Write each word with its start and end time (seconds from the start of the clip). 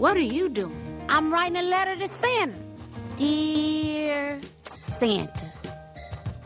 What 0.00 0.16
are 0.16 0.20
you 0.20 0.48
doing? 0.48 1.04
I'm 1.10 1.30
writing 1.30 1.58
a 1.58 1.62
letter 1.62 1.94
to 1.94 2.08
Santa. 2.08 2.56
Dear 3.18 4.40
Santa, 4.62 5.52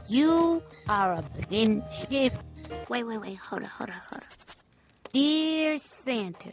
you 0.09 0.61
are 0.89 1.13
a 1.13 1.25
in 1.53 1.85
ship. 1.89 2.33
Wait, 2.89 3.05
wait, 3.05 3.19
wait. 3.19 3.37
Hold 3.37 3.63
on, 3.63 3.69
hold 3.69 3.91
on, 3.91 3.97
hold 4.11 4.23
on. 4.23 4.29
Dear 5.13 5.79
Santa, 5.79 6.51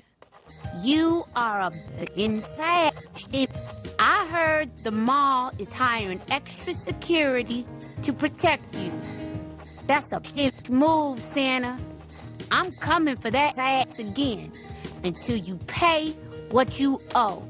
you 0.83 1.25
are 1.36 1.71
a 1.71 1.71
inside 2.21 2.93
ship. 3.18 3.49
I 3.97 4.27
heard 4.27 4.70
the 4.83 4.91
mall 4.91 5.52
is 5.57 5.73
hiring 5.73 6.21
extra 6.29 6.75
security 6.75 7.65
to 8.04 8.13
protect 8.13 8.75
you. 8.75 8.91
That's 9.88 10.11
a 10.11 10.20
big 10.36 10.70
move, 10.70 11.20
Santa. 11.20 11.79
I'm 12.52 12.71
coming 12.73 13.15
for 13.15 13.31
that 13.31 13.57
ass 13.57 13.97
again 13.97 14.52
until 15.04 15.38
you 15.38 15.55
pay 15.65 16.13
what 16.52 16.79
you 16.79 17.02
owe. 17.15 17.44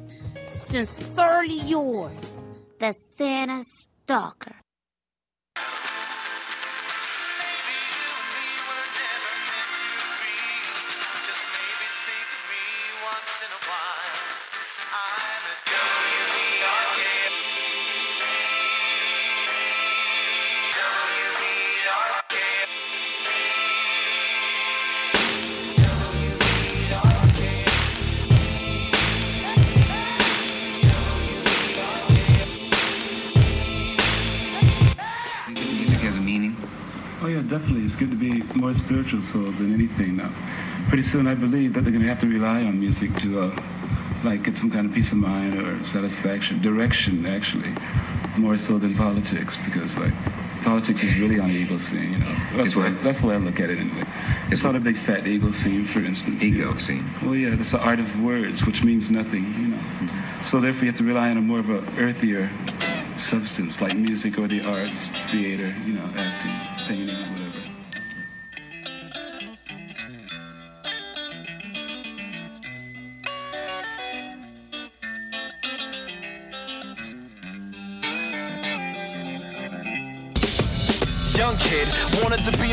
Sincerely 0.45 1.59
yours, 1.61 2.37
the 2.79 2.93
Santa 2.93 3.63
Stalker. 3.63 4.60
Definitely. 37.51 37.83
It's 37.83 37.97
good 37.97 38.09
to 38.11 38.15
be 38.15 38.43
more 38.55 38.73
spiritual 38.73 39.21
soul 39.21 39.51
than 39.51 39.73
anything 39.73 40.15
now. 40.15 40.31
Pretty 40.87 41.03
soon, 41.03 41.27
I 41.27 41.35
believe 41.35 41.73
that 41.73 41.81
they're 41.81 41.91
going 41.91 42.03
to 42.03 42.07
have 42.07 42.19
to 42.21 42.27
rely 42.27 42.63
on 42.63 42.79
music 42.79 43.13
to, 43.17 43.41
uh, 43.41 43.63
like, 44.23 44.43
get 44.43 44.57
some 44.57 44.71
kind 44.71 44.85
of 44.87 44.93
peace 44.93 45.11
of 45.11 45.17
mind 45.17 45.59
or 45.59 45.83
satisfaction, 45.83 46.61
direction, 46.61 47.25
actually, 47.25 47.73
more 48.37 48.55
so 48.55 48.79
than 48.79 48.95
politics, 48.95 49.57
because, 49.65 49.97
like, 49.97 50.13
politics 50.63 51.03
is 51.03 51.19
really 51.19 51.39
on 51.39 51.49
the 51.49 51.55
ego 51.55 51.77
scene, 51.77 52.13
you 52.13 52.19
know. 52.19 52.37
That's 52.55 52.73
why, 52.73 52.89
that's 53.03 53.21
why 53.21 53.33
I 53.33 53.37
look 53.37 53.59
at 53.59 53.69
it 53.69 53.79
anyway. 53.79 54.05
It's 54.49 54.63
not 54.63 54.77
a 54.77 54.79
big 54.79 54.95
fat 54.95 55.27
ego 55.27 55.51
scene, 55.51 55.85
for 55.85 55.99
instance. 55.99 56.41
Ego 56.41 56.57
you 56.57 56.65
know. 56.65 56.77
scene. 56.77 57.05
Well, 57.21 57.35
yeah, 57.35 57.59
it's 57.59 57.71
the 57.71 57.81
art 57.81 57.99
of 57.99 58.23
words, 58.23 58.65
which 58.65 58.81
means 58.81 59.09
nothing, 59.09 59.43
you 59.59 59.67
know. 59.67 59.77
Mm-hmm. 59.77 60.43
So 60.43 60.61
therefore, 60.61 60.85
you 60.85 60.91
have 60.91 60.97
to 60.99 61.03
rely 61.03 61.31
on 61.31 61.37
a 61.37 61.41
more 61.41 61.59
of 61.59 61.69
a 61.69 61.81
earthier 61.99 62.49
substance, 63.19 63.81
like 63.81 63.95
music 63.97 64.39
or 64.39 64.47
the 64.47 64.61
arts, 64.61 65.09
theater, 65.29 65.71
you 65.85 65.93
know, 65.93 66.09
acting, 66.15 66.51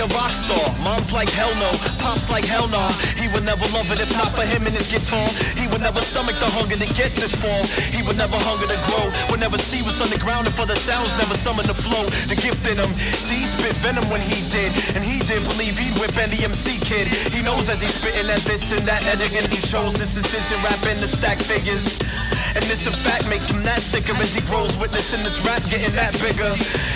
a 0.01 0.07
rock 0.15 0.31
star. 0.31 0.67
Mom's 0.83 1.13
like 1.13 1.31
hell 1.31 1.51
no, 1.59 1.71
pops 1.99 2.31
like 2.31 2.45
hell 2.45 2.69
nah. 2.69 2.91
He 3.19 3.27
would 3.35 3.45
never 3.45 3.67
love 3.75 3.91
it 3.91 3.99
if 3.99 4.11
not 4.15 4.31
for 4.35 4.47
him 4.47 4.67
and 4.67 4.75
his 4.75 4.87
guitar. 4.87 5.27
He 5.59 5.67
would 5.69 5.83
never 5.83 6.01
stomach 6.01 6.39
the 6.39 6.51
hunger 6.51 6.79
to 6.79 6.89
get 6.95 7.11
this 7.19 7.35
far. 7.35 7.59
He 7.91 8.03
would 8.07 8.17
never 8.17 8.39
hunger 8.39 8.69
to 8.71 8.79
grow. 8.87 9.07
Would 9.31 9.41
never 9.41 9.59
see 9.59 9.83
what's 9.83 10.01
underground 10.01 10.47
and 10.47 10.55
for 10.55 10.67
the 10.67 10.77
sounds 10.77 11.11
never 11.19 11.35
summon 11.35 11.67
the 11.67 11.75
flow. 11.75 12.07
The 12.31 12.39
gift 12.39 12.63
in 12.71 12.79
him. 12.79 12.91
See, 13.19 13.43
he 13.43 13.47
spit 13.47 13.75
venom 13.83 14.07
when 14.11 14.23
he 14.23 14.39
did. 14.55 14.71
And 14.95 15.03
he 15.03 15.19
did 15.27 15.43
believe 15.51 15.79
he'd 15.79 15.95
whip 15.99 16.15
any 16.19 16.45
MC 16.45 16.79
kid. 16.79 17.09
He 17.35 17.43
knows 17.43 17.69
as 17.69 17.83
he's 17.83 17.95
spitting 17.95 18.31
at 18.31 18.43
this 18.47 18.71
and 18.71 18.87
that, 18.87 19.03
and 19.03 19.19
he 19.51 19.61
chose 19.67 19.99
his 19.99 20.15
decision 20.15 20.63
rapping 20.63 21.01
the 21.01 21.09
stack 21.09 21.39
figures. 21.39 21.99
And 22.55 22.65
this 22.71 22.87
in 22.87 22.95
fact 22.95 23.29
makes 23.29 23.51
him 23.51 23.63
that 23.65 23.81
sicker 23.81 24.15
as 24.23 24.35
he 24.35 24.41
grows, 24.47 24.77
witnessing 24.79 25.23
this 25.25 25.41
rap 25.45 25.61
getting 25.69 25.95
that 25.97 26.15
bigger. 26.23 26.49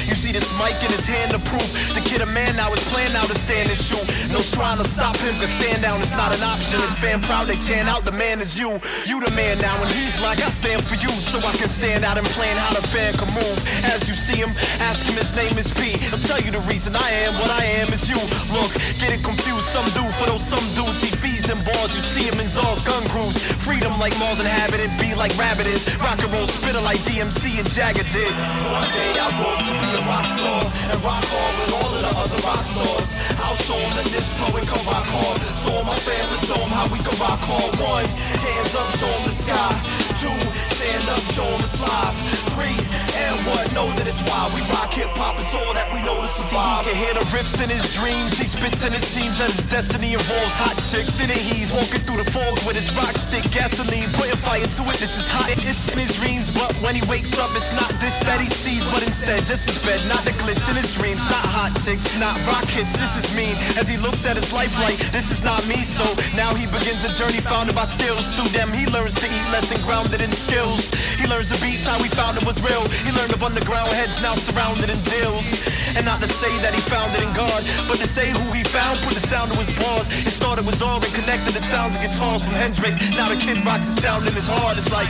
You 0.09 0.15
see 0.17 0.33
this 0.33 0.53
mic 0.57 0.77
in 0.85 0.93
his 0.93 1.05
hand 1.05 1.33
to 1.33 1.41
prove 1.49 1.69
the 1.93 2.03
kid 2.05 2.23
a 2.23 2.29
man 2.31 2.57
now 2.57 2.73
is 2.73 2.83
playing 2.93 3.13
out 3.17 3.29
to 3.29 3.37
stand 3.37 3.69
and 3.69 3.79
shoot. 3.79 4.03
No 4.33 4.41
trying 4.53 4.79
to 4.79 4.87
stop 4.89 5.17
him, 5.19 5.33
cause 5.41 5.53
stand 5.61 5.83
down 5.83 6.01
is 6.01 6.13
not 6.13 6.35
an 6.35 6.43
option. 6.43 6.81
His 6.81 6.95
fan 6.97 7.21
proud, 7.23 7.49
they 7.49 7.57
chant 7.57 7.89
out, 7.89 8.05
the 8.05 8.13
man 8.13 8.41
is 8.41 8.59
you. 8.59 8.79
You 9.09 9.21
the 9.21 9.33
man 9.33 9.59
now, 9.59 9.75
and 9.81 9.91
he's 9.93 10.21
like, 10.21 10.39
I 10.45 10.51
stand 10.51 10.85
for 10.85 10.97
you, 10.97 11.09
so 11.09 11.39
I 11.41 11.53
can 11.57 11.69
stand 11.69 12.05
out 12.05 12.19
and 12.19 12.27
plan 12.37 12.57
how 12.57 12.73
the 12.75 12.85
fan 12.89 13.15
can 13.17 13.29
move. 13.33 13.59
As 13.93 14.09
you 14.09 14.15
see 14.15 14.37
him, 14.37 14.51
ask 14.89 15.05
him 15.05 15.17
his 15.17 15.35
name 15.35 15.57
is 15.57 15.73
P. 15.73 15.97
He'll 16.13 16.21
tell 16.21 16.41
you 16.41 16.51
the 16.51 16.63
reason 16.69 16.95
I 16.97 17.09
am 17.27 17.35
what 17.41 17.51
I 17.51 17.65
am 17.83 17.89
is 17.93 18.09
you. 18.09 18.21
Look, 18.53 18.73
get 19.01 19.13
it 19.13 19.23
confused, 19.25 19.69
some 19.69 19.87
do 19.97 20.05
for 20.17 20.27
those 20.29 20.45
some 20.45 20.63
dudes 20.77 21.01
he 21.01 21.11
bees 21.25 21.49
and 21.49 21.61
bars. 21.65 21.95
You 21.95 22.03
see 22.03 22.29
him 22.29 22.39
in 22.41 22.49
Zaw's 22.49 22.81
gun 22.83 23.03
crews. 23.09 23.41
Freedom 23.65 23.93
like 23.99 24.13
Mars 24.19 24.41
inhabited, 24.41 24.91
be 25.01 25.15
like 25.15 25.33
rabbit 25.43 25.67
is. 25.67 25.83
Rock 25.99 26.23
and 26.23 26.33
roll 26.33 26.47
spitter 26.47 26.81
like 26.81 27.03
DMC 27.03 27.59
and 27.59 27.69
Jagger 27.69 28.07
did. 28.15 28.31
One 28.71 28.87
day 28.95 29.19
I'll 29.19 29.35
grow 29.35 29.59
to 29.59 29.75
be 29.75 29.89
a 29.99 30.03
rock 30.07 30.27
star 30.27 30.63
and 30.63 30.99
rock 31.03 31.27
on 31.27 31.53
with 31.59 31.73
all 31.75 31.91
of 31.91 32.03
the 32.07 32.13
other 32.23 32.41
rock 32.47 32.63
stars. 32.63 33.11
I'll 33.43 33.59
show 33.59 33.75
them 33.75 33.93
that 33.99 34.09
this 34.15 34.31
poet 34.39 34.63
can 34.71 34.83
rock 34.87 35.07
hard. 35.11 35.39
So 35.59 35.71
my 35.83 35.99
family 35.99 36.39
show 36.47 36.61
them 36.63 36.71
how 36.71 36.87
we 36.95 36.99
can 37.03 37.17
rock 37.19 37.43
hard. 37.43 37.75
One, 37.83 38.07
hands 38.47 38.75
up, 38.79 38.89
show 38.95 39.11
them 39.11 39.23
the 39.27 39.35
sky. 39.35 40.02
Two, 40.23 40.31
stand 40.79 41.03
up, 41.11 41.19
show 41.35 41.43
them 41.43 41.67
it's 41.67 41.75
live. 41.83 42.15
Three, 42.55 42.79
and 43.19 43.35
what, 43.43 43.67
know 43.75 43.91
that 43.99 44.07
it's 44.07 44.23
why 44.31 44.47
we 44.55 44.63
rock 44.71 44.95
hip 44.95 45.11
hop. 45.19 45.35
It's 45.35 45.51
all 45.51 45.75
that 45.75 45.91
we 45.91 45.99
know 46.07 46.15
to 46.15 46.31
survive. 46.31 46.87
See, 46.87 46.95
he 46.95 46.95
can 46.95 46.97
hear 47.03 47.15
the 47.19 47.27
riffs 47.35 47.59
in 47.59 47.67
his 47.67 47.83
dreams. 47.91 48.39
He 48.39 48.47
spits 48.47 48.87
and 48.87 48.95
it 48.95 49.03
seems 49.03 49.43
that 49.43 49.51
his 49.51 49.67
destiny 49.67 50.15
involves 50.15 50.55
hot 50.55 50.79
chicks. 50.79 51.19
It, 51.19 51.27
he's 51.35 51.75
walking 51.75 52.07
through 52.07 52.23
the 52.23 52.29
fog 52.31 52.55
with 52.63 52.79
his 52.79 52.87
rock 52.95 53.19
stick 53.19 53.43
gasoline, 53.51 54.07
putting 54.15 54.39
fire 54.39 54.63
to 54.63 54.83
it. 54.95 54.99
This 55.03 55.19
is 55.19 55.27
hot 55.27 55.51
This 55.59 55.91
in 55.91 55.99
his 55.99 56.15
dreams, 56.23 56.55
but 56.55 56.71
when 56.79 56.95
he 56.95 57.03
wakes 57.11 57.35
up, 57.43 57.51
it's 57.59 57.75
not 57.75 57.91
this 57.99 58.15
that 58.23 58.39
he 58.39 58.47
sees, 58.47 58.87
but 58.95 59.03
instead 59.03 59.43
just 59.43 59.67
his 59.67 59.83
bed, 59.83 59.99
not 60.07 60.23
the 60.23 60.31
glitz 60.39 60.71
in 60.71 60.79
his 60.79 60.95
dreams, 60.95 61.27
not 61.27 61.43
hot 61.51 61.75
chicks, 61.83 62.15
not 62.23 62.39
rockets. 62.47 62.95
This 62.95 63.19
is 63.19 63.27
mean 63.35 63.59
as 63.75 63.91
he 63.91 63.99
looks 63.99 64.23
at 64.23 64.39
his 64.39 64.55
life 64.55 64.71
like 64.79 65.03
this 65.11 65.35
is 65.35 65.43
not 65.43 65.67
me. 65.67 65.83
So 65.83 66.07
now 66.39 66.55
he 66.55 66.71
begins 66.71 67.03
a 67.03 67.13
journey 67.19 67.43
founded 67.43 67.75
by 67.75 67.91
skills. 67.91 68.31
Through 68.39 68.55
them, 68.55 68.71
he 68.71 68.87
learns 68.87 69.19
to 69.19 69.27
eat 69.27 69.47
less 69.51 69.75
and 69.75 69.83
skills. 70.53 70.93
He 71.17 71.25
learns 71.27 71.49
the 71.49 71.57
beats 71.65 71.87
how 71.89 71.97
he 72.03 72.09
found 72.13 72.37
it 72.37 72.45
was 72.45 72.61
real. 72.61 72.85
He 73.07 73.11
learned 73.17 73.33
of 73.33 73.43
underground 73.43 73.93
heads 73.93 74.21
now 74.21 74.35
surrounded 74.35 74.91
in 74.93 75.01
deals. 75.09 75.65
And 75.97 76.05
not 76.05 76.21
to 76.21 76.29
say 76.29 76.53
that 76.61 76.75
he 76.77 76.81
found 76.93 77.17
it 77.17 77.23
in 77.25 77.33
God, 77.33 77.61
but 77.89 77.97
to 77.97 78.09
say 78.09 78.29
who 78.29 78.45
he 78.53 78.63
found, 78.65 79.01
put 79.01 79.17
the 79.17 79.25
sound 79.25 79.51
to 79.53 79.57
his 79.57 79.73
bars. 79.81 80.13
His 80.13 80.37
thought 80.37 80.59
it 80.59 80.67
was 80.67 80.83
all 80.83 81.01
connected. 81.17 81.57
the 81.57 81.65
sounds 81.65 81.97
of 81.97 82.03
guitars 82.03 82.45
from 82.45 82.53
Hendrix. 82.53 83.01
Now 83.17 83.33
the 83.33 83.41
kid 83.41 83.65
rocks 83.65 83.89
the 83.89 83.97
sound 84.01 84.29
in 84.29 84.35
his 84.35 84.49
heart. 84.49 84.77
It's 84.77 84.93
like. 84.93 85.09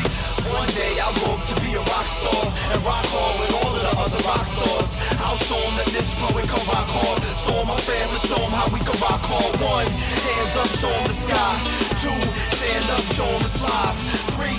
One 0.53 0.69
day 0.77 1.01
I'll 1.01 1.15
grow 1.23 1.39
up 1.39 1.43
to 1.49 1.57
be 1.65 1.73
a 1.75 1.81
rock 1.81 2.07
star 2.07 2.45
and 2.45 2.79
rock 2.85 3.07
hard 3.09 3.35
with 3.41 3.53
all 3.63 3.73
of 3.73 3.83
the 3.83 3.95
other 3.99 4.21
rock 4.27 4.45
stars. 4.45 4.95
I'll 5.25 5.39
show 5.39 5.57
them 5.57 5.75
that 5.81 5.91
this 5.97 6.13
poet 6.19 6.45
can 6.45 6.63
rock 6.69 6.89
hard. 6.93 7.19
So 7.41 7.57
my 7.65 7.79
family 7.79 8.21
show 8.21 8.37
them 8.37 8.53
how 8.53 8.69
we 8.69 8.83
can 8.85 8.95
rock 9.01 9.23
hard. 9.23 9.55
One, 9.65 9.89
hands 9.89 10.55
up, 10.59 10.69
show 10.77 10.93
them 10.93 11.09
the 11.09 11.17
sky. 11.17 11.53
Two, 12.05 12.19
stand 12.53 12.85
up, 12.91 13.03
show 13.17 13.31
them 13.33 13.49
live. 13.65 13.97
Three, 14.37 14.59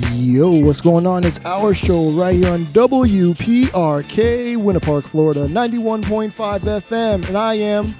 Yo, 0.31 0.49
what's 0.61 0.79
going 0.79 1.05
on? 1.05 1.25
It's 1.25 1.41
our 1.43 1.73
show 1.73 2.09
right 2.11 2.33
here 2.33 2.53
on 2.53 2.63
WPRK, 2.67 4.55
Winter 4.55 4.79
Park, 4.79 5.05
Florida, 5.05 5.45
91.5 5.45 6.31
FM, 6.31 7.27
and 7.27 7.37
I 7.37 7.55
am. 7.55 7.93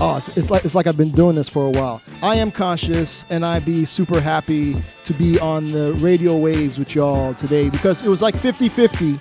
Oh, 0.00 0.16
it's, 0.16 0.36
it's, 0.36 0.50
like 0.50 0.64
it's 0.64 0.74
like 0.74 0.88
I've 0.88 0.96
been 0.96 1.12
doing 1.12 1.36
this 1.36 1.48
for 1.48 1.64
a 1.64 1.70
while. 1.70 2.02
I 2.24 2.34
am 2.34 2.50
conshus, 2.50 3.24
and 3.30 3.46
I 3.46 3.60
be 3.60 3.84
super 3.84 4.20
happy 4.20 4.74
to 5.04 5.14
be 5.14 5.38
on 5.38 5.70
the 5.70 5.92
radio 5.98 6.36
waves 6.36 6.76
with 6.76 6.96
y'all 6.96 7.34
today 7.34 7.70
because 7.70 8.02
it 8.02 8.08
was 8.08 8.20
like 8.20 8.34
50-50. 8.34 9.20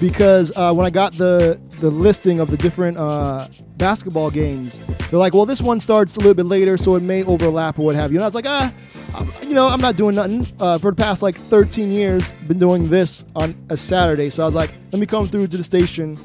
Because 0.00 0.52
uh, 0.56 0.72
when 0.74 0.86
I 0.86 0.90
got 0.90 1.12
the 1.14 1.60
the 1.80 1.90
listing 1.90 2.40
of 2.40 2.50
the 2.50 2.56
different 2.56 2.96
uh, 2.98 3.46
basketball 3.76 4.30
games. 4.30 4.80
They're 5.10 5.18
like, 5.18 5.32
well, 5.34 5.46
this 5.46 5.62
one 5.62 5.80
starts 5.80 6.16
a 6.16 6.18
little 6.18 6.34
bit 6.34 6.46
later, 6.46 6.76
so 6.76 6.96
it 6.96 7.02
may 7.02 7.22
overlap 7.24 7.78
or 7.78 7.82
what 7.86 7.94
have 7.94 8.10
you. 8.10 8.18
And 8.18 8.24
I 8.24 8.26
was 8.26 8.34
like, 8.34 8.46
ah, 8.46 8.72
I'm- 9.14 9.32
you 9.42 9.54
know, 9.54 9.68
I'm 9.68 9.80
not 9.80 9.96
doing 9.96 10.16
nothing. 10.16 10.46
Uh, 10.58 10.78
for 10.78 10.90
the 10.90 10.96
past 10.96 11.22
like 11.22 11.36
13 11.36 11.90
years, 11.90 12.32
been 12.48 12.58
doing 12.58 12.88
this 12.88 13.24
on 13.36 13.54
a 13.70 13.76
Saturday. 13.76 14.28
So 14.30 14.42
I 14.42 14.46
was 14.46 14.54
like, 14.54 14.72
let 14.92 14.98
me 14.98 15.06
come 15.06 15.26
through 15.26 15.46
to 15.46 15.56
the 15.56 15.64
station 15.64 16.18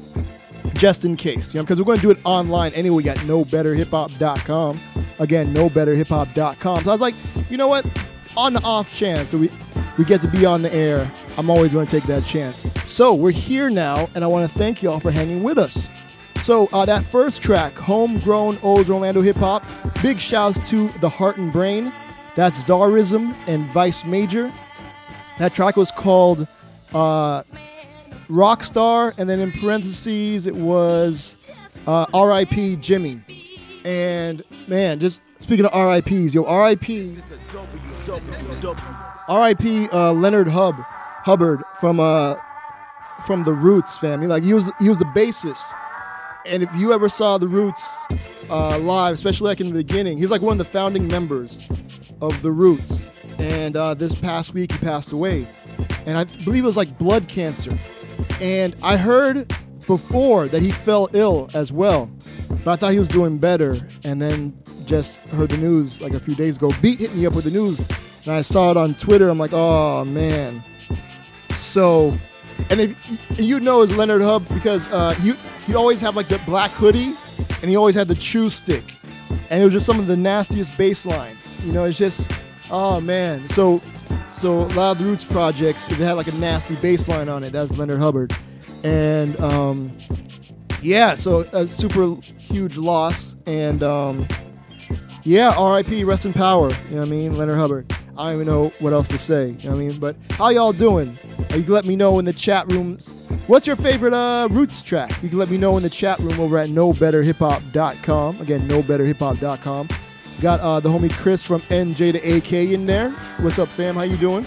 just 0.74 1.04
in 1.04 1.14
case, 1.16 1.54
you 1.54 1.60
know, 1.60 1.64
because 1.64 1.78
we're 1.78 1.84
going 1.84 1.98
to 1.98 2.02
do 2.02 2.10
it 2.10 2.18
online 2.24 2.72
anyway 2.74 3.06
at 3.06 3.18
knowbetterhiphop.com. 3.18 4.80
Again, 5.20 5.54
knowbetterhiphop.com. 5.54 6.84
So 6.84 6.90
I 6.90 6.92
was 6.92 7.00
like, 7.00 7.14
you 7.48 7.56
know 7.56 7.68
what? 7.68 7.86
On 8.36 8.52
the 8.52 8.62
off 8.64 8.92
chance 8.92 9.30
that 9.30 9.38
we 9.38 9.48
we 9.96 10.04
get 10.04 10.20
to 10.22 10.28
be 10.28 10.44
on 10.44 10.62
the 10.62 10.74
air, 10.74 11.10
I'm 11.38 11.50
always 11.50 11.72
going 11.72 11.86
to 11.86 11.90
take 11.90 12.08
that 12.08 12.24
chance. 12.24 12.66
So 12.90 13.14
we're 13.14 13.30
here 13.30 13.70
now, 13.70 14.08
and 14.14 14.24
I 14.24 14.26
want 14.26 14.50
to 14.50 14.58
thank 14.58 14.82
y'all 14.82 15.00
for 15.00 15.10
hanging 15.10 15.42
with 15.42 15.58
us. 15.58 15.88
So 16.44 16.68
uh, 16.72 16.84
that 16.84 17.04
first 17.04 17.40
track, 17.40 17.74
homegrown 17.74 18.58
old 18.62 18.90
Orlando 18.90 19.22
hip 19.22 19.36
hop. 19.36 19.64
Big 20.02 20.20
shouts 20.20 20.68
to 20.68 20.88
the 21.00 21.08
Heart 21.08 21.38
and 21.38 21.52
Brain. 21.52 21.92
That's 22.34 22.62
Zarism 22.64 23.34
and 23.46 23.66
Vice 23.72 24.04
Major. 24.04 24.52
That 25.38 25.54
track 25.54 25.76
was 25.76 25.90
called 25.90 26.46
uh, 26.92 27.42
Rockstar, 28.28 29.18
and 29.18 29.28
then 29.28 29.40
in 29.40 29.52
parentheses 29.52 30.46
it 30.46 30.54
was 30.54 31.56
uh, 31.86 32.06
R.I.P. 32.12 32.76
Jimmy. 32.76 33.22
And 33.84 34.42
man, 34.66 35.00
just 35.00 35.22
speaking 35.38 35.64
of 35.64 35.74
R.I.P.s, 35.74 36.34
yo, 36.34 36.44
R.I.P. 36.44 37.16
R.I.P. 39.28 39.88
Uh, 39.88 40.12
Leonard 40.12 40.48
Hub 40.48 40.76
Hubbard 41.24 41.62
from 41.80 42.00
uh 42.00 42.36
from 43.24 43.44
the 43.44 43.52
Roots 43.52 43.96
family. 43.96 44.26
Like 44.26 44.42
he 44.42 44.52
was 44.52 44.70
he 44.78 44.88
was 44.88 44.98
the 44.98 45.06
bassist. 45.06 45.74
And 46.46 46.62
if 46.62 46.74
you 46.76 46.92
ever 46.92 47.08
saw 47.08 47.38
the 47.38 47.48
Roots 47.48 48.04
uh, 48.50 48.78
live, 48.78 49.14
especially 49.14 49.48
like 49.48 49.60
in 49.60 49.68
the 49.68 49.74
beginning, 49.74 50.18
he's 50.18 50.30
like 50.30 50.42
one 50.42 50.52
of 50.52 50.58
the 50.58 50.70
founding 50.70 51.08
members 51.08 51.66
of 52.20 52.42
the 52.42 52.50
Roots. 52.50 53.06
And 53.38 53.76
uh, 53.76 53.94
this 53.94 54.14
past 54.14 54.52
week 54.52 54.72
he 54.72 54.78
passed 54.78 55.12
away, 55.12 55.48
and 56.04 56.18
I 56.18 56.24
believe 56.44 56.64
it 56.64 56.66
was 56.66 56.76
like 56.76 56.98
blood 56.98 57.28
cancer. 57.28 57.76
And 58.42 58.76
I 58.82 58.98
heard 58.98 59.50
before 59.86 60.48
that 60.48 60.60
he 60.60 60.70
fell 60.70 61.08
ill 61.14 61.48
as 61.54 61.72
well, 61.72 62.10
but 62.62 62.72
I 62.72 62.76
thought 62.76 62.92
he 62.92 62.98
was 62.98 63.08
doing 63.08 63.38
better. 63.38 63.76
And 64.04 64.20
then 64.20 64.54
just 64.84 65.18
heard 65.32 65.48
the 65.50 65.56
news 65.56 66.02
like 66.02 66.12
a 66.12 66.20
few 66.20 66.34
days 66.34 66.58
ago. 66.58 66.70
Beat 66.82 67.00
hit 67.00 67.14
me 67.14 67.26
up 67.26 67.34
with 67.34 67.44
the 67.44 67.50
news, 67.50 67.88
and 68.26 68.34
I 68.34 68.42
saw 68.42 68.70
it 68.70 68.76
on 68.76 68.94
Twitter. 68.94 69.28
I'm 69.28 69.38
like, 69.38 69.52
oh 69.52 70.04
man. 70.04 70.62
So, 71.54 72.16
and 72.70 72.80
if 72.80 73.38
you 73.38 73.60
know 73.60 73.82
is 73.82 73.94
Leonard 73.96 74.22
Hub 74.22 74.46
because 74.48 74.86
uh, 74.88 75.14
he 75.14 75.34
he 75.66 75.74
always 75.74 76.00
have 76.00 76.16
like 76.16 76.28
the 76.28 76.38
black 76.46 76.70
hoodie, 76.72 77.14
and 77.60 77.70
he 77.70 77.76
always 77.76 77.94
had 77.94 78.08
the 78.08 78.14
chew 78.14 78.50
stick, 78.50 78.84
and 79.50 79.60
it 79.60 79.64
was 79.64 79.72
just 79.72 79.86
some 79.86 79.98
of 79.98 80.06
the 80.06 80.16
nastiest 80.16 80.76
bass 80.76 81.06
lines. 81.06 81.54
You 81.64 81.72
know, 81.72 81.84
it's 81.84 81.98
just 81.98 82.30
oh 82.70 83.00
man. 83.00 83.48
So 83.48 83.80
so 84.32 84.62
a 84.62 84.72
lot 84.74 84.92
of 84.92 84.98
the 84.98 85.04
Roots 85.04 85.24
projects, 85.24 85.88
if 85.88 86.00
it 86.00 86.04
had 86.04 86.14
like 86.14 86.26
a 86.26 86.34
nasty 86.34 86.76
bass 86.76 87.08
line 87.08 87.28
on 87.28 87.44
it, 87.44 87.52
that's 87.52 87.76
Leonard 87.78 88.00
Hubbard, 88.00 88.36
and 88.82 89.38
um, 89.40 89.96
yeah, 90.82 91.14
so 91.14 91.40
a 91.52 91.66
super 91.66 92.16
huge 92.38 92.76
loss, 92.76 93.36
and 93.46 93.82
um, 93.82 94.28
yeah, 95.22 95.54
R.I.P. 95.56 96.04
Rest 96.04 96.26
in 96.26 96.32
power. 96.32 96.70
You 96.70 96.90
know 96.90 96.98
what 96.98 97.06
I 97.06 97.10
mean, 97.10 97.32
Leonard 97.32 97.58
Hubbard. 97.58 97.94
I 98.16 98.26
don't 98.26 98.34
even 98.34 98.46
know 98.46 98.68
what 98.78 98.92
else 98.92 99.08
to 99.08 99.18
say. 99.18 99.48
You 99.48 99.52
know 99.52 99.70
what 99.70 99.82
I 99.82 99.88
mean, 99.88 99.98
but 99.98 100.16
how 100.30 100.50
y'all 100.50 100.72
doing? 100.72 101.18
You 101.54 101.62
can 101.62 101.72
let 101.72 101.84
me 101.84 101.96
know 101.96 102.18
in 102.18 102.24
the 102.24 102.32
chat 102.32 102.70
rooms. 102.70 103.12
What's 103.46 103.66
your 103.66 103.76
favorite 103.76 104.14
uh, 104.14 104.48
Roots 104.50 104.82
track? 104.82 105.10
You 105.22 105.28
can 105.28 105.38
let 105.38 105.50
me 105.50 105.58
know 105.58 105.76
in 105.76 105.82
the 105.82 105.90
chat 105.90 106.18
room 106.20 106.38
over 106.38 106.56
at 106.58 106.68
knowbetterhiphop.com. 106.68 108.40
Again, 108.40 108.68
knowbetterhiphop.com. 108.68 109.88
Got 110.40 110.60
uh, 110.60 110.80
the 110.80 110.88
homie 110.88 111.12
Chris 111.12 111.42
from 111.42 111.60
NJ 111.62 112.12
to 112.12 112.36
AK 112.36 112.52
in 112.52 112.86
there. 112.86 113.10
What's 113.40 113.58
up, 113.58 113.68
fam? 113.68 113.96
How 113.96 114.02
you 114.02 114.16
doing? 114.16 114.44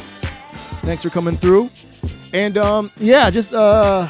Thanks 0.86 1.04
for 1.04 1.10
coming 1.10 1.36
through. 1.36 1.69
And 2.34 2.58
um, 2.58 2.92
yeah, 2.98 3.30
just 3.30 3.54
uh, 3.54 4.10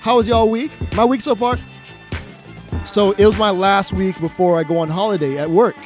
how 0.00 0.16
was 0.16 0.28
y'all 0.28 0.48
week? 0.48 0.72
My 0.94 1.04
week 1.04 1.20
so 1.20 1.34
far, 1.34 1.56
so 2.84 3.12
it 3.12 3.26
was 3.26 3.38
my 3.38 3.50
last 3.50 3.92
week 3.92 4.18
before 4.20 4.58
I 4.58 4.62
go 4.62 4.78
on 4.78 4.88
holiday 4.88 5.38
at 5.38 5.50
work. 5.50 5.76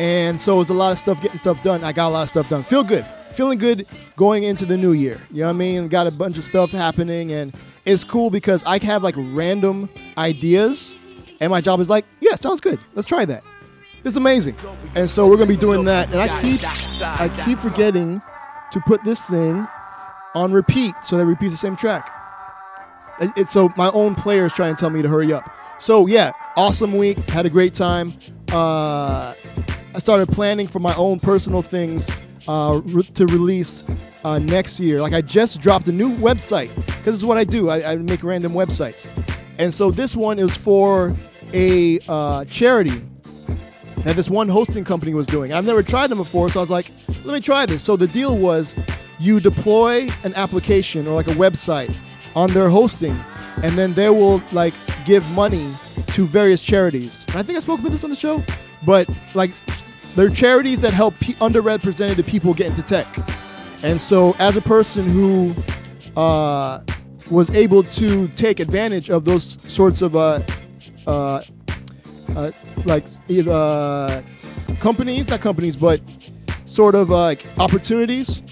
And 0.00 0.40
so 0.40 0.54
it 0.54 0.58
was 0.60 0.70
a 0.70 0.74
lot 0.74 0.92
of 0.92 0.98
stuff, 0.98 1.20
getting 1.20 1.36
stuff 1.36 1.62
done. 1.62 1.84
I 1.84 1.92
got 1.92 2.08
a 2.08 2.12
lot 2.14 2.22
of 2.22 2.30
stuff 2.30 2.48
done. 2.48 2.62
Feel 2.62 2.82
good. 2.82 3.04
Feeling 3.34 3.58
good 3.58 3.86
going 4.16 4.44
into 4.44 4.64
the 4.64 4.78
new 4.78 4.92
year. 4.92 5.20
You 5.30 5.40
know 5.40 5.48
what 5.48 5.50
I 5.50 5.58
mean? 5.58 5.88
Got 5.88 6.06
a 6.06 6.10
bunch 6.10 6.38
of 6.38 6.44
stuff 6.44 6.70
happening. 6.70 7.32
And 7.32 7.52
it's 7.84 8.02
cool 8.02 8.30
because 8.30 8.64
I 8.64 8.78
have 8.78 9.02
like 9.02 9.14
random 9.18 9.90
ideas. 10.16 10.96
And 11.42 11.50
my 11.50 11.60
job 11.60 11.80
is 11.80 11.90
like, 11.90 12.06
yeah, 12.20 12.34
sounds 12.36 12.62
good. 12.62 12.78
Let's 12.94 13.06
try 13.06 13.26
that. 13.26 13.44
It's 14.02 14.16
amazing. 14.16 14.56
And 14.94 15.08
so 15.10 15.28
we're 15.28 15.36
to 15.36 15.44
be 15.44 15.54
doing 15.54 15.84
that. 15.84 16.10
And 16.10 16.18
I 16.18 16.40
keep, 16.40 16.62
I 17.02 17.28
keep 17.44 17.58
forgetting 17.58 18.22
to 18.72 18.80
put 18.80 19.04
this 19.04 19.26
thing 19.26 19.68
on 20.34 20.50
repeat 20.50 20.94
so 21.02 21.18
that 21.18 21.24
it 21.24 21.26
repeats 21.26 21.50
the 21.50 21.58
same 21.58 21.76
track. 21.76 22.10
It's 23.36 23.50
so 23.50 23.70
my 23.76 23.90
own 23.90 24.14
players 24.14 24.54
try 24.54 24.68
and 24.68 24.78
tell 24.78 24.88
me 24.88 25.02
to 25.02 25.08
hurry 25.10 25.30
up. 25.30 25.54
So 25.78 26.06
yeah, 26.06 26.32
awesome 26.56 26.96
week. 26.96 27.18
Had 27.28 27.44
a 27.44 27.50
great 27.50 27.74
time. 27.74 28.14
Uh, 28.50 29.34
started 30.00 30.28
planning 30.28 30.66
for 30.66 30.80
my 30.80 30.94
own 30.96 31.20
personal 31.20 31.62
things 31.62 32.10
uh, 32.48 32.80
re- 32.84 33.02
to 33.02 33.26
release 33.26 33.84
uh, 34.24 34.38
next 34.38 34.80
year. 34.80 35.00
Like 35.00 35.12
I 35.12 35.20
just 35.20 35.60
dropped 35.60 35.86
a 35.88 35.92
new 35.92 36.10
website 36.16 36.74
because 36.74 37.04
this 37.04 37.16
is 37.16 37.24
what 37.24 37.38
I 37.38 37.44
do. 37.44 37.70
I, 37.70 37.92
I 37.92 37.96
make 37.96 38.24
random 38.24 38.52
websites, 38.52 39.06
and 39.58 39.72
so 39.72 39.90
this 39.90 40.16
one 40.16 40.38
is 40.38 40.56
for 40.56 41.14
a 41.52 41.98
uh, 42.08 42.44
charity 42.46 43.02
that 44.04 44.16
this 44.16 44.30
one 44.30 44.48
hosting 44.48 44.84
company 44.84 45.14
was 45.14 45.26
doing. 45.26 45.52
I've 45.52 45.66
never 45.66 45.82
tried 45.82 46.08
them 46.08 46.18
before, 46.18 46.48
so 46.50 46.60
I 46.60 46.62
was 46.62 46.70
like, 46.70 46.90
let 47.24 47.34
me 47.34 47.40
try 47.40 47.66
this. 47.66 47.82
So 47.82 47.96
the 47.96 48.06
deal 48.06 48.36
was 48.36 48.74
you 49.18 49.40
deploy 49.40 50.08
an 50.24 50.34
application 50.34 51.06
or 51.06 51.14
like 51.14 51.28
a 51.28 51.34
website 51.34 51.94
on 52.34 52.50
their 52.50 52.68
hosting, 52.68 53.18
and 53.62 53.76
then 53.76 53.92
they 53.92 54.08
will 54.08 54.42
like 54.52 54.74
give 55.04 55.28
money 55.32 55.70
to 56.08 56.26
various 56.26 56.62
charities. 56.62 57.26
And 57.28 57.36
I 57.36 57.42
think 57.42 57.56
I 57.56 57.60
spoke 57.60 57.80
about 57.80 57.92
this 57.92 58.04
on 58.04 58.10
the 58.10 58.16
show, 58.16 58.42
but 58.84 59.08
like 59.34 59.50
they're 60.16 60.30
charities 60.30 60.80
that 60.82 60.92
help 60.92 61.14
pe 61.20 61.34
underrepresented 61.34 62.26
people 62.26 62.54
get 62.54 62.66
into 62.66 62.82
tech. 62.82 63.16
And 63.82 64.00
so 64.00 64.36
as 64.38 64.56
a 64.56 64.62
person 64.62 65.04
who 65.04 65.54
uh, 66.16 66.80
was 67.30 67.50
able 67.50 67.82
to 67.84 68.28
take 68.28 68.60
advantage 68.60 69.10
of 69.10 69.24
those 69.24 69.60
sorts 69.72 70.02
of 70.02 70.16
uh, 70.16 70.40
uh, 71.06 71.42
uh, 72.36 72.50
like 72.84 73.06
uh, 73.48 74.22
companies, 74.80 75.28
not 75.28 75.40
companies, 75.40 75.76
but 75.76 76.00
sort 76.64 76.94
of 76.94 77.10
uh, 77.10 77.16
like 77.16 77.46
opportunities. 77.58 78.42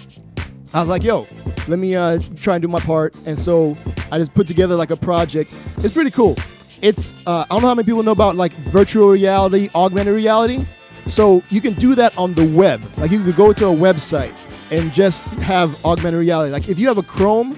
I 0.73 0.81
was 0.81 0.89
like, 0.89 1.03
yo, 1.03 1.27
let 1.67 1.79
me 1.79 1.93
try 2.35 2.55
and 2.55 2.61
do 2.61 2.67
my 2.67 2.79
part. 2.79 3.15
And 3.25 3.39
so 3.39 3.77
I 4.11 4.19
just 4.19 4.33
put 4.33 4.47
together 4.47 4.75
like 4.75 4.91
a 4.91 4.97
project. 4.97 5.53
It's 5.77 5.93
pretty 5.93 6.11
cool. 6.11 6.35
It's 6.81 7.13
I 7.27 7.45
don't 7.49 7.61
know 7.61 7.67
how 7.67 7.75
many 7.75 7.85
people 7.85 8.03
know 8.03 8.11
about 8.11 8.35
like 8.35 8.53
virtual 8.71 9.09
reality, 9.09 9.69
augmented 9.73 10.15
reality. 10.15 10.65
So 11.09 11.43
you 11.49 11.59
can 11.59 11.73
do 11.73 11.95
that 11.95 12.15
on 12.17 12.33
the 12.35 12.45
web. 12.45 12.81
Like 12.97 13.11
you 13.11 13.23
could 13.23 13.35
go 13.35 13.51
to 13.51 13.67
a 13.67 13.75
website 13.75 14.37
and 14.71 14.93
just 14.93 15.23
have 15.41 15.83
augmented 15.83 16.19
reality. 16.19 16.51
Like 16.51 16.69
if 16.69 16.77
you 16.77 16.87
have 16.87 16.99
a 16.99 17.03
Chrome, 17.03 17.57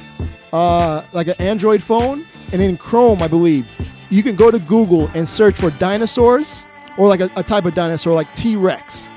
uh, 0.53 1.03
like 1.11 1.27
an 1.27 1.35
Android 1.39 1.83
phone, 1.83 2.25
and 2.53 2.61
in 2.61 2.77
Chrome, 2.77 3.21
I 3.21 3.27
believe, 3.27 3.67
you 4.09 4.23
can 4.23 4.35
go 4.35 4.51
to 4.51 4.59
Google 4.59 5.09
and 5.15 5.27
search 5.27 5.55
for 5.55 5.69
dinosaurs 5.71 6.65
or 6.97 7.07
like 7.07 7.19
a, 7.19 7.29
a 7.35 7.43
type 7.43 7.65
of 7.65 7.73
dinosaur 7.73 8.13
like 8.13 8.33
T 8.35 8.55
Rex, 8.55 9.09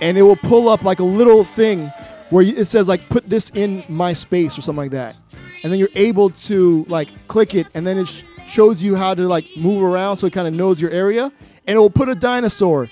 and 0.00 0.16
it 0.18 0.22
will 0.22 0.36
pull 0.36 0.68
up 0.68 0.84
like 0.84 1.00
a 1.00 1.04
little 1.04 1.44
thing 1.44 1.86
where 2.30 2.44
it 2.44 2.66
says 2.66 2.88
like 2.88 3.08
put 3.08 3.24
this 3.24 3.50
in 3.50 3.84
my 3.88 4.12
space 4.12 4.56
or 4.58 4.60
something 4.60 4.82
like 4.82 4.90
that, 4.90 5.16
and 5.62 5.72
then 5.72 5.78
you're 5.78 5.88
able 5.94 6.30
to 6.30 6.84
like 6.88 7.08
click 7.28 7.54
it, 7.54 7.66
and 7.74 7.86
then 7.86 7.98
it 7.98 8.06
sh- 8.06 8.22
shows 8.46 8.82
you 8.82 8.96
how 8.96 9.14
to 9.14 9.26
like 9.26 9.46
move 9.56 9.82
around 9.82 10.18
so 10.18 10.26
it 10.26 10.32
kind 10.32 10.46
of 10.46 10.54
knows 10.54 10.80
your 10.80 10.90
area, 10.90 11.32
and 11.66 11.76
it 11.76 11.78
will 11.78 11.90
put 11.90 12.08
a 12.08 12.14
dinosaur 12.14 12.88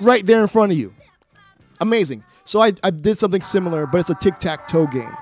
right 0.00 0.24
there 0.24 0.42
in 0.42 0.48
front 0.48 0.72
of 0.72 0.78
you. 0.78 0.94
Amazing. 1.80 2.24
So 2.44 2.60
I, 2.60 2.72
I 2.82 2.90
did 2.90 3.18
something 3.18 3.42
similar, 3.42 3.86
but 3.86 3.98
it's 3.98 4.10
a 4.10 4.14
tic 4.14 4.38
tac 4.38 4.66
toe 4.66 4.86
game. 4.86 5.16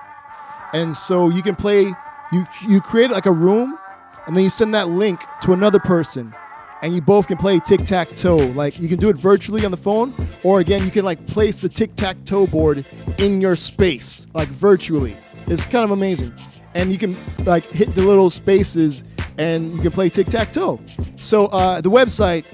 And 0.73 0.95
so 0.95 1.29
you 1.29 1.41
can 1.41 1.55
play, 1.55 1.93
you, 2.31 2.45
you 2.67 2.81
create 2.81 3.11
like 3.11 3.25
a 3.25 3.31
room, 3.31 3.77
and 4.27 4.35
then 4.35 4.43
you 4.43 4.49
send 4.49 4.73
that 4.75 4.89
link 4.89 5.21
to 5.41 5.53
another 5.53 5.79
person, 5.79 6.33
and 6.81 6.93
you 6.93 7.01
both 7.01 7.27
can 7.27 7.37
play 7.37 7.59
tic 7.59 7.85
tac 7.85 8.15
toe. 8.15 8.37
Like 8.37 8.79
you 8.79 8.87
can 8.87 8.99
do 8.99 9.09
it 9.09 9.15
virtually 9.15 9.65
on 9.65 9.71
the 9.71 9.77
phone, 9.77 10.13
or 10.43 10.59
again, 10.59 10.83
you 10.85 10.91
can 10.91 11.05
like 11.05 11.25
place 11.27 11.61
the 11.61 11.69
tic 11.69 11.95
tac 11.95 12.23
toe 12.25 12.47
board 12.47 12.85
in 13.17 13.41
your 13.41 13.55
space, 13.55 14.27
like 14.33 14.47
virtually. 14.49 15.17
It's 15.47 15.65
kind 15.65 15.83
of 15.83 15.91
amazing. 15.91 16.33
And 16.75 16.91
you 16.91 16.99
can 16.99 17.15
like 17.45 17.65
hit 17.65 17.95
the 17.95 18.03
little 18.03 18.29
spaces 18.29 19.03
and 19.39 19.73
you 19.73 19.81
can 19.81 19.91
play 19.91 20.09
tic 20.09 20.27
tac 20.27 20.51
toe. 20.51 20.79
So 21.15 21.47
uh, 21.47 21.81
the 21.81 21.89
website 21.89 22.45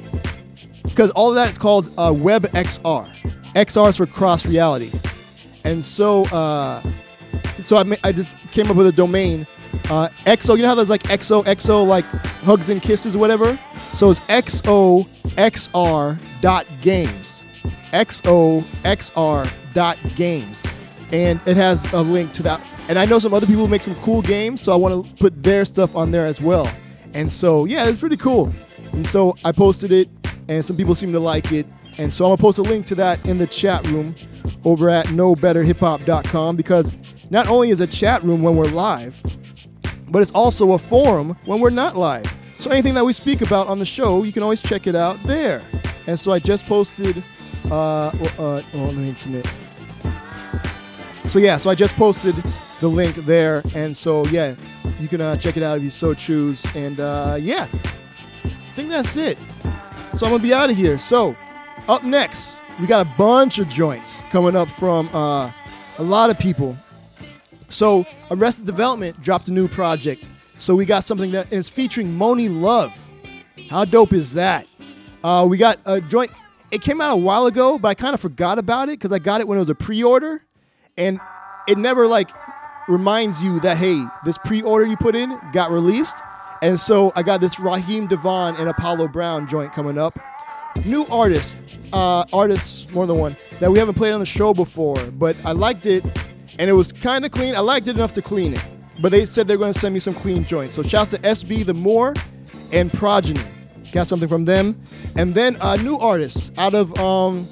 because 0.86 1.12
all 1.12 1.30
of 1.30 1.36
that 1.36 1.51
is 1.51 1.58
called 1.58 1.88
uh, 1.98 2.12
WebXR. 2.12 3.10
XR 3.54 3.89
is 3.89 3.98
for 3.98 4.06
cross 4.06 4.46
reality, 4.46 4.92
and 5.63 5.84
so 5.84 6.25
uh, 6.25 6.82
so 7.62 7.77
I, 7.77 7.84
ma- 7.84 7.96
I 8.04 8.12
just 8.12 8.36
came 8.51 8.70
up 8.70 8.75
with 8.75 8.88
a 8.88 8.92
domain. 8.92 9.48
Uh, 9.89 10.10
EXO, 10.25 10.56
you 10.56 10.62
know 10.62 10.70
how 10.70 10.75
there's 10.75 10.89
like 10.89 11.04
EXO, 11.04 11.44
EXO, 11.46 11.86
like 11.86 12.06
hugs 12.44 12.70
and 12.70 12.82
kisses 12.82 13.18
whatever. 13.18 13.58
So 13.92 14.10
it's 14.10 14.20
XOXR 14.22 16.18
dot 16.42 16.65
games. 16.82 17.46
XOXR 17.92 19.51
dot 19.74 19.98
games. 20.15 20.65
And 21.12 21.39
it 21.46 21.56
has 21.56 21.92
a 21.94 22.01
link 22.01 22.34
to 22.34 22.44
that. 22.44 22.62
And 22.89 23.00
I 23.00 23.06
know 23.06 23.20
some 23.20 23.34
other 23.34 23.48
people 23.48 23.68
make 23.68 23.82
some 23.82 23.96
cool 23.96 24.22
games, 24.22 24.62
so 24.62 24.74
I 24.74 24.75
want 24.75 25.06
to 25.06 25.13
put 25.15 25.42
their 25.42 25.65
stuff 25.65 25.96
on 25.96 26.12
there 26.12 26.25
as 26.25 26.42
well. 26.42 26.70
And 27.13 27.32
so, 27.32 27.65
yeah, 27.65 27.88
it's 27.88 28.00
pretty 28.00 28.18
cool. 28.18 28.51
And 28.92 29.06
so 29.06 29.36
I 29.46 29.51
posted 29.51 29.92
it, 29.92 30.10
and 30.48 30.64
some 30.64 30.75
people 30.75 30.96
seem 30.96 31.12
to 31.12 31.20
like 31.20 31.52
it. 31.52 31.66
And 31.98 32.12
so 32.12 32.25
I'm 32.25 32.32
gonna 32.32 32.42
post 32.42 32.58
a 32.58 32.62
link 32.62 32.86
to 32.88 32.96
that 32.96 33.24
in 33.25 33.38
the 33.38 33.48
chat 33.48 33.88
room 33.88 34.16
over 34.64 34.90
at 34.90 35.06
knowbetterhiphop.com 35.08 36.56
because 36.56 36.96
not 37.30 37.48
only 37.48 37.70
is 37.70 37.80
a 37.80 37.88
chat 37.88 38.24
room 38.24 38.42
when 38.44 38.56
we're 38.56 38.66
live, 38.66 39.22
but 40.10 40.22
it's 40.22 40.32
also 40.32 40.74
a 40.74 40.78
forum 40.78 41.38
when 41.46 41.60
we're 41.60 41.70
not 41.70 41.96
live. 41.96 42.25
So 42.58 42.72
anything 42.72 42.94
that 42.96 43.06
we 43.06 43.14
speak 43.14 43.42
about 43.42 43.68
on 43.68 43.80
the 43.80 43.86
show, 43.86 44.24
you 44.24 44.32
can 44.32 44.44
always 44.44 44.62
check 44.62 44.88
it 44.88 44.96
out 44.96 45.22
there. 45.24 45.62
And 46.08 46.20
so 46.20 46.32
I 46.32 46.40
just 46.40 46.66
posted. 46.66 47.24
Uh, 47.70 48.08
uh, 48.08 48.12
oh, 48.40 48.62
let 48.74 48.96
me 48.96 49.14
submit. 49.16 49.48
So 51.28 51.40
yeah, 51.40 51.58
so 51.58 51.70
I 51.70 51.75
just 51.75 51.96
posted 51.96 52.36
the 52.80 52.88
link 52.88 53.16
there, 53.16 53.64
and 53.75 53.98
so 53.98 54.25
yeah, 54.28 54.56
you 55.00 55.08
can 55.08 55.22
uh, 55.22 55.36
check 55.38 55.58
it 55.58 55.64
out 55.64 55.78
if 55.78 55.84
you 55.84 55.90
so 55.90 56.14
choose. 56.14 56.64
And 56.75 57.00
uh, 57.00 57.38
yeah, 57.40 57.68
I 58.44 58.48
think 58.75 58.90
that's 58.90 59.16
it. 59.18 59.38
So 60.16 60.26
I'm 60.26 60.32
gonna 60.32 60.44
be 60.44 60.54
out 60.54 60.70
of 60.70 60.78
here. 60.78 60.98
So 60.98 61.36
up 61.90 62.06
next, 62.06 62.62
we 62.80 62.88
got 62.88 63.06
a 63.06 63.10
bunch 63.18 63.60
of 63.60 63.68
joints 63.68 64.24
coming 64.30 64.56
up 64.56 64.70
from 64.70 65.10
uh, 65.14 65.52
a 65.98 66.04
lot 66.04 66.30
of 66.30 66.40
people. 66.40 66.78
So 67.68 68.06
Arrested 68.32 68.66
Development 68.66 69.22
dropped 69.22 69.50
a 69.50 69.52
new 69.52 69.68
project. 69.68 70.30
So 70.58 70.74
we 70.74 70.86
got 70.86 71.04
something 71.04 71.32
that 71.32 71.52
is 71.52 71.68
featuring 71.68 72.08
Monie 72.08 72.50
Love. 72.50 72.98
How 73.70 73.84
dope 73.84 74.14
is 74.14 74.34
that? 74.36 74.66
Uh, 75.22 75.46
we 75.50 75.58
got 75.58 75.80
a 75.86 76.00
joint. 76.00 76.32
It 76.72 76.82
came 76.82 77.02
out 77.02 77.14
a 77.14 77.18
while 77.18 77.46
ago, 77.48 77.78
but 77.78 77.90
I 77.90 77.94
kind 77.94 78.14
of 78.14 78.22
forgot 78.22 78.58
about 78.58 78.88
it 78.88 78.98
because 78.98 79.14
I 79.14 79.20
got 79.20 79.42
it 79.42 79.50
when 79.50 79.58
it 79.58 79.62
was 79.62 79.70
a 79.70 79.76
pre-order, 79.76 80.42
and 80.98 81.20
it 81.68 81.78
never 81.78 82.08
like 82.08 82.30
reminds 82.88 83.44
you 83.44 83.60
that 83.60 83.78
hey, 83.78 84.06
this 84.24 84.38
pre-order 84.38 84.86
you 84.86 84.96
put 84.96 85.14
in 85.14 85.38
got 85.52 85.72
released. 85.72 86.22
And 86.62 86.80
so 86.80 87.12
I 87.16 87.24
got 87.24 87.42
this 87.42 87.60
Raheem 87.60 88.08
DeVaughn 88.08 88.56
and 88.56 88.70
Apollo 88.70 89.10
Brown 89.10 89.48
joint 89.48 89.74
coming 89.74 89.98
up. 89.98 90.18
New 90.84 91.06
artist, 91.08 91.58
uh, 91.94 92.26
artists 92.34 92.92
more 92.94 93.08
than 93.08 93.18
one 93.18 93.36
that 93.60 93.72
we 93.72 93.80
haven't 93.80 93.96
played 93.96 94.12
on 94.12 94.20
the 94.20 94.26
show 94.26 94.54
before, 94.54 95.02
but 95.12 95.36
I 95.46 95.54
liked 95.54 95.86
it, 95.86 96.04
and 96.60 96.70
it 96.70 96.74
was 96.74 96.92
kind 96.92 97.24
of 97.26 97.32
clean. 97.32 97.56
I 97.56 97.60
liked 97.60 97.88
it 97.88 97.96
enough 97.96 98.14
to 98.14 98.22
clean 98.22 98.54
it, 98.54 98.64
but 99.00 99.12
they 99.12 99.26
said 99.26 99.48
they're 99.48 99.58
going 99.58 99.72
to 99.74 99.80
send 99.80 99.94
me 99.94 100.00
some 100.00 100.14
clean 100.14 100.44
joints. 100.44 100.74
So 100.76 100.84
shouts 100.84 101.12
to 101.12 101.18
SB 101.20 101.66
the 101.66 101.74
Moor 101.74 102.14
and 102.74 102.92
Progeny. 102.92 103.42
Got 103.94 104.08
something 104.08 104.28
from 104.28 104.44
them, 104.44 104.82
and 105.16 105.34
then 105.34 105.58
a 105.62 105.78
new 105.78 105.98
artist 105.98 106.52
out 106.58 106.74
of 106.74 106.98
um, 107.00 107.48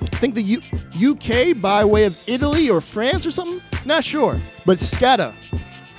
I 0.00 0.16
think 0.16 0.34
the 0.34 0.42
U- 0.42 1.12
UK 1.12 1.60
by 1.60 1.84
way 1.84 2.04
of 2.04 2.18
Italy 2.26 2.70
or 2.70 2.80
France 2.80 3.26
or 3.26 3.30
something. 3.30 3.60
Not 3.84 4.02
sure, 4.02 4.40
but 4.64 4.78
Skatta. 4.78 5.34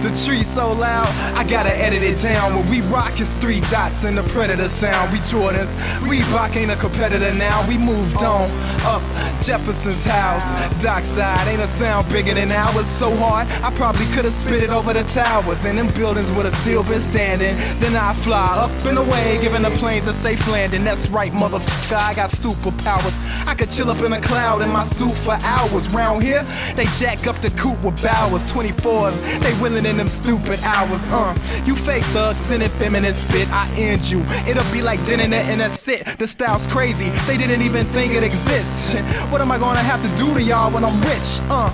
The 0.02 0.11
tree 0.25 0.43
so 0.43 0.73
loud, 0.73 1.07
I 1.37 1.45
gotta 1.45 1.75
edit 1.76 2.02
it 2.02 2.19
down. 2.23 2.55
When 2.57 2.67
we 2.71 2.81
rock, 2.88 3.21
it's 3.21 3.31
three 3.37 3.61
dots 3.71 4.05
in 4.05 4.14
the 4.14 4.23
predator 4.23 4.69
sound. 4.69 5.12
We 5.12 5.19
Jordans, 5.19 5.75
Reebok 6.00 6.57
ain't 6.57 6.71
a 6.71 6.76
competitor 6.76 7.35
now. 7.35 7.62
We 7.69 7.76
moved 7.76 8.23
on 8.23 8.49
up 8.87 9.02
Jefferson's 9.43 10.02
house. 10.05 10.43
Dockside 10.83 11.47
ain't 11.49 11.61
a 11.61 11.67
sound 11.67 12.09
bigger 12.09 12.33
than 12.33 12.50
ours. 12.50 12.87
So 12.87 13.14
hard, 13.17 13.47
I 13.62 13.71
probably 13.75 14.07
could've 14.14 14.33
spit 14.33 14.62
it 14.62 14.71
over 14.71 14.95
the 14.95 15.05
towers. 15.05 15.64
And 15.67 15.76
them 15.76 15.88
buildings 15.93 16.31
would've 16.33 16.55
still 16.55 16.83
been 16.83 17.00
standing. 17.00 17.57
Then 17.79 17.95
I 17.95 18.14
fly 18.14 18.57
up 18.57 18.71
and 18.87 18.97
away, 18.97 19.38
giving 19.43 19.61
the 19.62 19.71
planes 20.00 20.16
a 20.16 20.21
safe 20.21 20.49
landing. 20.49 20.85
That's 20.85 21.09
right, 21.09 21.33
motherfucker, 21.33 21.97
I 21.97 22.14
got 22.14 22.30
superpowers. 22.30 23.19
I 23.47 23.54
could 23.54 23.71
chill 23.71 23.90
up 23.90 24.00
in 24.02 24.12
a 24.12 24.21
cloud 24.21 24.62
in 24.62 24.71
my 24.71 24.85
suit 24.85 25.12
for 25.12 25.37
hours. 25.42 25.88
Round 25.90 26.23
here, 26.23 26.45
they 26.75 26.85
jack 26.99 27.26
up 27.26 27.37
the 27.40 27.50
coupe 27.50 27.83
with 27.85 28.02
bowers. 28.02 28.50
24s, 28.52 29.16
they 29.40 29.62
willing 29.62 29.87
in 29.87 29.97
them 29.97 30.09
stupid 30.09 30.59
hours. 30.62 31.04
Uh, 31.07 31.37
you 31.64 31.76
fake 31.76 32.04
thugs, 32.04 32.38
sending 32.38 32.69
feminist 32.71 33.28
spit. 33.28 33.50
I 33.50 33.69
end 33.76 34.11
you. 34.11 34.21
It'll 34.49 34.73
be 34.73 34.83
like 34.83 35.04
dinner 35.04 35.35
and 35.35 35.61
that's 35.61 35.87
it. 35.88 36.07
The 36.19 36.26
style's 36.26 36.66
crazy. 36.66 37.11
They 37.26 37.37
didn't 37.37 37.62
even 37.62 37.87
think 37.87 38.14
it 38.14 38.23
exists. 38.23 38.97
What 39.30 39.40
am 39.40 39.52
I 39.52 39.59
gonna 39.59 39.78
have 39.78 40.02
to 40.02 40.16
do 40.16 40.35
to 40.35 40.42
y'all 40.42 40.73
when 40.73 40.85
I'm 40.85 41.00
rich? 41.02 41.40
Uh, 41.50 41.71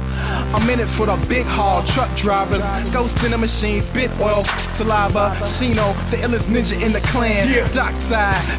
I'm 0.54 0.68
in 0.68 0.80
it 0.80 0.86
for 0.86 1.06
the 1.06 1.16
big 1.26 1.44
haul 1.44 1.82
truck 1.84 2.14
drivers. 2.16 2.64
Ghost 2.92 3.24
in 3.24 3.30
the 3.30 3.38
machine, 3.38 3.80
spit 3.80 4.10
oil, 4.20 4.44
saliva. 4.68 5.30
Shino, 5.42 5.86
the 6.10 6.18
illest 6.18 6.48
ninja 6.48 6.80
in 6.80 6.92
the 6.92 7.00
clan. 7.00 7.48
Yeah. 7.48 7.66
Dockside, 7.72 8.15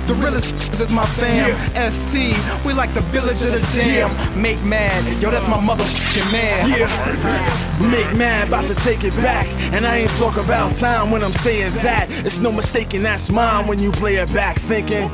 the 0.07 0.13
realest 0.13 0.53
is 0.79 0.91
my 0.91 1.05
fam. 1.05 1.53
ST, 1.91 2.35
we 2.65 2.73
like 2.73 2.93
the 2.93 3.01
village 3.01 3.43
of 3.43 3.51
the 3.51 3.61
dam. 3.73 4.09
Make 4.39 4.63
mad, 4.63 5.21
yo, 5.21 5.31
that's 5.31 5.47
my 5.47 5.57
motherfucking 5.57 6.31
man. 6.31 6.69
Yeah. 6.69 7.91
Make 7.91 8.17
mad, 8.17 8.47
about 8.47 8.63
to 8.65 8.75
take 8.75 9.03
it 9.03 9.15
back. 9.17 9.47
And 9.73 9.85
I 9.85 9.97
ain't 9.97 10.11
talk 10.11 10.37
about 10.37 10.75
time 10.75 11.11
when 11.11 11.23
I'm 11.23 11.31
saying 11.31 11.73
that. 11.83 12.07
It's 12.25 12.39
no 12.39 12.51
mistaking 12.51 13.03
that's 13.03 13.31
mine 13.31 13.67
when 13.67 13.79
you 13.79 13.91
play 13.91 14.15
it 14.15 14.33
back. 14.33 14.57
Thinking 14.57 15.09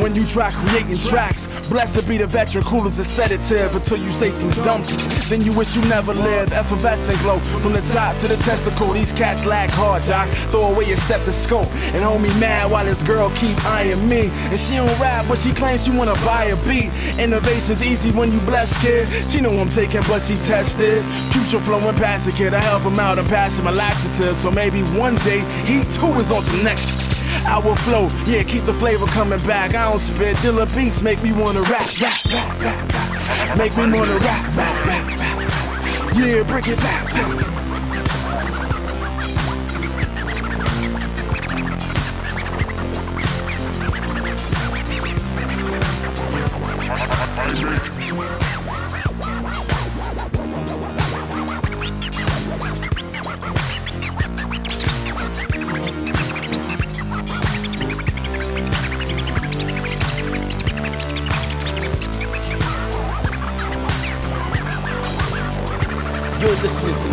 when 0.00 0.14
you 0.14 0.26
try 0.26 0.50
creating 0.50 0.96
tracks. 0.96 1.48
Blessed 1.68 2.06
be 2.08 2.16
the 2.18 2.26
veteran, 2.26 2.64
cool 2.64 2.84
as 2.86 2.98
a 2.98 3.04
sedative 3.04 3.74
until 3.74 3.98
you 3.98 4.10
say 4.10 4.30
some 4.30 4.50
dumb. 4.62 4.84
shit. 4.84 5.00
Then 5.28 5.42
you 5.42 5.52
wish 5.52 5.76
you 5.76 5.82
never 5.88 6.14
lived. 6.14 6.52
Effervescent 6.52 7.18
glow 7.20 7.38
from 7.60 7.72
the 7.72 7.80
top 7.92 8.16
to 8.18 8.28
the 8.28 8.36
testicle. 8.36 8.92
These 8.92 9.12
cats 9.12 9.44
lag 9.44 9.70
hard, 9.70 10.04
doc. 10.04 10.28
Throw 10.50 10.72
away 10.72 10.86
your 10.86 10.96
stethoscope 10.96 11.68
and 11.94 12.02
hold 12.02 12.22
me 12.22 12.28
mad 12.40 12.70
while 12.70 12.84
this 12.84 13.02
girl 13.02 13.30
keep 13.36 13.56
eyeing 13.66 14.08
me. 14.08 14.30
And 14.50 14.58
she 14.58 14.74
don't 14.74 15.00
rap, 15.00 15.26
but 15.28 15.38
she 15.38 15.52
claims 15.52 15.84
she 15.84 15.90
wanna 15.90 16.14
buy 16.24 16.44
a 16.44 16.56
beat. 16.68 16.90
Innovation's 17.18 17.82
easy 17.82 18.10
when 18.12 18.32
you 18.32 18.40
blessed, 18.40 18.80
kid. 18.82 19.08
She 19.30 19.40
know 19.40 19.50
I'm 19.50 19.68
taking, 19.68 20.02
but 20.02 20.20
she 20.20 20.36
tested. 20.36 21.04
Future 21.32 21.60
flowing 21.60 21.96
past 21.96 22.26
the 22.26 22.32
kid. 22.32 22.54
I 22.54 22.60
help 22.60 22.82
him 22.82 22.98
out 22.98 23.18
and 23.18 23.28
pass 23.28 23.58
him 23.58 23.66
a 23.66 23.72
laxative. 23.72 24.36
So 24.38 24.50
maybe 24.50 24.82
one 24.98 25.16
day 25.16 25.40
he 25.64 25.82
too 25.84 26.12
is 26.18 26.30
on 26.30 26.42
some 26.42 26.62
next. 26.62 27.21
Shit. 27.42 27.50
Our 27.50 27.76
flow, 27.76 28.08
yeah, 28.26 28.42
keep 28.42 28.62
the 28.62 28.74
flavor 28.74 29.06
coming 29.06 29.40
back. 29.46 29.74
I 29.74 29.90
don't 29.90 29.98
spit. 29.98 30.36
Dilla 30.38 30.66
beats 30.74 31.02
make 31.02 31.22
me 31.22 31.32
wanna 31.32 31.62
rap, 31.62 31.86
rap, 32.00 32.24
rap, 32.32 32.62
rap, 32.62 32.92
rap. 32.92 33.58
Make 33.58 33.76
me 33.76 33.84
wanna 33.84 34.16
rap, 34.18 34.56
rap, 34.56 34.86
rap, 34.86 35.18
rap. 35.18 36.16
Yeah, 36.16 36.42
bring 36.42 36.64
it 36.66 36.78
back. 36.78 37.61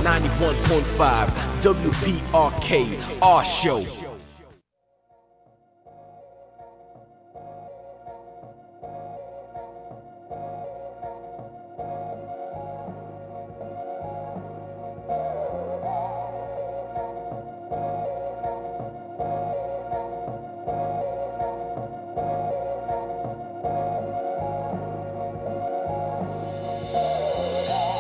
91.5 0.10 1.28
WPRK, 1.62 3.22
our 3.22 3.46
show. 3.46 3.84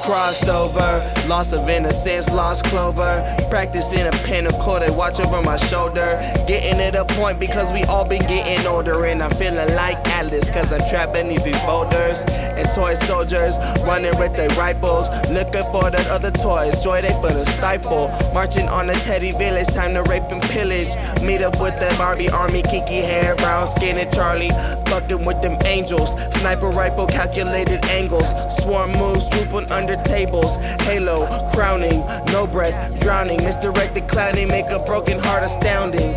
crossed 0.09 0.49
over. 0.49 1.08
Loss 1.29 1.53
of 1.53 1.69
innocence, 1.69 2.27
lost 2.31 2.65
clover. 2.65 3.23
Practicing 3.51 4.07
a 4.07 4.11
pinnacle, 4.25 4.79
they 4.79 4.89
watch 4.89 5.19
over 5.19 5.43
my 5.43 5.57
shoulder. 5.57 6.17
Getting 6.47 6.79
to 6.79 6.97
the 6.97 7.05
point 7.05 7.39
because 7.39 7.71
we 7.71 7.83
all 7.83 8.03
been 8.03 8.23
getting 8.23 8.65
older. 8.65 9.05
And 9.05 9.21
I'm 9.21 9.29
feeling 9.35 9.75
like 9.75 9.95
Atlas, 10.07 10.49
cause 10.49 10.73
I'm 10.73 10.79
trapped 10.89 11.13
beneath 11.13 11.43
these 11.43 11.61
boulders. 11.61 12.23
And 12.27 12.67
toy 12.71 12.95
soldiers 12.95 13.59
running 13.85 14.17
with 14.17 14.35
their 14.35 14.49
rifles. 14.57 15.07
Looking 15.29 15.61
for 15.71 15.91
the 15.91 16.03
other 16.09 16.31
toys, 16.31 16.83
joy 16.83 17.03
they 17.03 17.13
for 17.21 17.31
the 17.31 17.45
stifle. 17.45 18.07
Marching 18.33 18.67
on 18.67 18.87
the 18.87 18.93
teddy 18.93 19.31
village, 19.31 19.67
time 19.67 19.93
to 19.93 20.01
rape 20.09 20.23
and 20.31 20.41
pillage. 20.41 20.89
Meet 21.21 21.43
up 21.43 21.61
with 21.61 21.79
the 21.79 21.93
Barbie 21.99 22.31
army, 22.31 22.63
kinky 22.63 23.01
hair, 23.01 23.35
brown 23.35 23.67
skin, 23.67 23.99
and 23.99 24.11
Charlie. 24.11 24.49
Fucking 24.87 25.23
with 25.25 25.43
them 25.43 25.59
angels. 25.65 26.09
Sniper 26.39 26.69
rifle, 26.69 27.05
calculated 27.05 27.85
angles. 27.85 28.29
Swarm 28.57 28.91
moves, 28.93 29.29
swooping 29.29 29.71
under 29.71 29.95
tables. 30.05 30.55
Halo, 30.81 31.18
crowning, 31.53 32.05
no 32.27 32.45
breath, 32.45 32.99
drowning. 33.01 33.43
Misdirected 33.43 34.07
clowning, 34.07 34.47
make 34.47 34.67
a 34.67 34.79
broken 34.79 35.19
heart 35.19 35.43
astounding. 35.43 36.13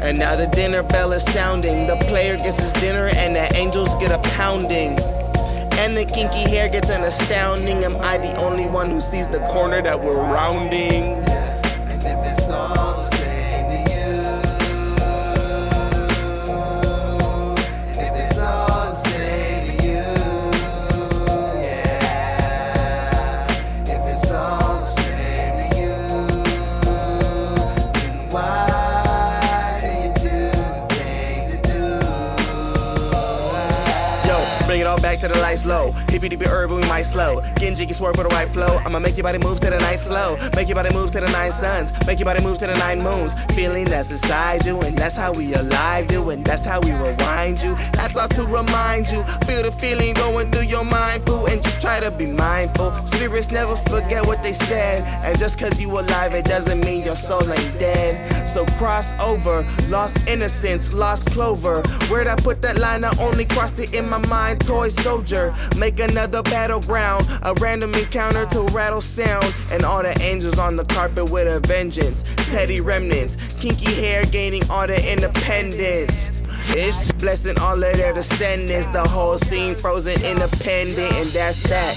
And 0.00 0.18
now 0.18 0.36
the 0.36 0.46
dinner 0.46 0.82
bell 0.82 1.12
is 1.12 1.24
sounding. 1.24 1.86
The 1.86 1.96
player 1.96 2.36
gets 2.36 2.58
his 2.58 2.72
dinner, 2.74 3.08
and 3.08 3.34
the 3.34 3.54
angels 3.56 3.94
get 3.96 4.12
a 4.12 4.18
pounding. 4.30 4.98
And 5.78 5.96
the 5.96 6.04
kinky 6.04 6.48
hair 6.48 6.68
gets 6.68 6.88
an 6.88 7.02
astounding. 7.02 7.84
Am 7.84 7.96
I 7.96 8.18
the 8.18 8.34
only 8.36 8.66
one 8.66 8.90
who 8.90 9.00
sees 9.00 9.28
the 9.28 9.40
corner 9.48 9.82
that 9.82 10.00
we're 10.00 10.14
rounding? 10.14 11.25
Back 35.00 35.18
to 35.20 35.28
the 35.28 35.38
lights 35.38 35.64
low. 35.64 35.92
Hippie 36.08 36.30
dippy 36.30 36.46
urban, 36.46 36.80
we 36.80 36.88
might 36.88 37.02
slow. 37.02 37.40
Getting 37.56 37.74
jiggy 37.74 37.92
swerve 37.92 38.16
with 38.16 38.26
a 38.26 38.30
right 38.30 38.48
flow. 38.48 38.78
I'ma 38.84 38.98
make 38.98 39.16
your 39.16 39.24
body 39.24 39.38
move 39.38 39.60
to 39.60 39.70
the 39.70 39.78
ninth 39.78 40.02
flow. 40.02 40.36
Make 40.54 40.68
your 40.68 40.76
body 40.76 40.94
move 40.94 41.10
to 41.12 41.20
the 41.20 41.30
nine 41.32 41.52
suns. 41.52 41.92
Make 42.06 42.18
your 42.18 42.26
body 42.26 42.42
move 42.42 42.58
to 42.58 42.66
the 42.66 42.74
nine 42.74 43.02
moons. 43.02 43.34
Feeling 43.54 43.84
that's 43.84 44.10
inside 44.10 44.64
you, 44.66 44.80
and 44.80 44.96
that's 44.96 45.16
how 45.16 45.32
we 45.32 45.54
alive 45.54 46.10
you, 46.10 46.30
and 46.30 46.44
that's 46.44 46.64
how 46.64 46.80
we 46.80 46.92
rewind 46.92 47.62
you. 47.62 47.74
That's 47.92 48.16
all 48.16 48.28
to 48.28 48.44
remind 48.44 49.10
you. 49.10 49.22
Feel 49.46 49.62
the 49.62 49.72
feeling 49.72 50.14
going 50.14 50.50
through 50.50 50.64
your 50.64 50.84
mind, 50.84 51.24
boo, 51.24 51.46
and 51.46 51.62
just 51.62 51.80
try 51.80 52.00
to 52.00 52.10
be 52.10 52.26
mindful. 52.26 52.92
Spirits 53.06 53.50
never 53.50 53.76
forget 53.76 54.26
what 54.26 54.42
they 54.42 54.52
said, 54.52 55.02
and 55.24 55.38
just 55.38 55.58
cause 55.58 55.80
you 55.80 55.90
alive, 55.90 56.34
it 56.34 56.44
doesn't 56.44 56.80
mean 56.80 57.04
your 57.04 57.16
soul 57.16 57.42
ain't 57.50 57.78
dead. 57.78 58.48
So 58.48 58.64
cross 58.78 59.12
over, 59.20 59.66
lost 59.88 60.16
innocence, 60.28 60.92
lost 60.92 61.30
clover. 61.30 61.82
Where'd 62.08 62.26
I 62.26 62.36
put 62.36 62.62
that 62.62 62.78
line? 62.78 63.04
I 63.04 63.12
only 63.20 63.44
crossed 63.44 63.78
it 63.78 63.94
in 63.94 64.08
my 64.08 64.18
mind. 64.26 64.64
Soldier, 64.90 65.54
make 65.76 65.98
another 66.00 66.42
battleground. 66.42 67.26
A 67.42 67.54
random 67.54 67.94
encounter 67.94 68.46
to 68.46 68.62
rattle 68.74 69.00
sound, 69.00 69.54
and 69.70 69.84
all 69.84 70.02
the 70.02 70.20
angels 70.22 70.58
on 70.58 70.76
the 70.76 70.84
carpet 70.84 71.30
with 71.30 71.46
a 71.48 71.60
vengeance. 71.66 72.24
Teddy 72.50 72.80
remnants, 72.80 73.36
kinky 73.60 73.92
hair 73.94 74.24
gaining 74.24 74.68
all 74.70 74.86
the 74.86 75.12
independence. 75.12 76.44
It's 76.70 77.12
blessing 77.12 77.58
all 77.58 77.82
of 77.82 77.96
their 77.96 78.12
descendants. 78.12 78.88
The 78.88 79.06
whole 79.08 79.38
scene 79.38 79.74
frozen 79.74 80.22
independent, 80.22 81.12
and 81.12 81.28
that's 81.30 81.62
that. 81.64 81.96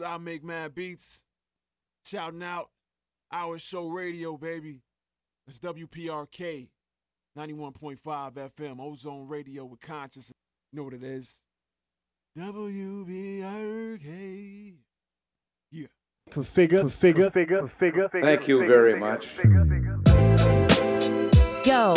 Is 0.00 0.06
I 0.06 0.16
Make 0.16 0.42
Mad 0.42 0.74
Beats. 0.74 1.22
Shouting 2.06 2.42
out 2.42 2.70
Our 3.30 3.58
Show 3.58 3.88
Radio, 3.88 4.38
baby. 4.38 4.80
It's 5.46 5.60
WPRK 5.60 6.68
91.5 7.38 8.00
FM, 8.02 8.80
Ozone 8.80 9.28
Radio 9.28 9.66
with 9.66 9.80
conshus. 9.80 10.30
You 10.72 10.78
know 10.78 10.84
what 10.84 10.94
it 10.94 11.02
is. 11.02 11.38
WPRK. 12.38 13.98
Yeah. 15.70 15.88
Configa, 16.30 16.82
Configa, 16.82 17.30
Configa, 17.30 17.68
Configa. 17.68 18.10
Thank 18.22 18.48
you 18.48 18.66
very 18.66 18.98
much. 18.98 19.28
Yo, 21.66 21.94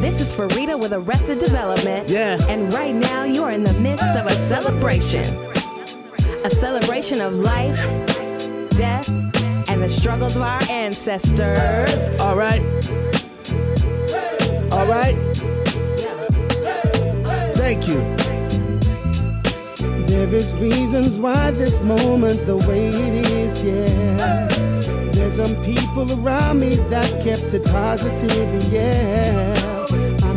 this 0.00 0.22
is 0.22 0.32
Farida 0.32 0.80
with 0.80 0.94
Arrested 0.94 1.40
Development. 1.40 2.08
Yeah. 2.08 2.38
And 2.48 2.72
right 2.72 2.94
now 2.94 3.24
you 3.24 3.42
are 3.44 3.52
in 3.52 3.64
the 3.64 3.74
midst 3.74 4.16
of 4.16 4.24
a 4.24 4.30
celebration. 4.30 5.26
A 6.44 6.50
celebration 6.50 6.77
of 7.16 7.34
life, 7.34 7.86
death, 8.76 9.08
and 9.70 9.82
the 9.82 9.88
struggles 9.88 10.36
of 10.36 10.42
our 10.42 10.60
ancestors. 10.70 12.20
All 12.20 12.36
right. 12.36 12.60
All 14.70 14.86
right. 14.86 15.16
Thank 17.56 17.88
you. 17.88 17.98
There 20.06 20.34
is 20.34 20.54
reasons 20.56 21.18
why 21.18 21.50
this 21.50 21.80
moment's 21.80 22.44
the 22.44 22.58
way 22.58 22.88
it 22.88 23.26
is, 23.26 23.64
yeah. 23.64 24.48
There's 25.12 25.36
some 25.36 25.56
people 25.64 26.12
around 26.20 26.60
me 26.60 26.76
that 26.90 27.10
kept 27.24 27.54
it 27.54 27.64
positive, 27.64 28.70
yeah. 28.70 29.57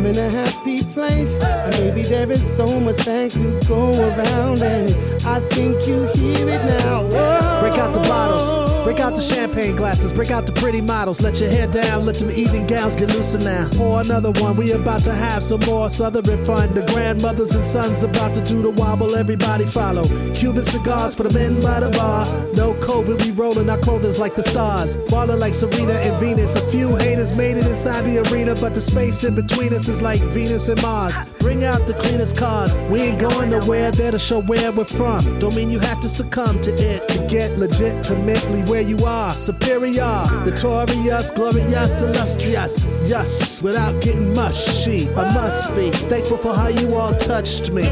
I'm 0.02 0.08
in 0.08 0.18
a 0.18 0.28
happy 0.28 0.82
place, 0.82 1.38
maybe 1.78 2.02
there 2.02 2.28
is 2.32 2.42
so 2.44 2.80
much 2.80 2.96
thanks 2.96 3.36
to 3.36 3.60
go 3.68 3.92
around, 3.92 4.60
and 4.60 4.90
I 5.24 5.38
think 5.50 5.86
you 5.86 6.08
hear 6.14 6.48
it 6.48 6.80
now. 6.80 7.04
Whoa. 7.04 7.51
Break 7.62 7.78
out 7.78 7.94
the 7.94 8.00
bottles. 8.00 8.72
Break 8.82 8.98
out 8.98 9.14
the 9.14 9.22
champagne 9.22 9.76
glasses. 9.76 10.12
Break 10.12 10.32
out 10.32 10.46
the 10.46 10.52
pretty 10.52 10.80
models. 10.80 11.22
Let 11.22 11.38
your 11.38 11.48
hair 11.48 11.68
down. 11.68 12.04
Let 12.04 12.16
them 12.16 12.32
evening 12.32 12.66
gowns 12.66 12.96
get 12.96 13.14
looser 13.14 13.38
now. 13.38 13.68
Pour 13.74 14.00
another 14.00 14.32
one. 14.42 14.56
We 14.56 14.72
about 14.72 15.04
to 15.04 15.14
have 15.14 15.44
some 15.44 15.60
more 15.60 15.88
southern 15.88 16.44
fun. 16.44 16.74
The 16.74 16.84
grandmothers 16.86 17.54
and 17.54 17.64
sons 17.64 18.02
about 18.02 18.34
to 18.34 18.40
do 18.40 18.62
the 18.62 18.70
wobble. 18.70 19.14
Everybody 19.14 19.66
follow. 19.66 20.02
Cuban 20.34 20.64
cigars 20.64 21.14
for 21.14 21.22
the 21.22 21.30
men 21.30 21.60
by 21.60 21.78
the 21.78 21.90
bar. 21.90 22.26
No 22.54 22.74
COVID. 22.74 23.24
We 23.24 23.30
rolling 23.30 23.70
our 23.70 23.78
clothing's 23.78 24.18
like 24.18 24.34
the 24.34 24.42
stars. 24.42 24.96
Ballin' 25.08 25.38
like 25.38 25.54
Serena 25.54 25.92
and 25.92 26.18
Venus. 26.18 26.56
A 26.56 26.68
few 26.68 26.96
haters 26.96 27.36
made 27.36 27.56
it 27.58 27.66
inside 27.68 28.02
the 28.02 28.28
arena, 28.28 28.56
but 28.56 28.74
the 28.74 28.80
space 28.80 29.22
in 29.22 29.36
between 29.36 29.72
us 29.72 29.86
is 29.86 30.02
like 30.02 30.20
Venus 30.34 30.66
and 30.66 30.82
Mars. 30.82 31.16
Bring 31.38 31.62
out 31.62 31.86
the 31.86 31.94
cleanest 31.94 32.36
cars. 32.36 32.76
We 32.90 33.02
ain't 33.02 33.20
going 33.20 33.50
nowhere. 33.50 33.92
There 33.92 34.10
to 34.10 34.18
show 34.18 34.42
where 34.42 34.72
we're 34.72 34.84
from. 34.84 35.38
Don't 35.38 35.54
mean 35.54 35.70
you 35.70 35.78
have 35.78 36.00
to 36.00 36.08
succumb 36.08 36.60
to 36.62 36.72
it 36.72 37.08
to 37.10 37.24
get 37.28 37.51
legitimately 37.56 38.62
where 38.62 38.80
you 38.80 39.04
are. 39.04 39.32
Superior, 39.34 40.26
victorious, 40.44 41.30
glorious, 41.30 42.02
illustrious. 42.02 43.02
Yes, 43.06 43.62
without 43.62 44.00
getting 44.02 44.34
mushy. 44.34 45.08
I 45.10 45.34
must 45.34 45.74
be 45.74 45.90
thankful 45.90 46.38
for 46.38 46.54
how 46.54 46.68
you 46.68 46.94
all 46.96 47.14
touched 47.14 47.72
me. 47.72 47.84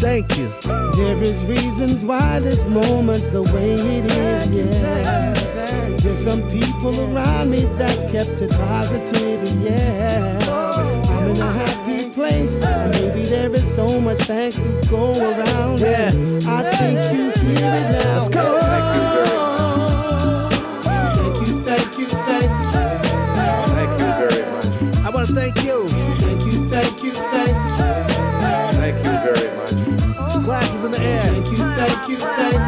Thank 0.00 0.38
you. 0.38 0.52
There 0.96 1.22
is 1.22 1.44
reasons 1.44 2.04
why 2.04 2.40
this 2.40 2.66
moment's 2.66 3.28
the 3.28 3.42
way 3.42 3.74
it 3.74 4.04
is, 4.06 4.52
yeah. 4.52 5.34
There's 5.98 6.24
some 6.24 6.42
people 6.50 6.98
around 7.14 7.50
me 7.50 7.64
that's 7.76 8.04
kept 8.04 8.40
it 8.40 8.50
positive, 8.50 9.42
yeah. 9.62 10.38
Oh, 10.44 11.02
I'm 11.06 11.30
in 11.30 11.40
a 11.40 11.52
happy 11.52 12.08
place, 12.10 12.56
so 13.70 14.00
much 14.00 14.18
thanks 14.22 14.56
to 14.58 14.82
go 14.90 15.12
around. 15.12 15.78
Yeah. 15.78 16.10
And 16.10 16.44
I 16.44 16.70
think 16.72 16.98
you 17.12 17.30
hear 17.30 17.56
it 17.56 17.92
now. 17.92 18.14
Let's 18.14 18.28
go. 18.28 18.60
Thank 21.14 21.36
you, 21.46 21.60
thank 21.62 21.98
you, 21.98 22.06
thank 22.06 22.50
you. 22.50 22.76
Thank 23.76 23.92
you 24.00 24.10
very 24.18 24.44
much. 24.50 24.66
I 25.06 25.10
want 25.10 25.28
to 25.28 25.32
thank 25.34 25.56
you. 25.64 25.88
Thank 25.88 26.42
you, 26.46 26.68
thank 26.68 27.02
you, 27.04 27.12
thank 27.12 27.48
you. 27.48 27.54
Thank 28.80 28.96
you 29.04 29.14
very 29.24 29.50
much. 29.56 29.74
Glasses 30.44 30.84
in 30.84 30.90
the 30.90 31.00
air. 31.00 31.26
Thank 31.26 31.46
you, 31.50 31.58
thank 31.58 32.08
you, 32.08 32.16
thank 32.16 32.52
you. 32.52 32.58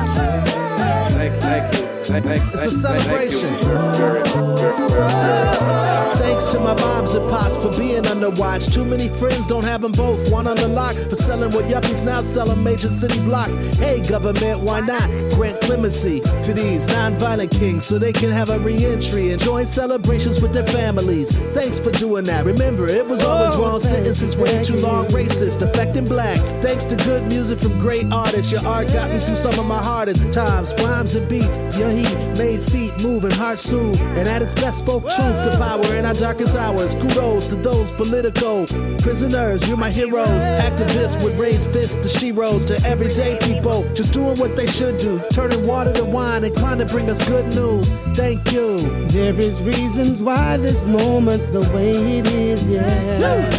Thank, 1.19 1.35
thank 1.43 1.65
you. 1.75 1.83
Thank, 2.05 2.25
thank, 2.25 2.55
it's 2.55 2.67
a 2.67 2.71
celebration. 2.71 3.49
Thank 3.49 3.63
you 3.63 3.69
very, 3.69 3.83
very, 3.93 4.23
very, 4.23 4.23
very, 4.23 4.89
very, 4.89 4.89
very 4.89 6.22
to 6.53 6.61
my 6.61 6.75
moms 6.75 7.15
and 7.15 7.29
pops 7.31 7.57
for 7.57 7.71
being 7.79 8.07
under 8.07 8.29
watch. 8.29 8.67
Too 8.67 8.85
many 8.85 9.09
friends 9.09 9.47
don't 9.47 9.65
have 9.65 9.81
them 9.81 9.93
both. 9.93 10.31
One 10.31 10.47
on 10.47 10.57
the 10.57 10.69
lock 10.69 10.95
for 11.09 11.17
selling 11.17 11.51
what 11.51 11.65
yuppies 11.65 12.05
now 12.05 12.21
selling 12.21 12.63
major 12.63 12.89
city 12.89 13.21
blocks. 13.23 13.57
Hey, 13.79 14.01
government, 14.01 14.61
why 14.61 14.81
not 14.81 15.09
grant 15.33 15.63
clemency 15.63 16.21
to 16.21 16.53
these 16.53 16.87
non-violent 16.89 17.51
kings 17.53 17.87
so 17.87 17.99
they 17.99 18.13
can 18.13 18.31
have 18.31 18.51
a 18.51 18.59
re-entry 18.59 19.31
and 19.31 19.41
join 19.41 19.65
celebrations 19.65 20.43
with 20.43 20.53
their 20.53 20.67
families? 20.67 21.35
Thanks 21.55 21.81
for 21.81 21.91
doing 21.91 22.25
that. 22.27 22.45
Remember, 22.45 22.87
it 22.87 23.07
was 23.07 23.25
always 23.25 23.57
wrong 23.57 23.81
sentences 23.81 24.37
way 24.37 24.63
too 24.63 24.77
long, 24.77 25.07
racist, 25.07 25.63
affecting 25.63 26.05
blacks. 26.05 26.53
Thanks 26.61 26.85
to 26.85 26.97
good 26.97 27.27
music 27.29 27.61
from 27.61 27.79
great 27.79 28.13
artists, 28.13 28.53
your 28.53 28.67
art 28.67 28.89
got 28.89 29.11
me 29.11 29.21
through 29.21 29.37
some 29.37 29.59
of 29.59 29.65
my 29.65 29.83
hardest 29.83 30.31
times. 30.35 30.75
Rhymes 30.83 31.15
and 31.15 31.27
beats, 31.31 31.57
your 31.79 31.89
heat 31.89 32.15
made 32.37 32.63
feet 32.63 32.93
move 33.03 33.25
and 33.25 33.33
heart 33.33 33.59
soothe, 33.59 33.99
and 34.19 34.29
at 34.29 34.43
its 34.43 34.55
best 34.55 34.81
spoke 34.81 35.05
truth 35.05 35.45
to 35.45 35.57
power 35.59 35.95
in 35.95 36.05
our 36.05 36.13
darkest 36.13 36.42
hours. 36.51 36.95
Kudos 36.95 37.49
to 37.49 37.57
those 37.57 37.93
political 37.93 38.67
prisoners, 38.99 39.67
you're 39.69 39.77
my 39.77 39.91
heroes. 39.91 40.43
Activists 40.69 41.23
with 41.23 41.39
raised 41.39 41.71
fists 41.71 41.97
to 41.97 42.19
sheroes, 42.19 42.67
to 42.67 42.77
everyday 42.87 43.39
people 43.39 43.83
just 43.95 44.13
doing 44.13 44.39
what 44.39 44.57
they 44.57 44.67
should 44.67 44.99
do, 44.99 45.21
turning 45.33 45.67
water 45.67 45.93
to 45.93 46.05
wine, 46.05 46.45
inclined 46.45 46.81
to 46.81 46.87
bring 46.87 47.09
us 47.09 47.27
good 47.29 47.47
news. 47.55 47.93
Thank 48.17 48.53
you. 48.53 48.79
There 49.09 49.39
is 49.39 49.63
reasons 49.63 50.23
why 50.23 50.57
this 50.57 50.85
moment's 50.85 51.47
the 51.47 51.63
way 51.73 52.19
it 52.19 52.29
is, 52.29 52.69
yeah. 52.69 53.19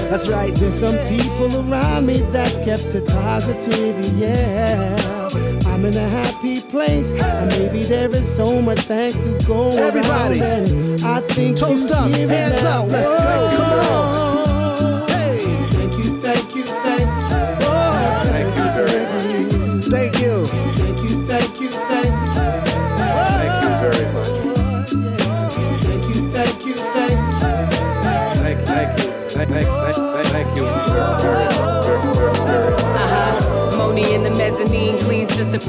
That's 0.10 0.28
right. 0.28 0.54
There's 0.56 0.80
some 0.80 0.98
people 1.08 1.72
around 1.72 2.06
me 2.06 2.18
that's 2.32 2.60
kept 2.60 2.94
it 2.96 3.08
positive, 3.08 3.98
yeah. 4.18 5.13
I'm 5.74 5.86
in 5.86 5.98
a 5.98 6.08
happy 6.08 6.62
place, 6.62 7.14
and 7.14 7.50
maybe 7.58 7.84
there 7.84 8.10
is 8.14 8.28
so 8.36 8.62
much 8.62 8.82
thanks 8.82 9.18
to 9.18 9.40
go 9.48 9.72
Everybody. 9.72 10.40
around. 10.40 11.04
I 11.04 11.20
think 11.22 11.58
Toast 11.58 11.92
up, 11.92 12.12
hands 12.12 12.64
now. 12.64 12.84
up, 12.84 12.92
let's 12.92 13.10
go. 13.10 13.50
Come 13.58 13.96
on. 13.96 14.33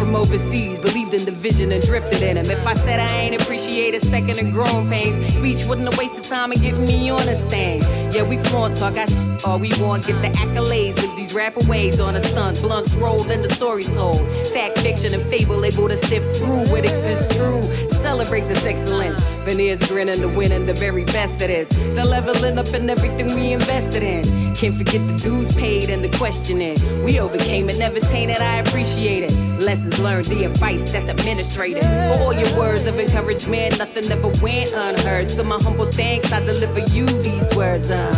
From 0.04 0.16
overseas. 0.16 0.78
Believed 0.78 1.14
in 1.14 1.24
the 1.24 1.30
vision 1.30 1.72
and 1.72 1.82
drifted 1.82 2.22
in 2.22 2.36
him. 2.36 2.50
If 2.50 2.66
I 2.66 2.74
said 2.74 3.00
I 3.00 3.10
ain't 3.20 3.40
appreciate 3.40 3.94
a 3.94 4.04
second 4.04 4.38
of 4.38 4.52
growing 4.52 4.88
pains, 4.88 5.16
speech 5.34 5.64
wouldn't 5.66 5.88
have 5.88 5.98
wasted 5.98 6.24
time 6.24 6.52
in 6.52 6.60
getting 6.60 6.86
me 6.86 7.10
on 7.10 7.26
a 7.28 7.36
thing. 7.48 7.82
Yeah, 8.12 8.22
we 8.22 8.38
flaunt 8.38 8.76
talk, 8.76 8.96
I 8.96 9.06
sh- 9.06 9.44
all 9.44 9.58
we 9.58 9.70
want, 9.80 10.06
get 10.06 10.20
the 10.20 10.28
accolades. 10.38 10.96
Live 10.96 11.16
these 11.16 11.32
rapper 11.34 11.60
ways 11.68 12.00
on 12.00 12.16
a 12.16 12.22
stunt. 12.22 12.60
Blunts 12.60 12.94
rolled 12.94 13.30
and 13.30 13.42
the 13.44 13.50
stories 13.50 13.88
told. 13.88 14.20
Fact, 14.48 14.78
fiction, 14.80 15.14
and 15.14 15.22
fable 15.22 15.64
able 15.64 15.88
to 15.88 15.96
sift 16.06 16.36
through 16.38 16.66
what 16.70 16.84
exists 16.84 17.34
true. 17.34 17.62
Celebrate 18.04 18.46
this 18.48 18.66
excellence. 18.66 19.18
Veneers 19.46 19.88
grinning 19.88 20.20
the 20.20 20.28
winning, 20.28 20.66
the 20.66 20.74
very 20.74 21.04
best 21.04 21.32
of 21.32 21.48
this. 21.48 21.66
The 21.68 22.04
leveling 22.04 22.58
up 22.58 22.66
and 22.74 22.90
everything 22.90 23.34
we 23.34 23.52
invested 23.52 24.02
in. 24.02 24.54
Can't 24.54 24.76
forget 24.76 25.00
the 25.08 25.16
dues 25.16 25.56
paid 25.56 25.88
and 25.88 26.04
the 26.04 26.10
questioning. 26.18 26.76
We 27.02 27.18
overcame 27.18 27.70
it, 27.70 27.78
never 27.78 28.00
tainted, 28.00 28.42
I 28.42 28.56
appreciate 28.56 29.22
it. 29.22 29.32
Lessons 29.58 29.98
learned, 30.00 30.26
the 30.26 30.44
advice 30.44 30.82
that's 30.92 31.08
administrated. 31.08 31.82
For 31.82 32.22
all 32.22 32.34
your 32.34 32.58
words 32.58 32.84
of 32.84 33.00
encouragement, 33.00 33.78
nothing 33.78 34.04
ever 34.12 34.28
went 34.42 34.74
unheard. 34.74 35.30
So 35.30 35.42
my 35.42 35.56
humble 35.56 35.90
thanks, 35.90 36.30
I 36.30 36.44
deliver 36.44 36.80
you 36.80 37.06
these 37.06 37.56
words. 37.56 37.90
Uh. 37.90 38.12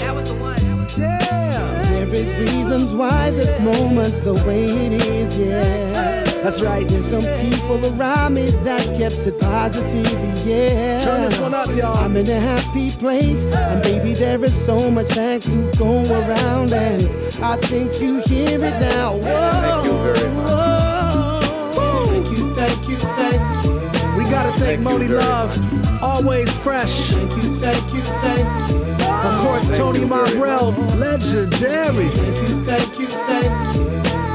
That 0.00 0.16
was 0.16 0.34
the 0.34 0.40
one. 0.40 0.58
Yeah. 0.98 1.82
There 1.90 2.12
is 2.12 2.34
reasons 2.34 2.92
why 2.92 3.30
this 3.30 3.60
moment's 3.60 4.18
the 4.18 4.34
way 4.44 4.64
it 4.64 4.94
is, 5.00 5.38
yeah. 5.38 6.31
That's 6.42 6.60
right. 6.60 6.86
There's 6.88 7.06
some 7.08 7.22
people 7.22 7.78
around 7.98 8.34
me 8.34 8.50
that 8.64 8.82
kept 8.98 9.26
it 9.26 9.38
positive, 9.40 10.06
yeah. 10.46 11.00
Turn 11.02 11.22
this 11.22 11.38
one 11.40 11.54
up, 11.54 11.68
y'all. 11.68 11.96
I'm 11.96 12.16
in 12.16 12.28
a 12.28 12.40
happy 12.40 12.90
place, 12.90 13.44
and 13.44 13.82
baby, 13.82 14.14
there 14.14 14.44
is 14.44 14.52
so 14.64 14.90
much 14.90 15.06
thanks 15.08 15.46
to 15.46 15.70
go 15.78 16.02
around, 16.04 16.72
and 16.72 17.04
I 17.44 17.56
think 17.58 18.00
you 18.02 18.18
hear 18.22 18.56
it 18.56 18.80
now. 18.80 19.14
Whoa, 19.14 19.22
Thank 19.22 19.84
you 19.86 19.92
very 20.02 20.34
much. 20.34 21.44
whoa. 21.76 22.06
Thank 22.06 22.26
you, 22.36 22.54
thank 22.56 22.88
you, 22.88 22.96
thank 22.96 23.64
you. 23.64 24.16
We 24.18 24.24
gotta 24.24 24.50
thank, 24.58 24.60
Thank 24.60 24.80
you 24.80 24.86
Monie 24.86 25.06
very 25.08 25.18
Love. 25.20 26.02
Always 26.02 26.56
fresh. 26.58 27.10
Thank 27.10 27.30
you, 27.42 27.56
thank 27.60 27.94
you, 27.94 28.02
thank 28.02 28.70
you. 28.70 28.82
Of 29.28 29.46
course, 29.46 29.66
Thank 29.66 29.76
Tony 29.78 30.00
you 30.00 30.06
very 30.08 30.28
Momrelle, 30.30 30.96
legendary. 30.98 32.08
Thank 32.08 32.48
you, 32.48 32.64
thank 32.64 32.98
you, 32.98 33.06
thank 33.06 33.76
you. 33.76 33.82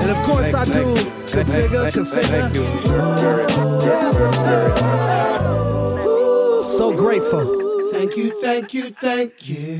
And 0.01 0.11
of 0.11 0.17
course, 0.25 0.53
I 0.53 0.63
Thank- 0.63 0.97
do 0.97 1.11
thank- 1.27 1.47
Configa, 1.47 1.91
thank- 1.91 2.07
thank- 2.07 2.27
Thank 2.27 2.53
Configa. 2.53 2.63
you. 6.59 6.63
So 6.63 6.91
grateful. 6.93 7.45
Thank 7.91 8.17
you, 8.17 8.31
thank 8.41 8.73
you, 8.73 8.91
thank 8.91 9.47
you. 9.47 9.77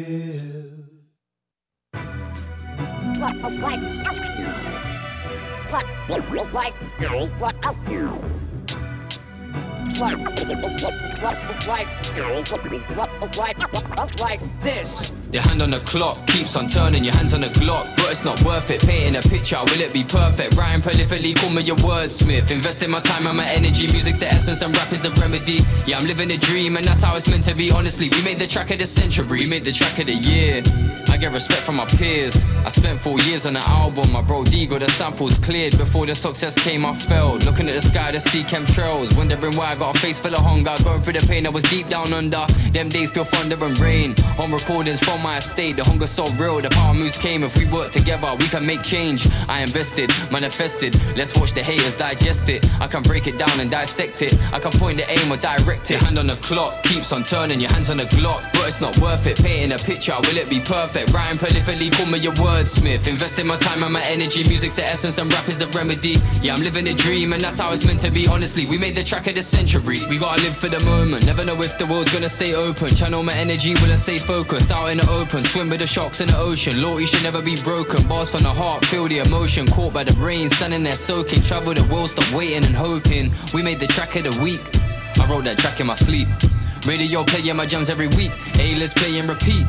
Your 15.32 15.44
hand 15.44 15.62
on 15.62 15.72
the 15.72 15.80
clock 15.82 16.26
keeps 16.28 16.56
on 16.56 16.68
turning, 16.68 17.04
your 17.04 17.16
hands 17.16 17.34
on 17.34 17.42
the 17.42 17.48
Glock. 17.48 17.86
But 17.98 18.12
it's 18.12 18.24
not 18.24 18.42
worth 18.44 18.72
it. 18.72 18.82
Painting 18.82 19.18
a 19.18 19.22
picture, 19.22 19.60
will 19.60 19.82
it 19.82 19.92
be 19.92 20.04
perfect? 20.04 20.56
Writing 20.56 20.82
prolifically, 20.82 21.36
call 21.36 21.50
me 21.50 21.64
your 21.64 21.76
wordsmith. 21.78 22.50
Investing 22.50 22.90
my 22.90 23.02
time 23.02 23.28
and 23.28 23.36
my 23.36 23.46
energy. 23.48 23.88
Music's 23.88 24.20
the 24.20 24.28
essence 24.28 24.62
and 24.62 24.76
rap 24.78 24.92
is 24.94 25.02
the 25.02 25.12
remedy. 25.22 25.60
Yeah, 25.86 25.98
I'm 25.98 26.08
living 26.08 26.32
a 26.32 26.38
dream, 26.38 26.78
and 26.78 26.86
that's 26.86 27.04
how 27.04 27.16
it's 27.16 27.30
meant 27.30 27.44
to 27.46 27.56
be. 27.56 27.70
Honestly, 27.72 28.10
we 28.10 28.24
made 28.24 28.40
the 28.40 28.48
track 28.48 28.72
of 28.72 28.80
the 28.80 28.86
century, 28.86 29.28
we 29.40 29.46
made 29.46 29.66
the 29.66 29.74
track 29.74 30.00
of 30.00 30.06
the 30.06 30.14
year. 30.14 30.64
I 31.10 31.18
get 31.18 31.32
respect 31.32 31.62
from 31.62 31.76
my 31.78 31.86
peers. 31.86 32.46
I 32.66 32.70
spent 32.70 33.00
four 33.00 33.20
years 33.22 33.46
on 33.46 33.56
an 33.56 33.64
album. 33.64 34.12
My 34.12 34.22
bro 34.22 34.44
D 34.44 34.68
got 34.68 34.82
the 34.82 34.90
samples 34.90 35.40
cleared. 35.40 35.78
Before 35.78 36.06
the 36.06 36.14
success 36.14 36.62
came, 36.62 36.86
I 36.86 36.94
failed. 36.94 37.46
Looking 37.46 37.68
at 37.70 37.76
the 37.76 37.82
sky 37.82 38.12
to 38.12 38.20
see 38.20 38.44
chemtrails. 38.44 39.18
Wondering 39.18 39.56
why 39.56 39.72
I 39.72 39.76
got 39.76 39.96
a 39.96 40.00
face 40.00 40.20
full 40.20 40.34
of 40.34 40.40
hunger. 40.40 40.76
Going 40.84 41.02
through 41.02 41.14
the 41.14 41.26
pain 41.26 41.48
I 41.48 41.50
was 41.50 41.64
deep 41.64 41.88
down 41.88 42.14
under. 42.14 42.46
Them 42.72 42.90
days 42.90 43.10
feel 43.12 43.24
thunder 43.24 43.58
and 43.66 43.80
rain. 43.80 44.16
On 44.38 44.52
recordings 44.52 45.00
from 45.00 45.17
my 45.18 45.38
estate. 45.38 45.78
The 45.78 45.84
hunger 45.84 46.08
so 46.08 46.26
real. 46.36 46.62
The 46.62 46.70
power 46.70 46.94
moves 46.94 47.18
came. 47.18 47.44
If 47.44 47.58
we 47.58 47.66
work 47.66 47.92
together, 47.92 48.36
we 48.40 48.48
can 48.48 48.66
make 48.66 48.84
change. 48.84 49.28
I 49.48 49.62
invested, 49.62 50.12
manifested. 50.32 50.96
Let's 51.16 51.38
watch 51.38 51.54
the 51.54 51.64
haters 51.64 51.98
digest 51.98 52.50
it. 52.50 52.70
I 52.80 52.88
can 52.88 53.04
break 53.04 53.28
it 53.28 53.38
down 53.38 53.60
and 53.60 53.70
dissect 53.70 54.22
it. 54.22 54.38
I 54.52 54.60
can 54.60 54.72
point 54.72 54.98
the 54.98 55.10
aim 55.10 55.32
or 55.32 55.38
direct 55.38 55.92
it. 55.92 55.98
Your 55.98 56.04
hand 56.04 56.20
on 56.20 56.28
the 56.28 56.36
clock 56.38 56.84
keeps 56.84 57.12
on 57.12 57.24
turning. 57.24 57.60
Your 57.60 57.72
hands 57.72 57.90
on 57.90 57.98
the 57.98 58.06
Glock. 58.06 58.42
But 58.54 58.68
it's 58.68 58.82
not 58.82 58.98
worth 59.00 59.28
it. 59.28 59.42
Painting 59.42 59.72
a 59.72 59.78
picture, 59.78 60.16
will 60.22 60.38
it 60.38 60.50
be 60.50 60.60
perfect? 60.60 61.14
Writing 61.14 61.38
prolifically, 61.38 61.92
call 61.92 62.06
me 62.06 62.20
your 62.20 62.34
wordsmith. 62.34 63.08
Investing 63.08 63.48
my 63.48 63.58
time 63.58 63.84
and 63.84 63.94
my 63.94 64.04
energy. 64.08 64.44
Music's 64.48 64.76
the 64.76 64.84
essence 64.84 65.18
and 65.18 65.32
rap 65.34 65.48
is 65.50 65.60
the 65.60 65.68
remedy. 65.68 66.16
Yeah, 66.42 66.54
I'm 66.54 66.64
living 66.64 66.88
a 66.88 66.94
dream 66.94 67.34
and 67.34 67.42
that's 67.42 67.60
how 67.60 67.72
it's 67.72 67.86
meant 67.86 68.02
to 68.02 68.12
be. 68.12 68.28
Honestly, 68.28 68.66
we 68.66 68.78
made 68.78 68.96
the 68.96 69.04
track 69.04 69.28
of 69.28 69.36
the 69.36 69.42
century. 69.42 69.98
We 70.10 70.18
gotta 70.18 70.42
live 70.44 70.56
for 70.56 70.70
the 70.70 70.84
moment. 70.86 71.26
Never 71.26 71.44
know 71.44 71.60
if 71.62 71.78
the 71.78 71.86
world's 71.86 72.14
gonna 72.14 72.30
stay 72.30 72.54
open. 72.54 72.90
Channel 72.90 73.24
my 73.24 73.34
energy, 73.36 73.74
will 73.82 73.92
I 73.92 73.96
stay 73.96 74.18
focused? 74.18 74.72
Out 74.72 74.88
in 74.88 74.98
the 74.98 75.07
open, 75.10 75.44
swim 75.44 75.70
with 75.70 75.80
the 75.80 75.88
sharks 75.88 76.22
in 76.22 76.28
the 76.28 76.38
ocean. 76.38 76.82
Law, 76.82 76.98
you 76.98 77.08
should 77.08 77.24
never 77.24 77.42
be 77.42 77.56
broken. 77.64 78.08
Bars 78.08 78.32
from 78.32 78.44
the 78.44 78.50
heart, 78.50 78.86
feel 78.86 79.08
the 79.08 79.20
emotion. 79.20 79.66
Caught 79.68 79.94
by 79.94 80.04
the 80.04 80.14
rain, 80.20 80.50
standing 80.50 80.84
there 80.84 80.92
soaking. 80.92 81.44
Travel 81.44 81.74
the 81.74 81.84
world, 81.94 82.10
stop 82.10 82.32
waiting 82.34 82.66
and 82.66 82.76
hoping. 82.76 83.34
We 83.54 83.62
made 83.62 83.80
the 83.80 83.88
track 83.88 84.16
of 84.16 84.24
the 84.24 84.42
week. 84.42 84.62
I 85.20 85.30
wrote 85.30 85.46
that 85.46 85.58
track 85.58 85.80
in 85.80 85.88
my 85.88 85.96
sleep. 85.96 86.28
Radio 86.86 87.24
playing 87.24 87.56
my 87.56 87.66
jams 87.66 87.90
every 87.90 88.08
week. 88.08 88.32
A-list 88.60 88.98
play 88.98 89.18
and 89.20 89.30
repeat. 89.30 89.66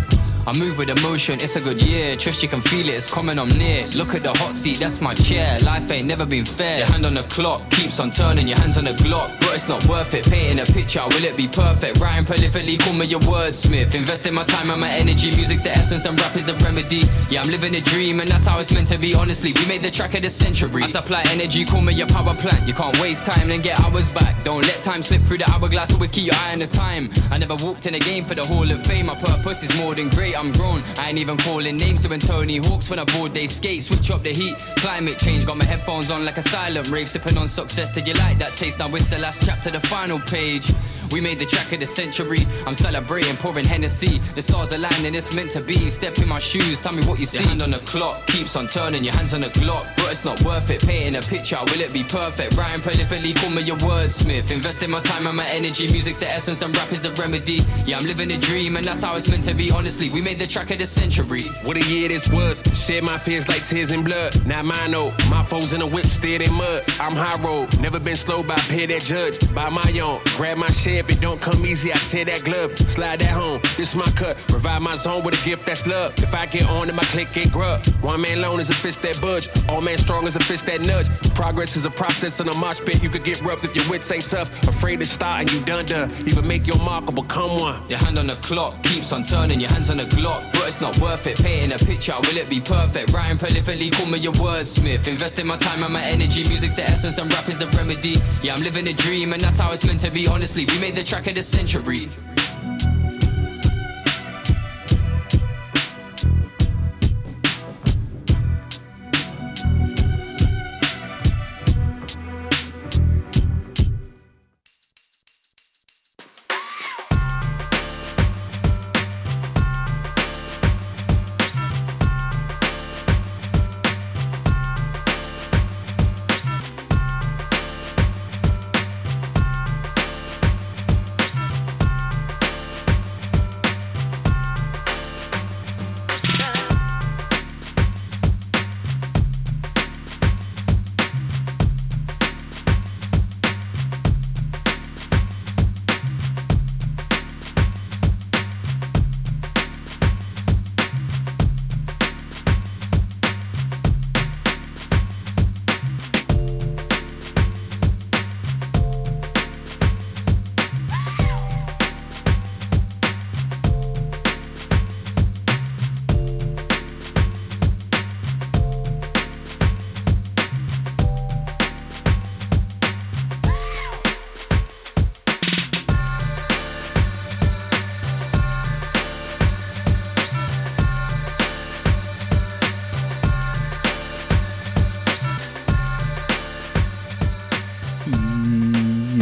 I 0.49 0.59
move 0.59 0.79
with 0.79 0.89
emotion, 0.89 1.35
it's 1.35 1.57
a 1.57 1.61
good 1.61 1.83
year. 1.83 2.17
Trust 2.17 2.43
you 2.43 2.49
can 2.49 2.63
feel 2.63 2.89
it, 2.89 2.95
it's 2.95 3.13
coming, 3.13 3.39
I'm 3.39 3.51
near. 3.59 3.87
Look 3.89 4.15
at 4.15 4.23
the 4.23 4.31
hot 4.31 4.55
seat, 4.55 4.79
that's 4.79 4.99
my 4.99 5.13
chair. 5.13 5.59
Life 5.59 5.91
ain't 5.91 6.07
never 6.07 6.25
been 6.25 6.47
fair. 6.47 6.79
Your 6.79 6.87
hand 6.87 7.05
on 7.05 7.13
the 7.13 7.25
clock 7.25 7.69
keeps 7.69 8.01
on 8.01 8.11
turning, 8.11 8.49
your 8.49 8.59
hands 8.59 8.79
on 8.79 8.85
the 8.85 8.93
Glock. 8.93 9.29
But 9.41 9.57
it's 9.57 9.69
not 9.69 9.85
worth 9.85 10.15
it. 10.15 10.25
Painting 10.25 10.61
a 10.61 10.65
picture, 10.65 11.03
will 11.05 11.25
it 11.25 11.37
be 11.37 11.49
perfect? 11.49 12.01
Writing 12.01 12.25
prolifically, 12.25 12.81
call 12.81 12.95
me 12.95 13.05
your 13.05 13.21
wordsmith. 13.21 13.95
Investing 13.95 14.33
my 14.33 14.45
time 14.45 14.71
and 14.71 14.81
my 14.81 14.89
energy. 14.95 15.31
Music's 15.37 15.65
the 15.65 15.71
essence 15.71 16.07
and 16.07 16.19
rap 16.19 16.35
is 16.35 16.47
the 16.47 16.55
remedy. 16.65 17.03
Yeah, 17.29 17.43
I'm 17.43 17.51
living 17.51 17.75
a 17.75 17.83
dream, 17.83 18.21
and 18.21 18.29
that's 18.31 18.47
how 18.47 18.59
it's 18.59 18.73
meant 18.73 18.89
to 18.89 18.97
be. 18.97 19.15
Honestly, 19.15 19.53
we 19.53 19.67
made 19.67 19.83
the 19.83 19.91
track 19.91 20.15
of 20.15 20.23
the 20.23 20.31
century. 20.31 20.83
I 20.83 20.87
supply 20.87 21.25
energy, 21.29 21.67
call 21.67 21.83
me 21.83 21.93
your 21.93 22.07
power 22.07 22.35
plant. 22.35 22.67
You 22.67 22.73
can't 22.73 22.99
waste 23.03 23.27
time, 23.27 23.49
then 23.49 23.61
get 23.61 23.79
hours 23.81 24.09
back. 24.09 24.43
Don't 24.45 24.63
let 24.63 24.81
time 24.81 25.03
slip 25.03 25.21
through 25.21 25.39
the 25.39 25.51
hourglass, 25.51 25.93
always 25.93 26.11
keep 26.11 26.25
your 26.25 26.37
eye 26.37 26.55
on 26.55 26.61
the 26.61 26.67
time. 26.67 27.11
I 27.31 27.37
never 27.37 27.57
walked 27.57 27.85
in 27.85 27.97
a 27.97 27.99
game 27.99 28.25
for 28.25 28.35
the 28.35 28.47
Hall 28.47 28.71
of 28.71 28.83
Fame. 28.87 29.07
My 29.07 29.15
purpose 29.15 29.63
is 29.63 29.79
more 29.79 29.95
than 29.95 30.09
great. 30.09 30.38
I'm 30.39 30.53
grown. 30.53 30.85
I 30.99 31.09
ain't 31.09 31.19
even 31.19 31.37
calling 31.37 31.77
names 31.77 32.01
doing 32.01 32.21
Tony 32.21 32.59
Hawks 32.59 32.89
when 32.89 33.01
I 33.01 33.05
board 33.05 33.35
they 33.35 33.49
skate. 33.49 33.83
Switch 33.83 34.09
up 34.13 34.23
the 34.23 34.31
heat. 34.31 34.57
Climate 34.77 35.19
change 35.19 35.45
got 35.45 35.57
my 35.57 35.65
headphones 35.65 36.13
on 36.13 36.25
like 36.25 36.37
a 36.37 36.43
silent 36.43 36.91
rave. 36.91 37.09
Sipping 37.09 37.37
on 37.37 37.49
success. 37.49 37.93
Did 37.93 38.07
you 38.07 38.15
like 38.15 38.39
that 38.39 38.55
taste? 38.55 38.79
Now 38.79 38.95
it's 38.95 39.09
the 39.09 39.19
last 39.19 39.45
chapter, 39.45 39.73
the 39.73 39.81
final 39.81 40.21
page. 40.21 40.71
We 41.13 41.21
made 41.21 41.39
the 41.39 41.47
track 41.47 41.73
of 41.73 41.81
the 41.81 41.87
century. 41.87 42.47
I'm 42.67 42.75
celebrating, 42.75 43.37
pouring 43.37 43.65
Hennessy. 43.65 44.19
The 44.35 44.43
stars 44.43 44.73
aligning, 44.73 45.15
it's 45.15 45.35
meant 45.35 45.51
to 45.53 45.61
be. 45.61 45.89
Step 45.89 46.19
in 46.19 46.29
my 46.29 46.39
shoes, 46.39 46.81
tell 46.81 46.93
me 46.93 47.03
what 47.07 47.19
you 47.19 47.27
see. 47.27 47.39
Your 47.39 47.49
hand 47.49 47.63
on 47.63 47.71
the 47.71 47.79
clock 47.81 48.27
keeps 48.27 48.57
on 48.57 48.67
turning, 48.67 49.05
your 49.05 49.15
hands 49.17 49.35
on 49.35 49.41
the 49.41 49.49
Glock. 49.49 49.85
But 49.97 50.13
it's 50.13 50.25
not 50.25 50.41
worth 50.43 50.71
it. 50.71 50.87
Painting 50.87 51.17
a 51.17 51.21
picture, 51.21 51.59
will 51.67 51.81
it 51.81 51.93
be 51.93 52.05
perfect? 52.05 52.57
Writing 52.57 52.81
prolifically, 52.81 53.35
call 53.37 53.51
me 53.51 53.63
your 53.63 53.77
wordsmith. 53.79 54.51
Investing 54.51 54.91
my 54.91 55.01
time 55.01 55.27
and 55.27 55.37
my 55.37 55.47
energy. 55.51 55.87
Music's 55.89 56.19
the 56.19 56.27
essence 56.27 56.63
and 56.63 56.77
rap 56.77 56.93
is 56.93 57.03
the 57.03 57.11
remedy. 57.13 57.61
Yeah, 57.87 57.99
I'm 57.99 58.07
living 58.07 58.31
a 58.33 58.39
dream, 58.39 58.77
and 58.77 58.85
that's 58.85 59.03
how 59.03 59.17
it's 59.17 59.29
meant 59.31 59.45
to 59.45 59.55
be. 59.55 59.71
Honestly, 59.71 60.11
we 60.11 60.21
made 60.21 60.39
the 60.39 60.47
track 60.47 60.71
of 60.71 60.79
the 60.79 60.87
century. 60.87 61.43
What 61.65 61.77
a 61.77 61.85
year 61.89 62.09
this 62.09 62.31
was. 62.31 62.63
Shed 62.75 63.05
my 63.05 63.19
fears 63.19 63.49
like 63.49 63.67
tears 63.67 63.93
and 63.93 64.05
blood. 64.05 64.35
Not 64.47 64.65
mine, 64.65 64.91
no. 64.91 65.11
My 65.31 65.43
foes 65.43 65.73
in 65.73 65.81
the 65.81 65.87
whip, 65.87 66.07
steered 66.07 66.43
in 66.43 66.53
mud. 66.55 66.85
I'm 67.01 67.15
high 67.15 67.43
road. 67.43 67.79
Never 67.81 67.99
been 67.99 68.17
slow 68.17 68.43
by 68.43 68.57
peer 68.69 68.87
that 68.89 69.03
judge. 69.03 69.39
By 69.55 69.69
my 69.71 70.01
own. 70.01 70.21
Grab 70.37 70.59
my 70.59 70.67
share 70.69 70.98
if 70.99 71.09
it 71.11 71.21
don't 71.21 71.41
come 71.41 71.65
easy. 71.65 71.93
I 71.93 71.97
tear 71.97 72.25
that 72.27 72.45
glove. 72.45 72.77
Slide 72.79 73.21
that 73.21 73.31
home. 73.31 73.61
This 73.77 73.95
my 73.95 74.07
cut. 74.17 74.37
Revive 74.53 74.83
my 74.83 74.91
zone 74.91 75.23
with 75.25 75.41
a 75.41 75.45
gift 75.45 75.65
that's 75.67 75.87
love. 75.87 76.13
If 76.19 76.35
I 76.35 76.47
get 76.47 76.69
on, 76.69 76.89
then 76.89 76.97
my 76.97 77.05
click 77.05 77.33
get 77.33 77.51
grub. 77.53 77.87
One 78.01 78.21
man 78.21 78.39
alone 78.39 78.61
is 78.61 78.71
a 78.71 78.75
fist 78.75 79.03
that 79.03 79.21
budge. 79.21 79.49
All 79.69 79.81
man 79.81 79.99
strong 79.99 80.27
is 80.27 80.37
a 80.37 80.41
fist 80.41 80.67
that 80.67 80.81
nudge. 80.87 81.09
Progress 81.35 81.77
is 81.77 81.87
a 81.87 81.91
process 81.91 82.41
in 82.41 82.49
a 82.49 82.57
mosh 82.59 82.81
pit. 82.81 83.03
You 83.03 83.11
could 83.11 83.25
get 83.25 83.41
rough 83.43 83.65
if 83.65 83.75
your 83.77 83.89
wits 83.89 84.11
ain't 84.11 84.29
tough. 84.29 84.49
Afraid 84.69 84.99
to 85.01 85.07
start 85.07 85.41
and 85.41 85.53
you 85.53 85.61
done 85.65 85.85
done. 85.85 86.11
Either 86.27 86.43
make 86.43 86.67
your 86.67 86.79
mark 86.79 87.09
or 87.09 87.13
become 87.13 87.57
one. 87.59 87.89
Your 87.89 87.99
hand 87.99 88.19
on 88.19 88.27
the 88.27 88.37
clock 88.37 88.83
keeps 88.83 89.13
on 89.13 89.25
turning, 89.25 89.61
your 89.61 89.71
hands 89.71 89.91
on 89.91 89.99
the 89.99 90.05
Glock. 90.05 90.43
But 90.53 90.69
it's 90.69 90.81
not 90.81 90.99
worth 90.99 91.27
it. 91.27 91.39
Painting 91.39 91.73
a 91.73 91.79
picture, 91.79 92.15
will 92.17 92.37
it 92.37 92.49
be 92.49 92.61
perfect? 92.61 93.13
Writing 93.13 93.39
prolifically, 93.39 93.93
call 93.93 94.07
me 94.07 94.19
your 94.19 94.33
wordsmith. 94.35 95.07
Investing 95.07 95.47
my 95.47 95.57
time 95.57 95.83
and 95.83 95.93
my 95.93 96.03
energy. 96.03 96.43
Music's 96.49 96.77
the 96.77 96.83
essence 96.83 97.19
and 97.19 97.33
rap 97.33 97.49
is 97.49 97.59
the 97.59 97.67
remedy. 97.79 98.17
Yeah, 98.43 98.55
I'm 98.55 98.63
living 98.63 98.87
a 98.89 98.93
dream, 98.93 99.33
and 99.33 99.41
that's 99.41 99.59
how 99.59 99.73
it's 99.73 99.87
meant 99.87 100.01
to 100.01 100.11
be. 100.11 100.27
Honestly, 100.27 100.65
we 100.67 100.79
the 100.95 101.05
track 101.05 101.27
of 101.27 101.35
the 101.35 101.43
century. 101.43 102.09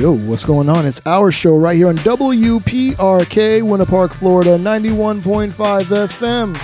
Yo, 0.06 0.12
what's 0.12 0.44
going 0.44 0.68
on? 0.68 0.86
It's 0.86 1.00
our 1.04 1.32
show 1.32 1.56
right 1.56 1.74
here 1.74 1.88
on 1.88 1.96
WPRK, 1.96 3.60
Winter 3.60 3.86
Park, 3.86 4.12
Florida, 4.12 4.56
91.5 4.56 5.50
FM. 5.50 6.56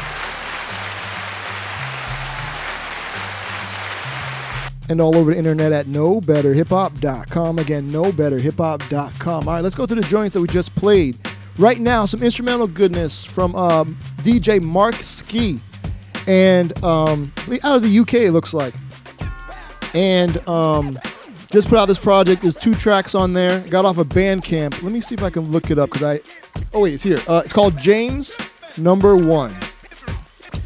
And 4.89 5.01
all 5.01 5.17
over 5.17 5.33
the 5.33 5.37
internet 5.37 5.73
at 5.73 5.87
knowbetterhiphop.com. 5.87 7.59
Again, 7.59 7.91
knowbetterhiphop.com. 7.91 9.49
All 9.49 9.55
right, 9.55 9.61
let's 9.61 9.75
go 9.75 9.87
through 9.87 10.03
the 10.03 10.09
joints 10.09 10.35
that 10.35 10.41
we 10.41 10.47
just 10.47 10.73
played. 10.77 11.19
Right 11.59 11.81
now, 11.81 12.05
some 12.05 12.23
instrumental 12.23 12.69
goodness 12.69 13.25
from 13.25 13.57
um, 13.57 13.97
DJ 14.19 14.63
Mark 14.63 14.95
Ski. 15.03 15.59
And 16.29 16.81
um, 16.85 17.33
out 17.65 17.75
of 17.75 17.83
the 17.83 17.99
UK, 17.99 18.15
it 18.15 18.31
looks 18.31 18.55
like. 18.55 18.75
And 19.95 20.47
um, 20.47 20.97
just 21.53 21.69
put 21.69 21.79
out 21.79 21.87
this 21.87 21.99
project. 21.99 22.41
There's 22.41 22.57
two 22.57 22.75
tracks 22.75 23.15
on 23.15 23.35
there. 23.35 23.61
Got 23.61 23.85
off 23.85 23.99
a 23.99 24.01
of 24.01 24.09
Bandcamp. 24.09 24.83
Let 24.83 24.91
me 24.91 25.01
see 25.01 25.15
if 25.15 25.23
I 25.23 25.29
can 25.29 25.51
look 25.53 25.71
it 25.71 25.79
up 25.79 25.91
because 25.91 26.03
I. 26.03 26.21
Oh 26.73 26.81
wait, 26.81 26.95
it's 26.95 27.03
here. 27.03 27.19
Uh, 27.29 27.43
it's 27.45 27.53
called 27.53 27.77
James 27.77 28.39
Number 28.79 29.17
One. 29.17 29.55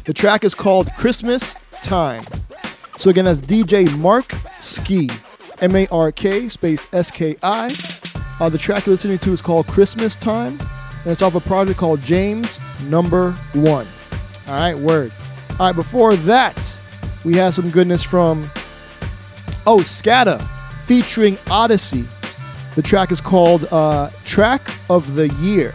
The 0.05 0.13
track 0.13 0.45
is 0.45 0.55
called 0.55 0.89
Christmas 0.97 1.55
Time. 1.83 2.23
So 2.97 3.09
again, 3.09 3.25
that's 3.25 3.41
DJ 3.41 3.95
Mark 3.97 4.31
Ski, 4.61 5.09
M 5.59 5.75
A 5.75 5.87
R 5.91 6.11
K 6.13 6.47
space 6.47 6.87
S 6.93 7.11
K 7.11 7.35
I. 7.43 7.75
Uh, 8.39 8.47
the 8.47 8.57
track 8.57 8.85
you're 8.85 8.93
listening 8.93 9.17
to 9.17 9.33
is 9.33 9.41
called 9.41 9.67
Christmas 9.67 10.15
Time, 10.15 10.57
and 11.01 11.07
it's 11.07 11.21
off 11.21 11.35
a 11.35 11.41
project 11.41 11.77
called 11.77 12.01
James 12.01 12.61
Number 12.83 13.33
One. 13.53 13.87
All 14.47 14.53
right, 14.53 14.77
word. 14.77 15.11
All 15.51 15.67
right, 15.67 15.75
before 15.75 16.15
that, 16.15 16.79
we 17.25 17.35
had 17.35 17.53
some 17.53 17.69
goodness 17.71 18.03
from 18.03 18.49
oh 19.65 19.79
Skatta 19.79 20.47
featuring 20.87 21.35
Oddisee. 21.47 22.07
The 22.75 22.81
track 22.81 23.11
is 23.11 23.19
called 23.19 23.67
uh, 23.71 24.09
Track 24.23 24.61
of 24.89 25.15
the 25.15 25.27
Year. 25.41 25.73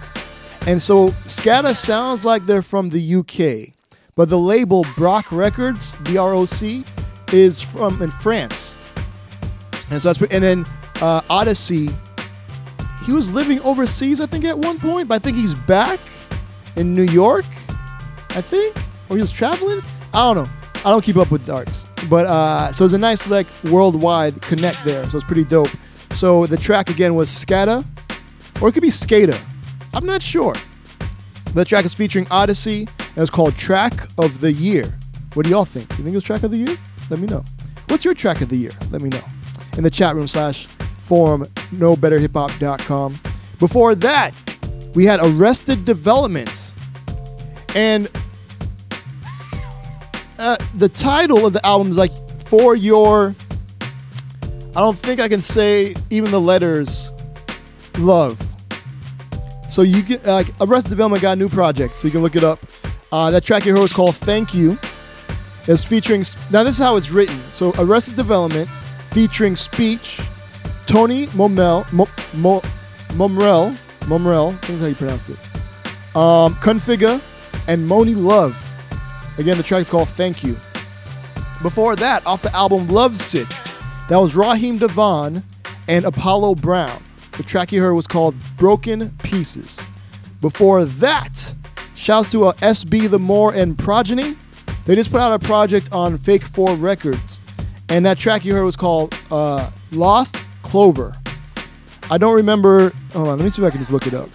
And 0.66 0.82
so 0.82 1.08
Skatta 1.26 1.74
sounds 1.76 2.24
like 2.24 2.46
they're 2.46 2.62
from 2.62 2.88
the 2.88 3.16
UK, 3.16 3.74
but 4.16 4.28
the 4.28 4.38
label 4.38 4.86
Brock 4.96 5.30
Records, 5.30 5.96
B 6.04 6.16
R 6.16 6.32
O 6.34 6.46
C, 6.46 6.84
is 7.32 7.60
from 7.60 8.00
in 8.00 8.10
France. 8.10 8.76
And 9.90 10.00
so 10.00 10.12
that's 10.12 10.32
and 10.32 10.42
then 10.42 10.64
uh, 11.02 11.20
Oddisee, 11.22 11.92
he 13.04 13.12
was 13.12 13.30
living 13.32 13.60
overseas, 13.60 14.20
I 14.20 14.26
think, 14.26 14.44
at 14.44 14.56
one 14.56 14.78
point, 14.78 15.08
but 15.08 15.16
I 15.16 15.18
think 15.18 15.36
he's 15.36 15.54
back 15.54 16.00
in 16.76 16.94
New 16.94 17.02
York, 17.02 17.44
I 18.30 18.40
think, 18.40 18.76
or 19.10 19.16
he 19.16 19.20
was 19.20 19.32
traveling. 19.32 19.82
I 20.14 20.32
don't 20.32 20.44
know. 20.44 20.61
I 20.84 20.90
don't 20.90 21.04
keep 21.04 21.16
up 21.16 21.30
with 21.30 21.46
darts, 21.46 21.84
but 22.10 22.26
uh, 22.26 22.72
so 22.72 22.84
it's 22.84 22.94
a 22.94 22.98
nice 22.98 23.28
like 23.28 23.46
worldwide 23.64 24.40
connect 24.42 24.84
there. 24.84 25.04
So 25.10 25.16
it's 25.16 25.26
pretty 25.26 25.44
dope. 25.44 25.68
So 26.10 26.46
the 26.46 26.56
track 26.56 26.90
again 26.90 27.14
was 27.14 27.28
Scada, 27.30 27.84
or 28.60 28.68
it 28.68 28.72
could 28.72 28.82
be 28.82 28.88
Skata. 28.88 29.38
I'm 29.94 30.06
not 30.06 30.22
sure. 30.22 30.54
The 31.54 31.64
track 31.64 31.84
is 31.84 31.94
featuring 31.94 32.24
Oddisee, 32.26 32.88
and 32.98 33.18
it's 33.18 33.30
called 33.30 33.56
Track 33.56 34.08
of 34.18 34.40
the 34.40 34.52
Year. 34.52 34.92
What 35.34 35.44
do 35.44 35.50
y'all 35.50 35.64
think? 35.64 35.90
You 35.98 36.04
think 36.04 36.16
it's 36.16 36.26
Track 36.26 36.42
of 36.42 36.50
the 36.50 36.56
Year? 36.56 36.76
Let 37.10 37.20
me 37.20 37.26
know. 37.26 37.44
What's 37.88 38.04
your 38.04 38.14
Track 38.14 38.40
of 38.40 38.48
the 38.48 38.56
Year? 38.56 38.72
Let 38.90 39.02
me 39.02 39.10
know 39.10 39.22
in 39.76 39.84
the 39.84 39.90
chat 39.90 40.14
room 40.14 40.26
slash 40.26 40.66
forum 40.66 41.46
knowbetterhiphop.com. 41.72 43.18
Before 43.58 43.94
that, 43.96 44.32
we 44.94 45.04
had 45.04 45.20
Arrested 45.22 45.84
Development, 45.84 46.72
and 47.74 48.08
uh, 50.42 50.56
the 50.74 50.88
title 50.88 51.46
of 51.46 51.52
the 51.52 51.64
album 51.64 51.90
is 51.90 51.96
like 51.96 52.12
for 52.46 52.74
your. 52.74 53.34
I 54.74 54.80
don't 54.80 54.98
think 54.98 55.20
I 55.20 55.28
can 55.28 55.40
say 55.40 55.94
even 56.10 56.30
the 56.30 56.40
letters. 56.40 57.12
Love. 57.98 58.40
So 59.68 59.82
you 59.82 60.02
get 60.02 60.26
like 60.26 60.48
Arrested 60.60 60.90
Development 60.90 61.22
got 61.22 61.32
a 61.32 61.36
new 61.36 61.48
project, 61.48 62.00
so 62.00 62.08
you 62.08 62.12
can 62.12 62.22
look 62.22 62.36
it 62.36 62.42
up. 62.44 62.58
Uh, 63.12 63.30
that 63.30 63.44
track 63.44 63.64
you 63.64 63.72
heard 63.72 63.82
was 63.82 63.92
called 63.92 64.16
"Thank 64.16 64.52
You." 64.52 64.78
It's 65.68 65.84
featuring 65.84 66.24
now. 66.50 66.64
This 66.64 66.76
is 66.76 66.82
how 66.82 66.96
it's 66.96 67.10
written. 67.10 67.40
So 67.52 67.72
Arrested 67.78 68.16
Development 68.16 68.68
featuring 69.12 69.54
Speech, 69.54 70.22
Tony 70.86 71.26
Momel, 71.28 71.90
Mo, 71.92 72.08
Mo, 72.34 72.60
Momrelle, 73.10 73.76
Momrelle. 74.00 74.54
I 74.54 74.66
think 74.66 74.80
that's 74.80 74.80
how 74.80 74.86
you 74.88 74.94
pronounce 74.96 75.28
it. 75.28 75.38
Um, 76.16 76.54
Configa, 76.56 77.20
and 77.68 77.88
Monie 77.88 78.16
Love. 78.16 78.71
Again, 79.42 79.56
the 79.56 79.64
track 79.64 79.80
is 79.80 79.90
called 79.90 80.08
Thank 80.08 80.44
You. 80.44 80.56
Before 81.62 81.96
that, 81.96 82.24
off 82.24 82.42
the 82.42 82.54
album 82.54 82.86
Love 82.86 83.16
Sick, 83.16 83.48
that 84.08 84.16
was 84.16 84.36
Raheem 84.36 84.78
DeVaughn 84.78 85.42
and 85.88 86.04
Apollo 86.04 86.54
Brown. 86.54 87.02
The 87.36 87.42
track 87.42 87.72
you 87.72 87.82
heard 87.82 87.94
was 87.94 88.06
called 88.06 88.36
Broken 88.56 89.10
Pieces. 89.24 89.84
Before 90.40 90.84
that, 90.84 91.52
shouts 91.96 92.30
to 92.30 92.44
uh, 92.44 92.52
SB 92.58 93.10
The 93.10 93.18
Moor 93.18 93.52
and 93.52 93.76
Progeny. 93.76 94.36
They 94.84 94.94
just 94.94 95.10
put 95.10 95.20
out 95.20 95.32
a 95.32 95.44
project 95.44 95.92
on 95.92 96.18
Fake 96.18 96.44
4 96.44 96.76
Records. 96.76 97.40
And 97.88 98.06
that 98.06 98.18
track 98.18 98.44
you 98.44 98.54
heard 98.54 98.62
was 98.62 98.76
called 98.76 99.12
uh, 99.32 99.72
Lost 99.90 100.36
Clover. 100.62 101.16
I 102.12 102.16
don't 102.16 102.36
remember. 102.36 102.92
Hold 103.12 103.26
on, 103.26 103.38
let 103.38 103.44
me 103.44 103.50
see 103.50 103.60
if 103.60 103.66
I 103.66 103.70
can 103.70 103.80
just 103.80 103.90
look 103.90 104.06
it 104.06 104.14
up. 104.14 104.28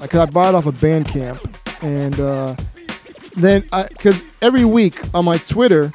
Because 0.00 0.20
I 0.20 0.26
bought 0.26 0.54
it 0.54 0.56
off 0.56 0.66
of 0.66 0.76
Bandcamp. 0.76 1.48
And 1.82 2.20
uh, 2.20 2.54
then, 3.36 3.64
because 3.88 4.22
every 4.40 4.64
week 4.64 5.00
on 5.14 5.24
my 5.24 5.38
Twitter, 5.38 5.90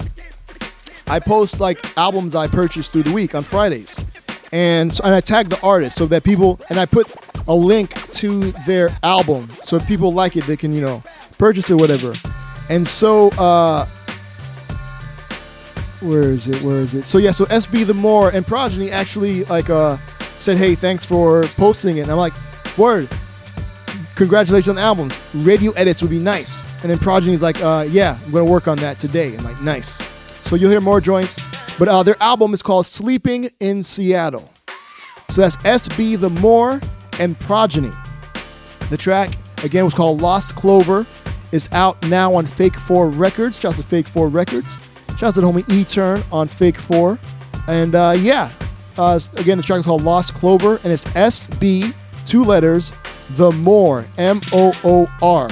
I 1.08 1.20
post 1.20 1.60
like 1.60 1.98
albums 1.98 2.36
I 2.36 2.48
purchased 2.48 2.92
through 2.92 3.04
the 3.04 3.14
week 3.14 3.36
on 3.36 3.44
Fridays, 3.44 4.04
and 4.52 4.92
so, 4.92 5.04
and 5.04 5.16
I 5.16 5.22
tag 5.22 5.50
the 5.50 5.60
artist 5.62 5.96
so 5.96 6.06
that 6.08 6.24
people 6.24 6.60
and 6.70 6.80
I 6.80 6.86
put 6.86 7.14
a 7.48 7.56
link 7.56 8.12
to 8.12 8.52
their 8.66 8.90
album 9.04 9.48
so 9.62 9.78
if 9.78 9.88
people 9.88 10.12
like 10.12 10.36
it 10.36 10.46
they 10.46 10.58
can 10.58 10.74
you 10.74 10.82
know 10.82 11.02
purchase 11.38 11.70
it 11.70 11.76
whatever. 11.76 12.14
And 12.70 12.86
so 12.86 13.30
uh, 13.38 13.86
where 16.02 16.24
is 16.24 16.48
it? 16.50 16.62
Where 16.62 16.80
is 16.80 16.94
it? 16.94 17.06
So 17.06 17.18
yeah, 17.18 17.32
so 17.32 17.46
SB 17.46 17.86
the 17.86 17.94
Moor 17.94 18.30
and 18.30 18.46
Progeny 18.46 18.92
actually 18.92 19.46
like 19.46 19.70
uh 19.70 19.98
said, 20.40 20.58
hey, 20.58 20.76
thanks 20.76 21.04
for 21.04 21.44
posting 21.56 21.98
it. 21.98 22.02
And 22.02 22.12
I'm 22.12 22.18
like, 22.18 22.34
word. 22.78 23.10
Congratulations 24.18 24.70
on 24.70 24.76
the 24.78 24.82
albums. 24.82 25.16
Radio 25.36 25.72
edits 25.74 26.02
would 26.02 26.10
be 26.10 26.18
nice. 26.18 26.64
And 26.82 26.90
then 26.90 26.98
Progeny's 26.98 27.44
like, 27.44 27.62
uh, 27.62 27.86
yeah, 27.88 28.18
I'm 28.26 28.32
gonna 28.32 28.46
work 28.46 28.68
on 28.68 28.78
that 28.78 28.98
today. 28.98 29.36
I'm 29.36 29.44
like, 29.44 29.62
nice. 29.62 30.02
So 30.42 30.56
you'll 30.56 30.72
hear 30.72 30.82
more 30.82 31.00
joints. 31.00 31.40
But 31.78 31.88
uh, 31.88 32.02
their 32.02 32.16
album 32.20 32.56
is 32.56 32.64
called 32.64 32.88
Sleeping 32.88 33.48
in 33.60 33.84
Seattle. 33.84 34.52
So 35.30 35.42
that's 35.42 35.58
SB 35.58 36.20
the 36.20 36.32
Moor 36.32 36.82
and 37.20 37.40
Progeny. 37.40 37.92
The 38.90 38.98
track 38.98 39.30
again 39.64 39.86
was 39.86 39.94
called 39.94 40.20
Lost 40.20 40.56
Clover. 40.56 41.06
It's 41.52 41.72
out 41.72 42.02
now 42.08 42.34
on 42.34 42.48
Fake 42.48 42.76
4 42.76 43.10
Records. 43.10 43.60
Shout 43.60 43.74
out 43.74 43.78
to 43.78 43.84
Fake 43.84 44.08
4 44.08 44.30
Records. 44.30 44.80
Shout 45.10 45.24
out 45.24 45.34
to 45.36 45.42
the 45.42 45.48
homie 45.48 45.70
E 45.72 45.84
Turn 45.84 46.24
on 46.32 46.48
Fake 46.48 46.78
4. 46.78 47.20
And 47.68 47.94
uh, 47.94 48.16
yeah, 48.18 48.52
uh, 48.98 49.20
again, 49.36 49.58
the 49.58 49.64
track 49.64 49.80
is 49.80 49.86
called 49.86 50.02
Lost 50.02 50.34
Clover, 50.34 50.78
and 50.78 50.92
it's 50.92 51.06
SB, 51.06 51.94
two 52.28 52.44
letters, 52.44 52.94
The 53.32 53.52
Moor, 53.52 54.06
M 54.18 54.42
O 54.54 54.72
O 54.84 55.08
R, 55.22 55.50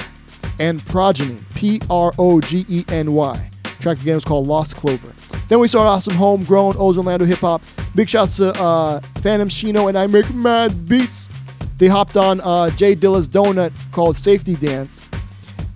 and 0.60 0.86
Progeny, 0.86 1.40
P 1.56 1.82
R 1.90 2.12
O 2.20 2.42
G 2.42 2.66
E 2.70 2.86
N 2.90 3.14
Y. 3.14 3.50
Track 3.80 4.02
again 4.02 4.18
is 4.18 4.26
called 4.26 4.48
Lost 4.48 4.76
Clover. 4.76 5.14
Then 5.48 5.60
we 5.60 5.68
start 5.68 5.88
off 5.88 6.04
some 6.04 6.16
homegrown 6.16 6.76
Old 6.78 6.98
Orlando 6.98 7.26
hip 7.26 7.40
hop. 7.40 7.64
Big 7.96 8.10
shouts 8.10 8.38
to 8.38 8.50
uh, 8.62 9.00
phantomshino 9.16 9.88
and 9.88 10.12
IMAKEMADBEATS. 10.12 11.32
They 11.78 11.88
hopped 11.88 12.18
on 12.18 12.42
uh, 12.42 12.70
J 12.72 12.96
Dilla's 12.96 13.28
donut 13.28 13.74
called 13.92 14.18
Safety 14.18 14.56
Dance, 14.56 15.06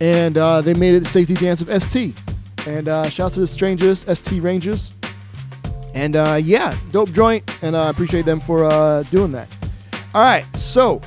and 0.02 0.38
uh, 0.38 0.62
they 0.62 0.74
made 0.74 0.96
it 0.96 1.02
the 1.02 1.06
Safety 1.06 1.36
Dance 1.36 1.62
of 1.62 1.70
ST. 1.82 2.16
And 2.68 2.88
uh, 2.88 3.10
shouts 3.10 3.36
to 3.36 3.42
the 3.42 3.48
Strangers, 3.48 4.06
ST 4.12 4.44
Rangers. 4.44 4.94
And 5.94 6.16
uh, 6.16 6.40
yeah, 6.42 6.78
dope 6.92 7.12
joint, 7.12 7.50
and 7.64 7.76
I 7.76 7.90
appreciate 7.90 8.26
them 8.26 8.40
for 8.40 8.66
uh, 8.66 9.04
doing 9.04 9.32
that. 9.32 9.59
All 10.14 10.24
right, 10.24 10.46
so 10.56 11.02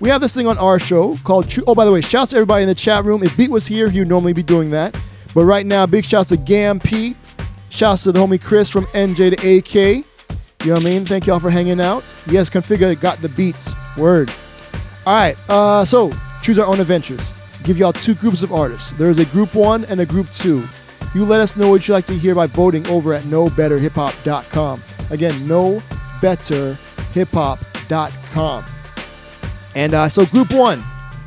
we 0.00 0.08
have 0.08 0.20
this 0.20 0.34
thing 0.34 0.46
on 0.46 0.58
our 0.58 0.78
show 0.78 1.16
called. 1.24 1.48
True- 1.48 1.64
oh, 1.66 1.74
by 1.74 1.84
the 1.84 1.92
way, 1.92 2.00
shouts 2.00 2.30
to 2.30 2.36
everybody 2.36 2.62
in 2.62 2.68
the 2.68 2.74
chat 2.74 3.04
room. 3.04 3.22
If 3.22 3.36
Beat 3.36 3.50
was 3.50 3.66
here, 3.66 3.88
he'd 3.88 4.08
normally 4.08 4.32
be 4.32 4.42
doing 4.42 4.70
that. 4.70 4.94
But 5.34 5.44
right 5.44 5.64
now, 5.64 5.86
big 5.86 6.04
shouts 6.04 6.28
to 6.30 6.36
Gam 6.36 6.78
P. 6.78 7.16
Shouts 7.70 8.02
to 8.04 8.12
the 8.12 8.18
homie 8.18 8.42
Chris 8.42 8.68
from 8.68 8.84
NJ 8.86 9.36
to 9.36 9.58
AK. 9.58 10.04
You 10.64 10.68
know 10.68 10.74
what 10.74 10.82
I 10.82 10.84
mean? 10.84 11.06
Thank 11.06 11.26
y'all 11.26 11.40
for 11.40 11.50
hanging 11.50 11.80
out. 11.80 12.04
Yes, 12.26 12.50
Configa 12.50 12.98
got 13.00 13.22
the 13.22 13.28
beats. 13.30 13.74
Word. 13.96 14.30
All 15.06 15.14
right, 15.14 15.36
uh, 15.48 15.84
so 15.84 16.12
choose 16.42 16.58
our 16.58 16.66
own 16.66 16.80
adventures. 16.80 17.32
Give 17.62 17.78
y'all 17.78 17.92
two 17.92 18.14
groups 18.14 18.42
of 18.42 18.52
artists. 18.52 18.90
There's 18.92 19.18
a 19.18 19.24
group 19.24 19.54
one 19.54 19.84
and 19.86 20.00
a 20.00 20.06
group 20.06 20.30
two. 20.30 20.68
You 21.14 21.24
let 21.24 21.40
us 21.40 21.56
know 21.56 21.70
what 21.70 21.88
you'd 21.88 21.94
like 21.94 22.06
to 22.06 22.14
hear 22.14 22.34
by 22.34 22.46
voting 22.48 22.86
over 22.88 23.14
at 23.14 23.22
knowbetterhiphop.com. 23.24 24.82
Again, 25.10 25.32
And 29.74 29.94
uh, 29.94 30.08
so 30.08 30.26
group 30.26 30.52
one 30.52 30.80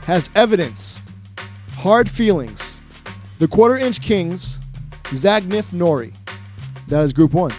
has 0.03 0.29
evidence, 0.35 1.01
hard 1.73 2.09
feelings, 2.09 2.79
the 3.39 3.47
quarter 3.47 3.77
inch 3.77 4.01
kings, 4.01 4.59
Zagnif 5.05 5.71
Nori. 5.71 6.13
That 6.87 7.01
is 7.03 7.13
group 7.13 7.33
one. 7.33 7.51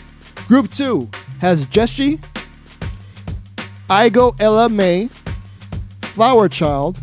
Group 0.47 0.71
two 0.71 1.09
has 1.41 1.67
Jeshi, 1.67 2.21
Igo 3.89 4.35
Ella 4.41 4.69
May, 4.69 5.09
Flower 6.03 6.49
Child, 6.49 6.99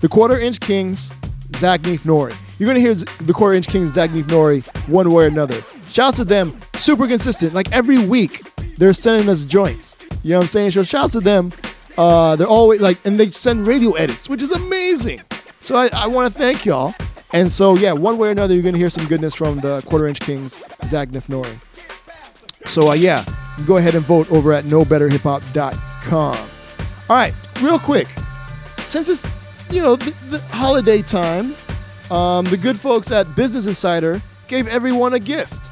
the 0.00 0.08
quarter 0.08 0.38
inch 0.38 0.60
kings, 0.60 1.12
Zagnif 1.52 2.00
Nori. 2.00 2.34
You're 2.58 2.66
gonna 2.66 2.80
hear 2.80 2.94
the 2.94 3.32
quarter 3.32 3.54
inch 3.54 3.68
kings, 3.68 3.96
Zagnif 3.96 4.24
Nori, 4.24 4.62
one 4.90 5.10
way 5.10 5.24
or 5.24 5.26
another. 5.26 5.64
Shouts 5.88 6.18
to 6.18 6.24
them, 6.24 6.58
super 6.74 7.06
consistent. 7.06 7.54
Like 7.54 7.72
every 7.72 7.98
week, 7.98 8.42
they're 8.80 8.94
sending 8.94 9.28
us 9.28 9.44
joints. 9.44 9.96
You 10.22 10.30
know 10.30 10.38
what 10.38 10.44
I'm 10.44 10.48
saying? 10.48 10.70
So 10.72 10.82
shouts 10.82 11.12
to 11.12 11.20
them. 11.20 11.52
Uh, 11.98 12.34
they're 12.36 12.46
always 12.46 12.80
like, 12.80 12.98
and 13.04 13.18
they 13.18 13.30
send 13.30 13.66
radio 13.66 13.92
edits, 13.92 14.28
which 14.28 14.42
is 14.42 14.52
amazing. 14.52 15.20
So 15.60 15.76
I, 15.76 15.90
I 15.92 16.06
want 16.06 16.32
to 16.32 16.38
thank 16.38 16.64
y'all. 16.64 16.94
And 17.32 17.52
so 17.52 17.76
yeah, 17.76 17.92
one 17.92 18.16
way 18.16 18.28
or 18.28 18.30
another, 18.32 18.54
you're 18.54 18.62
gonna 18.62 18.78
hear 18.78 18.90
some 18.90 19.06
goodness 19.06 19.34
from 19.34 19.58
the 19.58 19.82
quarter 19.82 20.06
inch 20.08 20.20
kings, 20.20 20.56
Zagnif 20.82 21.28
Nori. 21.28 21.60
So 22.66 22.90
uh, 22.90 22.94
yeah, 22.94 23.24
go 23.66 23.76
ahead 23.76 23.94
and 23.94 24.04
vote 24.04 24.30
over 24.32 24.52
at 24.52 24.64
knowbetterhiphop.com. 24.64 26.36
All 27.08 27.16
right, 27.16 27.34
real 27.60 27.78
quick, 27.78 28.08
since 28.86 29.08
it's 29.08 29.28
you 29.70 29.82
know 29.82 29.94
the, 29.94 30.14
the 30.28 30.40
holiday 30.56 31.02
time, 31.02 31.54
um, 32.10 32.46
the 32.46 32.56
good 32.56 32.80
folks 32.80 33.12
at 33.12 33.36
Business 33.36 33.66
Insider 33.66 34.22
gave 34.48 34.66
everyone 34.68 35.14
a 35.14 35.20
gift, 35.20 35.70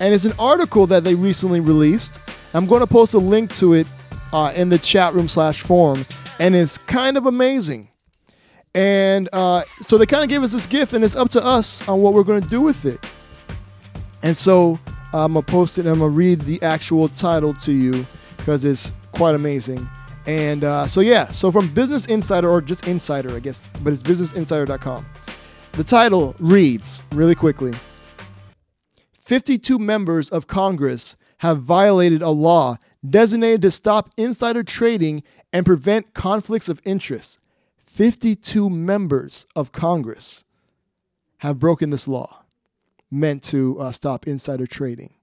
and 0.00 0.12
it's 0.12 0.24
an 0.24 0.34
article 0.38 0.86
that 0.88 1.04
they 1.04 1.14
recently 1.14 1.60
released. 1.60 2.20
I'm 2.54 2.66
going 2.66 2.80
to 2.80 2.86
post 2.86 3.14
a 3.14 3.18
link 3.18 3.54
to 3.56 3.74
it 3.74 3.86
uh, 4.32 4.52
in 4.54 4.68
the 4.68 4.78
chat 4.78 5.14
room 5.14 5.28
slash 5.28 5.60
forum, 5.60 6.04
and 6.38 6.54
it's 6.54 6.78
kind 6.78 7.16
of 7.16 7.26
amazing. 7.26 7.88
And 8.74 9.28
uh, 9.32 9.64
so 9.82 9.98
they 9.98 10.06
kind 10.06 10.22
of 10.22 10.28
gave 10.28 10.42
us 10.42 10.52
this 10.52 10.66
gift, 10.66 10.92
and 10.92 11.04
it's 11.04 11.16
up 11.16 11.30
to 11.30 11.44
us 11.44 11.86
on 11.88 12.00
what 12.00 12.14
we're 12.14 12.24
going 12.24 12.42
to 12.42 12.48
do 12.48 12.60
with 12.60 12.84
it. 12.84 13.04
And 14.22 14.36
so 14.36 14.78
I'm 15.12 15.32
gonna 15.32 15.42
post 15.42 15.78
it. 15.78 15.82
and 15.82 15.90
I'm 15.90 15.98
gonna 15.98 16.12
read 16.12 16.40
the 16.42 16.62
actual 16.62 17.08
title 17.08 17.54
to 17.54 17.72
you 17.72 18.06
because 18.36 18.64
it's 18.64 18.92
quite 19.12 19.34
amazing. 19.34 19.88
And 20.26 20.62
uh, 20.62 20.86
so 20.86 21.00
yeah, 21.00 21.26
so 21.30 21.50
from 21.50 21.72
Business 21.72 22.06
Insider 22.06 22.48
or 22.48 22.60
just 22.60 22.86
Insider, 22.86 23.34
I 23.34 23.40
guess, 23.40 23.70
but 23.82 23.92
it's 23.92 24.02
BusinessInsider.com. 24.02 25.04
The 25.72 25.84
title 25.84 26.36
reads 26.38 27.02
really 27.12 27.34
quickly: 27.34 27.72
52 29.20 29.78
members 29.78 30.28
of 30.30 30.46
Congress 30.46 31.16
have 31.40 31.62
violated 31.62 32.20
a 32.22 32.30
law 32.30 32.76
designated 33.08 33.62
to 33.62 33.70
stop 33.70 34.10
insider 34.16 34.62
trading 34.62 35.22
and 35.52 35.64
prevent 35.64 36.12
conflicts 36.12 36.68
of 36.68 36.80
interest. 36.84 37.38
52 37.78 38.68
members 38.68 39.46
of 39.56 39.72
Congress 39.72 40.44
have 41.38 41.58
broken 41.58 41.88
this 41.90 42.06
law 42.06 42.44
meant 43.10 43.42
to 43.42 43.80
uh, 43.80 43.90
stop 43.90 44.26
insider 44.26 44.66
trading. 44.66 45.14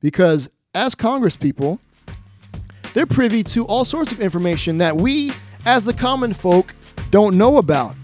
Because 0.00 0.50
as 0.74 0.96
Congress 0.96 1.36
people, 1.36 1.78
they're 2.92 3.06
privy 3.06 3.44
to 3.44 3.64
all 3.66 3.84
sorts 3.84 4.10
of 4.10 4.20
information 4.20 4.78
that 4.78 4.96
we, 4.96 5.30
as 5.66 5.84
the 5.84 5.94
common 5.94 6.34
folk, 6.34 6.74
don't 7.10 7.38
know 7.38 7.58
about. 7.58 7.94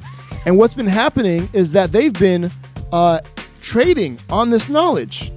And 0.46 0.56
what's 0.56 0.74
been 0.74 0.86
happening 0.86 1.48
is 1.52 1.72
that 1.72 1.90
they've 1.90 2.12
been 2.12 2.48
uh, 2.92 3.18
trading 3.60 4.20
on 4.30 4.50
this 4.50 4.68
knowledge. 4.68 5.32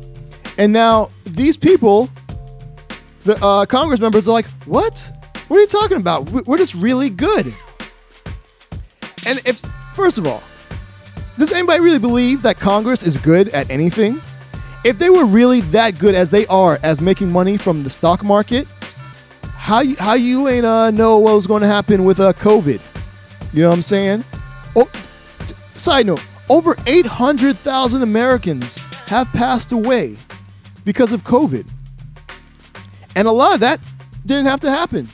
And 0.60 0.74
now 0.74 1.10
these 1.26 1.58
people, 1.58 2.10
the 3.24 3.38
uh, 3.44 3.66
Congress 3.66 4.00
members, 4.00 4.28
are 4.28 4.32
like, 4.32 4.48
what? 4.66 5.10
What 5.48 5.58
are 5.58 5.62
you 5.62 5.68
talking 5.68 5.98
about? 5.98 6.30
We- 6.30 6.42
We're 6.42 6.58
just 6.58 6.76
really 6.76 7.10
good. 7.10 7.54
And 9.26 9.42
if, 9.46 9.60
first 9.94 10.18
of 10.18 10.26
all, 10.28 10.42
does 11.38 11.52
anybody 11.52 11.80
really 11.82 12.00
believe 12.00 12.42
that 12.44 12.60
Congress 12.60 13.04
is 13.04 13.18
good 13.18 13.50
at 13.50 13.70
anything? 13.70 14.22
If 14.86 14.98
they 14.98 15.10
were 15.10 15.26
really 15.26 15.62
that 15.62 16.00
good 16.00 16.16
as 16.16 16.32
they 16.32 16.46
are 16.48 16.80
as 16.84 17.02
making 17.02 17.32
money 17.32 17.58
from 17.58 17.84
the 17.84 17.90
stock 17.90 18.24
market, 18.24 18.68
how 19.56 19.82
you, 19.82 19.96
how 20.00 20.14
you 20.14 20.48
ain't 20.48 20.66
uh, 20.66 20.92
know 20.92 21.18
what 21.20 21.36
was 21.36 21.48
going 21.48 21.62
to 21.62 21.68
happen 21.68 22.06
with 22.06 22.20
uh, 22.20 22.34
COVID? 22.34 22.82
You 23.54 23.64
know 23.64 23.70
what 23.70 23.76
I'm 23.76 23.82
saying? 23.82 24.24
Oh, 24.76 24.90
side 25.76 26.06
note: 26.06 26.24
over 26.50 26.76
800,000 26.88 28.04
Americans 28.04 28.78
have 29.08 29.28
passed 29.34 29.72
away 29.72 30.16
because 30.86 31.12
of 31.12 31.24
COVID, 31.24 31.70
and 33.20 33.28
a 33.28 33.32
lot 33.32 33.54
of 33.54 33.60
that 33.60 33.86
didn't 34.26 34.46
have 34.46 34.62
to 34.62 34.72
happen. 34.72 35.06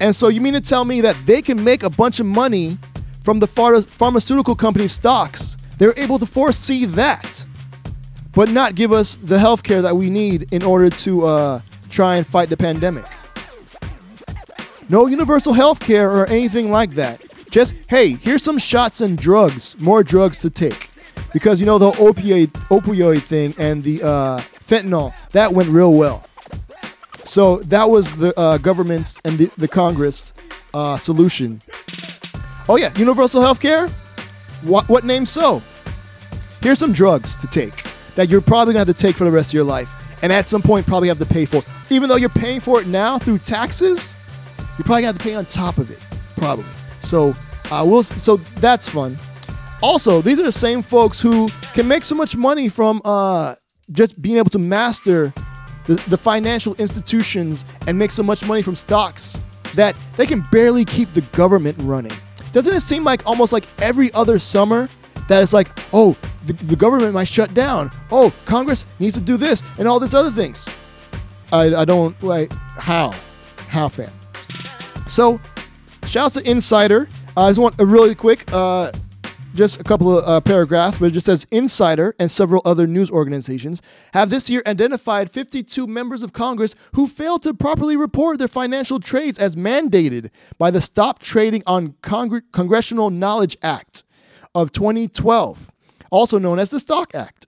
And 0.00 0.16
so, 0.16 0.28
you 0.28 0.40
mean 0.40 0.54
to 0.54 0.62
tell 0.62 0.86
me 0.86 1.02
that 1.02 1.14
they 1.26 1.42
can 1.42 1.62
make 1.62 1.82
a 1.82 1.90
bunch 1.90 2.20
of 2.20 2.26
money 2.26 2.78
from 3.22 3.38
the 3.38 3.46
phar- 3.46 3.82
pharmaceutical 3.82 4.56
company 4.56 4.88
stocks 4.88 5.58
They're 5.76 5.92
able 5.98 6.18
to 6.18 6.26
foresee 6.26 6.86
that, 6.86 7.46
but 8.34 8.48
not 8.48 8.76
give 8.76 8.92
us 8.92 9.16
the 9.16 9.38
health 9.38 9.62
care 9.62 9.82
that 9.82 9.94
we 9.94 10.08
need 10.08 10.52
in 10.54 10.62
order 10.62 10.88
to 10.88 11.26
uh, 11.26 11.60
try 11.90 12.16
and 12.16 12.26
fight 12.26 12.48
the 12.48 12.56
pandemic. 12.56 13.04
No 14.88 15.06
universal 15.06 15.52
health 15.52 15.80
care 15.80 16.10
or 16.10 16.26
anything 16.26 16.70
like 16.70 16.92
that. 16.92 17.20
Just, 17.50 17.74
hey, 17.88 18.14
here's 18.14 18.42
some 18.42 18.58
shots 18.58 19.02
and 19.02 19.18
drugs, 19.18 19.78
more 19.80 20.02
drugs 20.02 20.38
to 20.40 20.50
take. 20.50 20.90
Because, 21.32 21.60
you 21.60 21.66
know, 21.66 21.78
the 21.78 21.90
opioid, 21.92 22.48
opioid 22.68 23.22
thing 23.22 23.54
and 23.58 23.82
the 23.82 24.02
uh, 24.02 24.38
fentanyl, 24.64 25.12
that 25.30 25.52
went 25.52 25.68
real 25.68 25.92
well. 25.92 26.24
So 27.24 27.58
that 27.58 27.88
was 27.88 28.14
the 28.16 28.38
uh, 28.38 28.58
government's 28.58 29.20
and 29.24 29.38
the, 29.38 29.50
the 29.56 29.68
Congress 29.68 30.32
uh, 30.74 30.96
solution. 30.96 31.62
Oh, 32.68 32.76
yeah, 32.76 32.96
universal 32.98 33.42
health 33.42 33.60
care? 33.60 33.88
What, 34.62 34.88
what 34.88 35.04
name 35.04 35.26
so? 35.26 35.62
Here's 36.60 36.78
some 36.78 36.92
drugs 36.92 37.36
to 37.38 37.46
take 37.46 37.84
that 38.14 38.28
you're 38.30 38.40
probably 38.40 38.74
going 38.74 38.84
to 38.84 38.90
have 38.90 38.96
to 38.96 39.02
take 39.02 39.16
for 39.16 39.24
the 39.24 39.30
rest 39.30 39.50
of 39.50 39.54
your 39.54 39.64
life. 39.64 39.92
And 40.22 40.32
at 40.32 40.48
some 40.48 40.62
point, 40.62 40.86
probably 40.86 41.08
have 41.08 41.18
to 41.18 41.26
pay 41.26 41.44
for. 41.44 41.62
Even 41.90 42.08
though 42.08 42.16
you're 42.16 42.28
paying 42.28 42.60
for 42.60 42.80
it 42.80 42.86
now 42.86 43.18
through 43.18 43.38
taxes, 43.38 44.16
you're 44.78 44.84
probably 44.84 45.02
going 45.02 45.02
to 45.02 45.06
have 45.06 45.18
to 45.18 45.24
pay 45.24 45.34
on 45.34 45.46
top 45.46 45.78
of 45.78 45.90
it. 45.90 45.98
Probably. 46.36 46.64
So, 47.00 47.34
uh, 47.70 47.84
we'll, 47.86 48.04
so 48.04 48.36
that's 48.56 48.88
fun. 48.88 49.16
Also, 49.82 50.22
these 50.22 50.38
are 50.38 50.44
the 50.44 50.52
same 50.52 50.82
folks 50.82 51.20
who 51.20 51.48
can 51.74 51.88
make 51.88 52.04
so 52.04 52.14
much 52.14 52.36
money 52.36 52.68
from 52.68 53.02
uh, 53.04 53.56
just 53.90 54.22
being 54.22 54.36
able 54.36 54.50
to 54.50 54.58
master 54.60 55.34
the, 55.86 55.94
the 56.08 56.16
financial 56.16 56.74
institutions 56.76 57.64
and 57.86 57.98
make 57.98 58.10
so 58.10 58.22
much 58.22 58.44
money 58.44 58.62
from 58.62 58.74
stocks 58.74 59.40
that 59.74 59.98
they 60.16 60.26
can 60.26 60.40
barely 60.52 60.84
keep 60.84 61.12
the 61.12 61.22
government 61.32 61.76
running. 61.80 62.12
Doesn't 62.52 62.74
it 62.74 62.80
seem 62.80 63.04
like 63.04 63.26
almost 63.26 63.52
like 63.52 63.66
every 63.80 64.12
other 64.12 64.38
summer 64.38 64.88
that 65.28 65.42
it's 65.42 65.52
like, 65.52 65.70
oh, 65.92 66.16
the, 66.46 66.52
the 66.52 66.76
government 66.76 67.14
might 67.14 67.28
shut 67.28 67.54
down. 67.54 67.90
Oh, 68.10 68.32
Congress 68.44 68.84
needs 68.98 69.14
to 69.14 69.20
do 69.20 69.36
this 69.36 69.62
and 69.78 69.88
all 69.88 69.98
these 69.98 70.14
other 70.14 70.30
things. 70.30 70.68
I, 71.52 71.74
I 71.74 71.84
don't 71.84 72.20
like 72.22 72.52
how, 72.52 73.14
how 73.68 73.88
fam. 73.88 74.10
So, 75.06 75.40
shouts 76.06 76.34
to 76.34 76.50
Insider. 76.50 77.08
I 77.36 77.48
just 77.48 77.60
want 77.60 77.78
a 77.80 77.86
really 77.86 78.14
quick, 78.14 78.44
uh, 78.52 78.92
just 79.54 79.80
a 79.80 79.84
couple 79.84 80.18
of 80.18 80.24
uh, 80.26 80.40
paragraphs, 80.40 80.98
but 80.98 81.06
it 81.06 81.10
just 81.12 81.26
says 81.26 81.46
Insider 81.50 82.14
and 82.18 82.30
several 82.30 82.62
other 82.64 82.86
news 82.86 83.10
organizations 83.10 83.82
have 84.14 84.30
this 84.30 84.48
year 84.48 84.62
identified 84.66 85.30
52 85.30 85.86
members 85.86 86.22
of 86.22 86.32
Congress 86.32 86.74
who 86.92 87.06
failed 87.06 87.42
to 87.42 87.54
properly 87.54 87.96
report 87.96 88.38
their 88.38 88.48
financial 88.48 88.98
trades 88.98 89.38
as 89.38 89.56
mandated 89.56 90.30
by 90.58 90.70
the 90.70 90.80
Stop 90.80 91.18
Trading 91.18 91.62
on 91.66 91.94
Congre- 92.02 92.42
Congressional 92.52 93.10
Knowledge 93.10 93.56
Act 93.62 94.04
of 94.54 94.72
2012, 94.72 95.70
also 96.10 96.38
known 96.38 96.58
as 96.58 96.70
the 96.70 96.80
Stock 96.80 97.14
Act. 97.14 97.46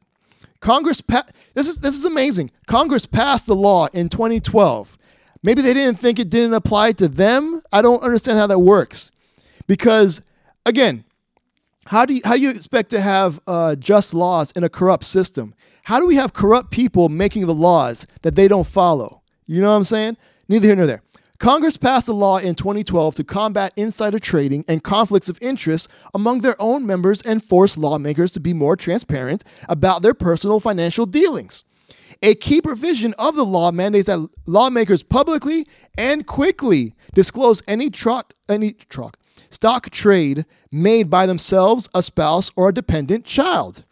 Congress 0.60 1.00
pa- 1.00 1.26
this 1.52 1.68
is 1.68 1.80
this 1.82 1.96
is 1.96 2.06
amazing. 2.06 2.50
Congress 2.66 3.04
passed 3.04 3.46
the 3.46 3.54
law 3.54 3.86
in 3.92 4.08
2012. 4.08 4.96
Maybe 5.42 5.60
they 5.60 5.74
didn't 5.74 5.98
think 5.98 6.18
it 6.18 6.30
didn't 6.30 6.54
apply 6.54 6.92
to 6.92 7.06
them. 7.06 7.62
I 7.70 7.82
don't 7.82 8.02
understand 8.02 8.38
how 8.38 8.46
that 8.46 8.60
works. 8.60 9.12
Because 9.66 10.22
again, 10.64 11.03
how 11.86 12.06
do 12.06 12.14
you, 12.14 12.20
how 12.24 12.34
do 12.34 12.40
you 12.40 12.50
expect 12.50 12.90
to 12.90 13.00
have 13.00 13.40
uh, 13.46 13.74
just 13.76 14.14
laws 14.14 14.50
in 14.52 14.64
a 14.64 14.68
corrupt 14.68 15.04
system? 15.04 15.54
How 15.84 16.00
do 16.00 16.06
we 16.06 16.16
have 16.16 16.32
corrupt 16.32 16.70
people 16.70 17.08
making 17.08 17.46
the 17.46 17.54
laws 17.54 18.06
that 18.22 18.34
they 18.34 18.48
don't 18.48 18.66
follow? 18.66 19.22
You 19.46 19.60
know 19.60 19.70
what 19.70 19.76
I'm 19.76 19.84
saying? 19.84 20.16
Neither 20.48 20.66
here 20.66 20.76
nor 20.76 20.86
there. 20.86 21.02
Congress 21.38 21.76
passed 21.76 22.08
a 22.08 22.12
law 22.12 22.38
in 22.38 22.54
2012 22.54 23.16
to 23.16 23.24
combat 23.24 23.72
insider 23.76 24.18
trading 24.18 24.64
and 24.66 24.82
conflicts 24.82 25.28
of 25.28 25.38
interest 25.42 25.88
among 26.14 26.38
their 26.38 26.56
own 26.58 26.86
members 26.86 27.20
and 27.22 27.44
force 27.44 27.76
lawmakers 27.76 28.30
to 28.32 28.40
be 28.40 28.54
more 28.54 28.76
transparent 28.76 29.44
about 29.68 30.00
their 30.00 30.14
personal 30.14 30.60
financial 30.60 31.04
dealings. 31.04 31.64
A 32.22 32.34
key 32.34 32.62
provision 32.62 33.12
of 33.18 33.34
the 33.34 33.44
law 33.44 33.72
mandates 33.72 34.06
that 34.06 34.26
lawmakers 34.46 35.02
publicly 35.02 35.66
and 35.98 36.26
quickly 36.26 36.94
disclose 37.12 37.60
any 37.68 37.90
truck, 37.90 38.32
any 38.48 38.72
truck, 38.72 39.18
stock 39.50 39.90
trade 39.90 40.46
made 40.74 41.08
by 41.08 41.24
themselves, 41.24 41.88
a 41.94 42.02
spouse, 42.02 42.50
or 42.56 42.68
a 42.68 42.74
dependent 42.74 43.24
child. 43.24 43.84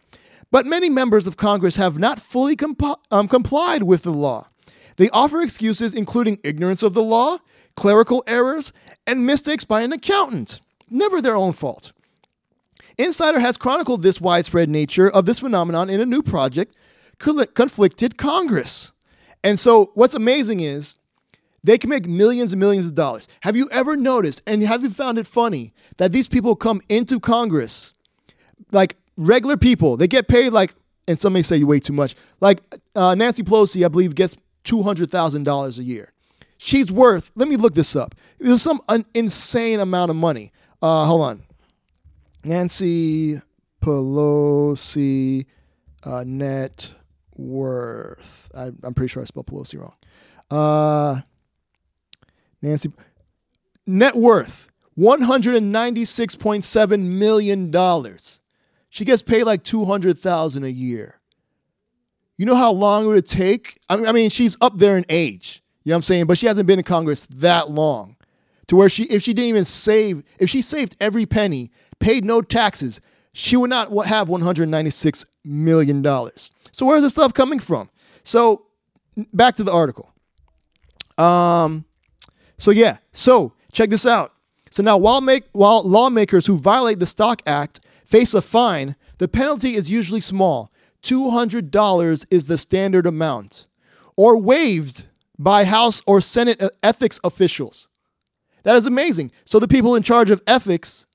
But 0.51 0.65
many 0.65 0.89
members 0.89 1.25
of 1.25 1.37
Congress 1.37 1.77
have 1.77 1.97
not 1.97 2.19
fully 2.19 2.55
comp- 2.55 2.99
um, 3.09 3.27
complied 3.27 3.83
with 3.83 4.03
the 4.03 4.11
law. 4.11 4.49
They 4.97 5.09
offer 5.09 5.41
excuses 5.41 5.93
including 5.93 6.39
ignorance 6.43 6.83
of 6.83 6.93
the 6.93 7.01
law, 7.01 7.37
clerical 7.75 8.23
errors, 8.27 8.71
and 9.07 9.25
mistakes 9.25 9.63
by 9.63 9.81
an 9.81 9.93
accountant. 9.93 10.61
Never 10.91 11.21
their 11.21 11.35
own 11.35 11.53
fault. 11.53 11.93
Insider 12.97 13.39
has 13.39 13.57
chronicled 13.57 14.03
this 14.03 14.21
widespread 14.21 14.69
nature 14.69 15.09
of 15.09 15.25
this 15.25 15.39
phenomenon 15.39 15.89
in 15.89 15.99
a 15.99 16.05
new 16.05 16.21
project, 16.21 16.75
Conflicted 17.17 18.17
Congress. 18.17 18.91
And 19.43 19.59
so, 19.59 19.91
what's 19.95 20.13
amazing 20.13 20.59
is 20.59 20.95
they 21.63 21.77
can 21.77 21.89
make 21.89 22.07
millions 22.07 22.53
and 22.53 22.59
millions 22.59 22.85
of 22.85 22.93
dollars. 22.93 23.27
Have 23.41 23.55
you 23.55 23.69
ever 23.71 23.95
noticed, 23.95 24.41
and 24.45 24.61
have 24.63 24.83
you 24.83 24.89
found 24.89 25.17
it 25.17 25.27
funny, 25.27 25.73
that 25.97 26.11
these 26.11 26.27
people 26.27 26.55
come 26.55 26.81
into 26.89 27.19
Congress 27.19 27.93
like 28.71 28.97
regular 29.15 29.57
people? 29.57 29.95
They 29.95 30.07
get 30.07 30.27
paid 30.27 30.51
like, 30.51 30.75
and 31.07 31.17
some 31.17 31.33
may 31.33 31.41
say 31.41 31.57
you 31.57 31.67
way 31.67 31.79
too 31.79 31.93
much. 31.93 32.15
Like 32.41 32.61
uh, 32.95 33.15
Nancy 33.15 33.43
Pelosi, 33.43 33.85
I 33.85 33.87
believe, 33.87 34.15
gets 34.15 34.35
$200,000 34.65 35.77
a 35.77 35.83
year. 35.83 36.11
She's 36.57 36.91
worth, 36.91 37.31
let 37.35 37.47
me 37.47 37.55
look 37.55 37.73
this 37.73 37.95
up. 37.95 38.15
There's 38.39 38.61
some 38.61 38.79
un- 38.87 39.05
insane 39.13 39.79
amount 39.79 40.11
of 40.11 40.15
money. 40.15 40.51
Uh, 40.81 41.05
hold 41.05 41.21
on. 41.21 41.43
Nancy 42.43 43.41
Pelosi 43.81 45.45
uh, 46.03 46.23
net 46.25 46.93
worth. 47.35 48.49
I, 48.53 48.65
am 48.83 48.93
pretty 48.93 49.11
sure 49.11 49.21
I 49.21 49.25
spelled 49.25 49.47
Pelosi 49.47 49.79
wrong. 49.79 49.95
Uh, 50.51 51.21
Nancy 52.63 52.89
net 53.85 54.15
worth 54.15 54.69
$196.7 54.97 56.99
million. 56.99 57.71
She 58.89 59.05
gets 59.05 59.21
paid 59.21 59.43
like 59.43 59.63
200,000 59.63 60.63
a 60.63 60.69
year. 60.69 61.19
You 62.37 62.45
know 62.45 62.55
how 62.55 62.71
long 62.71 63.05
it 63.05 63.07
would 63.07 63.25
take? 63.25 63.79
I 63.89 64.11
mean, 64.11 64.29
she's 64.29 64.55
up 64.61 64.77
there 64.77 64.97
in 64.97 65.05
age. 65.09 65.63
You 65.83 65.89
know 65.89 65.95
what 65.95 65.97
I'm 65.97 66.03
saying? 66.03 66.25
But 66.25 66.37
she 66.37 66.45
hasn't 66.47 66.67
been 66.67 66.79
in 66.79 66.85
Congress 66.85 67.25
that 67.27 67.69
long. 67.69 68.15
To 68.67 68.77
where 68.77 68.89
she 68.89 69.03
if 69.03 69.21
she 69.21 69.33
didn't 69.33 69.49
even 69.49 69.65
save, 69.65 70.23
if 70.39 70.49
she 70.49 70.61
saved 70.61 70.95
every 70.99 71.25
penny, 71.25 71.69
paid 71.99 72.23
no 72.23 72.41
taxes, 72.41 73.01
she 73.33 73.57
would 73.57 73.69
not 73.69 73.91
have 74.05 74.29
196 74.29 75.25
million 75.43 76.01
dollars. 76.01 76.49
So 76.71 76.85
where's 76.85 77.03
this 77.03 77.11
stuff 77.11 77.33
coming 77.33 77.59
from? 77.59 77.89
So 78.23 78.67
back 79.33 79.57
to 79.57 79.63
the 79.63 79.73
article. 79.73 80.13
Um 81.17 81.83
so 82.57 82.71
yeah, 82.71 82.97
so 83.11 83.53
check 83.71 83.89
this 83.89 84.05
out. 84.05 84.33
So 84.69 84.81
now 84.83 84.97
while 84.97 85.21
make 85.21 85.43
while 85.51 85.83
lawmakers 85.83 86.45
who 86.45 86.57
violate 86.57 86.99
the 86.99 87.05
Stock 87.05 87.41
Act 87.45 87.79
face 88.05 88.33
a 88.33 88.41
fine, 88.41 88.95
the 89.17 89.27
penalty 89.27 89.75
is 89.75 89.89
usually 89.89 90.21
small. 90.21 90.71
$200 91.03 92.25
is 92.31 92.47
the 92.47 92.57
standard 92.57 93.05
amount 93.05 93.67
or 94.15 94.37
waived 94.37 95.05
by 95.37 95.65
House 95.65 96.01
or 96.05 96.21
Senate 96.21 96.61
ethics 96.81 97.19
officials. 97.23 97.89
That 98.63 98.75
is 98.75 98.87
amazing. 98.87 99.31
So 99.45 99.59
the 99.59 99.67
people 99.67 99.95
in 99.95 100.03
charge 100.03 100.31
of 100.31 100.41
ethics 100.47 101.05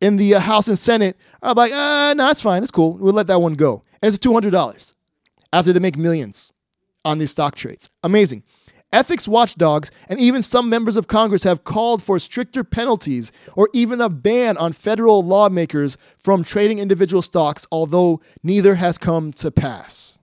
in 0.00 0.16
the 0.16 0.34
uh, 0.34 0.40
House 0.40 0.68
and 0.68 0.78
Senate 0.78 1.16
are 1.42 1.54
like, 1.54 1.72
uh, 1.72 2.14
no, 2.14 2.26
that's 2.26 2.42
fine. 2.42 2.62
It's 2.62 2.70
cool. 2.70 2.98
We'll 2.98 3.14
let 3.14 3.26
that 3.28 3.40
one 3.40 3.54
go. 3.54 3.82
And 4.02 4.14
it's 4.14 4.24
$200 4.24 4.94
after 5.52 5.72
they 5.72 5.80
make 5.80 5.96
millions 5.96 6.52
on 7.04 7.18
these 7.18 7.30
stock 7.30 7.54
trades. 7.54 7.88
Amazing. 8.02 8.42
Ethics 8.92 9.28
watchdogs 9.28 9.90
and 10.08 10.18
even 10.18 10.42
some 10.42 10.70
members 10.70 10.96
of 10.96 11.08
Congress 11.08 11.44
have 11.44 11.64
called 11.64 12.02
for 12.02 12.18
stricter 12.18 12.64
penalties 12.64 13.32
or 13.54 13.68
even 13.74 14.00
a 14.00 14.08
ban 14.08 14.56
on 14.56 14.72
federal 14.72 15.22
lawmakers 15.22 15.98
from 16.18 16.42
trading 16.42 16.78
individual 16.78 17.20
stocks, 17.20 17.66
although 17.70 18.20
neither 18.42 18.76
has 18.76 18.96
come 18.96 19.32
to 19.34 19.50
pass. 19.50 20.18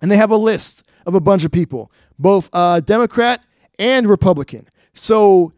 And 0.00 0.10
they 0.10 0.16
have 0.16 0.30
a 0.30 0.36
list 0.36 0.84
of 1.04 1.14
a 1.14 1.20
bunch 1.20 1.44
of 1.44 1.50
people, 1.50 1.90
both 2.18 2.48
uh, 2.52 2.80
Democrat 2.80 3.44
and 3.78 4.06
Republican. 4.08 4.68
So, 4.92 5.52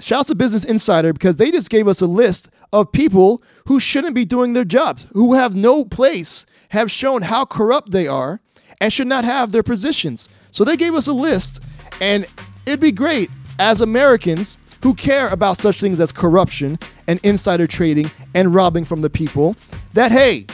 shouts 0.00 0.28
to 0.28 0.34
Business 0.34 0.64
Insider 0.64 1.12
because 1.12 1.36
they 1.36 1.50
just 1.50 1.68
gave 1.68 1.86
us 1.86 2.00
a 2.00 2.06
list 2.06 2.48
of 2.72 2.90
people 2.92 3.42
who 3.66 3.78
shouldn't 3.78 4.14
be 4.14 4.24
doing 4.24 4.54
their 4.54 4.64
jobs, 4.64 5.06
who 5.12 5.34
have 5.34 5.54
no 5.54 5.84
place, 5.84 6.46
have 6.70 6.90
shown 6.90 7.22
how 7.22 7.44
corrupt 7.44 7.90
they 7.90 8.06
are, 8.06 8.40
and 8.80 8.92
should 8.92 9.06
not 9.06 9.24
have 9.24 9.52
their 9.52 9.62
positions. 9.62 10.28
So 10.52 10.64
they 10.64 10.76
gave 10.76 10.94
us 10.94 11.08
a 11.08 11.12
list, 11.12 11.64
and 12.00 12.26
it'd 12.66 12.78
be 12.78 12.92
great 12.92 13.30
as 13.58 13.80
Americans 13.80 14.58
who 14.82 14.94
care 14.94 15.28
about 15.28 15.56
such 15.56 15.80
things 15.80 15.98
as 15.98 16.12
corruption 16.12 16.78
and 17.08 17.18
insider 17.22 17.66
trading 17.66 18.10
and 18.34 18.54
robbing 18.54 18.84
from 18.84 19.00
the 19.00 19.10
people 19.10 19.56
that, 19.94 20.12
hey, 20.12 20.46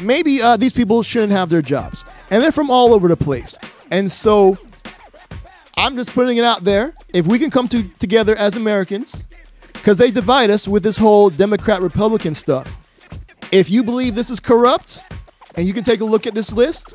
maybe 0.00 0.42
uh, 0.42 0.56
these 0.56 0.72
people 0.72 1.02
shouldn't 1.02 1.32
have 1.32 1.48
their 1.48 1.62
jobs. 1.62 2.04
And 2.30 2.42
they're 2.42 2.52
from 2.52 2.70
all 2.70 2.92
over 2.92 3.08
the 3.08 3.16
place. 3.16 3.56
And 3.90 4.12
so 4.12 4.56
I'm 5.76 5.96
just 5.96 6.12
putting 6.12 6.36
it 6.36 6.44
out 6.44 6.64
there. 6.64 6.94
If 7.14 7.26
we 7.26 7.38
can 7.38 7.50
come 7.50 7.68
to, 7.68 7.82
together 7.98 8.36
as 8.36 8.56
Americans, 8.56 9.24
because 9.72 9.96
they 9.96 10.10
divide 10.10 10.50
us 10.50 10.68
with 10.68 10.82
this 10.82 10.98
whole 10.98 11.30
Democrat 11.30 11.80
Republican 11.80 12.34
stuff. 12.34 12.88
If 13.52 13.70
you 13.70 13.82
believe 13.82 14.14
this 14.14 14.30
is 14.30 14.40
corrupt, 14.40 15.02
and 15.54 15.66
you 15.66 15.72
can 15.72 15.84
take 15.84 16.00
a 16.00 16.04
look 16.04 16.26
at 16.26 16.34
this 16.34 16.52
list, 16.52 16.94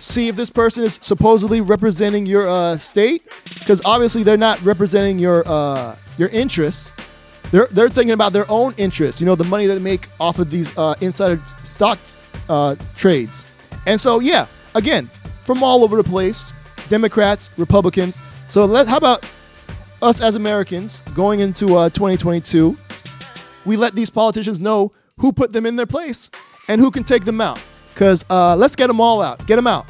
see 0.00 0.28
if 0.28 0.36
this 0.36 0.50
person 0.50 0.82
is 0.82 0.98
supposedly 1.00 1.60
representing 1.60 2.26
your 2.26 2.48
uh, 2.48 2.76
state, 2.76 3.22
because 3.58 3.80
obviously 3.84 4.22
they're 4.22 4.36
not 4.36 4.60
representing 4.62 5.18
your 5.18 5.46
uh, 5.46 5.94
your 6.18 6.28
interests. 6.30 6.92
They're 7.52 7.68
they're 7.70 7.88
thinking 7.88 8.12
about 8.12 8.32
their 8.32 8.50
own 8.50 8.74
interests. 8.76 9.20
You 9.20 9.26
know, 9.26 9.34
the 9.34 9.44
money 9.44 9.66
that 9.66 9.74
they 9.74 9.80
make 9.80 10.08
off 10.18 10.38
of 10.38 10.50
these 10.50 10.76
uh, 10.76 10.94
insider 11.00 11.40
stock 11.64 11.98
uh, 12.48 12.76
trades. 12.94 13.44
And 13.86 14.00
so, 14.00 14.20
yeah, 14.20 14.46
again, 14.74 15.10
from 15.44 15.62
all 15.62 15.84
over 15.84 15.96
the 15.96 16.04
place, 16.04 16.52
Democrats, 16.88 17.50
Republicans. 17.56 18.22
So 18.46 18.64
let 18.64 18.88
how 18.88 18.96
about 18.96 19.24
us 20.02 20.20
as 20.20 20.34
Americans 20.34 21.02
going 21.14 21.40
into 21.40 21.76
uh, 21.76 21.90
2022? 21.90 22.76
We 23.64 23.76
let 23.76 23.94
these 23.94 24.10
politicians 24.10 24.60
know 24.60 24.92
who 25.18 25.32
put 25.32 25.52
them 25.52 25.66
in 25.66 25.76
their 25.76 25.86
place 25.86 26.30
and 26.68 26.80
who 26.80 26.90
can 26.90 27.04
take 27.04 27.24
them 27.24 27.40
out. 27.40 27.60
Because 27.92 28.24
uh, 28.30 28.56
let's 28.56 28.76
get 28.76 28.86
them 28.86 29.00
all 29.00 29.20
out. 29.22 29.46
Get 29.46 29.56
them 29.56 29.66
out. 29.66 29.86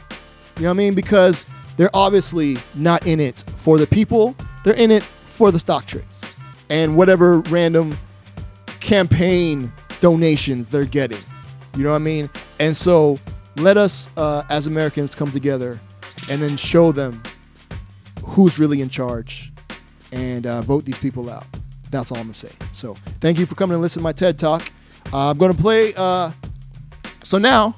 You 0.56 0.62
know 0.64 0.68
what 0.68 0.74
I 0.74 0.76
mean? 0.76 0.94
Because 0.94 1.44
they're 1.76 1.90
obviously 1.94 2.56
not 2.74 3.06
in 3.06 3.20
it 3.20 3.44
for 3.56 3.78
the 3.78 3.86
people. 3.86 4.34
They're 4.64 4.74
in 4.74 4.90
it 4.90 5.02
for 5.02 5.50
the 5.50 5.58
stock 5.58 5.86
trades 5.86 6.24
and 6.68 6.96
whatever 6.96 7.40
random 7.40 7.96
campaign 8.80 9.72
donations 10.00 10.68
they're 10.68 10.84
getting. 10.84 11.20
You 11.76 11.84
know 11.84 11.90
what 11.90 11.96
I 11.96 12.00
mean? 12.00 12.28
And 12.58 12.76
so 12.76 13.18
let 13.56 13.76
us, 13.76 14.10
uh, 14.16 14.44
as 14.50 14.66
Americans, 14.66 15.14
come 15.14 15.30
together 15.30 15.78
and 16.30 16.42
then 16.42 16.56
show 16.56 16.92
them 16.92 17.22
who's 18.24 18.58
really 18.58 18.80
in 18.80 18.88
charge 18.88 19.52
and 20.12 20.46
uh, 20.46 20.60
vote 20.62 20.84
these 20.84 20.98
people 20.98 21.30
out. 21.30 21.46
That's 21.90 22.12
all 22.12 22.18
I'm 22.18 22.24
gonna 22.24 22.34
say. 22.34 22.52
So 22.72 22.94
thank 23.20 23.38
you 23.38 23.46
for 23.46 23.54
coming 23.54 23.74
and 23.74 23.82
listening 23.82 24.02
to 24.02 24.04
my 24.04 24.12
TED 24.12 24.38
Talk. 24.38 24.70
Uh, 25.12 25.30
I'm 25.30 25.38
gonna 25.38 25.54
play. 25.54 25.92
Uh, 25.96 26.30
so 27.22 27.38
now, 27.38 27.76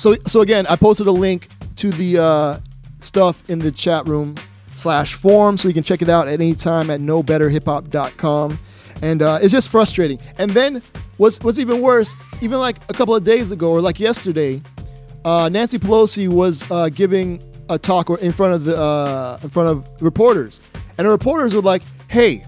so 0.00 0.14
so 0.26 0.40
again, 0.40 0.66
I 0.66 0.76
posted 0.76 1.06
a 1.06 1.12
link 1.12 1.48
to 1.76 1.90
the 1.90 2.18
uh, 2.18 2.58
stuff 3.00 3.48
in 3.50 3.58
the 3.58 3.70
chat 3.70 4.06
room 4.06 4.36
slash 4.74 5.14
forum, 5.14 5.56
so 5.56 5.68
you 5.68 5.74
can 5.74 5.82
check 5.82 6.02
it 6.02 6.08
out 6.08 6.28
at 6.28 6.34
any 6.34 6.54
time 6.54 6.90
at 6.90 7.00
knowbetterhiphop.com. 7.00 8.58
And 9.02 9.22
uh, 9.22 9.38
it's 9.40 9.52
just 9.52 9.70
frustrating. 9.70 10.18
And 10.38 10.50
then 10.50 10.82
what's 11.16 11.38
what's 11.40 11.58
even 11.58 11.80
worse, 11.80 12.16
even 12.40 12.58
like 12.58 12.78
a 12.88 12.92
couple 12.92 13.14
of 13.14 13.24
days 13.24 13.52
ago 13.52 13.70
or 13.70 13.80
like 13.80 14.00
yesterday, 14.00 14.62
uh, 15.24 15.48
Nancy 15.50 15.78
Pelosi 15.78 16.28
was 16.28 16.68
uh, 16.70 16.88
giving 16.88 17.42
a 17.68 17.78
talk 17.78 18.10
in 18.10 18.32
front 18.32 18.54
of 18.54 18.64
the 18.64 18.76
uh, 18.76 19.38
in 19.42 19.48
front 19.48 19.68
of 19.68 20.02
reporters, 20.02 20.60
and 20.98 21.06
the 21.06 21.10
reporters 21.10 21.54
were 21.54 21.62
like, 21.62 21.82
"Hey, 22.08 22.42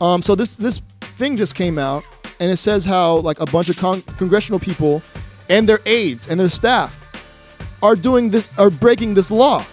um, 0.00 0.22
so 0.22 0.34
this 0.34 0.56
this 0.56 0.80
thing 1.00 1.36
just 1.36 1.54
came 1.54 1.78
out, 1.78 2.04
and 2.40 2.50
it 2.50 2.58
says 2.58 2.84
how 2.84 3.16
like 3.16 3.40
a 3.40 3.46
bunch 3.46 3.68
of 3.68 3.76
con- 3.78 4.02
congressional 4.02 4.60
people 4.60 5.02
and 5.48 5.68
their 5.68 5.80
aides 5.86 6.28
and 6.28 6.38
their 6.38 6.48
staff 6.48 7.00
are 7.82 7.96
doing 7.96 8.30
this 8.30 8.48
are 8.58 8.70
breaking 8.70 9.14
this 9.14 9.30
law." 9.30 9.64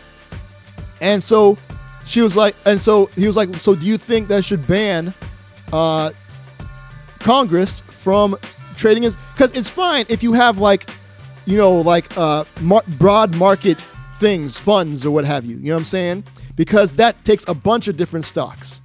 And 1.02 1.22
so 1.22 1.58
she 2.06 2.22
was 2.22 2.36
like, 2.36 2.56
and 2.66 2.80
so 2.80 3.08
he 3.16 3.28
was 3.28 3.36
like, 3.36 3.56
so 3.56 3.76
do 3.76 3.86
you 3.86 3.98
think 3.98 4.28
that 4.28 4.44
should 4.44 4.66
ban 4.68 5.14
uh, 5.72 6.12
Congress 7.20 7.82
from 7.82 8.38
trading 8.76 9.06
as 9.06 9.18
because 9.34 9.52
it's 9.52 9.70
fine 9.70 10.06
if 10.10 10.24
you 10.24 10.34
have 10.34 10.58
like 10.58 10.90
you 11.46 11.58
know 11.58 11.74
like 11.74 12.16
uh, 12.18 12.44
mar- 12.62 12.84
broad 12.98 13.36
market 13.36 13.80
things 14.18 14.58
funds 14.60 15.06
or 15.06 15.12
what 15.12 15.26
have 15.26 15.46
you 15.46 15.58
you 15.58 15.66
know 15.66 15.74
what 15.74 15.80
i'm 15.80 15.86
saying? 15.86 16.24
Because 16.56 16.96
that 16.98 17.24
takes 17.24 17.46
a 17.48 17.54
bunch 17.54 17.88
of 17.88 17.98
different 17.98 18.26
stocks 18.26 18.82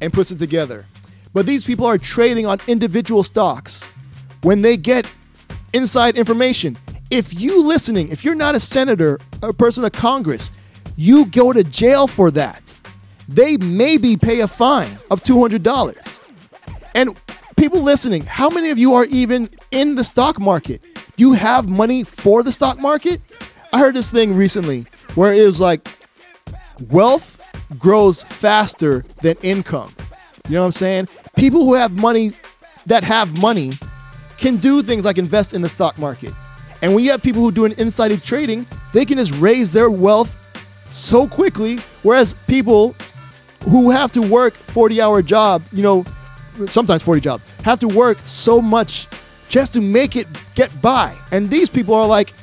and 0.00 0.12
puts 0.12 0.30
it 0.32 0.38
together. 0.38 0.86
But 1.32 1.46
these 1.46 1.64
people 1.64 1.86
are 1.86 1.96
trading 1.96 2.46
on 2.46 2.58
individual 2.66 3.22
stocks. 3.22 3.88
When 4.42 4.60
they 4.60 4.76
get 4.76 5.06
inside 5.72 6.16
information 6.16 6.76
if 7.10 7.38
you 7.38 7.62
listening 7.62 8.08
if 8.10 8.24
you're 8.24 8.34
not 8.34 8.54
a 8.54 8.60
senator 8.60 9.18
or 9.42 9.50
a 9.50 9.54
person 9.54 9.84
of 9.84 9.92
congress 9.92 10.50
you 10.96 11.26
go 11.26 11.52
to 11.52 11.64
jail 11.64 12.06
for 12.06 12.30
that 12.30 12.74
they 13.28 13.56
maybe 13.56 14.16
pay 14.16 14.40
a 14.40 14.48
fine 14.48 14.98
of 15.10 15.22
$200 15.22 16.20
and 16.94 17.16
people 17.56 17.80
listening, 17.80 18.22
how 18.22 18.50
many 18.50 18.70
of 18.70 18.78
you 18.78 18.94
are 18.94 19.04
even 19.06 19.48
in 19.70 19.94
the 19.94 20.04
stock 20.04 20.38
market? 20.40 20.82
Do 21.16 21.28
you 21.28 21.32
have 21.32 21.68
money 21.68 22.04
for 22.04 22.42
the 22.42 22.52
stock 22.52 22.80
market? 22.80 23.20
I 23.72 23.78
heard 23.78 23.94
this 23.94 24.10
thing 24.10 24.34
recently 24.34 24.86
where 25.14 25.32
it 25.32 25.46
was 25.46 25.60
like 25.60 25.88
wealth 26.90 27.40
grows 27.78 28.24
faster 28.24 29.04
than 29.22 29.36
income. 29.42 29.94
You 30.48 30.54
know 30.54 30.62
what 30.62 30.66
I'm 30.66 30.72
saying? 30.72 31.08
People 31.36 31.64
who 31.64 31.74
have 31.74 31.92
money 31.92 32.32
that 32.86 33.04
have 33.04 33.40
money 33.40 33.72
can 34.42 34.56
do 34.56 34.82
things 34.82 35.04
like 35.04 35.16
invest 35.16 35.54
in 35.54 35.62
the 35.62 35.68
stock 35.68 35.98
market. 35.98 36.34
And 36.82 36.94
when 36.94 37.04
you 37.04 37.12
have 37.12 37.22
people 37.22 37.40
who 37.40 37.52
do 37.52 37.64
an 37.64 37.72
insider 37.78 38.16
trading, 38.16 38.66
they 38.92 39.04
can 39.04 39.16
just 39.16 39.32
raise 39.32 39.72
their 39.72 39.88
wealth 39.88 40.36
so 40.90 41.26
quickly, 41.26 41.78
whereas 42.02 42.34
people 42.46 42.94
who 43.62 43.90
have 43.90 44.10
to 44.12 44.20
work 44.20 44.54
40 44.54 45.00
hour 45.00 45.22
job, 45.22 45.62
you 45.72 45.82
know, 45.82 46.04
sometimes 46.66 47.02
40 47.02 47.20
jobs, 47.20 47.44
have 47.62 47.78
to 47.78 47.88
work 47.88 48.18
so 48.26 48.60
much 48.60 49.06
just 49.48 49.72
to 49.74 49.80
make 49.80 50.16
it 50.16 50.26
get 50.54 50.82
by. 50.82 51.16
And 51.30 51.48
these 51.48 51.70
people 51.70 51.94
are 51.94 52.06
like, 52.06 52.34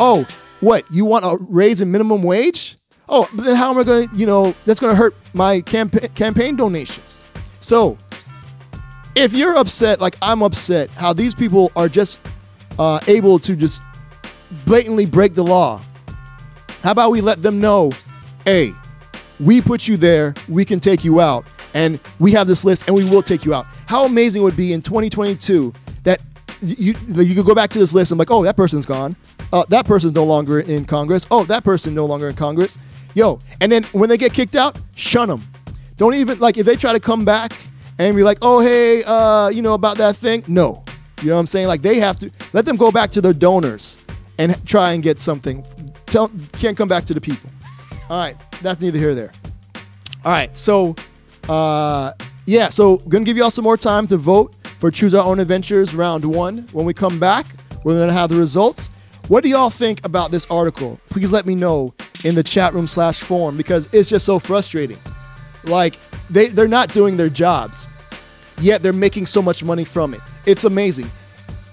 oh, 0.00 0.26
what, 0.60 0.84
you 0.90 1.04
want 1.04 1.24
a 1.24 1.38
raise 1.48 1.80
in 1.80 1.90
minimum 1.92 2.22
wage? 2.22 2.76
Oh, 3.08 3.28
but 3.34 3.44
then 3.44 3.54
how 3.54 3.70
am 3.70 3.78
I 3.78 3.84
to, 3.84 4.08
you 4.16 4.26
know, 4.26 4.52
that's 4.64 4.80
to 4.80 4.94
hurt 4.94 5.14
my 5.32 5.60
campa- 5.60 6.12
campaign 6.16 6.56
donations. 6.56 7.22
So 7.60 7.96
if 9.16 9.32
you're 9.32 9.56
upset, 9.56 9.98
like 10.00 10.14
I'm 10.20 10.42
upset, 10.42 10.90
how 10.90 11.12
these 11.12 11.34
people 11.34 11.72
are 11.74 11.88
just 11.88 12.20
uh, 12.78 13.00
able 13.08 13.38
to 13.40 13.56
just 13.56 13.82
blatantly 14.66 15.06
break 15.06 15.34
the 15.34 15.42
law, 15.42 15.80
how 16.82 16.92
about 16.92 17.10
we 17.10 17.22
let 17.22 17.42
them 17.42 17.58
know, 17.58 17.90
hey, 18.44 18.72
we 19.40 19.60
put 19.60 19.88
you 19.88 19.96
there, 19.96 20.34
we 20.48 20.64
can 20.64 20.78
take 20.78 21.02
you 21.02 21.20
out 21.20 21.46
and 21.74 21.98
we 22.20 22.30
have 22.32 22.46
this 22.46 22.64
list 22.64 22.84
and 22.86 22.94
we 22.94 23.04
will 23.04 23.22
take 23.22 23.44
you 23.44 23.54
out. 23.54 23.66
How 23.86 24.04
amazing 24.04 24.42
would 24.42 24.56
be 24.56 24.74
in 24.74 24.82
2022 24.82 25.72
that 26.02 26.20
you 26.60 26.94
you 27.08 27.34
could 27.34 27.46
go 27.46 27.54
back 27.54 27.70
to 27.70 27.78
this 27.78 27.92
list 27.94 28.12
and 28.12 28.18
like, 28.18 28.30
oh, 28.30 28.44
that 28.44 28.56
person's 28.56 28.86
gone. 28.86 29.16
Uh, 29.52 29.64
that 29.68 29.86
person's 29.86 30.14
no 30.14 30.24
longer 30.24 30.60
in 30.60 30.84
Congress. 30.84 31.26
Oh, 31.30 31.44
that 31.44 31.64
person 31.64 31.94
no 31.94 32.04
longer 32.04 32.28
in 32.28 32.34
Congress. 32.34 32.78
Yo, 33.14 33.40
and 33.60 33.72
then 33.72 33.82
when 33.92 34.08
they 34.08 34.18
get 34.18 34.32
kicked 34.32 34.56
out, 34.56 34.78
shun 34.94 35.28
them. 35.28 35.42
Don't 35.96 36.14
even 36.14 36.38
like 36.38 36.58
if 36.58 36.66
they 36.66 36.76
try 36.76 36.92
to 36.92 37.00
come 37.00 37.24
back 37.24 37.52
and 37.98 38.16
be 38.16 38.22
like, 38.22 38.38
oh, 38.42 38.60
hey, 38.60 39.02
uh, 39.04 39.48
you 39.48 39.62
know 39.62 39.74
about 39.74 39.96
that 39.98 40.16
thing. 40.16 40.44
No, 40.46 40.84
you 41.22 41.28
know 41.28 41.34
what 41.34 41.40
I'm 41.40 41.46
saying? 41.46 41.68
Like 41.68 41.82
they 41.82 41.98
have 41.98 42.18
to 42.20 42.30
let 42.52 42.64
them 42.64 42.76
go 42.76 42.90
back 42.90 43.10
to 43.12 43.20
their 43.20 43.32
donors 43.32 43.98
and 44.38 44.64
try 44.66 44.92
and 44.92 45.02
get 45.02 45.18
something. 45.18 45.64
Tell 46.06 46.30
can't 46.52 46.76
come 46.76 46.88
back 46.88 47.04
to 47.06 47.14
the 47.14 47.20
people. 47.20 47.50
All 48.08 48.18
right, 48.18 48.36
that's 48.62 48.80
neither 48.80 48.98
here 48.98 49.08
nor 49.08 49.14
there. 49.14 49.32
All 50.24 50.32
right, 50.32 50.56
so 50.56 50.94
uh, 51.48 52.12
yeah, 52.44 52.68
so 52.68 52.98
gonna 52.98 53.24
give 53.24 53.36
you 53.36 53.44
all 53.44 53.50
some 53.50 53.64
more 53.64 53.76
time 53.76 54.06
to 54.08 54.16
vote 54.16 54.54
for 54.78 54.90
Choose 54.90 55.14
Our 55.14 55.24
Own 55.24 55.40
Adventures 55.40 55.94
round 55.94 56.24
one. 56.24 56.68
When 56.72 56.84
we 56.86 56.92
come 56.94 57.18
back, 57.18 57.46
we're 57.84 57.98
gonna 57.98 58.12
have 58.12 58.28
the 58.28 58.36
results. 58.36 58.90
What 59.28 59.42
do 59.42 59.48
y'all 59.48 59.70
think 59.70 60.04
about 60.04 60.30
this 60.30 60.46
article? 60.46 61.00
Please 61.10 61.32
let 61.32 61.46
me 61.46 61.54
know 61.54 61.94
in 62.24 62.34
the 62.34 62.42
chat 62.42 62.74
room 62.74 62.86
slash 62.86 63.20
forum 63.20 63.56
because 63.56 63.88
it's 63.92 64.08
just 64.08 64.24
so 64.24 64.38
frustrating. 64.38 64.98
Like 65.64 65.98
they 66.28 66.48
they're 66.48 66.68
not 66.68 66.92
doing 66.92 67.16
their 67.16 67.28
jobs, 67.28 67.88
yet 68.58 68.82
they're 68.82 68.92
making 68.92 69.26
so 69.26 69.42
much 69.42 69.64
money 69.64 69.84
from 69.84 70.14
it. 70.14 70.20
It's 70.46 70.64
amazing. 70.64 71.10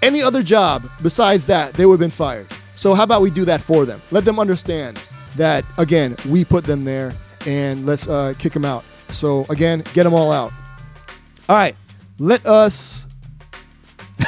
Any 0.01 0.21
other 0.21 0.43
job 0.43 0.89
besides 1.01 1.45
that, 1.47 1.73
they 1.73 1.85
would 1.85 1.93
have 1.93 1.99
been 1.99 2.09
fired. 2.11 2.47
So 2.75 2.93
how 2.93 3.03
about 3.03 3.21
we 3.21 3.29
do 3.29 3.45
that 3.45 3.61
for 3.61 3.85
them? 3.85 4.01
Let 4.11 4.25
them 4.25 4.39
understand 4.39 4.99
that 5.35 5.63
again, 5.77 6.15
we 6.27 6.43
put 6.43 6.63
them 6.63 6.83
there, 6.83 7.13
and 7.45 7.85
let's 7.85 8.07
uh, 8.07 8.33
kick 8.37 8.53
them 8.53 8.65
out. 8.65 8.83
So 9.09 9.45
again, 9.49 9.83
get 9.93 10.03
them 10.03 10.13
all 10.13 10.31
out. 10.31 10.51
All 11.49 11.55
right, 11.55 11.75
let 12.19 12.45
us. 12.45 13.07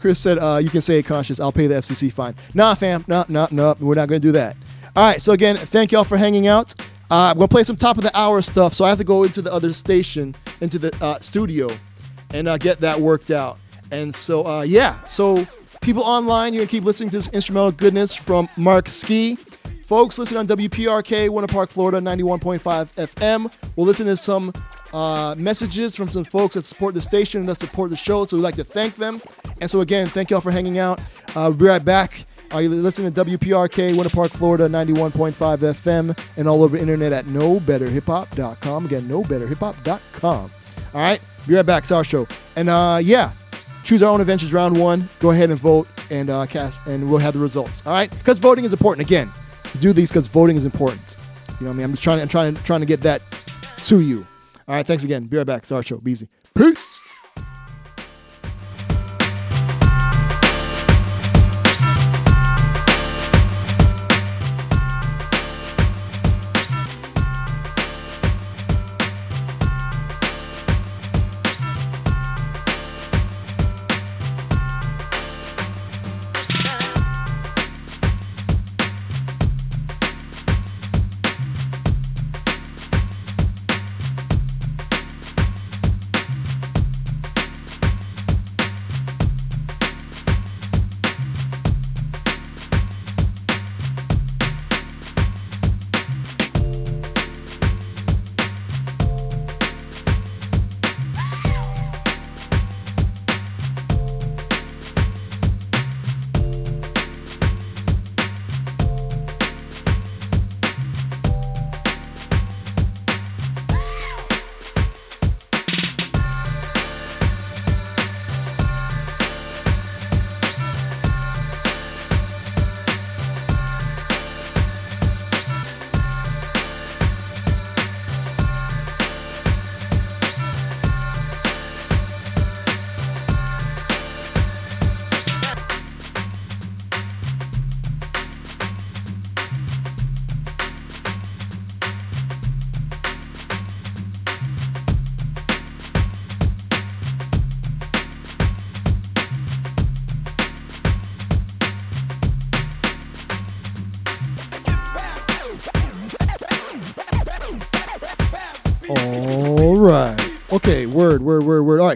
Chris 0.00 0.18
said, 0.18 0.38
uh, 0.38 0.60
"You 0.62 0.70
can 0.70 0.82
say 0.82 0.98
it 0.98 1.06
conshus. 1.06 1.40
I'll 1.40 1.52
pay 1.52 1.66
the 1.66 1.76
FCC 1.76 2.12
fine." 2.12 2.34
Nah, 2.54 2.74
fam. 2.74 3.04
Nah, 3.06 3.24
nah, 3.28 3.48
nah. 3.50 3.74
We're 3.80 3.94
not 3.94 4.08
gonna 4.08 4.20
do 4.20 4.32
that. 4.32 4.56
All 4.94 5.06
right. 5.08 5.20
So 5.20 5.32
again, 5.32 5.56
thank 5.56 5.92
y'all 5.92 6.04
for 6.04 6.16
hanging 6.16 6.46
out. 6.46 6.74
Uh, 7.12 7.28
I'm 7.30 7.34
gonna 7.34 7.46
play 7.46 7.62
some 7.62 7.76
top 7.76 7.98
of 7.98 8.04
the 8.04 8.18
hour 8.18 8.40
stuff, 8.40 8.72
so 8.72 8.86
I 8.86 8.88
have 8.88 8.96
to 8.96 9.04
go 9.04 9.24
into 9.24 9.42
the 9.42 9.52
other 9.52 9.74
station, 9.74 10.34
into 10.62 10.78
the 10.78 10.96
uh, 11.04 11.18
studio, 11.20 11.68
and 12.32 12.48
uh, 12.48 12.56
get 12.56 12.78
that 12.78 12.98
worked 12.98 13.30
out. 13.30 13.58
And 13.90 14.14
so, 14.14 14.46
uh, 14.46 14.62
yeah. 14.62 14.98
So 15.04 15.46
people 15.82 16.04
online, 16.04 16.54
you 16.54 16.60
can 16.60 16.68
keep 16.68 16.84
listening 16.84 17.10
to 17.10 17.18
this 17.18 17.28
instrumental 17.28 17.70
goodness 17.70 18.14
from 18.14 18.48
Mark 18.56 18.88
Ski. 18.88 19.34
Folks, 19.84 20.18
listen 20.18 20.38
on 20.38 20.46
WPRK, 20.46 21.28
Winter 21.28 21.52
Park, 21.52 21.68
Florida, 21.68 22.00
91.5 22.00 22.60
FM. 22.94 23.52
We'll 23.76 23.86
listen 23.86 24.06
to 24.06 24.16
some 24.16 24.50
uh, 24.94 25.34
messages 25.36 25.94
from 25.94 26.08
some 26.08 26.24
folks 26.24 26.54
that 26.54 26.64
support 26.64 26.94
the 26.94 27.02
station 27.02 27.40
and 27.40 27.48
that 27.50 27.58
support 27.58 27.90
the 27.90 27.96
show. 27.96 28.24
So 28.24 28.38
we'd 28.38 28.42
like 28.42 28.56
to 28.56 28.64
thank 28.64 28.96
them. 28.96 29.20
And 29.60 29.70
so, 29.70 29.82
again, 29.82 30.06
thank 30.06 30.30
y'all 30.30 30.40
for 30.40 30.50
hanging 30.50 30.78
out. 30.78 30.98
Uh, 31.36 31.50
we'll 31.50 31.52
be 31.52 31.66
right 31.66 31.84
back. 31.84 32.24
Uh, 32.54 32.58
you're 32.58 32.70
listening 32.70 33.12
to 33.12 33.24
WPRK, 33.24 33.96
Winter 33.96 34.14
Park, 34.14 34.30
Florida, 34.30 34.68
91.5 34.68 35.32
FM, 35.32 36.18
and 36.36 36.48
all 36.48 36.62
over 36.62 36.76
the 36.76 36.82
internet 36.82 37.12
at 37.12 37.24
knowbetterhiphop.com. 37.24 38.86
Again, 38.86 39.08
knowbetterhiphop.com. 39.08 40.50
All 40.94 41.00
right, 41.00 41.20
be 41.46 41.54
right 41.54 41.64
back. 41.64 41.84
It's 41.84 41.92
our 41.92 42.04
show. 42.04 42.26
And 42.56 42.68
uh, 42.68 43.00
yeah, 43.02 43.32
choose 43.82 44.02
our 44.02 44.12
own 44.12 44.20
adventures 44.20 44.52
round 44.52 44.78
one. 44.78 45.08
Go 45.20 45.30
ahead 45.30 45.50
and 45.50 45.58
vote 45.58 45.88
and 46.10 46.28
uh, 46.28 46.44
cast, 46.46 46.86
and 46.86 47.08
we'll 47.08 47.18
have 47.20 47.32
the 47.32 47.40
results. 47.40 47.86
All 47.86 47.92
right, 47.92 48.10
because 48.10 48.38
voting 48.38 48.66
is 48.66 48.72
important. 48.72 49.06
Again, 49.06 49.32
do 49.80 49.94
these 49.94 50.10
because 50.10 50.26
voting 50.26 50.56
is 50.56 50.66
important. 50.66 51.16
You 51.58 51.66
know 51.66 51.70
what 51.70 51.74
I 51.74 51.76
mean? 51.78 51.84
I'm 51.84 51.92
just 51.92 52.02
trying. 52.02 52.20
I'm 52.20 52.28
trying. 52.28 52.54
Trying 52.56 52.80
to 52.80 52.86
get 52.86 53.00
that 53.02 53.22
to 53.84 54.00
you. 54.00 54.26
All 54.68 54.74
right. 54.74 54.86
Thanks 54.86 55.04
again. 55.04 55.22
Be 55.26 55.38
right 55.38 55.46
back. 55.46 55.62
It's 55.62 55.72
our 55.72 55.82
show. 55.82 55.98
Be 55.98 56.12
easy. 56.12 56.28
Peace. 56.54 56.91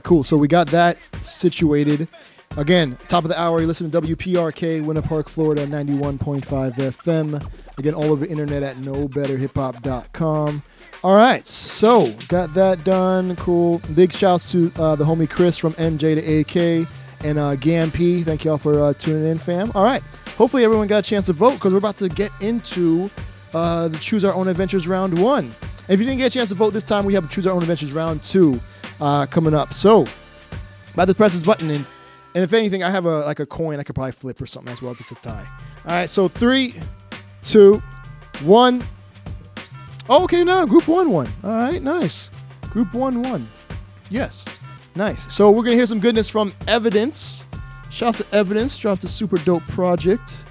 Cool. 0.07 0.23
So 0.23 0.37
we 0.37 0.49
got 0.49 0.69
that 0.69 0.99
situated. 1.21 2.09
Again, 2.57 2.97
top 3.09 3.25
of 3.25 3.29
the 3.29 3.39
hour, 3.39 3.61
you 3.61 3.67
listen 3.67 3.91
to 3.91 4.01
WPRK, 4.01 4.83
Winter 4.83 5.03
Park, 5.03 5.29
Florida, 5.29 5.67
91.5 5.67 6.43
FM. 6.75 7.51
Again, 7.77 7.93
all 7.93 8.05
over 8.05 8.25
the 8.25 8.31
internet 8.31 8.63
at 8.63 8.77
knowbetterhiphop.com. 8.77 10.63
All 11.05 11.17
right, 11.17 11.47
so 11.47 12.11
got 12.29 12.55
that 12.55 12.85
done. 12.85 13.37
Cool. 13.37 13.83
Big 13.95 14.13
shouts 14.13 14.51
to 14.53 14.73
uh, 14.77 14.97
the 14.97 15.05
homie 15.05 15.29
Chris 15.29 15.59
from 15.59 15.75
NJ 15.75 16.15
to 16.15 16.85
AK 16.85 16.89
and 17.25 17.39
uh, 17.39 17.91
P. 17.91 18.23
Thank 18.23 18.45
y'all 18.45 18.59
for 18.59 18.83
uh, 18.83 18.95
tuning 18.95 19.29
in, 19.29 19.39
fam. 19.39 19.71
All 19.75 19.85
right. 19.85 20.03
Hopefully, 20.39 20.65
everyone 20.65 20.87
got 20.87 20.99
a 20.99 21.09
chance 21.09 21.27
to 21.27 21.33
vote 21.33 21.55
because 21.55 21.73
we're 21.73 21.79
about 21.79 21.97
to 21.97 22.09
get 22.09 22.31
into 22.41 23.11
uh, 23.53 23.89
the 23.89 23.99
Choose 23.99 24.25
Our 24.25 24.35
Own 24.35 24.49
Adventures 24.49 24.87
round 24.89 25.19
one. 25.19 25.45
And 25.45 25.91
if 25.91 26.01
you 26.01 26.07
didn't 26.07 26.19
get 26.19 26.29
a 26.29 26.31
chance 26.31 26.49
to 26.51 26.55
vote 26.55 26.73
this 26.73 26.85
time, 26.85 27.05
we 27.05 27.13
have 27.15 27.29
Choose 27.29 27.47
Our 27.47 27.55
Own 27.55 27.63
Adventures 27.63 27.93
round 27.93 28.23
two 28.23 28.61
uh, 29.01 29.27
coming 29.27 29.55
up. 29.55 29.75
So, 29.75 30.07
by 30.95 31.05
the 31.05 31.15
press 31.15 31.33
this 31.33 31.43
button, 31.43 31.71
and, 31.71 31.87
and 32.35 32.45
if 32.45 32.53
anything, 32.53 32.83
I 32.83 32.91
have 32.91 33.05
a 33.05 33.21
like 33.21 33.41
a 33.41 33.47
coin 33.47 33.79
I 33.79 33.83
could 33.83 33.95
probably 33.95 34.13
flip 34.13 34.41
or 34.41 34.47
something 34.47 34.73
as 34.73 34.83
well 34.83 34.93
it's 34.93 35.11
a 35.11 35.15
tie. 35.17 35.47
All 35.85 35.93
right, 35.93 36.11
so 36.11 36.29
three, 36.29 36.75
two, 37.43 37.83
one. 38.43 38.85
Oh, 40.09 40.25
okay, 40.25 40.45
now 40.45 40.65
group 40.65 40.89
one 40.89 41.11
one. 41.11 41.29
All 41.45 41.51
right, 41.51 41.83
nice. 41.83 42.31
Group 42.71 42.95
one 42.95 43.23
one. 43.23 43.49
Yes, 44.11 44.45
nice. 44.95 45.33
So 45.33 45.51
we're 45.51 45.65
gonna 45.65 45.77
hear 45.77 45.87
some 45.87 46.01
goodness 46.01 46.29
from 46.29 46.53
Evidence. 46.69 47.45
Shouts 47.91 48.19
to 48.19 48.27
Evidence 48.33 48.77
dropped 48.77 49.05
a 49.05 49.09
super 49.09 49.39
dope 49.39 49.65
project 49.67 50.45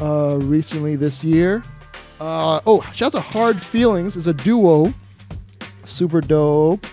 uh, 0.00 0.38
recently 0.42 0.96
this 0.96 1.24
year. 1.24 1.62
Uh, 2.20 2.60
oh, 2.66 2.80
shouts 2.94 3.14
to 3.14 3.20
Hard 3.20 3.60
Feelings 3.60 4.16
is 4.16 4.26
a 4.26 4.32
duo. 4.32 4.94
Super 5.84 6.20
dope. 6.20 6.86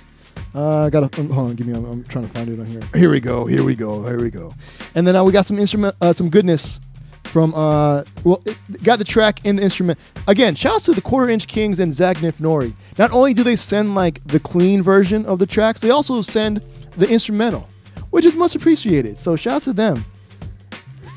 Uh, 0.56 0.86
I 0.86 0.90
gotta 0.90 1.20
um, 1.20 1.30
hold 1.30 1.48
on. 1.48 1.56
Give 1.56 1.68
me. 1.68 1.74
I'm, 1.74 1.86
I'm 1.86 2.04
trying 2.04 2.28
to 2.28 2.32
find 2.32 2.50
it 2.50 2.60
on 2.60 2.66
here. 2.66 2.82
Here 2.94 3.10
we 3.10 3.20
go. 3.20 3.46
Here 3.46 3.64
we 3.64 3.76
go. 3.76 4.06
Here 4.06 4.20
we 4.20 4.30
go. 4.30 4.52
And 4.96 5.08
then 5.08 5.16
uh, 5.16 5.24
we 5.24 5.32
got 5.32 5.46
some 5.46 5.58
instrument, 5.58 5.96
uh, 6.02 6.14
some 6.14 6.30
goodness 6.30 6.80
from. 7.24 7.54
Uh, 7.56 8.04
well, 8.24 8.44
got 8.84 9.00
the 9.00 9.06
track 9.06 9.46
in 9.46 9.56
the 9.56 9.64
instrument 9.64 10.00
again. 10.28 10.54
Shouts 10.54 10.86
to 10.86 10.94
the 10.94 11.02
Quarter 11.02 11.32
Inch 11.32 11.48
Kings 11.48 11.80
and 11.80 11.92
Zagnif 11.92 12.40
Nori. 12.40 12.76
Not 12.98 13.12
only 13.12 13.34
do 13.34 13.44
they 13.44 13.56
send 13.56 13.96
like 13.96 14.24
the 14.26 14.40
clean 14.40 14.84
version 14.84 15.26
of 15.26 15.40
the 15.40 15.48
tracks, 15.48 15.82
they 15.82 15.90
also 15.90 16.22
send 16.22 16.62
the 16.98 17.10
instrumental, 17.10 17.68
which 18.12 18.26
is 18.26 18.36
much 18.36 18.56
appreciated. 18.56 19.18
So 19.18 19.36
shouts 19.36 19.66
to 19.66 19.74
them. 19.74 20.06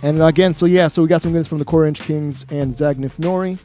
And 0.03 0.22
again, 0.22 0.55
so 0.55 0.66
yeah, 0.66 0.89
so 0.89 1.03
we 1.03 1.09
got 1.09 1.20
some 1.20 1.32
goodness 1.32 1.49
from 1.49 1.59
the 1.59 1.64
Quarter 1.64 1.89
Inch 1.89 2.01
Kings 2.01 2.47
and 2.51 2.72
Zagnif 2.72 3.16
Nori. 3.18 3.59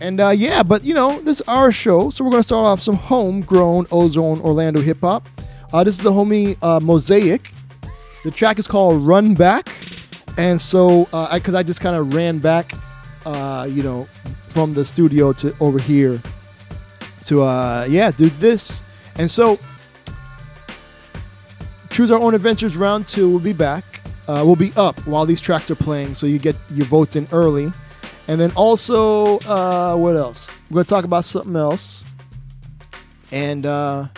And 0.00 0.20
uh, 0.20 0.28
yeah, 0.28 0.62
but 0.62 0.84
you 0.84 0.94
know, 0.94 1.20
this 1.20 1.40
is 1.40 1.48
our 1.48 1.72
show, 1.72 2.10
so 2.10 2.24
we're 2.24 2.30
gonna 2.30 2.42
start 2.42 2.66
off 2.66 2.80
some 2.80 2.94
homegrown 2.94 3.86
Ozone 3.90 4.40
Orlando 4.40 4.80
hip 4.80 5.00
hop. 5.00 5.26
Uh, 5.72 5.82
this 5.82 5.96
is 5.96 6.04
the 6.04 6.12
homie 6.12 6.56
uh, 6.62 6.78
MoZaic. 6.78 7.52
The 8.22 8.30
track 8.30 8.58
is 8.58 8.68
called 8.68 9.04
"Run 9.06 9.34
Back," 9.34 9.68
and 10.36 10.60
so 10.60 11.08
uh, 11.12 11.28
I, 11.30 11.36
I 11.36 11.62
just 11.64 11.80
kind 11.80 11.96
of 11.96 12.14
ran 12.14 12.38
back, 12.38 12.72
uh, 13.26 13.66
you 13.68 13.82
know, 13.82 14.08
from 14.48 14.72
the 14.72 14.84
studio 14.84 15.32
to 15.34 15.54
over 15.58 15.80
here 15.80 16.22
to 17.26 17.42
uh, 17.42 17.86
yeah, 17.90 18.12
do 18.12 18.30
this, 18.30 18.84
and 19.16 19.28
so 19.28 19.58
choose 21.90 22.12
our 22.12 22.20
own 22.20 22.34
adventures 22.34 22.76
round 22.76 23.08
two 23.08 23.28
will 23.28 23.40
be 23.40 23.52
back. 23.52 23.84
Will 24.28 24.56
be 24.56 24.72
up 24.76 25.00
while 25.06 25.24
these 25.24 25.40
tracks 25.40 25.70
are 25.70 25.74
playing, 25.74 26.12
so 26.12 26.26
you 26.26 26.38
get 26.38 26.54
your 26.70 26.84
votes 26.84 27.16
in 27.16 27.26
early. 27.32 27.72
And 28.28 28.38
then 28.38 28.52
also, 28.54 29.38
uh, 29.40 29.96
what 29.96 30.16
else? 30.16 30.50
We're 30.70 30.76
going 30.76 30.84
to 30.84 30.90
talk 30.90 31.04
about 31.04 31.24
something 31.24 31.56
else. 31.56 32.04
And 33.32 33.64
uh, 33.64 34.08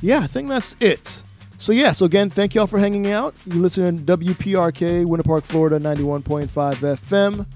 yeah, 0.00 0.20
I 0.20 0.28
think 0.28 0.48
that's 0.48 0.76
it. 0.80 1.22
So 1.58 1.72
yeah, 1.72 1.92
so 1.92 2.06
again, 2.06 2.30
thank 2.30 2.54
y'all 2.54 2.66
for 2.66 2.78
hanging 2.78 3.08
out. 3.08 3.34
You 3.44 3.60
listen 3.60 4.04
to 4.06 4.16
WPRK, 4.16 5.04
Winter 5.04 5.24
Park, 5.24 5.44
Florida, 5.44 5.78
91.5 5.78 6.46
FM. 6.48 7.46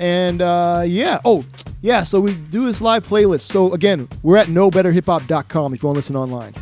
And 0.00 0.42
uh, 0.42 0.82
yeah, 0.84 1.20
oh, 1.24 1.44
yeah, 1.80 2.02
so 2.02 2.20
we 2.20 2.34
do 2.34 2.66
this 2.66 2.80
live 2.80 3.06
playlist. 3.06 3.42
So 3.42 3.72
again, 3.72 4.08
we're 4.22 4.36
at 4.36 4.48
knowbetterhiphop.com 4.48 5.74
if 5.74 5.82
you 5.82 5.86
want 5.86 5.94
to 5.94 5.98
listen 5.98 6.16
online. 6.16 6.52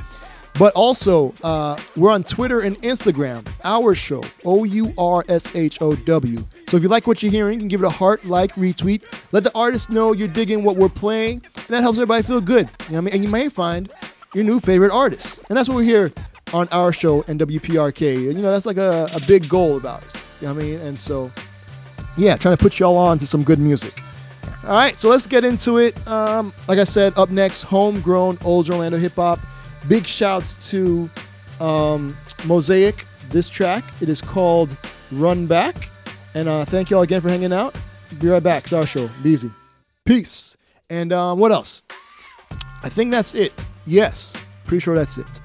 But 0.58 0.74
also, 0.74 1.34
uh, 1.42 1.78
we're 1.96 2.10
on 2.10 2.22
Twitter 2.22 2.60
and 2.60 2.80
Instagram, 2.82 3.46
our 3.64 3.94
show, 3.94 4.22
O 4.44 4.64
U 4.64 4.92
R 4.96 5.24
S 5.28 5.54
H 5.54 5.82
O 5.82 5.94
W. 5.94 6.44
So 6.68 6.76
if 6.76 6.82
you 6.82 6.88
like 6.88 7.06
what 7.06 7.22
you're 7.22 7.30
hearing, 7.30 7.54
you 7.54 7.58
can 7.60 7.68
give 7.68 7.82
it 7.82 7.86
a 7.86 7.90
heart, 7.90 8.24
like, 8.24 8.54
retweet. 8.54 9.04
Let 9.32 9.44
the 9.44 9.56
artist 9.56 9.88
know 9.88 10.12
you're 10.12 10.26
digging 10.26 10.64
what 10.64 10.76
we're 10.76 10.88
playing, 10.88 11.42
and 11.54 11.66
that 11.68 11.82
helps 11.82 11.98
everybody 11.98 12.24
feel 12.24 12.40
good. 12.40 12.68
You 12.88 12.92
know 12.94 12.94
what 12.94 12.96
I 12.96 13.00
mean? 13.02 13.14
And 13.14 13.24
you 13.24 13.30
may 13.30 13.48
find 13.48 13.90
your 14.34 14.44
new 14.44 14.58
favorite 14.58 14.92
artist. 14.92 15.42
And 15.48 15.56
that's 15.56 15.68
what 15.68 15.76
we're 15.76 15.84
here 15.84 16.12
on 16.52 16.68
our 16.72 16.92
show 16.92 17.24
and 17.28 17.38
WPRK. 17.38 18.28
And 18.28 18.36
you 18.36 18.42
know, 18.42 18.50
that's 18.50 18.66
like 18.66 18.78
a, 18.78 19.08
a 19.14 19.20
big 19.26 19.48
goal 19.48 19.76
of 19.76 19.86
ours. 19.86 20.24
You 20.40 20.48
know 20.48 20.54
what 20.54 20.62
I 20.62 20.66
mean? 20.66 20.80
And 20.80 20.98
so, 20.98 21.30
yeah, 22.16 22.36
trying 22.36 22.56
to 22.56 22.62
put 22.62 22.78
y'all 22.78 22.96
on 22.96 23.18
to 23.18 23.26
some 23.26 23.44
good 23.44 23.58
music. 23.58 24.02
All 24.64 24.70
right, 24.70 24.98
so 24.98 25.08
let's 25.08 25.28
get 25.28 25.44
into 25.44 25.78
it. 25.78 26.06
Um, 26.08 26.52
like 26.66 26.78
I 26.78 26.84
said, 26.84 27.16
up 27.16 27.30
next, 27.30 27.62
homegrown 27.62 28.38
old 28.44 28.68
Orlando 28.68 28.98
hip 28.98 29.14
hop. 29.14 29.38
Big 29.86 30.04
shouts 30.06 30.70
to 30.70 31.08
um, 31.60 32.16
MoZaic. 32.38 33.04
This 33.30 33.48
track, 33.48 33.84
it 34.00 34.08
is 34.08 34.20
called 34.20 34.76
Run 35.12 35.46
Back. 35.46 35.90
And 36.36 36.50
uh, 36.50 36.66
thank 36.66 36.90
you 36.90 36.98
all 36.98 37.02
again 37.02 37.22
for 37.22 37.30
hanging 37.30 37.54
out. 37.54 37.74
Be 38.20 38.28
right 38.28 38.42
back. 38.42 38.64
It's 38.64 38.74
our 38.74 38.84
show. 38.84 39.08
Be 39.22 39.30
easy. 39.30 39.50
Peace. 40.04 40.58
And 40.90 41.10
uh, 41.10 41.34
what 41.34 41.50
else? 41.50 41.82
I 42.82 42.90
think 42.90 43.10
that's 43.10 43.34
it. 43.34 43.64
Yes, 43.86 44.36
pretty 44.64 44.80
sure 44.80 44.94
that's 44.94 45.16
it. 45.16 45.40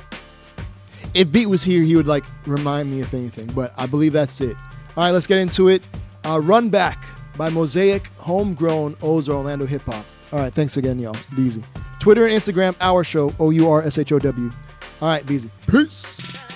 if 1.14 1.32
Beat 1.32 1.46
was 1.46 1.64
here, 1.64 1.82
he 1.82 1.96
would 1.96 2.08
like 2.08 2.26
remind 2.46 2.90
me 2.90 3.00
if 3.00 3.14
anything. 3.14 3.48
But 3.56 3.72
I 3.78 3.86
believe 3.86 4.12
that's 4.12 4.42
it. 4.42 4.58
All 4.98 5.06
right, 5.06 5.12
let's 5.12 5.28
get 5.28 5.38
into 5.38 5.70
it. 5.70 5.82
Uh, 6.26 6.42
Run 6.44 6.70
Back 6.70 7.06
by 7.38 7.50
MoZaic, 7.50 8.08
homegrown 8.18 8.98
O's 9.02 9.30
Orlando 9.30 9.66
hip 9.66 9.84
hop. 9.84 10.06
All 10.34 10.40
right, 10.40 10.54
thanks 10.54 10.76
again, 10.76 11.00
y'all. 11.00 11.16
Be 11.38 11.44
easy. 11.44 11.64
Twitter 12.02 12.28
and 12.28 12.36
Instagram, 12.36 12.76
our 12.82 13.06
show, 13.06 13.34
O 13.40 13.52
U 13.52 13.70
R 13.70 13.82
S 13.82 13.98
H 13.98 14.12
O 14.12 14.20
W. 14.20 14.52
All 15.02 15.08
right, 15.08 15.26
be 15.26 15.36
easy. 15.36 15.50
Peace. 15.68 16.51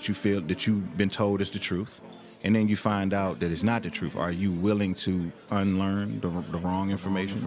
That 0.00 0.08
you 0.08 0.14
feel 0.14 0.40
that 0.40 0.66
you've 0.66 0.96
been 0.96 1.10
told 1.10 1.42
is 1.42 1.50
the 1.50 1.58
truth, 1.58 2.00
and 2.42 2.56
then 2.56 2.68
you 2.68 2.76
find 2.76 3.12
out 3.12 3.38
that 3.40 3.52
it's 3.52 3.62
not 3.62 3.82
the 3.82 3.90
truth. 3.90 4.16
Are 4.16 4.32
you 4.32 4.50
willing 4.50 4.94
to 4.94 5.30
unlearn 5.50 6.20
the, 6.20 6.28
the 6.50 6.56
wrong 6.56 6.90
information? 6.90 7.36
Uh, 7.42 7.46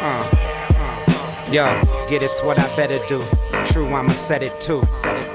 uh, 0.00 0.24
uh. 0.78 1.52
Yo, 1.52 1.66
get 2.08 2.22
it's 2.22 2.42
what 2.42 2.58
I 2.58 2.74
better 2.74 2.96
do. 3.08 3.22
True, 3.66 3.92
I'ma 3.92 4.12
set 4.12 4.42
it 4.42 4.58
too. 4.58 4.82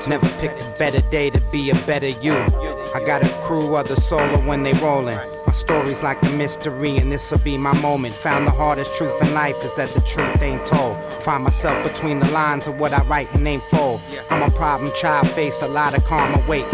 Never 0.10 0.28
picked 0.40 0.64
a 0.64 0.76
better 0.80 1.02
day 1.12 1.30
to 1.30 1.40
be 1.52 1.70
a 1.70 1.76
better 1.86 2.10
you. 2.10 2.34
I 2.34 3.04
got 3.06 3.24
a 3.24 3.30
crew 3.44 3.76
of 3.76 3.88
the 3.88 3.96
solo 3.96 4.40
when 4.48 4.64
they 4.64 4.74
rollin'. 4.74 5.37
My 5.48 5.54
story's 5.54 6.04
like 6.04 6.22
a 6.24 6.30
mystery, 6.32 6.98
and 6.98 7.10
this'll 7.10 7.40
be 7.40 7.58
my 7.58 7.74
moment. 7.80 8.14
Found 8.14 8.46
the 8.46 8.52
hardest 8.52 8.98
truth 8.98 9.18
in 9.22 9.34
life 9.34 9.56
is 9.64 9.74
that 9.76 9.88
the 9.90 10.02
truth 10.02 10.42
ain't 10.42 10.66
told. 10.66 10.98
Find 11.24 11.46
myself 11.46 11.82
between 11.88 12.20
the 12.20 12.30
lines 12.32 12.68
of 12.68 12.82
what 12.82 12.92
I 12.92 13.02
write 13.06 13.34
and 13.34 13.48
ain't 13.48 13.64
fold. 13.64 14.02
I'm 14.30 14.44
a 14.44 14.52
problem 14.54 14.92
child, 14.94 15.30
face 15.30 15.62
a 15.62 15.68
lot 15.70 15.98
of 15.98 16.04
karma 16.04 16.44
waiting. 16.50 16.68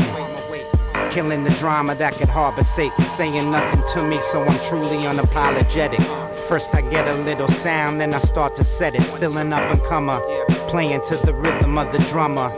Killing 1.11 1.43
the 1.43 1.55
drama 1.59 1.93
that 1.93 2.13
could 2.13 2.29
harbor 2.29 2.63
Satan, 2.63 3.05
saying 3.05 3.51
nothing 3.51 3.83
to 3.93 4.01
me, 4.01 4.19
so 4.19 4.43
I'm 4.43 4.59
truly 4.63 5.05
unapologetic. 5.05 6.01
First 6.47 6.73
I 6.73 6.81
get 6.81 7.07
a 7.07 7.21
little 7.21 7.47
sound, 7.49 8.01
then 8.01 8.15
I 8.15 8.17
start 8.17 8.55
to 8.55 8.63
set 8.63 8.95
it. 8.95 9.03
Still 9.03 9.37
an 9.37 9.53
up 9.53 9.69
and 9.69 9.83
comer, 9.83 10.19
playing 10.67 11.01
to 11.09 11.17
the 11.17 11.35
rhythm 11.35 11.77
of 11.77 11.91
the 11.91 11.99
drummer. 12.09 12.49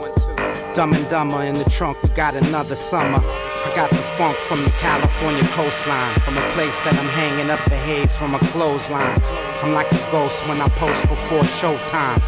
Dumb 0.74 0.94
and 0.94 1.08
dumber 1.10 1.42
in 1.42 1.56
the 1.56 1.68
trunk, 1.68 2.02
we 2.02 2.08
got 2.10 2.34
another 2.34 2.76
summer. 2.76 3.20
I 3.66 3.74
got 3.74 3.90
the 3.90 3.96
funk 4.16 4.36
from 4.46 4.62
the 4.62 4.70
California 4.78 5.42
coastline, 5.50 6.14
from 6.20 6.38
a 6.38 6.50
place 6.52 6.78
that 6.80 6.96
I'm 7.00 7.08
hanging 7.08 7.50
up 7.50 7.58
the 7.64 7.74
haze 7.74 8.16
from 8.16 8.36
a 8.36 8.38
clothesline. 8.54 9.20
I'm 9.60 9.72
like 9.72 9.90
a 9.90 9.98
ghost 10.12 10.46
when 10.46 10.60
I 10.60 10.68
post 10.68 11.02
before 11.08 11.42
showtime. 11.58 12.22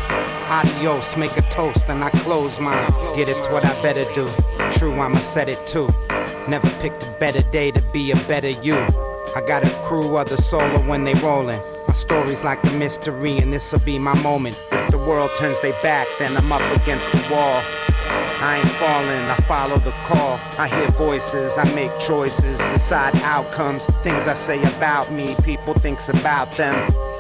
Adios, 0.51 1.17
make 1.17 1.37
a 1.37 1.43
toast 1.43 1.89
and 1.89 2.03
I 2.03 2.11
close 2.27 2.59
mine. 2.59 2.91
Get 3.15 3.29
it's 3.29 3.49
what 3.51 3.65
I 3.65 3.73
better 3.83 4.03
do. 4.15 4.27
True, 4.73 4.99
I'ma 4.99 5.19
set 5.19 5.49
it 5.49 5.65
too. 5.65 5.89
Never 6.49 6.69
picked 6.81 7.07
a 7.07 7.17
better 7.21 7.43
day 7.53 7.71
to 7.71 7.81
be 7.93 8.11
a 8.11 8.17
better 8.27 8.51
you. 8.51 8.75
I 9.37 9.41
got 9.47 9.65
a 9.65 9.71
crew 9.85 10.17
of 10.17 10.29
the 10.29 10.39
solo 10.39 10.81
when 10.89 11.05
they 11.05 11.15
rollin'. 11.23 11.61
My 11.87 11.95
story's 11.95 12.43
like 12.43 12.59
a 12.67 12.73
mystery, 12.73 13.39
and 13.39 13.53
this'll 13.53 13.79
be 13.79 13.97
my 14.01 14.21
moment. 14.23 14.61
If 14.73 14.91
the 14.91 14.99
world 14.99 15.31
turns 15.39 15.61
their 15.61 15.81
back, 15.85 16.09
then 16.19 16.37
I'm 16.37 16.51
up 16.51 16.83
against 16.83 17.13
the 17.13 17.33
wall. 17.33 17.63
I 18.41 18.59
ain't 18.59 18.69
falling, 18.69 19.25
I 19.29 19.35
follow 19.49 19.79
the 19.79 19.91
call. 20.07 20.39
I 20.59 20.69
hear 20.69 20.89
voices, 20.91 21.59
I 21.59 21.65
make 21.75 21.91
choices, 21.99 22.59
decide 22.59 23.17
outcomes. 23.23 23.87
Things 24.05 24.29
I 24.29 24.35
say 24.35 24.63
about 24.77 25.11
me, 25.11 25.35
people 25.43 25.75
thinks 25.75 26.09
about 26.09 26.53
them. 26.53 26.77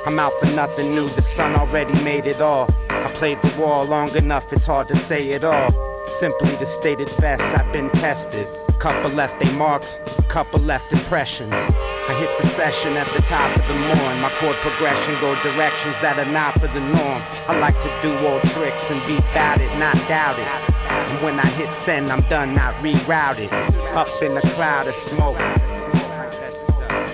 I'm 0.06 0.16
out 0.20 0.32
for 0.34 0.46
nothing 0.54 0.94
new, 0.94 1.08
the 1.08 1.22
sun 1.22 1.56
already 1.56 1.92
made 2.04 2.26
it 2.26 2.40
all. 2.40 2.68
I 2.88 3.10
played 3.14 3.42
the 3.42 3.60
wall 3.60 3.84
long 3.84 4.14
enough, 4.14 4.52
it's 4.52 4.64
hard 4.64 4.86
to 4.88 4.96
say 4.96 5.30
it 5.30 5.42
all. 5.42 5.70
Simply 6.06 6.56
to 6.56 6.66
state 6.66 7.00
it 7.00 7.12
best, 7.18 7.42
I've 7.58 7.72
been 7.72 7.90
tested. 7.90 8.46
Couple 8.78 9.10
left 9.10 9.40
they 9.40 9.52
marks, 9.56 10.00
couple 10.28 10.60
left 10.60 10.92
impressions. 10.92 11.52
I 11.52 12.14
hit 12.20 12.30
the 12.40 12.46
session 12.46 12.96
at 12.96 13.08
the 13.08 13.22
top 13.22 13.54
of 13.56 13.66
the 13.66 13.74
morn. 13.74 14.20
My 14.20 14.30
chord 14.38 14.54
progression 14.56 15.14
go 15.20 15.34
directions 15.42 15.98
that 15.98 16.16
are 16.16 16.30
not 16.30 16.54
for 16.54 16.68
the 16.68 16.80
norm. 16.80 17.22
I 17.48 17.58
like 17.58 17.74
to 17.82 17.90
do 18.02 18.16
old 18.24 18.42
tricks 18.54 18.92
and 18.92 19.04
be 19.04 19.18
about 19.32 19.60
it, 19.60 19.68
not 19.80 19.96
doubt 20.06 20.38
it. 20.38 20.77
And 21.10 21.22
when 21.22 21.40
I 21.40 21.46
hit 21.46 21.72
send, 21.72 22.10
I'm 22.10 22.20
done, 22.28 22.54
not 22.54 22.74
rerouted. 22.76 23.50
Up 23.94 24.08
in 24.22 24.36
a 24.36 24.42
cloud 24.52 24.86
of 24.86 24.94
smoke. 24.94 25.38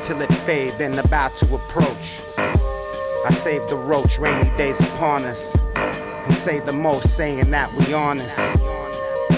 Till 0.04 0.20
it 0.20 0.32
fade, 0.44 0.72
then 0.72 0.98
about 0.98 1.36
to 1.36 1.54
approach. 1.54 2.26
I 2.36 3.30
save 3.30 3.66
the 3.68 3.76
roach, 3.76 4.18
rainy 4.18 4.50
days 4.56 4.80
upon 4.80 5.24
us. 5.24 5.56
And 5.76 6.34
say 6.34 6.60
the 6.60 6.72
most, 6.72 7.16
saying 7.16 7.50
that 7.50 7.72
we 7.74 7.94
honest. 7.94 8.38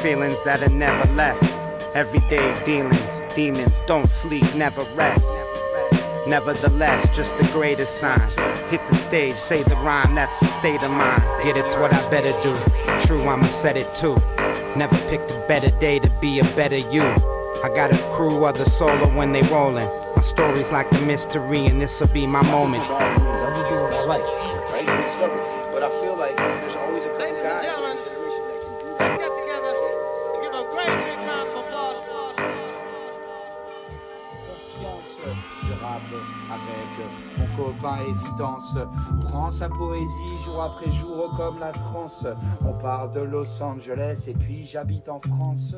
Feelings 0.02 0.42
that 0.44 0.62
are 0.62 0.74
never 0.74 1.12
left. 1.14 1.44
Everyday 1.94 2.54
dealings, 2.64 3.22
demons 3.34 3.80
don't 3.86 4.08
sleep, 4.08 4.44
never 4.54 4.82
rest. 4.94 5.45
Nevertheless, 6.26 7.14
just 7.14 7.36
the 7.38 7.44
greatest 7.52 7.98
sign. 8.00 8.18
Hit 8.68 8.80
the 8.88 8.96
stage, 8.96 9.34
say 9.34 9.62
the 9.62 9.76
rhyme, 9.76 10.14
that's 10.16 10.40
the 10.40 10.46
state 10.46 10.82
of 10.82 10.90
mind. 10.90 11.22
Get 11.44 11.56
it's 11.56 11.76
what 11.76 11.94
I 11.94 12.10
better 12.10 12.32
do. 12.42 12.56
True, 13.06 13.28
I'ma 13.28 13.46
set 13.46 13.76
it 13.76 13.94
too. 13.94 14.16
Never 14.76 14.96
picked 15.08 15.30
a 15.30 15.44
better 15.46 15.70
day 15.78 16.00
to 16.00 16.10
be 16.20 16.40
a 16.40 16.44
better 16.56 16.78
you. 16.78 17.02
I 17.64 17.70
got 17.74 17.92
a 17.92 17.98
crew 18.12 18.44
of 18.44 18.58
the 18.58 18.64
solo 18.64 19.06
when 19.16 19.30
they 19.30 19.42
rollin'. 19.42 19.88
My 20.16 20.22
story's 20.22 20.72
like 20.72 20.92
a 20.92 21.06
mystery, 21.06 21.66
and 21.66 21.80
this'll 21.80 22.08
be 22.08 22.26
my 22.26 22.42
moment. 22.50 22.82
Copain 37.76 37.98
Évidence. 38.08 38.76
Prends 39.24 39.50
sa 39.50 39.68
poésie 39.68 40.44
jour 40.44 40.62
après 40.62 40.92
jour 40.92 41.34
comme 41.36 41.58
la 41.58 41.72
transe. 41.72 42.26
On 42.64 42.72
parle 42.72 43.12
de 43.12 43.20
Los 43.20 43.62
Angeles 43.62 44.24
et 44.26 44.34
puis 44.34 44.64
j'habite 44.64 45.08
en 45.08 45.20
France. 45.20 45.74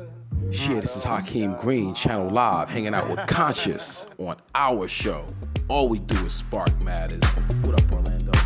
Shit, 0.51 0.81
this 0.81 0.95
is 0.95 1.03
Hakeem 1.03 1.55
Green, 1.55 1.93
Channel 1.93 2.29
Live, 2.29 2.69
hanging 2.69 2.93
out 2.93 3.09
with 3.09 3.19
Conscious 3.27 4.07
on 4.17 4.35
our 4.55 4.87
show. 4.87 5.23
All 5.67 5.87
we 5.89 5.99
do 5.99 6.15
is 6.25 6.33
spark 6.33 6.71
matters. 6.81 7.23
What 7.63 7.79
up, 7.79 7.91
Orlando? 7.91 8.38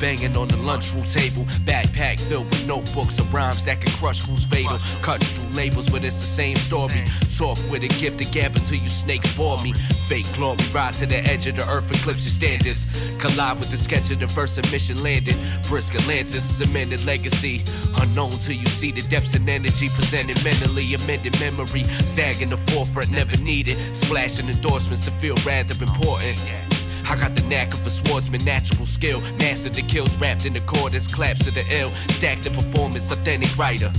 Banging 0.00 0.36
on 0.36 0.48
the 0.48 0.56
lunchroom 0.56 1.04
table. 1.04 1.44
Backpack 1.68 2.18
filled 2.18 2.46
with 2.46 2.66
notebooks 2.66 3.18
of 3.18 3.32
rhymes 3.32 3.64
that 3.66 3.80
can 3.80 3.92
crush 3.92 4.20
who's 4.22 4.44
fatal. 4.44 4.78
Cut 5.02 5.22
through 5.22 5.56
labels, 5.56 5.88
but 5.90 6.02
it's 6.02 6.20
the 6.20 6.26
same 6.26 6.56
story. 6.56 7.04
Talk 7.36 7.58
with 7.70 7.82
a 7.82 7.88
gifted 8.00 8.32
gap 8.32 8.54
until 8.54 8.78
you 8.78 8.88
snakes 8.88 9.34
bore 9.36 9.58
me. 9.58 9.72
Fake 10.08 10.26
glory, 10.34 10.58
rise 10.72 10.98
to 11.00 11.06
the 11.06 11.18
edge 11.18 11.46
of 11.46 11.56
the 11.56 11.68
earth, 11.68 11.90
eclipse 11.90 12.24
your 12.24 12.32
standards. 12.32 12.86
Collide 13.20 13.58
with 13.58 13.70
the 13.70 13.76
sketch 13.76 14.10
of 14.10 14.18
the 14.18 14.28
first 14.28 14.56
mission 14.72 15.02
landed. 15.02 15.36
Brisk 15.68 15.94
Atlantis, 15.94 16.44
cemented 16.44 17.04
legacy. 17.04 17.62
Unknown 18.00 18.30
till 18.30 18.56
you 18.56 18.66
see 18.66 18.92
the 18.92 19.02
depths 19.02 19.34
and 19.34 19.48
energy 19.48 19.88
presented 19.90 20.42
mentally. 20.44 20.94
Amended 20.94 21.38
memory, 21.40 21.84
zag 22.04 22.42
in 22.42 22.50
the 22.50 22.56
forefront, 22.56 23.10
never 23.10 23.36
needed. 23.38 23.76
Splashing 23.94 24.48
endorsements 24.48 25.04
to 25.04 25.10
feel 25.10 25.36
rather 25.46 25.74
important. 25.82 26.69
I 27.10 27.16
got 27.16 27.34
the 27.34 27.42
knack 27.48 27.74
of 27.74 27.84
a 27.84 27.90
swordsman, 27.90 28.44
natural 28.44 28.86
skill. 28.86 29.20
Mastered 29.40 29.74
the 29.74 29.82
kills, 29.82 30.16
wrapped 30.18 30.46
in 30.46 30.52
the 30.52 30.60
accordance, 30.60 31.12
claps 31.12 31.44
to 31.44 31.50
the 31.50 31.64
ill. 31.68 31.90
Stacked 32.14 32.44
the 32.44 32.50
performance, 32.50 33.10
authentic 33.10 33.58
writer. 33.58 33.90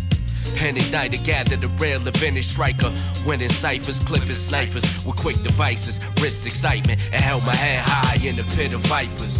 Pen 0.55 0.77
ignited, 0.77 1.21
gather 1.25 1.57
the 1.57 1.67
rail, 1.79 1.99
the 1.99 2.13
finish 2.13 2.47
striker. 2.47 2.89
Winning 3.27 3.49
ciphers, 3.49 3.99
clipping 3.99 4.29
snipers 4.29 4.83
with 5.05 5.17
quick 5.17 5.35
devices. 5.43 5.99
wrist 6.21 6.47
excitement 6.47 7.01
and 7.11 7.21
held 7.21 7.43
my 7.45 7.53
head 7.53 7.83
high 7.85 8.25
in 8.25 8.37
the 8.37 8.43
pit 8.55 8.71
of 8.71 8.79
vipers. 8.87 9.30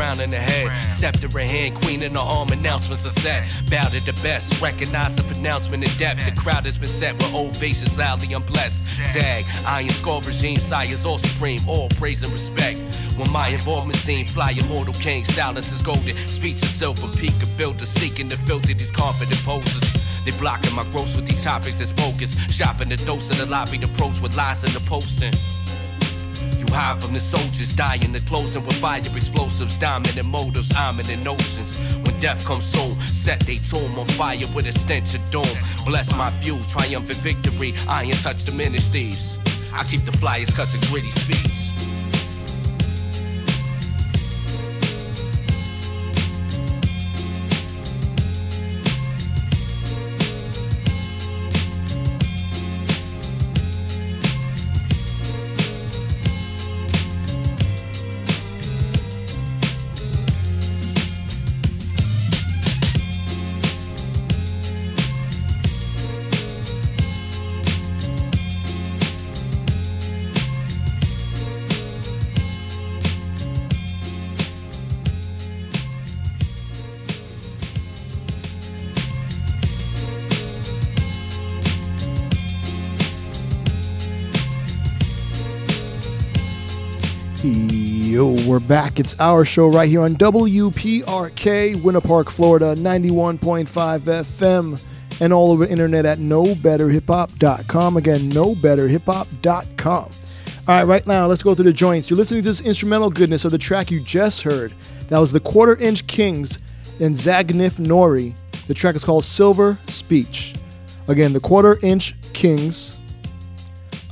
Crown 0.00 0.20
in 0.20 0.30
the 0.30 0.40
head. 0.40 0.90
Scepter 0.90 1.28
in 1.38 1.46
hand, 1.46 1.74
queen 1.74 2.02
in 2.02 2.14
the 2.14 2.20
arm, 2.20 2.48
announcements 2.48 3.04
are 3.04 3.16
set. 3.20 3.44
Bow 3.68 3.84
to 3.88 4.00
the 4.00 4.14
best, 4.22 4.58
recognize 4.62 5.14
the 5.14 5.22
pronouncement 5.24 5.84
in 5.84 5.92
depth. 5.98 6.24
The 6.24 6.32
crowd 6.40 6.64
has 6.64 6.78
been 6.78 6.88
set 6.88 7.12
with 7.20 7.34
ovations 7.34 7.98
loudly 7.98 8.32
unblessed. 8.32 8.82
Zag, 9.12 9.44
iron 9.66 9.90
skull 9.90 10.22
regime, 10.22 10.56
sires 10.56 11.04
all 11.04 11.18
supreme, 11.18 11.60
all 11.68 11.90
praise 12.00 12.22
and 12.22 12.32
respect. 12.32 12.78
When 13.18 13.30
my 13.30 13.48
involvement 13.48 13.98
seen 13.98 14.24
fly 14.24 14.52
immortal 14.52 14.94
king, 14.94 15.22
silence 15.22 15.70
is 15.70 15.82
golden. 15.82 16.16
Speech 16.26 16.62
is 16.62 16.70
silver, 16.70 17.08
peak 17.18 17.36
of 17.42 17.54
builder, 17.58 17.84
seeking 17.84 18.30
to 18.30 18.38
filter 18.38 18.72
these 18.72 18.90
confident 18.90 19.44
poses. 19.44 19.84
They 20.24 20.32
blocking 20.40 20.74
my 20.74 20.84
growth 20.92 21.14
with 21.14 21.26
these 21.26 21.44
topics 21.44 21.78
as 21.78 21.92
focus. 21.92 22.36
Shopping 22.48 22.88
the 22.88 22.96
dose 22.96 23.28
of 23.28 23.36
the 23.36 23.44
lobby, 23.44 23.76
the 23.76 23.88
pros 23.98 24.18
with 24.22 24.34
lies 24.34 24.64
in 24.64 24.72
the 24.72 24.80
posting. 24.80 25.34
Hide 26.72 27.02
from 27.02 27.14
the 27.14 27.20
soldiers, 27.20 27.72
dying 27.74 28.12
the 28.12 28.20
closing 28.20 28.64
with 28.64 28.76
fire 28.76 29.00
explosives, 29.00 29.76
dominant 29.78 30.26
motives, 30.26 30.72
ominous 30.74 31.22
notions. 31.24 31.78
When 32.04 32.18
death 32.20 32.44
comes 32.44 32.64
soon, 32.64 32.92
set 33.08 33.40
they 33.40 33.56
tomb 33.58 33.98
on 33.98 34.06
fire 34.18 34.46
with 34.54 34.66
a 34.66 34.72
stench 34.72 35.14
of 35.14 35.30
doom. 35.30 35.56
Bless 35.84 36.16
my 36.16 36.30
view, 36.40 36.58
triumphant 36.70 37.18
victory. 37.18 37.74
I 37.88 38.04
ain't 38.04 38.22
touch 38.22 38.44
diminished 38.44 38.92
thieves. 38.92 39.38
I 39.72 39.84
keep 39.84 40.04
the 40.04 40.12
flyers 40.12 40.50
cuts 40.50 40.74
and 40.74 40.82
gritty 40.84 41.10
speeds. 41.10 41.59
We're 88.50 88.58
back. 88.58 88.98
It's 88.98 89.14
our 89.20 89.44
show 89.44 89.68
right 89.68 89.88
here 89.88 90.00
on 90.00 90.16
WPRK, 90.16 91.80
Winter 91.80 92.00
Park, 92.00 92.30
Florida, 92.30 92.74
91.5 92.74 94.00
FM, 94.00 94.82
and 95.20 95.32
all 95.32 95.52
over 95.52 95.66
the 95.66 95.70
internet 95.70 96.04
at 96.04 96.18
knowbetterhiphop.com. 96.18 97.96
Again, 97.96 98.32
knowbetterhiphop.com. 98.32 100.02
All 100.02 100.10
right, 100.66 100.82
right 100.82 101.06
now, 101.06 101.26
let's 101.26 101.44
go 101.44 101.54
through 101.54 101.66
the 101.66 101.72
joints. 101.72 102.10
You're 102.10 102.16
listening 102.16 102.42
to 102.42 102.48
this 102.48 102.60
instrumental 102.60 103.08
goodness 103.08 103.44
of 103.44 103.52
the 103.52 103.58
track 103.58 103.88
you 103.88 104.00
just 104.00 104.42
heard. 104.42 104.72
That 105.10 105.18
was 105.18 105.30
the 105.30 105.38
Quarter 105.38 105.76
Inch 105.76 106.08
Kings 106.08 106.58
and 106.98 107.14
Zagnif 107.14 107.74
Nori. 107.74 108.34
The 108.66 108.74
track 108.74 108.96
is 108.96 109.04
called 109.04 109.24
Silver 109.24 109.78
Speech. 109.86 110.56
Again, 111.06 111.32
the 111.32 111.38
Quarter 111.38 111.78
Inch 111.84 112.16
Kings 112.32 112.99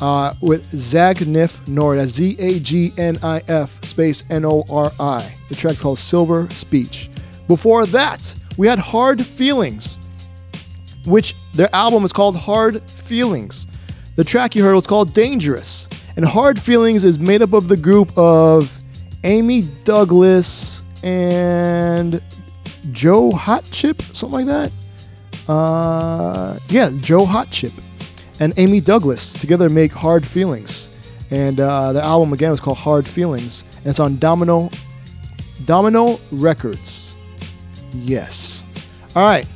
uh, 0.01 0.35
with 0.41 0.71
Zagnif 0.73 1.61
Nori. 1.67 2.07
Z 2.07 2.37
A 2.39 2.61
G 2.61 2.93
N 2.97 3.19
I 3.23 3.41
F 3.49 3.85
space 3.85 4.25
N 4.31 4.45
O 4.45 4.65
R 4.71 4.93
I. 5.01 5.35
The 5.49 5.55
track's 5.55 5.81
called 5.81 5.99
Silver 5.99 6.49
Speech. 6.51 7.11
Before 7.47 7.87
that, 7.87 8.35
we 8.57 8.67
had 8.67 8.79
Hard 8.79 9.25
Feelings, 9.25 9.99
which 11.07 11.35
their 11.55 11.69
album 11.75 12.05
is 12.05 12.13
called 12.13 12.37
Hard 12.37 12.83
Feelings. 12.83 13.67
The 14.17 14.25
track 14.25 14.55
you 14.55 14.63
heard 14.63 14.75
was 14.75 14.87
called 14.87 15.15
Dangerous. 15.15 15.89
And 16.17 16.25
Hard 16.25 16.61
Feelings 16.61 17.05
is 17.05 17.19
made 17.19 17.43
up 17.43 17.53
of 17.53 17.69
the 17.69 17.77
group 17.77 18.17
of 18.19 18.77
Amy 19.25 19.63
Douglas 19.85 20.83
and 21.05 22.21
Joe 22.93 23.31
Hot 23.31 23.65
Chip, 23.71 24.03
something 24.03 24.47
like 24.47 24.47
that. 24.47 24.73
Uh, 25.51 26.59
yeah, 26.69 26.91
Joe 27.01 27.25
Hot 27.25 27.51
Chip 27.51 27.73
and 28.41 28.53
Amy 28.59 28.81
Douglas 28.81 29.33
together 29.33 29.69
make 29.69 29.93
Hard 29.93 30.27
Feelings. 30.27 30.91
And 31.31 31.61
uh, 31.61 31.93
the 31.93 32.03
album 32.03 32.33
again 32.33 32.51
was 32.51 32.61
called 32.61 32.79
Hard 32.79 33.07
Feelings, 33.07 33.65
and 33.79 33.87
it's 33.87 34.01
on 34.01 34.19
Domino 34.19 34.71
Domino 35.65 36.19
Records. 36.31 37.15
Yes. 37.93 38.65
All 39.15 39.27
right. 39.27 39.47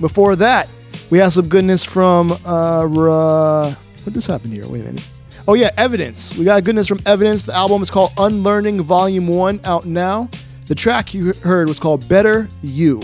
Before 0.00 0.36
that, 0.36 0.68
we 1.10 1.18
have 1.18 1.32
some 1.32 1.48
goodness 1.48 1.84
from 1.84 2.32
uh, 2.44 2.84
uh 2.84 3.74
what 4.04 4.12
just 4.12 4.26
happened 4.26 4.52
here? 4.52 4.66
Wait 4.68 4.82
a 4.82 4.84
minute. 4.84 5.08
Oh 5.48 5.54
yeah, 5.54 5.70
Evidence. 5.76 6.36
We 6.36 6.44
got 6.44 6.62
goodness 6.64 6.86
from 6.86 7.00
Evidence. 7.06 7.46
The 7.46 7.54
album 7.54 7.82
is 7.82 7.90
called 7.90 8.12
Unlearning 8.18 8.82
Volume 8.82 9.28
One, 9.28 9.60
out 9.64 9.86
now. 9.86 10.28
The 10.66 10.74
track 10.74 11.14
you 11.14 11.32
heard 11.34 11.68
was 11.68 11.78
called 11.78 12.08
Better 12.08 12.48
You. 12.62 13.00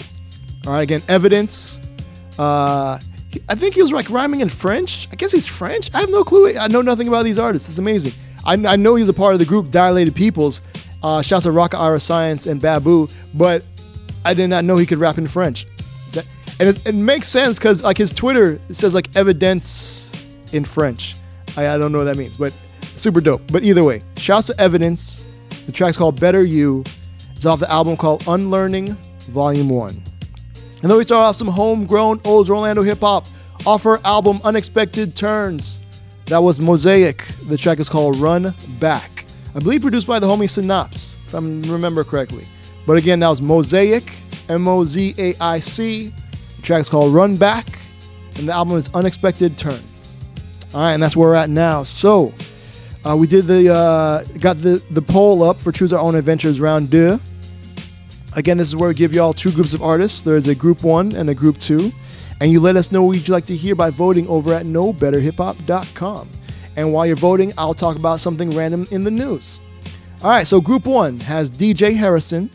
All 0.66 0.72
right, 0.72 0.82
again, 0.82 1.02
Evidence. 1.08 1.78
Uh, 2.38 2.98
I 3.48 3.54
think 3.54 3.74
he 3.74 3.82
was 3.82 3.92
like 3.92 4.10
rhyming 4.10 4.40
in 4.40 4.48
French. 4.48 5.08
I 5.12 5.16
guess 5.16 5.32
he's 5.32 5.46
French. 5.46 5.92
I 5.94 6.00
have 6.00 6.10
no 6.10 6.24
clue. 6.24 6.56
I 6.58 6.68
know 6.68 6.82
nothing 6.82 7.08
about 7.08 7.24
these 7.24 7.38
artists. 7.38 7.68
It's 7.68 7.78
amazing. 7.78 8.12
I, 8.44 8.54
I 8.54 8.76
know 8.76 8.94
he's 8.94 9.08
a 9.08 9.14
part 9.14 9.32
of 9.32 9.38
the 9.38 9.44
group 9.44 9.70
Dilated 9.70 10.14
Peoples. 10.14 10.60
Uh, 11.02 11.20
shouts 11.20 11.44
to 11.44 11.50
Rakaa 11.50 11.78
Iriscience 11.78 12.48
and 12.48 12.60
Babu, 12.60 13.08
but 13.34 13.64
I 14.24 14.34
did 14.34 14.48
not 14.48 14.64
know 14.64 14.76
he 14.76 14.86
could 14.86 14.98
rap 14.98 15.18
in 15.18 15.26
French. 15.26 15.66
That, 16.12 16.26
and 16.60 16.68
it, 16.68 16.86
it 16.86 16.94
makes 16.94 17.28
sense 17.28 17.58
because 17.58 17.82
like 17.82 17.98
his 17.98 18.12
Twitter 18.12 18.60
says 18.70 18.94
like 18.94 19.08
evidence 19.16 20.12
in 20.52 20.64
French. 20.64 21.16
I, 21.56 21.68
I 21.68 21.78
don't 21.78 21.92
know 21.92 21.98
what 21.98 22.04
that 22.04 22.16
means, 22.16 22.36
but 22.36 22.52
super 22.96 23.20
dope. 23.20 23.42
But 23.50 23.64
either 23.64 23.84
way, 23.84 24.02
shouts 24.16 24.46
to 24.48 24.60
Evidence. 24.60 25.24
The 25.66 25.72
track's 25.72 25.96
called 25.96 26.20
Better 26.20 26.44
You. 26.44 26.84
It's 27.34 27.46
off 27.46 27.60
the 27.60 27.70
album 27.70 27.96
called 27.96 28.24
Unlearning 28.28 28.92
Volume 29.28 29.68
1. 29.68 30.02
And 30.82 30.90
then 30.90 30.98
we 30.98 31.04
start 31.04 31.22
off 31.22 31.36
some 31.36 31.48
homegrown 31.48 32.20
old 32.24 32.50
Orlando 32.50 32.82
hip 32.82 33.00
hop 33.00 33.26
off 33.64 33.84
her 33.84 34.00
album 34.04 34.40
Unexpected 34.42 35.14
Turns. 35.14 35.80
That 36.26 36.42
was 36.42 36.58
MoZaic. 36.58 37.48
The 37.48 37.56
track 37.56 37.78
is 37.78 37.88
called 37.88 38.16
Run 38.16 38.52
Back. 38.80 39.24
I 39.54 39.60
believe 39.60 39.82
produced 39.82 40.08
by 40.08 40.18
the 40.18 40.26
homie 40.26 40.48
Synops, 40.48 41.16
if 41.26 41.34
I 41.34 41.38
remember 41.38 42.02
correctly. 42.02 42.46
But 42.84 42.96
again, 42.96 43.20
that 43.20 43.28
was 43.28 43.40
MoZaic, 43.40 44.12
M 44.48 44.66
O 44.66 44.84
Z 44.84 45.14
A 45.18 45.34
I 45.40 45.60
C. 45.60 46.12
The 46.56 46.62
track 46.62 46.80
is 46.80 46.88
called 46.88 47.14
Run 47.14 47.36
Back, 47.36 47.78
and 48.36 48.48
the 48.48 48.52
album 48.52 48.76
is 48.76 48.90
Unexpected 48.92 49.56
Turns. 49.56 50.16
All 50.74 50.80
right, 50.80 50.94
and 50.94 51.02
that's 51.02 51.16
where 51.16 51.28
we're 51.28 51.34
at 51.36 51.50
now. 51.50 51.84
So, 51.84 52.32
uh, 53.04 53.16
we 53.16 53.28
did 53.28 53.46
the 53.46 53.72
uh, 53.72 54.24
got 54.40 54.56
the 54.56 54.82
the 54.90 55.02
poll 55.02 55.44
up 55.44 55.60
for 55.60 55.70
Choose 55.70 55.92
Our 55.92 56.00
Own 56.00 56.16
Adventures 56.16 56.60
Round 56.60 56.90
Deux. 56.90 57.20
Again, 58.34 58.56
this 58.56 58.68
is 58.68 58.76
where 58.76 58.88
we 58.88 58.94
give 58.94 59.12
y'all 59.12 59.32
two 59.34 59.52
groups 59.52 59.74
of 59.74 59.82
artists. 59.82 60.22
There's 60.22 60.48
a 60.48 60.54
group 60.54 60.82
one 60.82 61.14
and 61.14 61.28
a 61.28 61.34
group 61.34 61.58
two. 61.58 61.92
And 62.40 62.50
you 62.50 62.60
let 62.60 62.76
us 62.76 62.90
know 62.90 63.02
what 63.04 63.16
you'd 63.16 63.28
like 63.28 63.46
to 63.46 63.56
hear 63.56 63.74
by 63.74 63.90
voting 63.90 64.26
over 64.26 64.54
at 64.54 64.66
knowbetterhiphop.com. 64.66 66.28
And 66.76 66.92
while 66.92 67.06
you're 67.06 67.14
voting, 67.16 67.52
I'll 67.58 67.74
talk 67.74 67.96
about 67.96 68.20
something 68.20 68.50
random 68.50 68.86
in 68.90 69.04
the 69.04 69.10
news. 69.10 69.60
All 70.22 70.30
right, 70.30 70.46
so 70.46 70.60
group 70.60 70.86
one 70.86 71.20
has 71.20 71.50
DJ 71.50 71.94
Harrison, 71.94 72.50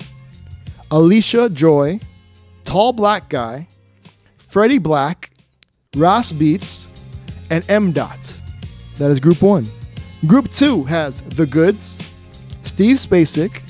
Allysha 0.90 1.54
Joy, 1.54 2.00
Tall 2.64 2.92
Black 2.92 3.30
Guy, 3.30 3.68
Freddie 4.38 4.80
Black, 4.80 5.32
Ras 5.96 6.32
Beats, 6.32 6.90
and 7.50 7.64
M-Dot. 7.70 8.42
That 8.98 9.12
is 9.12 9.20
group 9.20 9.42
one. 9.42 9.68
Group 10.26 10.50
two 10.52 10.84
has 10.84 11.22
The 11.22 11.46
Goods, 11.46 12.02
Steve 12.64 12.98
Spacek, 12.98 13.62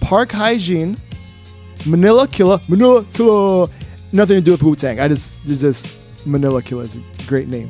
Park 0.00 0.32
Hygiene, 0.32 0.96
Manila 1.86 2.26
Killa, 2.28 2.60
Manila 2.68 3.04
Killa. 3.12 3.68
Nothing 4.12 4.36
to 4.36 4.40
do 4.42 4.52
with 4.52 4.62
Wu 4.62 4.74
Tang. 4.74 5.00
I 5.00 5.08
just, 5.08 5.42
just 5.44 6.00
Manila 6.26 6.62
Killa 6.62 6.84
is 6.84 6.96
a 6.96 7.02
great 7.26 7.48
name. 7.48 7.68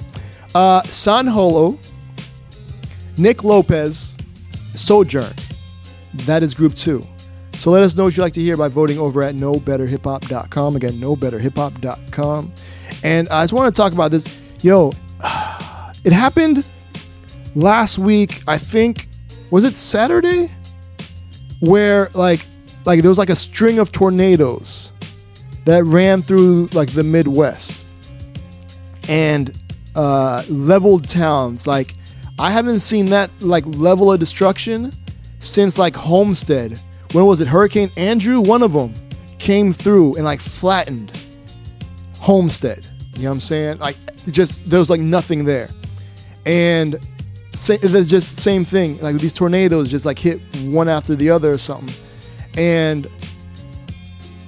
Uh, 0.54 0.82
San 0.84 1.26
Holo, 1.26 1.78
Nick 3.16 3.44
Lopez, 3.44 4.16
Sojourn. 4.74 5.32
That 6.26 6.42
is 6.42 6.54
group 6.54 6.74
two. 6.74 7.04
So 7.54 7.70
let 7.70 7.82
us 7.82 7.96
know 7.96 8.04
what 8.04 8.16
you'd 8.16 8.22
like 8.22 8.32
to 8.34 8.40
hear 8.40 8.56
by 8.56 8.68
voting 8.68 8.98
over 8.98 9.22
at 9.22 9.34
knowbetterhiphop.com. 9.34 10.76
Again, 10.76 10.92
knowbetterhiphop.com. 10.94 12.52
And 13.02 13.28
I 13.28 13.42
just 13.42 13.52
want 13.52 13.74
to 13.74 13.80
talk 13.80 13.92
about 13.92 14.10
this. 14.10 14.28
Yo, 14.62 14.92
it 16.04 16.12
happened 16.12 16.64
last 17.54 17.98
week, 17.98 18.42
I 18.46 18.58
think, 18.58 19.08
was 19.50 19.64
it 19.64 19.74
Saturday? 19.74 20.50
Where 21.60 22.10
like 22.14 22.44
like 22.84 23.00
there 23.00 23.08
was 23.08 23.18
like 23.18 23.30
a 23.30 23.36
string 23.36 23.78
of 23.78 23.92
tornadoes 23.92 24.92
that 25.64 25.84
ran 25.84 26.22
through 26.22 26.66
like 26.72 26.92
the 26.92 27.02
Midwest 27.02 27.86
and 29.08 29.56
uh, 29.94 30.42
leveled 30.48 31.08
towns. 31.08 31.66
Like 31.66 31.94
I 32.38 32.50
haven't 32.50 32.80
seen 32.80 33.06
that 33.06 33.30
like 33.40 33.64
level 33.66 34.12
of 34.12 34.20
destruction 34.20 34.92
since 35.38 35.78
like 35.78 35.94
Homestead. 35.94 36.78
When 37.12 37.26
was 37.26 37.40
it? 37.40 37.46
Hurricane 37.46 37.90
Andrew, 37.96 38.40
one 38.40 38.62
of 38.62 38.72
them, 38.72 38.92
came 39.38 39.72
through 39.72 40.16
and 40.16 40.24
like 40.24 40.40
flattened 40.40 41.12
Homestead. 42.18 42.86
You 43.14 43.22
know 43.22 43.28
what 43.28 43.34
I'm 43.34 43.40
saying? 43.40 43.78
Like 43.78 43.96
just 44.30 44.68
there 44.68 44.80
was 44.80 44.90
like 44.90 45.00
nothing 45.00 45.44
there, 45.44 45.68
and 46.44 46.98
sa- 47.54 47.76
just 47.76 48.36
same 48.36 48.64
thing. 48.64 48.98
Like 49.00 49.16
these 49.16 49.32
tornadoes 49.32 49.90
just 49.90 50.04
like 50.04 50.18
hit 50.18 50.40
one 50.64 50.88
after 50.88 51.14
the 51.14 51.30
other 51.30 51.52
or 51.52 51.58
something, 51.58 51.94
and 52.56 53.06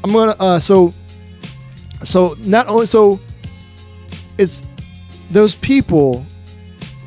I'm 0.05 0.13
gonna 0.13 0.37
uh, 0.39 0.59
so 0.61 0.95
so 2.03 2.37
not 2.41 2.69
only 2.69 2.87
so 2.87 3.21
it's 4.39 4.63
those 5.31 5.55
people 5.57 6.25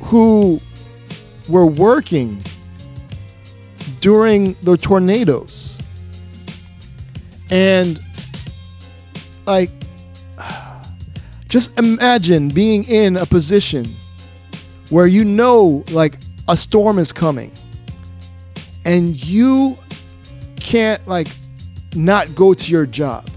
who 0.00 0.60
were 1.48 1.66
working 1.66 2.42
during 4.00 4.54
the 4.62 4.76
tornadoes. 4.76 5.78
And 7.50 8.00
like 9.46 9.70
just 11.48 11.76
imagine 11.78 12.48
being 12.48 12.84
in 12.84 13.16
a 13.16 13.26
position 13.26 13.86
where 14.88 15.06
you 15.06 15.24
know 15.24 15.84
like 15.90 16.18
a 16.48 16.56
storm 16.56 16.98
is 16.98 17.12
coming. 17.12 17.52
And 18.84 19.22
you 19.24 19.76
can't 20.60 21.04
like 21.06 21.28
not 21.94 22.34
go 22.34 22.54
to 22.54 22.70
your 22.70 22.86
job. 22.86 23.28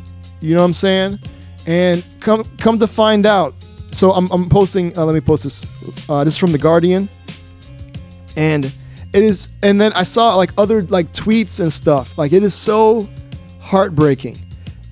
You 0.41 0.55
know 0.55 0.61
what 0.61 0.65
i'm 0.67 0.73
saying? 0.73 1.19
And 1.65 2.03
come 2.19 2.45
come 2.59 2.77
to 2.79 2.87
find 2.87 3.25
out 3.25 3.55
so 3.91 4.11
i'm, 4.11 4.29
I'm 4.31 4.49
posting 4.49 4.97
uh, 4.97 5.05
let 5.05 5.13
me 5.13 5.21
post 5.21 5.43
this 5.43 5.65
uh, 6.09 6.23
this 6.23 6.35
is 6.35 6.37
from 6.37 6.51
the 6.51 6.57
guardian. 6.57 7.09
And 8.35 8.65
it 8.65 9.23
is 9.23 9.49
and 9.61 9.79
then 9.79 9.93
i 9.93 10.03
saw 10.03 10.35
like 10.35 10.51
other 10.57 10.83
like 10.83 11.07
tweets 11.13 11.59
and 11.59 11.71
stuff. 11.71 12.17
Like 12.17 12.33
it 12.33 12.43
is 12.43 12.53
so 12.53 13.07
heartbreaking. 13.61 14.37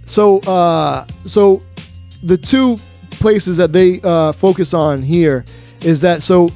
So 0.05 0.39
uh 0.39 1.05
so 1.25 1.61
the 2.23 2.37
two 2.37 2.77
places 3.21 3.57
that 3.57 3.71
they 3.71 4.01
uh, 4.03 4.31
focus 4.33 4.73
on 4.73 5.01
here 5.01 5.45
is 5.81 6.01
that 6.01 6.23
so 6.23 6.49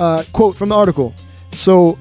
uh, 0.00 0.24
quote 0.32 0.56
from 0.56 0.68
the 0.70 0.76
article. 0.76 1.14
So 1.52 1.98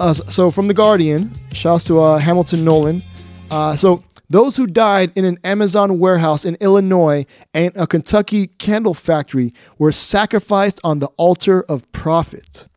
uh, 0.00 0.12
so 0.14 0.50
from 0.50 0.68
the 0.68 0.74
guardian 0.74 1.30
shouts 1.52 1.84
to 1.84 2.00
uh, 2.00 2.18
hamilton 2.18 2.64
nolan 2.64 3.02
uh, 3.50 3.74
so 3.76 4.02
those 4.28 4.56
who 4.56 4.66
died 4.66 5.12
in 5.14 5.24
an 5.24 5.38
amazon 5.44 5.98
warehouse 5.98 6.44
in 6.44 6.54
illinois 6.56 7.24
and 7.54 7.76
a 7.76 7.86
kentucky 7.86 8.46
candle 8.46 8.94
factory 8.94 9.52
were 9.78 9.92
sacrificed 9.92 10.80
on 10.84 10.98
the 10.98 11.08
altar 11.16 11.62
of 11.62 11.90
profit 11.92 12.68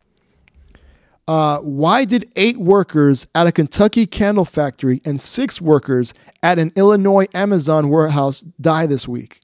uh, 1.30 1.60
why 1.60 2.06
did 2.06 2.26
eight 2.36 2.58
workers 2.58 3.28
at 3.36 3.46
a 3.46 3.52
Kentucky 3.52 4.08
candle 4.08 4.46
factory 4.46 5.00
and 5.06 5.22
six 5.22 5.62
workers 5.62 6.12
at 6.42 6.58
an 6.58 6.72
Illinois 6.76 7.28
Amazon 7.36 7.90
warehouse 7.90 8.42
die 8.60 8.88
this 8.88 9.08
week? 9.08 9.40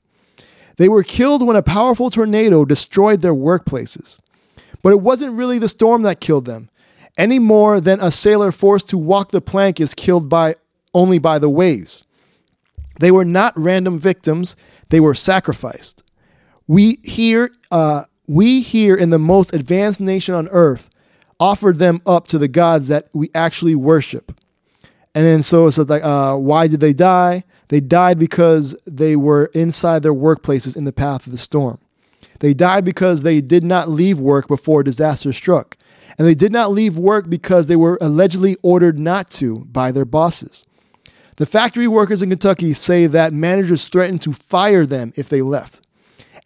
They 0.77 0.89
were 0.89 1.03
killed 1.03 1.45
when 1.45 1.55
a 1.55 1.61
powerful 1.61 2.09
tornado 2.09 2.65
destroyed 2.65 3.21
their 3.21 3.35
workplaces. 3.35 4.19
But 4.81 4.93
it 4.93 5.01
wasn't 5.01 5.37
really 5.37 5.59
the 5.59 5.69
storm 5.69 6.01
that 6.01 6.19
killed 6.19 6.45
them, 6.45 6.69
any 7.17 7.39
more 7.39 7.79
than 7.79 7.99
a 7.99 8.11
sailor 8.11 8.51
forced 8.51 8.89
to 8.89 8.97
walk 8.97 9.31
the 9.31 9.41
plank 9.41 9.79
is 9.79 9.93
killed 9.93 10.29
by 10.29 10.55
only 10.93 11.19
by 11.19 11.39
the 11.39 11.49
waves. 11.49 12.05
They 12.99 13.11
were 13.11 13.25
not 13.25 13.53
random 13.57 13.97
victims; 13.97 14.55
they 14.89 14.99
were 14.99 15.13
sacrificed. 15.13 16.03
We 16.67 16.99
here, 17.03 17.51
uh, 17.71 18.05
we 18.27 18.61
here 18.61 18.95
in 18.95 19.09
the 19.09 19.19
most 19.19 19.53
advanced 19.53 20.01
nation 20.01 20.33
on 20.33 20.47
earth, 20.49 20.89
offered 21.39 21.79
them 21.79 22.01
up 22.05 22.27
to 22.27 22.37
the 22.37 22.47
gods 22.47 22.87
that 22.87 23.09
we 23.13 23.29
actually 23.35 23.75
worship. 23.75 24.39
And 25.13 25.25
then 25.25 25.43
so 25.43 25.67
it's 25.67 25.77
like, 25.77 26.03
uh, 26.03 26.35
why 26.35 26.67
did 26.67 26.81
they 26.81 26.93
die? 26.93 27.45
They 27.69 27.79
died 27.79 28.19
because 28.19 28.75
they 28.85 29.15
were 29.15 29.45
inside 29.53 30.03
their 30.03 30.13
workplaces 30.13 30.75
in 30.75 30.83
the 30.83 30.91
path 30.91 31.25
of 31.25 31.31
the 31.31 31.37
storm. 31.37 31.79
They 32.39 32.53
died 32.53 32.83
because 32.83 33.23
they 33.23 33.41
did 33.41 33.63
not 33.63 33.89
leave 33.89 34.19
work 34.19 34.47
before 34.47 34.83
disaster 34.83 35.31
struck. 35.31 35.77
And 36.17 36.27
they 36.27 36.35
did 36.35 36.51
not 36.51 36.71
leave 36.71 36.97
work 36.97 37.29
because 37.29 37.67
they 37.67 37.75
were 37.75 37.97
allegedly 37.99 38.55
ordered 38.63 38.97
not 38.97 39.29
to 39.31 39.65
by 39.65 39.91
their 39.91 40.05
bosses. 40.05 40.65
The 41.37 41.45
factory 41.45 41.87
workers 41.87 42.21
in 42.21 42.29
Kentucky 42.29 42.71
say 42.73 43.07
that 43.07 43.33
managers 43.33 43.87
threatened 43.87 44.21
to 44.21 44.33
fire 44.33 44.85
them 44.85 45.11
if 45.15 45.27
they 45.27 45.41
left. 45.41 45.85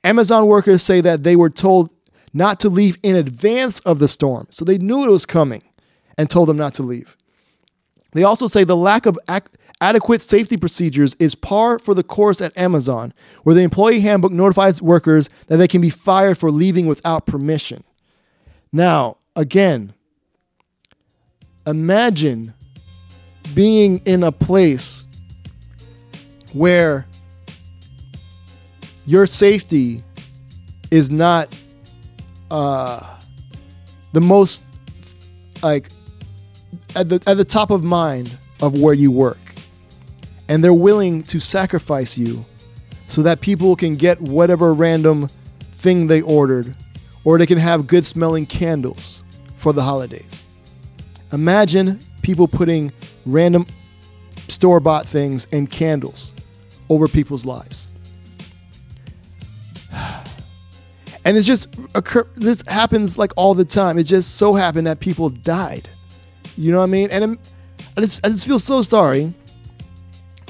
Amazon 0.03 0.47
workers 0.47 0.81
say 0.81 1.01
that 1.01 1.23
they 1.23 1.35
were 1.35 1.49
told 1.49 1.93
not 2.33 2.59
to 2.61 2.69
leave 2.69 2.97
in 3.03 3.15
advance 3.15 3.79
of 3.81 3.99
the 3.99 4.07
storm, 4.07 4.47
so 4.49 4.65
they 4.65 4.77
knew 4.77 5.03
it 5.03 5.11
was 5.11 5.25
coming 5.25 5.61
and 6.17 6.29
told 6.29 6.49
them 6.49 6.57
not 6.57 6.73
to 6.75 6.83
leave. 6.83 7.15
They 8.13 8.23
also 8.23 8.47
say 8.47 8.63
the 8.63 8.75
lack 8.75 9.05
of 9.05 9.19
ac- 9.29 9.45
adequate 9.81 10.21
safety 10.21 10.57
procedures 10.57 11.15
is 11.19 11.35
par 11.35 11.79
for 11.79 11.93
the 11.93 12.03
course 12.03 12.41
at 12.41 12.57
Amazon, 12.57 13.13
where 13.43 13.55
the 13.55 13.61
employee 13.61 14.01
handbook 14.01 14.31
notifies 14.31 14.81
workers 14.81 15.29
that 15.47 15.57
they 15.57 15.67
can 15.67 15.81
be 15.81 15.89
fired 15.89 16.37
for 16.37 16.49
leaving 16.49 16.87
without 16.87 17.25
permission. 17.25 17.83
Now, 18.71 19.17
again, 19.39 19.93
imagine 21.65 22.53
being 23.55 24.01
in 24.03 24.21
a 24.21 24.33
place 24.33 25.07
where 26.51 27.05
your 29.07 29.25
safety 29.25 30.03
is 30.91 31.09
not 31.09 31.55
uh, 32.51 33.17
the 34.11 34.19
most 34.19 34.61
like 35.63 35.89
at 36.97 37.07
the 37.07 37.23
at 37.25 37.37
the 37.37 37.45
top 37.45 37.71
of 37.71 37.81
mind 37.81 38.37
of 38.61 38.77
where 38.77 38.93
you 38.93 39.09
work, 39.09 39.39
and 40.49 40.61
they're 40.61 40.73
willing 40.73 41.23
to 41.23 41.39
sacrifice 41.39 42.17
you 42.17 42.43
so 43.07 43.21
that 43.21 43.39
people 43.39 43.77
can 43.77 43.95
get 43.95 44.19
whatever 44.19 44.73
random 44.73 45.29
thing 45.75 46.07
they 46.07 46.21
ordered, 46.23 46.75
or 47.23 47.37
they 47.37 47.45
can 47.45 47.57
have 47.57 47.87
good 47.87 48.05
smelling 48.05 48.45
candles 48.45 49.23
for 49.59 49.73
the 49.73 49.83
holidays. 49.83 50.47
Imagine 51.33 51.99
people 52.21 52.47
putting 52.47 52.91
random 53.25 53.67
store 54.47 54.79
bought 54.79 55.05
things 55.05 55.47
and 55.51 55.69
candles 55.69 56.31
over 56.89 57.07
people's 57.07 57.45
lives. 57.45 57.89
And 61.25 61.37
it 61.37 61.41
just 61.41 61.75
occur 61.93 62.25
this 62.37 62.63
happens 62.65 63.17
like 63.17 63.33
all 63.35 63.53
the 63.53 63.65
time. 63.65 63.99
It 63.99 64.03
just 64.03 64.37
so 64.37 64.55
happened 64.55 64.87
that 64.87 65.01
people 65.01 65.29
died. 65.29 65.87
You 66.57 66.71
know 66.71 66.77
what 66.77 66.85
I 66.85 66.87
mean? 66.87 67.09
And 67.11 67.23
I'm, 67.23 67.39
I 67.97 68.01
just 68.01 68.25
I 68.25 68.29
just 68.29 68.47
feel 68.47 68.57
so 68.57 68.81
sorry. 68.81 69.31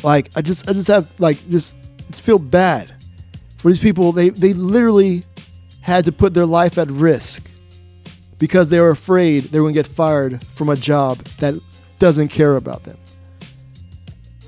Like 0.04 0.30
I 0.36 0.42
just 0.42 0.70
I 0.70 0.74
just 0.74 0.88
have 0.88 1.20
like 1.20 1.38
just, 1.50 1.74
just 2.08 2.22
feel 2.22 2.40
bad 2.40 2.94
for 3.58 3.70
these 3.70 3.80
people. 3.80 4.12
They 4.12 4.30
they 4.30 4.54
literally 4.54 5.26
had 5.82 6.06
to 6.06 6.12
put 6.12 6.34
their 6.36 6.46
life 6.46 6.78
at 6.78 6.90
risk 6.90 7.50
because 8.40 8.70
they 8.70 8.80
were 8.80 8.90
afraid 8.90 9.44
they 9.46 9.60
were 9.60 9.66
going 9.66 9.76
to 9.76 9.80
get 9.80 9.88
fired 9.88 10.42
from 10.44 10.70
a 10.70 10.76
job 10.76 11.18
that 11.40 11.56
doesn't 12.00 12.30
care 12.30 12.56
about 12.56 12.84
them. 12.84 12.98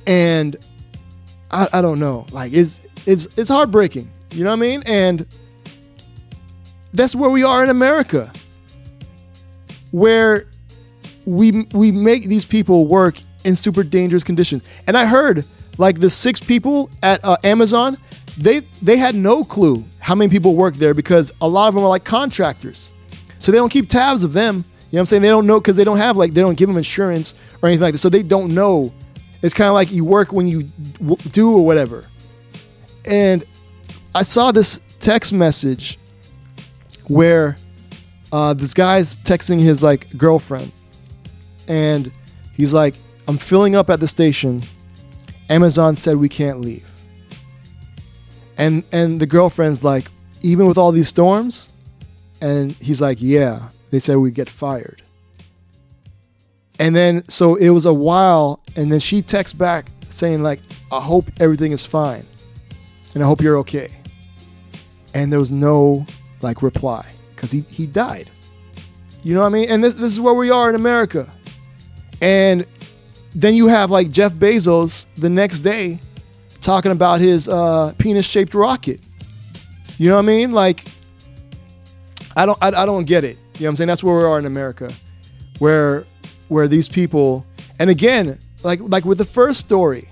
And 0.07 0.57
I, 1.51 1.67
I 1.73 1.81
don't 1.81 1.99
know. 1.99 2.25
Like 2.31 2.53
it's 2.53 2.81
it's 3.05 3.27
it's 3.37 3.49
heartbreaking. 3.49 4.09
You 4.31 4.45
know 4.45 4.49
what 4.49 4.55
I 4.55 4.59
mean? 4.59 4.83
And 4.85 5.25
that's 6.93 7.13
where 7.13 7.29
we 7.29 7.43
are 7.43 7.63
in 7.63 7.69
America, 7.69 8.31
where 9.91 10.47
we 11.25 11.67
we 11.73 11.91
make 11.91 12.25
these 12.25 12.45
people 12.45 12.87
work 12.87 13.21
in 13.43 13.55
super 13.55 13.83
dangerous 13.83 14.23
conditions. 14.23 14.63
And 14.87 14.97
I 14.97 15.05
heard 15.05 15.45
like 15.77 15.99
the 15.99 16.09
six 16.09 16.39
people 16.39 16.89
at 17.03 17.23
uh, 17.23 17.37
Amazon, 17.43 17.97
they 18.37 18.61
they 18.81 18.97
had 18.97 19.15
no 19.15 19.43
clue 19.43 19.83
how 19.99 20.15
many 20.15 20.29
people 20.29 20.55
work 20.55 20.75
there 20.75 20.93
because 20.93 21.31
a 21.41 21.47
lot 21.47 21.67
of 21.67 21.75
them 21.75 21.83
are 21.83 21.89
like 21.89 22.03
contractors, 22.03 22.93
so 23.41 23.51
they 23.51 23.57
don't 23.57 23.69
keep 23.69 23.89
tabs 23.89 24.23
of 24.23 24.33
them. 24.33 24.57
You 24.57 24.61
know 24.61 24.65
what 24.65 24.99
I'm 24.99 25.05
saying? 25.07 25.21
They 25.23 25.29
don't 25.29 25.47
know 25.47 25.59
because 25.59 25.75
they 25.75 25.83
don't 25.83 25.97
have 25.97 26.15
like 26.15 26.33
they 26.33 26.41
don't 26.41 26.55
give 26.55 26.67
them 26.67 26.77
insurance 26.77 27.33
or 27.61 27.69
anything 27.69 27.83
like 27.83 27.93
that, 27.93 27.97
so 27.97 28.09
they 28.09 28.23
don't 28.23 28.53
know. 28.53 28.93
It's 29.41 29.53
kind 29.53 29.67
of 29.67 29.73
like 29.73 29.91
you 29.91 30.05
work 30.05 30.31
when 30.31 30.47
you 30.47 30.63
w- 30.99 31.17
do 31.31 31.57
or 31.57 31.65
whatever. 31.65 32.05
And 33.05 33.43
I 34.13 34.21
saw 34.21 34.51
this 34.51 34.79
text 34.99 35.33
message 35.33 35.97
where 37.07 37.57
uh, 38.31 38.53
this 38.53 38.75
guy's 38.75 39.17
texting 39.17 39.59
his 39.59 39.81
like 39.81 40.15
girlfriend, 40.17 40.71
and 41.67 42.11
he's 42.53 42.73
like, 42.75 42.93
"I'm 43.27 43.39
filling 43.39 43.75
up 43.75 43.89
at 43.89 43.99
the 43.99 44.07
station. 44.07 44.61
Amazon 45.49 45.95
said 45.95 46.17
we 46.17 46.29
can't 46.29 46.61
leave." 46.61 46.87
And 48.57 48.83
and 48.91 49.19
the 49.19 49.25
girlfriend's 49.25 49.83
like, 49.83 50.11
"Even 50.41 50.67
with 50.67 50.77
all 50.77 50.91
these 50.91 51.07
storms," 51.07 51.70
and 52.41 52.71
he's 52.73 53.01
like, 53.01 53.21
"Yeah, 53.21 53.69
they 53.91 53.99
said 53.99 54.17
we 54.17 54.31
get 54.31 54.49
fired." 54.49 55.01
And 56.79 56.95
then 56.95 57.27
so 57.29 57.55
it 57.55 57.69
was 57.69 57.85
a 57.85 57.93
while, 57.93 58.59
and 58.75 58.91
then 58.91 58.99
she 58.99 59.21
texts 59.21 59.53
back 59.57 59.85
saying 60.09 60.43
like, 60.43 60.59
"I 60.91 60.99
hope 60.99 61.25
everything 61.39 61.71
is 61.71 61.85
fine, 61.85 62.25
and 63.13 63.23
I 63.23 63.27
hope 63.27 63.41
you're 63.41 63.57
okay." 63.59 63.89
And 65.13 65.31
there 65.31 65.39
was 65.39 65.51
no 65.51 66.05
like 66.41 66.61
reply 66.61 67.05
because 67.35 67.51
he 67.51 67.61
he 67.69 67.85
died. 67.85 68.29
You 69.23 69.35
know 69.35 69.41
what 69.41 69.47
I 69.47 69.49
mean? 69.49 69.69
And 69.69 69.83
this 69.83 69.93
this 69.93 70.11
is 70.11 70.19
where 70.19 70.33
we 70.33 70.49
are 70.49 70.69
in 70.69 70.75
America. 70.75 71.31
And 72.21 72.65
then 73.33 73.55
you 73.55 73.67
have 73.67 73.89
like 73.91 74.11
Jeff 74.11 74.33
Bezos 74.33 75.05
the 75.17 75.29
next 75.29 75.59
day 75.59 75.99
talking 76.61 76.91
about 76.91 77.19
his 77.19 77.47
uh, 77.47 77.93
penis 77.97 78.25
shaped 78.25 78.53
rocket. 78.53 79.01
You 79.97 80.09
know 80.09 80.15
what 80.15 80.23
I 80.23 80.25
mean? 80.25 80.51
Like, 80.51 80.85
I 82.35 82.45
don't 82.45 82.57
I, 82.61 82.67
I 82.67 82.85
don't 82.85 83.05
get 83.05 83.23
it. 83.23 83.37
You 83.55 83.61
know 83.61 83.67
what 83.67 83.69
I'm 83.69 83.75
saying? 83.77 83.87
That's 83.87 84.03
where 84.03 84.17
we 84.17 84.23
are 84.23 84.39
in 84.39 84.45
America, 84.45 84.91
where 85.59 86.05
where 86.47 86.67
these 86.67 86.89
people 86.89 87.45
and 87.79 87.89
again 87.89 88.39
like 88.63 88.79
like 88.81 89.05
with 89.05 89.17
the 89.17 89.25
first 89.25 89.59
story, 89.59 90.07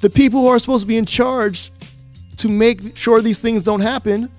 the 0.00 0.10
people 0.10 0.40
who 0.40 0.48
are 0.48 0.58
supposed 0.58 0.82
to 0.82 0.88
be 0.88 0.96
in 0.96 1.06
charge 1.06 1.72
to 2.36 2.48
make 2.48 2.96
sure 2.96 3.20
these 3.20 3.40
things 3.40 3.64
don't 3.64 3.80
happen 3.80 4.30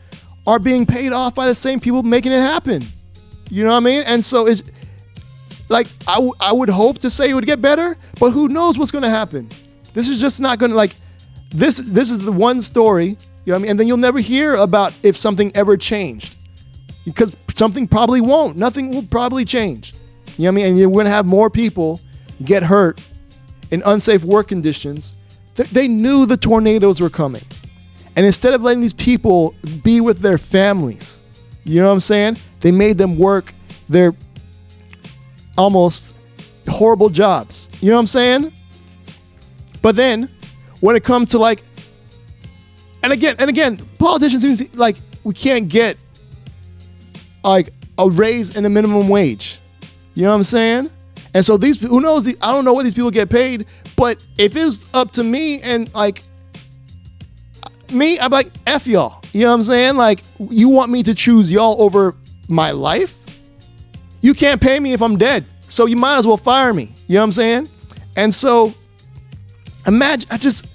are 0.46 0.60
being 0.60 0.86
paid 0.86 1.12
off 1.12 1.36
by 1.36 1.48
the 1.48 1.56
same 1.56 1.80
people 1.80 2.04
making 2.04 2.32
it 2.32 2.42
happen. 2.42 2.84
You 3.50 3.64
know 3.64 3.72
what 3.72 3.78
I 3.78 3.82
mean? 3.82 4.04
And 4.06 4.24
so 4.24 4.48
it's 4.48 4.64
like 5.70 5.88
I, 6.08 6.16
w- 6.16 6.34
I 6.40 6.52
would 6.52 6.70
hope 6.70 7.00
to 7.00 7.10
say 7.10 7.30
it 7.30 7.34
would 7.34 7.46
get 7.46 7.62
better, 7.62 7.98
but 8.20 8.32
who 8.32 8.48
knows 8.48 8.78
what's 8.78 8.92
going 8.92 9.04
to 9.04 9.10
happen? 9.10 9.50
This 9.94 10.08
is 10.08 10.20
just 10.20 10.40
not 10.40 10.60
going 10.60 10.72
to 10.72 10.78
like 10.78 10.96
this. 11.50 11.78
This 11.78 12.12
is 12.12 12.20
the 12.20 12.32
one 12.32 12.62
story, 12.62 13.08
you 13.08 13.16
know 13.48 13.54
what 13.54 13.56
I 13.56 13.58
mean? 13.60 13.72
And 13.72 13.80
then 13.80 13.88
you'll 13.88 13.98
never 13.98 14.20
hear 14.20 14.56
about 14.56 14.94
if 15.04 15.18
something 15.18 15.52
ever 15.56 15.76
changed 15.76 16.38
because 17.08 17.34
something 17.56 17.88
probably 17.88 18.20
won't. 18.20 18.58
Nothing 18.58 18.90
will 18.90 19.04
probably 19.04 19.46
change. 19.46 19.94
You 20.38 20.44
know 20.44 20.50
what 20.50 20.52
I 20.52 20.52
mean? 20.52 20.66
And 20.66 20.78
you're 20.78 20.92
going 20.92 21.06
to 21.06 21.12
have 21.12 21.26
more 21.26 21.50
people 21.50 22.02
get 22.44 22.64
hurt 22.64 23.00
in 23.72 23.82
unsafe 23.86 24.26
work 24.26 24.50
conditions. 24.50 25.16
They 25.56 25.88
knew 25.88 26.26
the 26.26 26.36
tornadoes 26.36 27.00
were 27.00 27.10
coming. 27.10 27.44
And 28.18 28.26
instead 28.26 28.54
of 28.54 28.62
letting 28.62 28.82
these 28.82 28.94
people 28.94 29.56
be 29.84 30.02
with 30.02 30.20
their 30.20 30.38
families, 30.38 31.18
you 31.64 31.80
know 31.80 31.88
what 31.88 31.94
I'm 31.94 32.00
saying? 32.02 32.38
They 32.60 32.72
made 32.72 32.98
them 32.98 33.18
work 33.18 33.54
their 33.88 34.14
almost 35.58 36.14
horrible 36.68 37.10
jobs. 37.10 37.70
You 37.80 37.90
know 37.90 37.96
what 37.96 38.02
I'm 38.02 38.08
saying? 38.08 38.52
But 39.82 39.96
then 39.96 40.30
when 40.82 40.98
it 40.98 41.06
comes 41.06 41.30
to 41.32 41.38
like 41.38 41.64
and 43.02 43.14
again 43.14 43.36
and 43.40 43.50
again, 43.50 43.78
politicians 43.98 44.76
like 44.76 44.98
we 45.24 45.34
can't 45.34 45.70
get 45.70 45.98
like 47.48 47.74
a 47.98 48.10
raise 48.10 48.56
in 48.56 48.64
the 48.64 48.70
minimum 48.70 49.10
wage. 49.10 49.60
You 50.16 50.24
know 50.24 50.30
what 50.30 50.36
I'm 50.36 50.44
saying? 50.44 50.90
And 51.34 51.46
so 51.46 51.58
these 51.58 51.80
who 51.80 52.02
knows 52.02 52.28
I 52.28 52.52
don't 52.52 52.66
know 52.66 52.74
what 52.74 52.84
these 52.84 52.94
people 52.94 53.12
get 53.12 53.30
paid, 53.30 53.66
but 53.96 54.24
if 54.38 54.56
it's 54.56 54.86
up 54.94 55.12
to 55.12 55.24
me 55.24 55.62
and 55.62 55.94
like 55.94 56.24
me, 57.92 58.20
I'm 58.20 58.32
like, 58.32 58.50
F 58.66 58.88
y'all. 58.88 59.24
You 59.34 59.42
know 59.42 59.50
what 59.50 59.56
I'm 59.56 59.64
saying? 59.64 59.96
Like, 59.96 60.24
you 60.40 60.70
want 60.70 60.92
me 60.92 61.04
to 61.04 61.14
choose 61.14 61.52
y'all 61.52 61.82
over 61.82 62.16
my 62.48 62.72
life? 62.72 63.16
You 64.22 64.34
can't 64.34 64.60
pay 64.60 64.80
me 64.80 64.94
if 64.94 65.02
I'm 65.02 65.18
dead. 65.18 65.46
So 65.68 65.86
you 65.86 65.96
might 65.96 66.18
as 66.18 66.26
well 66.26 66.38
fire 66.38 66.74
me. 66.74 66.94
You 67.08 67.16
know 67.16 67.22
what 67.22 67.26
I'm 67.26 67.32
saying? 67.34 67.70
And 68.16 68.34
so 68.34 68.74
imagine 69.86 70.28
I 70.32 70.38
just 70.38 70.66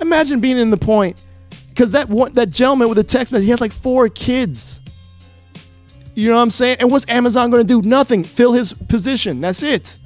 imagine 0.00 0.40
being 0.40 0.56
in 0.56 0.70
the 0.70 0.76
point 0.76 1.20
because 1.68 1.92
that 1.92 2.08
one 2.08 2.32
that 2.34 2.50
gentleman 2.50 2.88
with 2.88 2.96
the 2.96 3.04
text 3.04 3.32
message, 3.32 3.46
he 3.46 3.50
had 3.50 3.60
like 3.60 3.72
four 3.72 4.08
kids. 4.08 4.80
You 6.14 6.28
know 6.28 6.36
what 6.36 6.42
I'm 6.42 6.50
saying? 6.50 6.76
And 6.80 6.90
what's 6.90 7.08
Amazon 7.08 7.50
gonna 7.50 7.64
do? 7.64 7.82
Nothing. 7.82 8.24
Fill 8.24 8.52
his 8.52 8.72
position. 8.72 9.40
That's 9.40 9.62
it. 9.62 9.98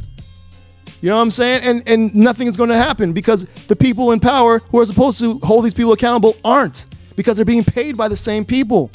You 1.00 1.10
know 1.10 1.16
what 1.16 1.22
I'm 1.22 1.30
saying? 1.30 1.62
And 1.62 1.88
and 1.88 2.14
nothing 2.14 2.48
is 2.48 2.56
going 2.56 2.70
to 2.70 2.76
happen 2.76 3.12
because 3.12 3.44
the 3.68 3.76
people 3.76 4.12
in 4.12 4.20
power 4.20 4.58
who 4.58 4.80
are 4.80 4.86
supposed 4.86 5.20
to 5.20 5.38
hold 5.40 5.64
these 5.64 5.74
people 5.74 5.92
accountable 5.92 6.36
aren't 6.44 6.86
because 7.16 7.36
they're 7.36 7.44
being 7.44 7.64
paid 7.64 7.96
by 7.96 8.08
the 8.08 8.16
same 8.16 8.44
people. 8.44 8.90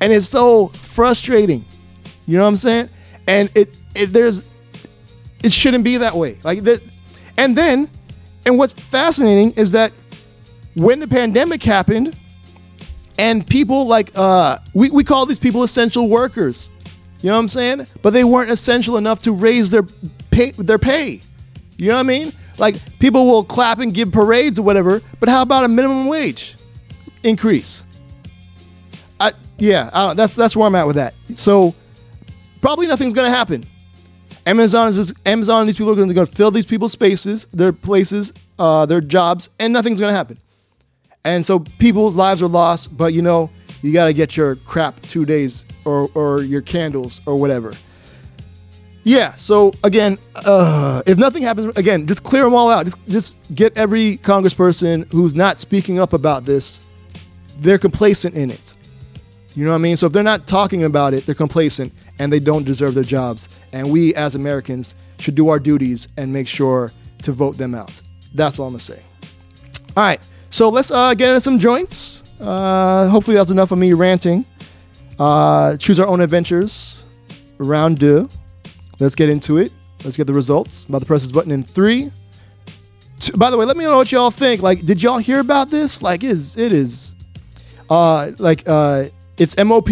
And 0.00 0.12
it's 0.12 0.28
so 0.28 0.68
frustrating. 0.68 1.64
You 2.26 2.36
know 2.36 2.44
what 2.44 2.50
I'm 2.50 2.56
saying? 2.56 2.88
And 3.26 3.50
it, 3.54 3.76
it 3.94 4.12
there's 4.12 4.46
it 5.42 5.52
shouldn't 5.52 5.84
be 5.84 5.96
that 5.96 6.14
way. 6.14 6.38
Like 6.44 6.60
that 6.64 6.80
and 7.38 7.56
then 7.56 7.88
and 8.46 8.58
what's 8.58 8.74
fascinating 8.74 9.52
is 9.52 9.72
that 9.72 9.92
when 10.74 11.00
the 11.00 11.08
pandemic 11.08 11.62
happened 11.62 12.16
and 13.20 13.46
people 13.46 13.86
like 13.86 14.10
uh 14.14 14.56
we, 14.72 14.90
we 14.90 15.04
call 15.04 15.26
these 15.26 15.38
people 15.38 15.62
essential 15.62 16.08
workers. 16.08 16.70
You 17.20 17.28
know 17.28 17.34
what 17.34 17.40
I'm 17.40 17.48
saying? 17.48 17.86
But 18.00 18.14
they 18.14 18.24
weren't 18.24 18.50
essential 18.50 18.96
enough 18.96 19.22
to 19.22 19.32
raise 19.32 19.70
their 19.70 19.84
pay 20.30 20.52
their 20.52 20.78
pay. 20.78 21.20
You 21.76 21.88
know 21.88 21.96
what 21.96 22.00
I 22.00 22.04
mean? 22.04 22.32
Like 22.56 22.76
people 22.98 23.26
will 23.26 23.44
clap 23.44 23.78
and 23.78 23.92
give 23.92 24.10
parades 24.10 24.58
or 24.58 24.62
whatever, 24.62 25.02
but 25.20 25.28
how 25.28 25.42
about 25.42 25.64
a 25.64 25.68
minimum 25.68 26.06
wage 26.06 26.56
increase? 27.22 27.86
I 29.20 29.32
yeah, 29.58 29.90
I 29.92 30.14
that's 30.14 30.34
that's 30.34 30.56
where 30.56 30.66
I'm 30.66 30.74
at 30.74 30.86
with 30.86 30.96
that. 30.96 31.14
So 31.34 31.74
probably 32.62 32.86
nothing's 32.86 33.12
gonna 33.12 33.28
happen. 33.28 33.66
Amazon 34.46 34.88
is 34.88 34.96
just, 34.96 35.14
Amazon 35.28 35.60
and 35.60 35.68
these 35.68 35.76
people 35.76 35.92
are 35.92 35.96
gonna, 35.96 36.14
gonna 36.14 36.26
fill 36.26 36.50
these 36.50 36.64
people's 36.64 36.92
spaces, 36.92 37.46
their 37.52 37.74
places, 37.74 38.32
uh, 38.58 38.86
their 38.86 39.02
jobs, 39.02 39.50
and 39.58 39.70
nothing's 39.70 40.00
gonna 40.00 40.16
happen. 40.16 40.38
And 41.24 41.44
so 41.44 41.60
people's 41.78 42.16
lives 42.16 42.42
are 42.42 42.48
lost, 42.48 42.96
but 42.96 43.12
you 43.12 43.22
know, 43.22 43.50
you 43.82 43.92
gotta 43.92 44.12
get 44.12 44.36
your 44.36 44.56
crap 44.56 45.00
two 45.02 45.24
days 45.24 45.64
or 45.84 46.10
or 46.14 46.42
your 46.42 46.62
candles 46.62 47.20
or 47.26 47.36
whatever. 47.36 47.74
Yeah. 49.04 49.34
So 49.36 49.72
again, 49.82 50.18
uh, 50.36 51.02
if 51.06 51.16
nothing 51.18 51.42
happens, 51.42 51.76
again, 51.76 52.06
just 52.06 52.22
clear 52.22 52.44
them 52.44 52.54
all 52.54 52.70
out. 52.70 52.84
Just 52.84 53.08
just 53.08 53.54
get 53.54 53.76
every 53.76 54.18
congressperson 54.18 55.10
who's 55.10 55.34
not 55.34 55.58
speaking 55.60 55.98
up 55.98 56.12
about 56.12 56.44
this. 56.44 56.82
They're 57.58 57.78
complacent 57.78 58.34
in 58.34 58.50
it. 58.50 58.76
You 59.54 59.64
know 59.64 59.72
what 59.72 59.76
I 59.76 59.80
mean? 59.80 59.96
So 59.96 60.06
if 60.06 60.12
they're 60.12 60.22
not 60.22 60.46
talking 60.46 60.84
about 60.84 61.12
it, 61.12 61.26
they're 61.26 61.34
complacent 61.34 61.92
and 62.18 62.32
they 62.32 62.40
don't 62.40 62.64
deserve 62.64 62.94
their 62.94 63.04
jobs. 63.04 63.48
And 63.72 63.90
we 63.90 64.14
as 64.14 64.34
Americans 64.34 64.94
should 65.18 65.34
do 65.34 65.48
our 65.48 65.58
duties 65.58 66.08
and 66.16 66.32
make 66.32 66.48
sure 66.48 66.92
to 67.22 67.32
vote 67.32 67.56
them 67.58 67.74
out. 67.74 68.00
That's 68.34 68.58
all 68.58 68.66
I'm 68.66 68.74
gonna 68.74 68.80
say. 68.80 69.02
All 69.96 70.04
right. 70.04 70.20
So 70.50 70.68
let's 70.68 70.90
uh, 70.90 71.14
get 71.14 71.28
into 71.30 71.40
some 71.40 71.58
joints. 71.58 72.24
Uh, 72.40 73.08
hopefully 73.08 73.36
that's 73.36 73.50
enough 73.50 73.70
of 73.70 73.78
me 73.78 73.92
ranting. 73.92 74.44
Uh, 75.18 75.76
choose 75.76 76.00
our 76.00 76.06
own 76.06 76.20
adventures. 76.20 77.04
Round 77.58 77.98
two. 77.98 78.28
Let's 78.98 79.14
get 79.14 79.28
into 79.28 79.58
it. 79.58 79.72
Let's 80.04 80.16
get 80.16 80.26
the 80.26 80.34
results. 80.34 80.84
About 80.84 81.00
to 81.00 81.06
press 81.06 81.22
this 81.22 81.32
button 81.32 81.52
in 81.52 81.62
three. 81.62 82.10
Two, 83.20 83.36
by 83.36 83.50
the 83.50 83.56
way, 83.56 83.64
let 83.64 83.76
me 83.76 83.84
know 83.84 83.98
what 83.98 84.10
y'all 84.10 84.30
think. 84.30 84.62
Like, 84.62 84.84
did 84.84 85.02
y'all 85.02 85.18
hear 85.18 85.40
about 85.40 85.70
this? 85.70 86.02
Like, 86.02 86.24
it 86.24 86.30
is 86.30 86.56
it 86.56 86.72
is, 86.72 87.14
uh, 87.88 88.32
like 88.38 88.64
uh, 88.66 89.04
it's 89.36 89.56
MOP. 89.62 89.90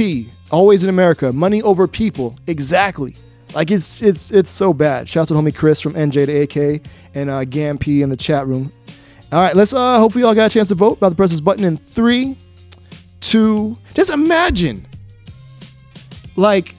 Always 0.50 0.82
in 0.82 0.88
America. 0.88 1.30
Money 1.30 1.60
over 1.60 1.86
people. 1.86 2.34
Exactly. 2.46 3.14
Like 3.54 3.70
it's 3.70 4.02
it's 4.02 4.30
it's 4.30 4.50
so 4.50 4.72
bad. 4.72 5.08
Shout 5.08 5.22
out 5.22 5.28
to 5.28 5.34
homie 5.34 5.54
Chris 5.54 5.80
from 5.80 5.94
NJ 5.94 6.26
to 6.26 6.42
AK 6.42 6.82
and 7.14 7.30
uh, 7.30 7.44
Gam 7.44 7.78
P 7.78 8.02
in 8.02 8.10
the 8.10 8.16
chat 8.16 8.46
room. 8.46 8.72
All 9.30 9.40
right, 9.40 9.54
let's 9.54 9.74
uh 9.74 9.98
hopefully 9.98 10.24
y'all 10.24 10.34
got 10.34 10.50
a 10.50 10.54
chance 10.54 10.68
to 10.68 10.74
vote. 10.74 10.96
About 10.98 11.10
to 11.10 11.14
press 11.14 11.30
this 11.30 11.40
button 11.40 11.64
in 11.64 11.76
three, 11.76 12.34
two. 13.20 13.76
Just 13.94 14.10
imagine, 14.10 14.86
like, 16.34 16.74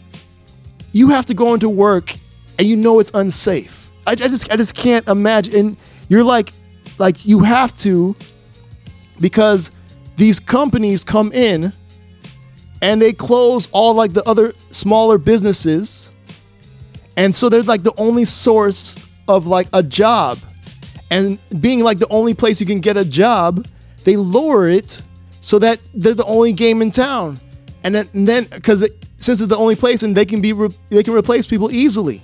you 0.91 1.09
have 1.09 1.27
to 1.27 1.35
go 1.35 1.53
into 1.53 1.69
work 1.69 2.15
and 2.57 2.67
you 2.67 2.75
know 2.75 2.99
it's 2.99 3.11
unsafe. 3.13 3.89
I, 4.07 4.11
I 4.13 4.15
just 4.15 4.51
I 4.51 4.55
just 4.55 4.73
can't 4.73 5.07
imagine. 5.07 5.55
And 5.55 5.77
you're 6.07 6.23
like, 6.23 6.51
like 6.97 7.23
you 7.23 7.41
have 7.41 7.75
to, 7.79 8.15
because 9.19 9.69
these 10.17 10.39
companies 10.39 11.03
come 11.03 11.31
in 11.31 11.71
and 12.81 12.99
they 12.99 13.13
close 13.13 13.67
all 13.71 13.93
like 13.93 14.13
the 14.13 14.27
other 14.27 14.53
smaller 14.71 15.19
businesses. 15.19 16.13
And 17.15 17.35
so 17.35 17.47
they're 17.47 17.61
like 17.61 17.83
the 17.83 17.93
only 17.97 18.25
source 18.25 18.97
of 19.27 19.45
like 19.45 19.67
a 19.71 19.83
job. 19.83 20.39
And 21.11 21.39
being 21.59 21.83
like 21.83 21.99
the 21.99 22.07
only 22.09 22.33
place 22.33 22.59
you 22.59 22.67
can 22.67 22.79
get 22.79 22.97
a 22.97 23.05
job, 23.05 23.65
they 24.03 24.15
lower 24.15 24.67
it 24.67 25.01
so 25.41 25.59
that 25.59 25.79
they're 25.93 26.13
the 26.13 26.25
only 26.25 26.53
game 26.53 26.81
in 26.81 26.91
town. 26.91 27.39
And 27.83 27.95
then, 27.95 28.09
then 28.13 28.45
because 28.45 28.87
since 29.17 29.39
they're 29.39 29.47
the 29.47 29.57
only 29.57 29.75
place 29.75 30.03
and 30.03 30.15
they 30.15 30.25
can 30.25 30.41
be 30.41 30.53
re- 30.53 30.73
they 30.89 31.03
can 31.03 31.13
replace 31.13 31.47
people 31.47 31.71
easily. 31.71 32.21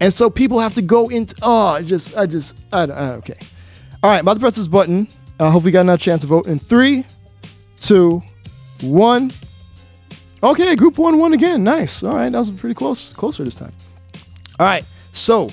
And 0.00 0.12
so 0.12 0.28
people 0.28 0.58
have 0.60 0.74
to 0.74 0.82
go 0.82 1.08
into 1.08 1.34
oh, 1.42 1.68
I 1.74 1.82
just 1.82 2.16
I 2.16 2.26
just 2.26 2.56
I, 2.72 2.82
I 2.82 3.12
okay. 3.14 3.38
All 4.02 4.10
right, 4.10 4.20
about 4.20 4.34
to 4.34 4.40
press 4.40 4.56
this 4.56 4.68
button. 4.68 5.08
I 5.40 5.50
hope 5.50 5.64
we 5.64 5.70
got 5.70 5.82
another 5.82 5.98
chance 5.98 6.20
to 6.22 6.26
vote 6.26 6.46
in 6.46 6.58
three, 6.58 7.04
two, 7.80 8.22
one. 8.82 9.32
Okay, 10.42 10.76
group 10.76 10.98
one 10.98 11.18
won 11.18 11.32
again. 11.32 11.64
Nice. 11.64 12.02
All 12.02 12.14
right, 12.14 12.30
that 12.30 12.38
was 12.38 12.50
pretty 12.50 12.74
close, 12.74 13.12
closer 13.12 13.42
this 13.42 13.54
time. 13.54 13.72
All 14.60 14.66
right, 14.66 14.84
so 15.12 15.50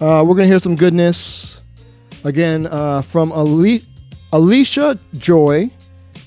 uh, 0.00 0.24
we're 0.26 0.34
gonna 0.34 0.46
hear 0.46 0.60
some 0.60 0.76
goodness 0.76 1.59
again 2.24 2.66
uh, 2.66 3.02
from 3.02 3.32
Ali- 3.32 3.84
Allysha 4.32 4.98
Joy, 5.18 5.70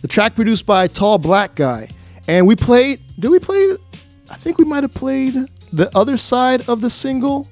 the 0.02 0.08
track 0.08 0.36
produced 0.36 0.66
by 0.66 0.88
Tall 0.88 1.18
Black 1.18 1.56
Guy, 1.56 1.90
and 2.28 2.48
we 2.48 2.56
played. 2.56 3.00
Did 3.20 3.30
we 3.30 3.40
play? 3.40 3.78
I 4.30 4.36
think 4.36 4.58
we 4.58 4.66
might 4.66 4.84
have 4.84 4.94
played 4.94 5.36
the 5.72 5.96
other 5.96 6.18
side 6.18 6.68
of 6.68 6.82
the 6.82 6.90
single. 6.90 7.48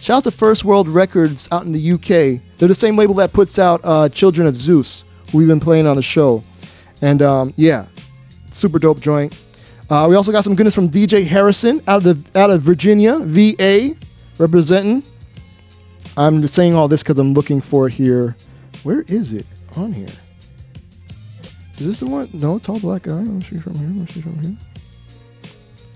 Shout 0.00 0.18
out 0.18 0.24
to 0.24 0.30
First 0.30 0.64
World 0.64 0.88
Records 0.88 1.48
out 1.52 1.64
in 1.64 1.72
the 1.72 1.92
UK. 1.92 2.40
They're 2.56 2.68
the 2.68 2.74
same 2.74 2.96
label 2.96 3.14
that 3.14 3.32
puts 3.32 3.58
out 3.58 3.80
uh, 3.84 4.08
Children 4.08 4.46
of 4.46 4.54
Zeus, 4.54 5.04
who 5.30 5.38
we've 5.38 5.48
been 5.48 5.60
playing 5.60 5.86
on 5.86 5.96
the 5.96 6.02
show. 6.02 6.42
And 7.02 7.20
um, 7.20 7.52
yeah, 7.56 7.86
super 8.52 8.78
dope 8.78 9.00
joint. 9.00 9.38
Uh, 9.90 10.06
we 10.08 10.14
also 10.14 10.30
got 10.32 10.44
some 10.44 10.54
goodness 10.54 10.74
from 10.74 10.88
DJ 10.88 11.26
Harrison 11.26 11.82
out 11.88 12.04
of 12.04 12.04
the 12.04 12.40
out 12.40 12.50
of 12.50 12.62
Virginia, 12.62 13.18
VA, 13.20 13.96
representing. 14.38 15.02
I'm 16.16 16.46
saying 16.46 16.74
all 16.74 16.88
this 16.88 17.02
because 17.02 17.18
I'm 17.18 17.34
looking 17.34 17.60
for 17.60 17.86
it 17.86 17.92
here. 17.92 18.36
Where 18.82 19.02
is 19.02 19.32
it 19.32 19.46
on 19.76 19.92
here? 19.92 20.08
Is 21.78 21.86
this 21.86 22.00
the 22.00 22.06
one? 22.06 22.28
No, 22.32 22.58
tall 22.58 22.78
black 22.78 23.02
guy. 23.02 23.20
Me 23.22 23.42
see 23.42 23.58
from 23.58 23.74
here. 23.74 24.06
See 24.08 24.20
from 24.20 24.38
here. 24.40 24.56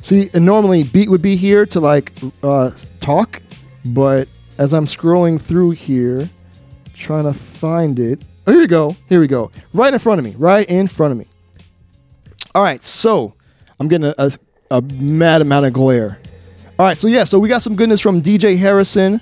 See, 0.00 0.30
and 0.34 0.44
normally 0.44 0.82
beat 0.82 1.10
would 1.10 1.22
be 1.22 1.36
here 1.36 1.66
to 1.66 1.80
like 1.80 2.12
uh, 2.42 2.70
talk, 3.00 3.40
but 3.86 4.28
as 4.58 4.72
I'm 4.72 4.86
scrolling 4.86 5.40
through 5.40 5.70
here, 5.72 6.28
trying 6.94 7.24
to 7.24 7.32
find 7.32 7.98
it. 7.98 8.22
Oh, 8.46 8.52
here 8.52 8.60
we 8.60 8.66
go. 8.66 8.96
Here 9.08 9.20
we 9.20 9.26
go. 9.26 9.50
Right 9.72 9.92
in 9.92 9.98
front 9.98 10.18
of 10.18 10.24
me. 10.24 10.34
Right 10.36 10.68
in 10.68 10.88
front 10.88 11.12
of 11.12 11.18
me. 11.18 11.26
All 12.54 12.62
right, 12.62 12.82
so 12.82 13.34
I'm 13.80 13.88
getting 13.88 14.06
a, 14.06 14.14
a, 14.18 14.32
a 14.70 14.82
mad 14.82 15.40
amount 15.40 15.66
of 15.66 15.72
glare. 15.72 16.18
All 16.78 16.86
right, 16.86 16.96
so 16.96 17.08
yeah, 17.08 17.24
so 17.24 17.38
we 17.38 17.48
got 17.48 17.62
some 17.62 17.74
goodness 17.74 18.00
from 18.00 18.22
DJ 18.22 18.56
Harrison. 18.56 19.20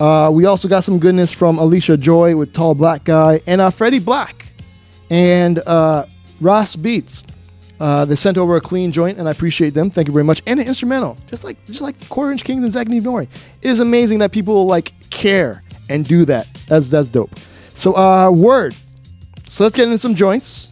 Uh, 0.00 0.30
we 0.32 0.46
also 0.46 0.68
got 0.68 0.84
some 0.84 0.98
goodness 0.98 1.32
from 1.32 1.58
Allysha 1.58 1.98
Joy 1.98 2.36
with 2.36 2.52
Tall 2.52 2.74
Black 2.74 3.04
Guy 3.04 3.40
and 3.46 3.60
uh, 3.60 3.70
Freddie 3.70 3.98
Black 3.98 4.52
and 5.10 5.58
uh, 5.60 6.06
Ras 6.40 6.76
Beats. 6.76 7.24
Uh, 7.78 8.04
they 8.04 8.14
sent 8.14 8.38
over 8.38 8.54
a 8.54 8.60
clean 8.60 8.92
joint, 8.92 9.18
and 9.18 9.28
I 9.28 9.32
appreciate 9.32 9.70
them. 9.70 9.90
Thank 9.90 10.06
you 10.06 10.12
very 10.12 10.24
much. 10.24 10.40
And 10.46 10.60
an 10.60 10.66
instrumental, 10.66 11.16
just 11.26 11.42
like 11.42 11.56
just 11.66 11.80
like 11.80 12.08
Quarter 12.08 12.32
Inch 12.32 12.44
Kings 12.44 12.62
and 12.62 12.72
Zach 12.72 12.86
Nori. 12.86 13.28
It 13.60 13.70
is 13.70 13.80
amazing 13.80 14.20
that 14.20 14.30
people 14.30 14.66
like 14.66 14.92
care 15.10 15.62
and 15.90 16.06
do 16.06 16.24
that. 16.26 16.46
That's 16.68 16.88
that's 16.88 17.08
dope. 17.08 17.30
So 17.74 17.96
uh, 17.96 18.30
word. 18.30 18.74
So 19.48 19.64
let's 19.64 19.76
get 19.76 19.86
into 19.86 19.98
some 19.98 20.14
joints. 20.14 20.70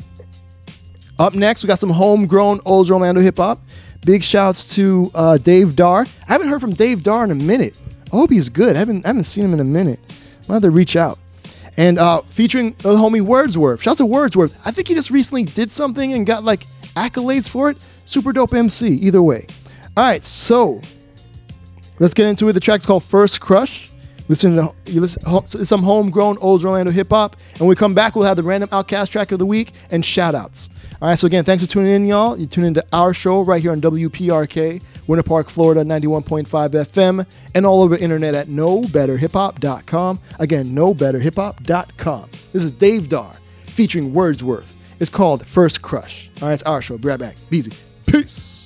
Up 1.18 1.34
next, 1.34 1.62
we 1.62 1.66
got 1.66 1.78
some 1.78 1.90
homegrown 1.90 2.60
old 2.64 2.90
Orlando 2.90 3.20
hip 3.20 3.36
hop. 3.36 3.60
Big 4.06 4.22
shouts 4.22 4.74
to 4.76 5.10
uh, 5.14 5.36
Dave 5.36 5.76
Dar. 5.76 6.06
I 6.28 6.32
haven't 6.32 6.48
heard 6.48 6.60
from 6.60 6.72
Dave 6.72 7.02
Dar 7.02 7.24
in 7.24 7.30
a 7.30 7.34
minute. 7.34 7.76
He's 8.28 8.48
good. 8.48 8.76
I 8.76 8.78
haven't, 8.78 9.04
I 9.04 9.08
haven't 9.08 9.24
seen 9.24 9.44
him 9.44 9.54
in 9.54 9.60
a 9.60 9.64
minute. 9.64 10.00
I'll 10.48 10.54
have 10.54 10.62
to 10.62 10.70
reach 10.70 10.96
out. 10.96 11.18
And 11.76 11.98
uh, 11.98 12.22
featuring 12.22 12.72
the 12.78 12.94
homie 12.94 13.20
Wordsworth. 13.20 13.82
Shout 13.82 13.92
out 13.92 13.98
to 13.98 14.06
Wordsworth. 14.06 14.58
I 14.66 14.70
think 14.70 14.88
he 14.88 14.94
just 14.94 15.10
recently 15.10 15.44
did 15.44 15.70
something 15.70 16.12
and 16.12 16.26
got 16.26 16.44
like 16.44 16.66
accolades 16.94 17.48
for 17.48 17.70
it. 17.70 17.78
Super 18.04 18.32
dope 18.32 18.54
MC, 18.54 18.88
either 18.88 19.22
way. 19.22 19.46
All 19.96 20.04
right, 20.04 20.24
so 20.24 20.80
let's 21.98 22.14
get 22.14 22.26
into 22.26 22.48
it. 22.48 22.54
The 22.54 22.60
track's 22.60 22.86
called 22.86 23.04
First 23.04 23.40
Crush. 23.40 23.90
Listen 24.28 24.54
to 24.54 24.72
you 24.86 25.00
listen 25.00 25.66
some 25.66 25.82
homegrown 25.82 26.38
old 26.38 26.64
Orlando 26.64 26.92
hip 26.92 27.08
hop. 27.10 27.36
And 27.52 27.60
when 27.60 27.68
we 27.68 27.74
come 27.74 27.94
back, 27.94 28.14
we'll 28.14 28.26
have 28.26 28.36
the 28.36 28.44
random 28.44 28.68
OutKast 28.70 29.10
track 29.10 29.32
of 29.32 29.40
the 29.40 29.46
week 29.46 29.72
and 29.90 30.04
shout 30.04 30.36
outs. 30.36 30.68
All 31.02 31.08
right, 31.08 31.18
so 31.18 31.26
again, 31.26 31.44
thanks 31.44 31.64
for 31.64 31.70
tuning 31.70 31.92
in, 31.92 32.04
y'all. 32.04 32.38
You 32.38 32.46
tune 32.46 32.64
into 32.64 32.84
our 32.92 33.14
show 33.14 33.40
right 33.40 33.62
here 33.62 33.72
on 33.72 33.80
WPRK, 33.80 34.82
Winter 35.06 35.22
Park, 35.22 35.48
Florida, 35.48 35.82
91.5 35.82 36.44
FM, 36.44 37.26
and 37.54 37.64
all 37.64 37.80
over 37.80 37.96
the 37.96 38.02
internet 38.02 38.34
at 38.34 38.48
knowbetterhiphop.com. 38.48 40.20
Again, 40.38 40.66
knowbetterhiphop.com. 40.66 42.30
This 42.52 42.64
is 42.64 42.72
Dave 42.72 43.08
Dar 43.08 43.32
featuring 43.64 44.12
Wordsworth. 44.12 44.76
It's 45.00 45.08
called 45.08 45.46
First 45.46 45.80
Crush. 45.80 46.28
All 46.42 46.48
right, 46.48 46.54
it's 46.54 46.62
our 46.64 46.82
show. 46.82 46.98
Be 46.98 47.08
right 47.08 47.18
back. 47.18 47.36
Be 47.48 47.56
easy. 47.56 47.72
Peace. 48.04 48.59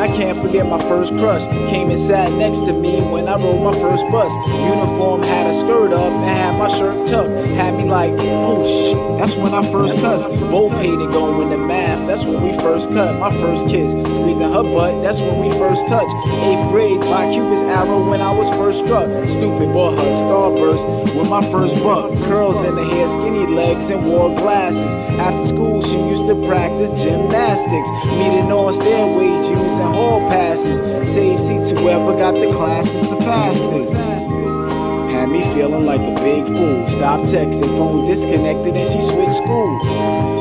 I 0.00 0.08
can't 0.08 0.38
forget 0.38 0.66
my 0.66 0.80
first 0.88 1.14
crush. 1.18 1.46
Came 1.68 1.90
and 1.90 2.00
sat 2.00 2.32
next 2.32 2.60
to 2.60 2.72
me 2.72 3.02
when 3.02 3.28
I 3.28 3.36
rode 3.36 3.62
my 3.62 3.72
first 3.72 4.06
bus. 4.06 4.34
Uniform 4.48 5.22
had 5.22 5.46
a 5.46 5.58
skirt 5.58 5.92
up 5.92 6.10
and 6.10 6.24
had 6.24 6.58
my 6.58 6.68
shirt 6.68 7.06
tucked. 7.06 7.30
Had 7.48 7.74
me 7.76 7.84
like, 7.84 8.14
oh 8.18 8.64
shit, 8.64 8.96
that's 9.18 9.34
when 9.36 9.52
I 9.52 9.60
first 9.70 9.96
cussed. 9.96 10.30
Both 10.30 10.72
hated 10.80 11.12
going 11.12 11.50
to 11.50 11.58
math, 11.70 12.04
that's 12.04 12.24
when 12.24 12.42
we 12.42 12.52
first 12.58 12.90
cut. 12.90 13.14
My 13.20 13.30
first 13.30 13.68
kiss, 13.68 13.92
squeezing 13.92 14.52
her 14.52 14.64
butt, 14.64 15.02
that's 15.04 15.20
when 15.20 15.38
we 15.38 15.50
first 15.56 15.86
touched. 15.86 16.14
Eighth 16.42 16.68
grade, 16.68 16.98
my 16.98 17.30
Cupid's 17.30 17.62
arrow 17.62 18.02
when 18.10 18.20
I 18.20 18.32
was 18.32 18.50
first 18.50 18.80
struck. 18.84 19.08
Stupid 19.26 19.72
bought 19.72 19.94
her 19.94 20.12
starburst 20.22 20.84
with 21.14 21.28
my 21.28 21.42
first 21.52 21.76
buck. 21.76 22.10
Curls 22.24 22.64
in 22.64 22.74
the 22.74 22.84
hair, 22.84 23.06
skinny 23.08 23.46
legs, 23.46 23.88
and 23.88 24.04
wore 24.04 24.34
glasses. 24.34 24.92
After 25.26 25.46
school, 25.46 25.80
she 25.80 25.98
used 25.98 26.26
to 26.26 26.34
practice 26.46 26.90
gymnastics. 27.00 27.88
Meeting 28.18 28.50
on 28.50 28.72
stairways, 28.72 29.48
using 29.48 29.92
hall 29.94 30.20
passes. 30.28 30.78
Save 31.08 31.38
seats, 31.38 31.70
whoever 31.70 32.16
got 32.16 32.34
the 32.34 32.50
classes 32.50 33.02
the 33.02 33.16
fastest. 33.16 33.94
Had 33.94 35.28
me 35.28 35.42
feeling 35.54 35.86
like 35.86 36.00
a 36.00 36.14
big 36.22 36.46
fool. 36.46 36.88
Stop 36.88 37.20
texting, 37.20 37.76
phone 37.76 38.04
disconnected, 38.04 38.74
and 38.74 38.88
she 38.90 39.00
switched 39.00 39.36
schools. 39.36 39.86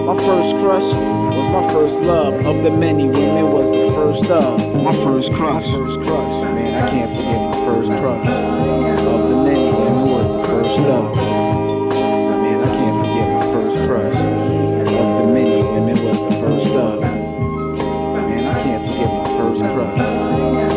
My 0.09 0.15
first 0.25 0.57
crush 0.57 0.89
was 1.35 1.47
my 1.49 1.73
first 1.73 1.97
love. 1.99 2.33
Of 2.45 2.63
the 2.63 2.71
many 2.71 3.07
women, 3.07 3.51
was 3.51 3.69
the 3.69 3.91
first 3.93 4.25
of 4.25 4.59
my 4.83 4.93
first 5.03 5.33
crush. 5.33 5.67
Man, 5.67 6.81
I 6.81 6.89
can't 6.89 7.11
forget 7.15 7.39
my 7.49 7.65
first 7.65 7.89
crush. 8.01 8.27
Of 8.27 9.29
the 9.29 9.35
many 9.35 9.71
women, 9.71 10.09
was 10.09 10.27
the 10.29 10.39
first 10.47 10.77
love. 10.79 11.15
Man, 11.15 12.61
I 12.61 12.69
can't 12.77 12.97
forget 12.99 13.27
my 13.33 13.45
first 13.53 13.77
crush. 13.87 14.15
Of 14.15 15.09
the 15.19 15.25
many 15.31 15.61
women, 15.63 16.03
was 16.03 16.19
the 16.19 16.31
first 16.39 16.67
love. 16.67 17.01
Man, 17.01 18.45
I 18.45 18.63
can't 18.63 18.83
forget 18.85 19.09
my 19.09 19.27
first 19.37 19.61
crush. 19.61 19.99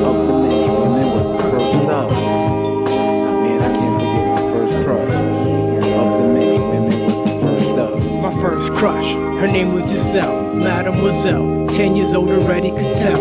Of 0.02 0.16
the 0.26 0.34
many 0.44 0.68
women, 0.68 1.06
was 1.16 1.26
the 1.26 1.42
first 1.50 1.74
love. 1.88 2.12
Man, 3.42 3.60
I 3.62 3.70
can't 3.78 3.96
forget 4.00 4.24
my 4.34 4.42
first 4.52 4.74
crush. 4.84 5.14
Of 6.00 6.08
the 6.20 6.26
many 6.28 6.58
women, 6.58 7.04
was 7.04 7.18
the 7.24 7.34
first 7.40 7.68
love. 7.72 8.00
My 8.02 8.32
first 8.40 8.72
crush, 8.74 9.14
her 9.43 9.48
name 9.48 9.73
was 9.73 9.90
Giselle, 9.90 10.55
Mademoiselle. 10.55 11.66
Ten 11.74 11.97
years 11.97 12.14
old 12.14 12.31
already 12.31 12.70
could 12.70 12.94
tell 12.94 13.20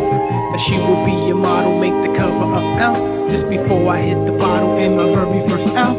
that 0.51 0.59
she 0.59 0.77
would 0.77 1.03
be 1.03 1.31
a 1.31 1.33
model, 1.33 1.79
make 1.79 1.99
the 2.03 2.13
cover 2.15 2.45
of 2.45 2.63
L. 2.77 3.27
Just 3.31 3.49
before 3.49 3.91
I 3.91 4.01
hit 4.01 4.27
the 4.27 4.33
bottle 4.33 4.77
in 4.77 4.95
my 4.95 5.07
very 5.15 5.41
first 5.49 5.65
L. 5.69 5.95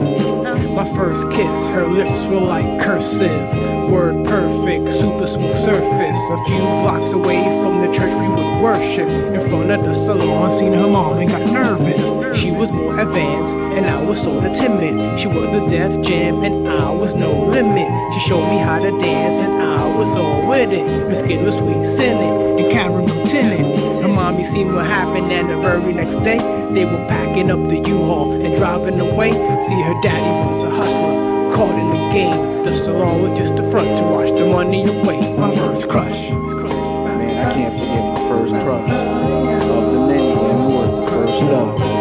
My 0.74 0.84
first 0.94 1.28
kiss, 1.32 1.64
her 1.64 1.88
lips 1.88 2.20
were 2.26 2.38
like 2.38 2.80
cursive. 2.80 3.90
Word 3.90 4.24
perfect, 4.24 4.92
super 4.92 5.26
smooth 5.26 5.56
surface. 5.56 6.18
A 6.30 6.44
few 6.44 6.62
blocks 6.84 7.10
away 7.12 7.42
from 7.60 7.80
the 7.80 7.92
church 7.92 8.14
we 8.14 8.28
would 8.28 8.62
worship. 8.62 9.08
In 9.08 9.40
front 9.50 9.72
of 9.72 9.82
the 9.82 9.92
salon, 9.92 10.56
seen 10.56 10.72
her 10.72 10.86
mom 10.86 11.18
and 11.18 11.30
got 11.30 11.50
nervous. 11.50 12.38
She 12.38 12.52
was 12.52 12.70
more 12.70 13.00
advanced, 13.00 13.56
and 13.56 13.86
I 13.86 14.00
was 14.00 14.22
sorta 14.22 14.50
timid. 14.50 15.18
She 15.18 15.26
was 15.26 15.52
a 15.52 15.66
Def 15.68 16.00
Jam, 16.00 16.44
and 16.44 16.68
I 16.68 16.90
was 16.90 17.14
no 17.14 17.32
limit. 17.44 17.90
She 18.14 18.20
showed 18.20 18.48
me 18.48 18.58
how 18.58 18.78
to 18.78 18.96
dance, 18.98 19.40
and 19.40 19.52
I 19.60 19.71
was 19.94 20.16
all 20.16 20.46
with 20.46 20.72
it. 20.72 20.86
And 20.86 21.16
Skittles, 21.16 21.60
we 21.60 21.84
sent 21.84 22.20
it, 22.20 22.64
and 22.64 22.72
caramel 22.72 23.26
tinted. 23.26 24.02
Her 24.02 24.08
mommy 24.08 24.44
seen 24.44 24.74
what 24.74 24.86
happened, 24.86 25.32
and 25.32 25.48
the 25.50 25.56
very 25.58 25.92
next 25.92 26.16
day, 26.22 26.38
they 26.72 26.84
were 26.84 27.04
packing 27.06 27.50
up 27.50 27.68
the 27.68 27.78
U-Haul 27.78 28.32
and 28.32 28.54
driving 28.56 29.00
away. 29.00 29.32
See, 29.62 29.80
her 29.80 30.00
daddy 30.02 30.56
was 30.56 30.64
a 30.64 30.70
hustler, 30.70 31.54
caught 31.54 31.78
in 31.78 31.90
the 31.90 32.12
game. 32.12 32.64
The 32.64 32.76
salon 32.76 33.22
was 33.22 33.38
just 33.38 33.58
a 33.58 33.70
front 33.70 33.98
to 33.98 34.04
wash 34.04 34.30
the 34.30 34.46
money 34.46 34.84
away. 34.84 35.36
My 35.36 35.54
first 35.56 35.88
crush. 35.88 36.30
Man, 36.30 37.44
I 37.44 37.52
can't 37.52 37.74
forget 37.74 38.04
my 38.14 38.28
first 38.28 38.52
crush. 38.64 38.90
Of 38.90 39.92
the 39.92 40.00
many, 40.06 40.32
and 40.32 40.62
who 40.62 40.68
was 40.70 40.90
the 40.92 41.02
first 41.10 41.42
love? 41.42 41.91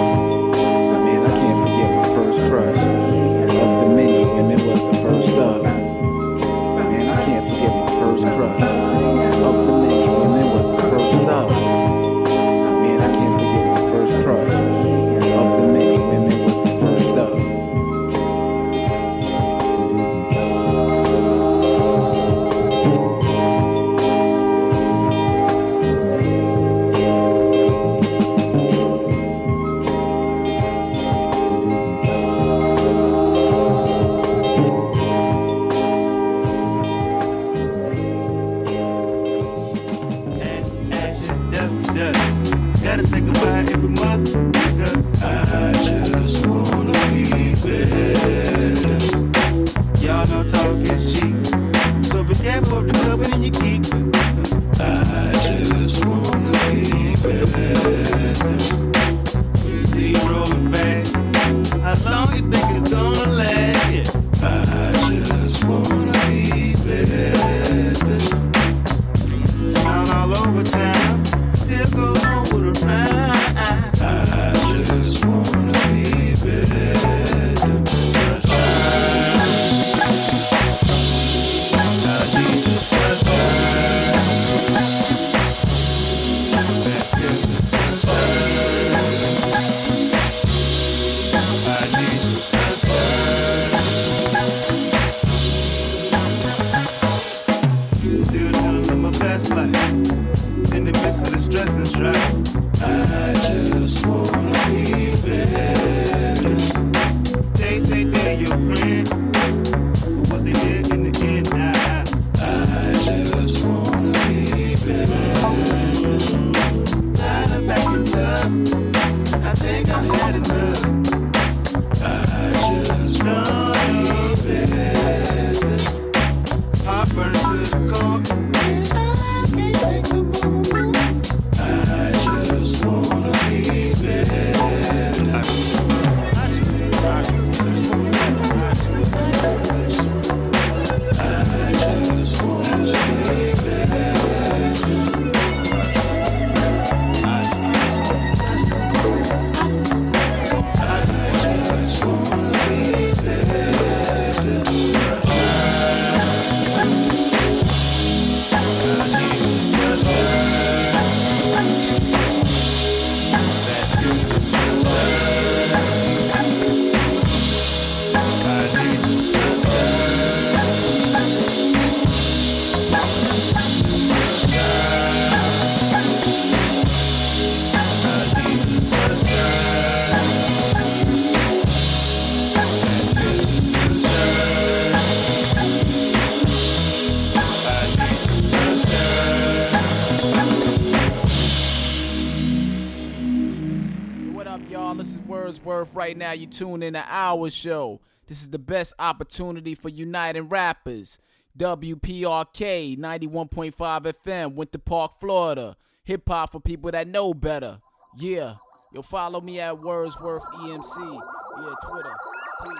Right 196.11 196.17
now, 196.17 196.33
you 196.33 196.45
tune 196.45 196.83
in 196.83 196.91
to 196.95 197.05
our 197.07 197.49
show. 197.49 198.01
This 198.27 198.41
is 198.41 198.49
the 198.49 198.59
best 198.59 198.93
opportunity 198.99 199.75
for 199.75 199.87
uniting 199.87 200.49
rappers. 200.49 201.17
WPRK 201.57 202.97
91.5 202.99 203.73
FM, 203.73 204.55
Winter 204.55 204.77
Park, 204.79 205.21
Florida. 205.21 205.77
Hip 206.03 206.23
hop 206.27 206.51
for 206.51 206.59
people 206.59 206.91
that 206.91 207.07
know 207.07 207.33
better. 207.33 207.79
Yeah. 208.17 208.55
You'll 208.91 209.03
follow 209.03 209.39
me 209.39 209.61
at 209.61 209.79
Wordsworth 209.79 210.43
EMC. 210.43 211.21
Yeah, 211.61 211.75
Twitter. 211.81 212.13
Peace. 212.61 212.73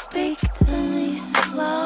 Speak 0.00 0.38
to 0.40 0.72
me 0.72 1.16
slow. 1.16 1.85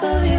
believe. 0.00 0.29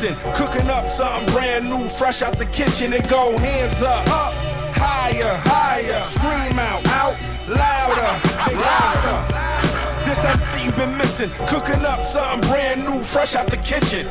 Missing. 0.00 0.32
Cooking 0.34 0.70
up 0.70 0.88
something 0.88 1.32
brand 1.34 1.68
new, 1.68 1.86
fresh 1.88 2.22
out 2.22 2.38
the 2.38 2.46
kitchen. 2.46 2.92
It 2.92 3.08
go 3.08 3.36
hands 3.38 3.82
up, 3.82 4.06
up, 4.08 4.34
higher, 4.74 5.36
higher. 5.44 6.04
Scream 6.04 6.58
out, 6.58 6.86
out, 6.86 7.16
louder, 7.48 8.12
louder. 8.56 10.04
This 10.04 10.18
that 10.20 10.60
you've 10.64 10.76
been 10.76 10.96
missing. 10.96 11.30
Cooking 11.48 11.84
up 11.84 12.02
something 12.02 12.48
brand 12.48 12.84
new, 12.84 13.02
fresh 13.02 13.34
out 13.34 13.48
the 13.48 13.58
kitchen. 13.58 14.06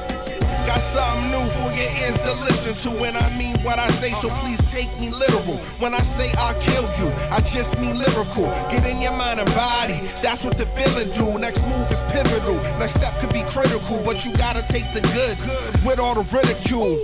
Got 0.79 0.85
something 0.85 1.31
new 1.31 1.49
for 1.59 1.71
your 1.75 1.91
ears 1.99 2.21
to 2.21 2.33
listen 2.35 2.73
to, 2.87 3.03
and 3.03 3.17
I 3.17 3.37
mean 3.37 3.57
what 3.63 3.77
I 3.79 3.89
say, 3.89 4.11
so 4.11 4.29
please 4.39 4.59
take 4.71 4.87
me 4.97 5.09
literal. 5.09 5.57
When 5.77 5.93
I 5.93 5.99
say 5.99 6.31
I'll 6.37 6.57
kill 6.61 6.83
you, 6.97 7.11
I 7.29 7.41
just 7.41 7.77
mean 7.79 7.97
lyrical. 7.97 8.45
Get 8.71 8.85
in 8.87 9.01
your 9.01 9.11
mind 9.11 9.41
and 9.41 9.49
body, 9.55 9.99
that's 10.21 10.45
what 10.45 10.57
the 10.57 10.65
feeling 10.67 11.11
do. 11.11 11.37
Next 11.37 11.61
move 11.63 11.91
is 11.91 12.01
pivotal, 12.03 12.55
next 12.79 12.93
step 12.93 13.19
could 13.19 13.33
be 13.33 13.43
critical, 13.43 14.01
but 14.05 14.23
you 14.23 14.31
gotta 14.31 14.63
take 14.71 14.89
the 14.93 15.01
good 15.11 15.37
with 15.83 15.99
all 15.99 16.15
the 16.15 16.23
ridicule. 16.33 16.97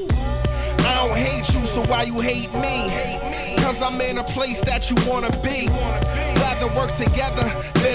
I 0.88 1.06
don't 1.06 1.18
hate 1.18 1.53
you, 1.53 1.65
so 1.65 1.84
why 1.88 2.03
you 2.03 2.22
hate 2.22 2.53
me? 2.53 3.60
Cause 3.61 3.81
I'm 3.81 3.99
in 3.99 4.19
a 4.19 4.23
place 4.23 4.61
that 4.61 4.89
you 4.89 4.95
wanna 5.06 5.31
be. 5.43 5.68
Rather 6.39 6.68
work 6.80 6.95
together 6.95 7.43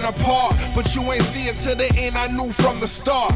than 0.01 0.15
apart, 0.15 0.57
but 0.75 0.95
you 0.95 1.03
ain't 1.13 1.23
see 1.23 1.49
it 1.49 1.57
to 1.59 1.75
the 1.75 1.89
end. 1.97 2.17
I 2.17 2.29
knew 2.29 2.53
from 2.53 2.81
the 2.81 2.87
start. 2.87 3.33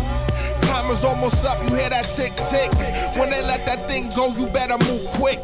Time 0.61 0.91
is 0.91 1.05
almost 1.05 1.45
up, 1.45 1.63
you 1.65 1.75
hear 1.77 1.91
that 1.91 2.07
tick 2.15 2.35
tick. 2.51 2.73
When 3.19 3.31
they 3.31 3.43
let 3.43 3.65
that 3.67 3.87
thing 3.89 4.11
go, 4.17 4.29
you 4.35 4.47
better 4.47 4.79
move 4.85 5.07
quick. 5.19 5.41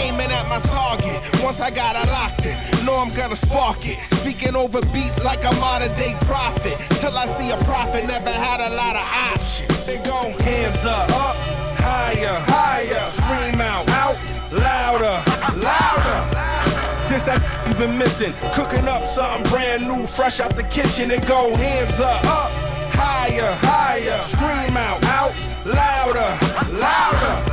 Aiming 0.00 0.30
at 0.30 0.48
my 0.48 0.60
target, 0.60 1.20
once 1.42 1.60
I 1.60 1.70
got 1.70 1.96
it 1.96 2.08
locked 2.08 2.46
in, 2.46 2.56
know 2.84 2.96
I'm 2.96 3.12
gonna 3.14 3.36
spark 3.36 3.86
it. 3.86 3.98
Speaking 4.14 4.56
over 4.56 4.80
beats 4.92 5.24
like 5.24 5.44
a 5.44 5.52
modern 5.56 5.92
day 5.96 6.16
prophet. 6.22 6.78
Till 7.00 7.16
I 7.16 7.26
see 7.26 7.50
a 7.50 7.56
prophet, 7.64 8.06
never 8.06 8.30
had 8.30 8.60
a 8.60 8.74
lot 8.74 8.96
of 8.96 9.02
options. 9.02 9.86
They 9.86 9.98
go 9.98 10.32
hands 10.42 10.84
up, 10.84 11.10
up, 11.10 11.36
higher, 11.78 12.38
higher. 12.46 13.06
Scream 13.06 13.60
out, 13.60 13.88
out, 13.90 14.16
louder, 14.52 15.16
louder. 15.58 16.48
This 17.08 17.22
that 17.24 17.57
been 17.78 17.96
missing. 17.96 18.34
Cooking 18.52 18.88
up 18.88 19.06
something 19.06 19.50
brand 19.50 19.86
new, 19.86 20.04
fresh 20.06 20.40
out 20.40 20.54
the 20.56 20.64
kitchen. 20.64 21.10
It 21.10 21.26
go 21.26 21.54
hands 21.56 22.00
up, 22.00 22.24
up, 22.24 22.50
higher, 22.92 23.54
higher. 23.60 24.20
Scream 24.22 24.76
out, 24.76 25.02
out, 25.04 25.32
louder, 25.64 26.76
louder. 26.76 27.47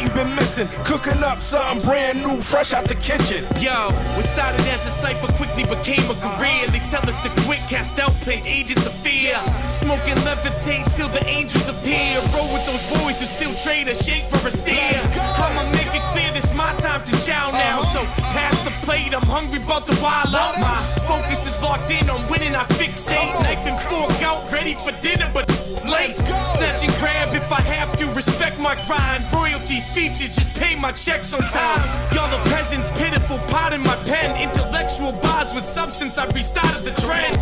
You've 0.00 0.14
been 0.14 0.34
missing. 0.34 0.68
Cooking 0.84 1.22
up 1.22 1.40
something 1.40 1.84
brand 1.86 2.22
new, 2.22 2.40
fresh 2.40 2.72
out 2.72 2.86
the 2.88 2.94
kitchen. 2.94 3.44
Yo, 3.60 3.90
what 4.14 4.24
started 4.24 4.60
as 4.68 4.86
a 4.86 4.90
cipher 4.90 5.32
quickly 5.34 5.64
became 5.64 6.08
a 6.10 6.14
career. 6.14 6.66
They 6.68 6.78
tell 6.90 7.06
us 7.08 7.20
to 7.22 7.30
quit, 7.42 7.60
cast 7.68 7.98
out, 7.98 8.12
plant 8.22 8.46
agents 8.46 8.86
of 8.86 8.94
fear. 8.94 9.34
Smoke 9.68 10.06
and 10.06 10.20
levitate 10.20 10.86
till 10.96 11.08
the 11.08 11.24
angels 11.26 11.68
appear. 11.68 12.20
Roll 12.34 12.52
with 12.52 12.64
those 12.66 12.84
boys 13.00 13.20
who 13.20 13.26
still 13.26 13.54
trade 13.54 13.88
a 13.88 13.94
shake 13.94 14.26
for 14.28 14.46
a 14.46 14.50
steer. 14.50 15.00
I'ma 15.14 15.70
make 15.72 15.92
it 15.94 16.02
clear 16.12 16.30
this 16.32 16.52
my 16.54 16.72
time 16.76 17.04
to 17.04 17.26
chow 17.26 17.50
now. 17.50 17.80
Uh-huh. 17.80 18.04
So 18.04 18.22
pass 18.30 18.62
the 18.64 18.70
plate, 18.86 19.14
I'm 19.14 19.26
hungry, 19.26 19.62
about 19.62 19.86
to 19.86 19.96
wild 20.02 20.34
out. 20.34 20.58
My 20.60 20.80
focus 21.06 21.46
is 21.46 21.60
locked 21.62 21.90
in 21.90 22.08
on 22.08 22.20
winning, 22.30 22.54
I 22.54 22.64
fixate. 22.78 23.34
Knife 23.42 23.66
and 23.66 23.80
fork 23.88 24.22
out, 24.22 24.50
ready 24.52 24.74
for 24.74 24.92
dinner, 25.02 25.30
but 25.34 25.48
late. 25.90 26.14
Snatch 26.14 26.84
and 26.84 26.94
grab 26.98 27.34
if 27.34 27.52
I 27.52 27.60
have 27.60 27.96
to, 27.98 28.06
respect 28.12 28.58
my 28.58 28.74
grind. 28.86 29.24
Royalties, 29.32 29.87
features, 29.88 30.36
just 30.36 30.54
pay 30.54 30.74
my 30.76 30.92
checks 30.92 31.32
on 31.32 31.40
time. 31.40 32.14
Y'all 32.14 32.30
the 32.30 32.50
peasants, 32.50 32.90
pitiful, 32.90 33.38
pot 33.48 33.72
in 33.72 33.82
my 33.82 33.96
pen. 34.04 34.36
Intellectual 34.40 35.12
bars 35.12 35.52
with 35.54 35.64
substance, 35.64 36.18
I 36.18 36.26
restarted 36.26 36.84
the 36.84 36.94
trend. 37.02 37.34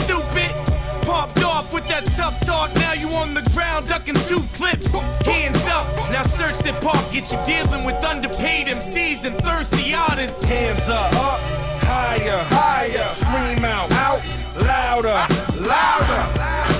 Stupid. 0.00 0.52
Popped 1.02 1.42
off 1.42 1.74
with 1.74 1.86
that 1.88 2.06
tough 2.16 2.38
talk. 2.46 2.72
Now 2.76 2.92
you 2.92 3.08
on 3.08 3.34
the 3.34 3.42
ground 3.50 3.88
ducking 3.88 4.14
two 4.14 4.42
clips. 4.54 4.94
Hands 5.26 5.66
up. 5.66 5.86
Now 6.10 6.22
search 6.22 6.58
the 6.58 6.72
pocket. 6.80 7.30
You 7.30 7.38
dealing 7.44 7.84
with 7.84 7.96
underpaid 8.04 8.68
MCs 8.68 9.24
and 9.24 9.36
thirsty 9.42 9.94
artists. 9.94 10.44
Hands 10.44 10.88
up, 10.88 11.12
up, 11.14 11.40
higher, 11.82 12.44
higher. 12.50 13.08
Scream 13.10 13.64
out, 13.64 13.90
out, 13.92 14.22
louder, 14.60 15.26
louder. 15.60 16.71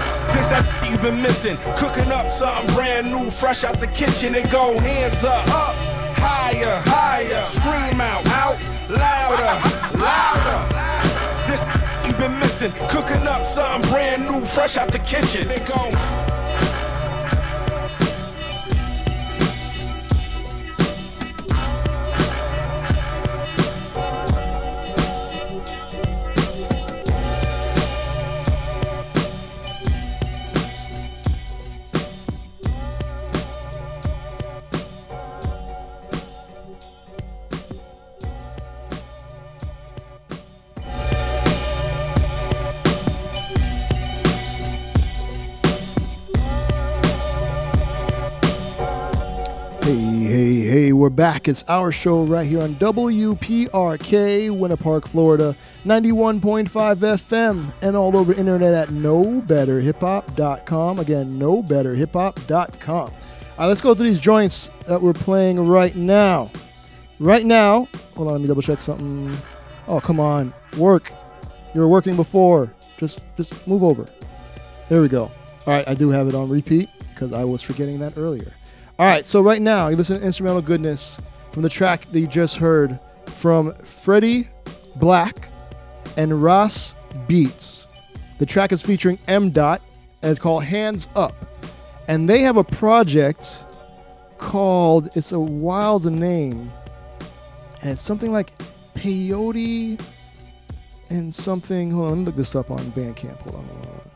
That 0.53 0.91
you've 0.91 1.01
been 1.01 1.23
missing. 1.23 1.57
Cooking 1.79 2.13
up 2.13 2.29
something 2.29 2.75
brand 2.75 3.11
new, 3.11 3.31
fresh 3.31 3.65
out 3.65 3.81
the 3.81 3.87
kitchen. 3.87 4.35
It 4.35 4.51
go 4.51 4.79
hands 4.81 5.25
up, 5.25 5.49
up, 5.49 5.75
higher, 6.19 6.79
higher. 6.85 7.47
Scream 7.47 7.99
out, 7.99 8.27
out, 8.27 8.61
louder, 8.91 9.55
louder. 9.97 10.61
This 11.49 11.63
you've 12.07 12.19
been 12.19 12.39
missing. 12.39 12.71
Cooking 12.91 13.27
up 13.27 13.47
something 13.47 13.91
brand 13.91 14.27
new, 14.27 14.45
fresh 14.45 14.77
out 14.77 14.93
the 14.93 14.99
kitchen. 14.99 15.51
It 15.51 15.65
go. 15.65 16.32
Back. 51.11 51.49
It's 51.49 51.65
our 51.69 51.93
show 51.93 52.25
right 52.25 52.47
here 52.47 52.63
on 52.63 52.75
WPRK, 52.77 54.57
Winter 54.57 54.77
Park, 54.77 55.09
Florida, 55.09 55.57
91.5 55.85 56.69
FM, 56.69 57.73
and 57.83 57.97
all 57.97 58.17
over 58.17 58.33
internet 58.33 58.75
at 58.75 58.89
knowbetterhiphop.com. 58.89 60.99
Again, 60.99 61.39
knowbetterhiphop.com. 61.39 62.99
All 62.99 63.13
right, 63.59 63.67
let's 63.67 63.81
go 63.81 63.95
through 63.95 64.09
these 64.09 64.21
joints 64.21 64.71
that 64.87 65.01
we're 65.01 65.13
playing 65.13 65.67
right 65.67 65.95
now. 65.95 66.51
Right 67.19 67.47
now, 67.47 67.89
hold 68.17 68.29
on, 68.29 68.35
let 68.35 68.41
me 68.41 68.49
double 68.49 68.63
check 68.63 68.83
something. 68.83 69.37
Oh, 69.89 70.01
come 70.01 70.21
on, 70.21 70.53
work. 70.77 71.13
You 71.75 71.81
were 71.81 71.89
working 71.89 72.17
before. 72.17 72.73
Just, 72.97 73.25
just 73.37 73.67
move 73.67 73.83
over. 73.83 74.07
There 74.89 75.01
we 75.01 75.09
go. 75.09 75.25
All 75.25 75.75
right, 75.75 75.87
I 75.89 75.95
do 75.95 76.11
have 76.11 76.29
it 76.29 76.35
on 76.35 76.49
repeat 76.49 76.89
because 77.11 77.33
I 77.33 77.45
was 77.45 77.63
forgetting 77.63 77.99
that 78.01 78.17
earlier. 78.17 78.53
All 78.99 79.07
right, 79.07 79.27
so 79.27 79.41
right 79.41 79.63
now 79.63 79.89
you 79.89 79.97
listen 79.97 80.19
to 80.19 80.25
instrumental 80.25 80.61
goodness 80.61 81.21
from 81.51 81.63
the 81.63 81.69
track 81.69 82.05
that 82.13 82.21
you 82.21 82.27
just 82.27 82.57
heard 82.57 83.01
from 83.27 83.75
Freddie 83.77 84.49
Black 84.97 85.49
and 86.17 86.43
Ras 86.43 86.95
Beats. 87.27 87.89
The 88.39 88.47
track 88.47 88.71
is 88.71 88.83
featuring 88.83 89.19
M-Dot 89.29 89.81
and 90.21 90.31
it's 90.31 90.39
called 90.39 90.65
Hands 90.65 91.09
Up. 91.17 91.35
And 92.07 92.29
they 92.29 92.41
have 92.41 92.59
a 92.59 92.65
project 92.65 93.65
called 94.37 95.09
it's 95.17 95.33
a 95.33 95.41
wild 95.41 96.05
name. 96.05 96.71
And 97.81 97.93
it's 97.93 98.03
something 98.03 98.31
like 98.31 98.53
Peyote 98.95 100.01
and 101.09 101.35
something. 101.35 101.91
Hold 101.91 102.05
on, 102.05 102.11
let 102.11 102.19
me 102.19 102.25
look 102.27 102.37
this 102.37 102.55
up 102.55 102.71
on 102.71 102.79
Bandcamp. 102.93 103.39
Hold 103.39 103.57
on, 103.57 103.65
hold 103.65 103.87
on. 103.87 104.11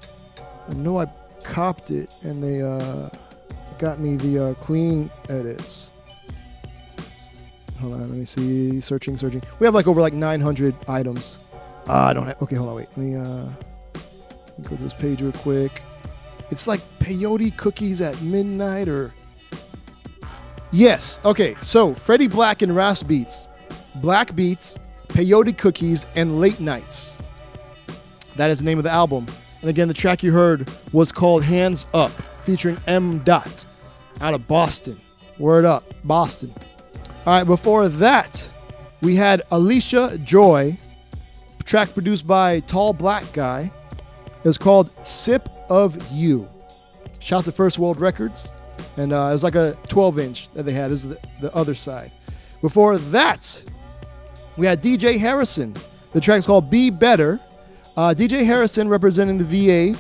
I 0.69 0.75
know 0.75 0.99
I 0.99 1.07
copped 1.43 1.91
it 1.91 2.13
and 2.23 2.43
they 2.43 2.61
uh 2.61 3.09
got 3.79 4.01
me 4.01 4.17
the 4.17 4.49
uh, 4.51 4.55
clean 4.55 5.11
edits. 5.29 5.93
Hold 7.81 7.95
on, 7.95 8.01
let 8.01 8.11
me 8.11 8.25
see. 8.25 8.81
Searching, 8.81 9.17
searching. 9.17 9.43
We 9.59 9.67
have 9.67 9.75
like 9.75 9.87
over 9.87 10.01
like 10.01 10.15
900 10.15 10.75
items. 10.89 11.39
Uh, 11.89 11.93
I 11.93 12.15
don't 12.15 12.27
have. 12.27 12.41
Okay, 12.43 12.57
hold 12.57 12.71
on, 12.71 12.77
wait. 12.77 12.89
Let 12.97 12.99
me 12.99 13.17
uh, 13.17 13.47
go 14.63 14.77
to 14.77 14.83
this 14.83 14.95
page 14.95 15.23
real 15.23 15.33
quick. 15.33 15.83
It's 16.51 16.67
like 16.67 16.81
peyote 17.01 17.57
cookies 17.57 18.01
at 18.01 18.21
midnight, 18.23 18.89
or 18.89 19.13
yes. 20.73 21.21
Okay, 21.25 21.55
so 21.61 21.95
Freddie 21.95 22.29
Black 22.29 22.63
and 22.63 22.75
Ras 22.75 23.03
Beats, 23.03 23.47
Black 23.97 24.35
Beats, 24.35 24.79
peyote 25.09 25.57
cookies, 25.59 26.07
and 26.17 26.41
late 26.41 26.61
nights. 26.61 27.19
That 28.37 28.51
is 28.51 28.61
the 28.61 28.65
name 28.65 28.79
of 28.79 28.85
the 28.85 28.91
album. 28.91 29.27
And 29.61 29.71
again, 29.71 29.89
the 29.89 29.95
track 29.95 30.23
you 30.23 30.33
heard 30.33 30.71
was 30.93 31.11
called 31.11 31.43
Hands 31.43 31.87
Up, 31.95 32.13
featuring 32.47 32.79
M-Dot 32.87 33.67
out 34.21 34.33
of 34.33 34.47
Boston. 34.47 34.99
Word 35.39 35.65
up, 35.65 35.85
Boston. 36.05 36.55
All 37.27 37.39
right, 37.39 37.45
before 37.45 37.89
that, 37.89 38.51
we 39.03 39.17
had 39.17 39.43
Allysha 39.51 40.23
Joy, 40.25 40.79
track 41.65 41.93
produced 41.93 42.25
by 42.25 42.61
Tall 42.61 42.93
Black 42.93 43.31
Guy. 43.33 43.71
It 44.39 44.47
was 44.47 44.57
called 44.57 44.91
Sip 45.05 45.49
of 45.69 46.01
You. 46.13 46.49
Shout 47.19 47.45
to 47.47 47.53
First 47.53 47.81
World 47.81 48.01
Records. 48.01 48.55
And 48.97 49.13
uh, 49.13 49.27
it 49.31 49.33
was 49.33 49.43
like 49.43 49.57
a 49.57 49.77
12 49.89 50.19
inch 50.21 50.49
that 50.55 50.63
they 50.63 50.73
had. 50.73 50.93
This 50.93 51.05
is 51.05 51.11
the, 51.11 51.19
the 51.41 51.55
other 51.55 51.75
side. 51.75 52.13
Before 52.63 52.97
that, 52.97 53.65
we 54.57 54.67
had 54.67 54.81
DJ 54.83 55.19
Harrison. 55.19 55.75
The 56.13 56.21
track's 56.21 56.47
called 56.47 56.71
Be 56.71 56.91
Better. 56.91 57.41
Uh, 57.97 58.15
DJ 58.17 58.45
Harrison, 58.47 58.89
representing 58.89 59.37
the 59.37 59.45
VA, 59.45 59.99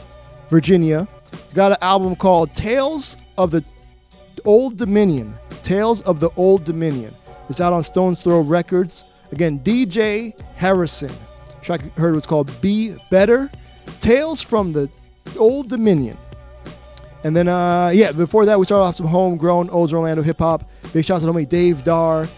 Virginia, 0.48 1.08
got 1.54 1.72
an 1.72 1.78
album 1.80 2.16
called 2.16 2.54
Tales 2.54 3.16
of 3.38 3.50
the 3.50 3.64
Old 4.44 4.76
Dominion. 4.76 5.34
Tales 5.62 6.00
of 6.02 6.20
the 6.20 6.30
Old 6.36 6.64
Dominion. 6.64 7.14
It's 7.48 7.60
out 7.60 7.72
on 7.72 7.82
Stone's 7.82 8.20
Throw 8.20 8.40
Records. 8.40 9.04
Again, 9.32 9.60
DJ 9.60 10.38
Harrison. 10.54 11.12
Track 11.62 11.82
you 11.84 11.90
heard 11.96 12.14
was 12.14 12.26
called 12.26 12.50
Be 12.60 12.96
Better. 13.10 13.50
Tales 14.00 14.40
from 14.40 14.72
the 14.72 14.88
Old 15.38 15.68
Dominion. 15.68 16.16
And 17.24 17.34
then, 17.34 17.48
uh, 17.48 17.90
yeah, 17.92 18.12
before 18.12 18.46
that, 18.46 18.58
we 18.58 18.64
started 18.66 18.84
off 18.84 18.96
some 18.96 19.06
homegrown 19.06 19.70
Old 19.70 19.92
Orlando 19.92 20.22
hip 20.22 20.38
hop. 20.38 20.70
Big 20.92 21.04
shout 21.04 21.16
out 21.16 21.20
to 21.20 21.26
the 21.26 21.32
homie 21.32 21.48
Dave 21.48 21.82
Dar 21.82 22.28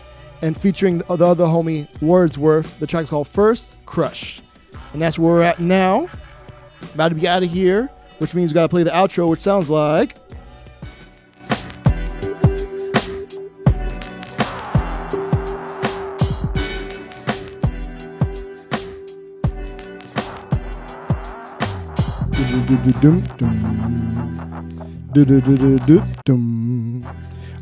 and 0.43 0.57
featuring 0.57 0.99
the 0.99 1.13
other 1.13 1.45
homie 1.45 1.89
Wordsworth. 2.01 2.79
The 2.79 2.87
track's 2.87 3.11
called 3.11 3.29
First 3.29 3.77
Crush. 3.85 4.41
And 4.93 5.03
that's 5.03 5.19
where 5.19 5.33
we're 5.35 5.43
at 5.43 5.61
now. 5.61 6.09
About 6.95 7.09
to 7.11 7.15
be 7.15 7.29
out 7.29 7.43
of 7.43 7.51
here, 7.51 7.91
which 8.19 8.35
means 8.35 8.51
we 8.51 8.55
got 8.55 8.63
to 8.63 8.69
play 8.69 8.83
the 8.83 8.91
outro, 8.91 9.29
which 9.29 9.41
sounds 9.41 9.71
like. 9.71 10.17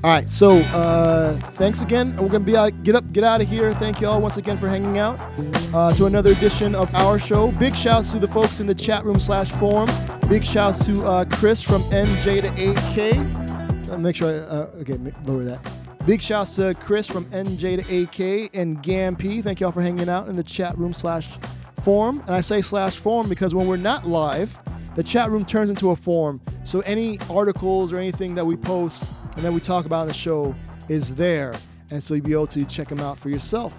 All 0.07 0.13
right, 0.13 0.31
so 0.31 0.59
uh, 0.59 1.33
thanks 1.33 1.83
again. 1.83 2.15
We're 2.17 2.29
gonna 2.29 2.39
be 2.39 2.57
out, 2.57 2.85
get 2.85 2.95
up, 2.95 3.13
get 3.13 3.25
out 3.25 3.41
of 3.41 3.49
here. 3.49 3.75
Thank 3.75 4.01
you 4.01 4.07
all 4.07 4.21
once 4.21 4.37
again 4.37 4.57
for 4.57 4.69
hanging 4.69 4.99
out 4.99 5.19
uh, 5.75 5.91
to 5.95 6.07
another 6.07 6.31
edition 6.31 6.77
of 6.77 6.95
our 6.95 7.19
show. 7.19 7.51
Big 7.51 7.75
shouts 7.75 8.13
to 8.13 8.21
the 8.21 8.29
folks 8.29 8.61
in 8.61 8.69
the 8.69 8.75
chat 8.77 9.05
room 9.05 9.19
slash 9.19 9.51
forum. 9.51 9.89
Big 10.29 10.45
shouts 10.45 10.87
to 10.87 11.05
uh, 11.05 11.25
Chris 11.25 11.61
from 11.61 11.83
NJ 11.91 12.41
to 12.43 12.49
8K. 12.51 13.91
Uh, 13.91 13.99
make 13.99 14.15
sure 14.15 14.29
I 14.29 14.35
uh, 14.47 14.71
okay 14.83 14.97
lower 15.25 15.43
that. 15.43 15.73
Big 16.07 16.23
shouts 16.23 16.55
to 16.55 16.75
Chris 16.75 17.09
from 17.09 17.25
NJ 17.25 17.85
to 17.85 18.03
AK 18.03 18.51
and 18.55 18.81
Gampy. 18.85 19.43
Thank 19.43 19.59
y'all 19.59 19.73
for 19.73 19.83
hanging 19.83 20.09
out 20.09 20.29
in 20.29 20.37
the 20.37 20.45
chat 20.45 20.79
room 20.79 20.93
slash 20.93 21.37
forum. 21.83 22.23
And 22.29 22.37
I 22.37 22.43
say 22.43 22.63
slash 22.63 22.95
forum 22.95 23.29
because 23.29 23.57
when 23.57 23.67
we're 23.67 23.77
not 23.77 24.07
live, 24.07 24.57
the 24.95 25.03
chat 25.03 25.31
room 25.31 25.45
turns 25.45 25.69
into 25.69 25.91
a 25.91 25.97
forum. 25.97 26.41
So 26.63 26.79
any 26.83 27.19
articles 27.29 27.93
or 27.93 27.99
anything 27.99 28.37
that 28.37 28.47
we 28.47 28.57
post 28.57 29.13
and 29.37 29.45
that 29.45 29.53
we 29.53 29.61
talk 29.61 29.87
about 29.87 30.03
in 30.03 30.09
the 30.09 30.15
show 30.15 30.55
is 30.89 31.15
there. 31.15 31.55
And 31.91 32.03
so 32.03 32.15
you'll 32.15 32.25
be 32.25 32.33
able 32.33 32.47
to 32.49 32.65
check 32.65 32.89
them 32.89 33.01
out 33.01 33.19
for 33.19 33.29
yourself. 33.29 33.79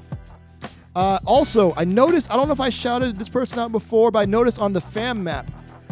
Uh, 0.96 1.20
also, 1.26 1.74
I 1.76 1.84
noticed, 1.84 2.32
I 2.32 2.36
don't 2.36 2.48
know 2.48 2.54
if 2.54 2.60
I 2.60 2.70
shouted 2.70 3.18
this 3.18 3.30
person 3.30 3.60
out 3.60 3.72
before, 3.72 4.10
but 4.10 4.20
I 4.20 4.26
noticed 4.26 4.60
on 4.60 4.74
the 4.74 4.82
fam 4.82 5.24
map, 5.24 5.50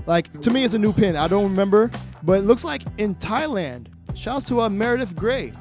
like 0.08 0.42
to 0.42 0.50
me 0.50 0.64
it's 0.64 0.74
a 0.74 0.80
new 0.80 0.94
pin. 0.94 1.16
I 1.16 1.28
don't 1.28 1.44
remember, 1.44 1.92
but 2.24 2.40
it 2.40 2.42
looks 2.44 2.64
like 2.64 2.84
in 2.98 3.16
Thailand. 3.16 3.88
Shouts 4.16 4.48
to 4.48 4.62
uh, 4.62 4.70
Meredith 4.70 5.16
Gray, 5.16 5.52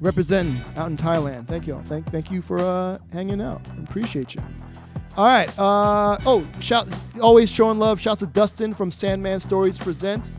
representing 0.00 0.62
out 0.76 0.90
in 0.90 0.96
Thailand. 0.96 1.48
Thank 1.48 1.66
you 1.66 1.74
all. 1.74 1.82
Thank, 1.82 2.10
thank 2.10 2.30
you 2.30 2.40
for 2.40 2.58
uh, 2.58 2.98
hanging 3.12 3.40
out. 3.40 3.60
Appreciate 3.82 4.34
you. 4.34 4.42
All 5.16 5.26
right. 5.26 5.48
Uh, 5.58 6.16
oh, 6.24 6.46
shout! 6.60 6.86
Always 7.20 7.50
showing 7.50 7.78
love. 7.78 8.00
Shouts 8.00 8.20
to 8.20 8.26
Dustin 8.26 8.72
from 8.72 8.90
Sandman 8.90 9.40
Stories 9.40 9.76
Presents, 9.76 10.38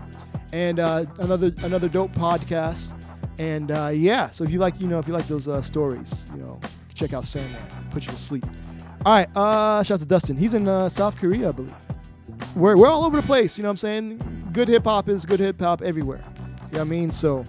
and 0.54 0.80
uh, 0.80 1.06
another 1.20 1.54
another 1.64 1.90
dope 1.90 2.14
podcast. 2.14 2.94
And 3.38 3.72
uh, 3.72 3.92
yeah, 3.94 4.30
so 4.32 4.44
if 4.44 4.50
you 4.50 4.60
like, 4.60 4.80
you 4.82 4.88
know, 4.88 5.00
if 5.00 5.08
you 5.08 5.14
like 5.14 5.28
those 5.28 5.48
uh, 5.48 5.62
stories, 5.62 6.26
you 6.34 6.42
know, 6.42 6.60
check 6.94 7.14
out 7.14 7.26
Sandman. 7.26 7.62
Put 7.92 8.06
you 8.06 8.12
to 8.12 8.18
sleep. 8.18 8.46
All 9.06 9.14
right. 9.14 9.30
Uh, 9.36 9.82
shout 9.84 9.96
out 9.96 10.00
to 10.02 10.06
Dustin. 10.06 10.36
He's 10.36 10.54
in 10.54 10.68
uh, 10.68 10.90
South 10.90 11.18
Korea, 11.18 11.50
I 11.50 11.52
believe. 11.54 11.76
We're 12.56 12.76
we're 12.78 12.88
all 12.88 13.06
over 13.06 13.18
the 13.18 13.26
place. 13.26 13.58
You 13.58 13.64
know 13.64 13.70
what 13.70 13.74
I'm 13.74 13.78
saying? 13.78 14.50
Good 14.52 14.68
hip 14.68 14.84
hop 14.84 15.08
is 15.08 15.26
good 15.26 15.40
hip 15.40 15.60
hop 15.60 15.82
everywhere. 15.82 16.24
You 16.38 16.44
know 16.44 16.80
what 16.80 16.82
I 16.82 16.84
mean? 16.84 17.12
So. 17.12 17.44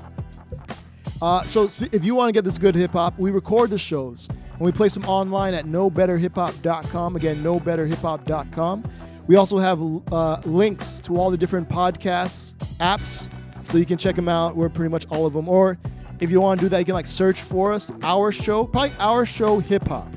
Uh, 1.22 1.42
so 1.42 1.68
if 1.92 2.02
you 2.02 2.14
want 2.14 2.28
to 2.28 2.32
get 2.32 2.44
this 2.44 2.56
good 2.56 2.74
hip 2.74 2.92
hop, 2.92 3.18
we 3.18 3.30
record 3.30 3.68
the 3.68 3.76
shows 3.76 4.26
and 4.28 4.60
we 4.60 4.72
place 4.72 4.94
them 4.94 5.04
online 5.04 5.52
at 5.52 5.66
knowbetterhiphop.com. 5.66 7.16
Again, 7.16 7.42
knowbetterhiphop.com. 7.42 8.84
We 9.30 9.36
also 9.36 9.58
have 9.58 9.80
uh, 10.12 10.40
links 10.44 10.98
to 11.02 11.14
all 11.14 11.30
the 11.30 11.36
different 11.36 11.68
podcasts, 11.68 12.54
apps, 12.78 13.32
so 13.62 13.78
you 13.78 13.86
can 13.86 13.96
check 13.96 14.16
them 14.16 14.28
out. 14.28 14.56
We're 14.56 14.68
pretty 14.68 14.90
much 14.90 15.06
all 15.08 15.24
of 15.24 15.34
them. 15.34 15.48
Or 15.48 15.78
if 16.18 16.32
you 16.32 16.40
want 16.40 16.58
to 16.58 16.66
do 16.66 16.68
that, 16.70 16.80
you 16.80 16.84
can 16.84 16.94
like 16.94 17.06
search 17.06 17.40
for 17.40 17.72
us, 17.72 17.92
our 18.02 18.32
show, 18.32 18.66
probably 18.66 18.90
our 18.98 19.24
show 19.24 19.60
hip 19.60 19.86
hop. 19.86 20.08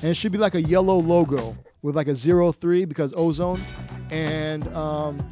And 0.00 0.04
it 0.04 0.14
should 0.14 0.32
be 0.32 0.38
like 0.38 0.54
a 0.54 0.62
yellow 0.62 0.96
logo 0.96 1.54
with 1.82 1.94
like 1.94 2.08
a 2.08 2.14
zero 2.14 2.52
three 2.52 2.86
because 2.86 3.12
ozone. 3.18 3.60
And 4.10 4.66
um, 4.68 5.30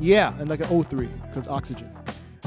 yeah, 0.00 0.38
and 0.38 0.50
like 0.50 0.60
an 0.60 0.66
O3 0.66 1.08
because 1.28 1.48
oxygen. 1.48 1.90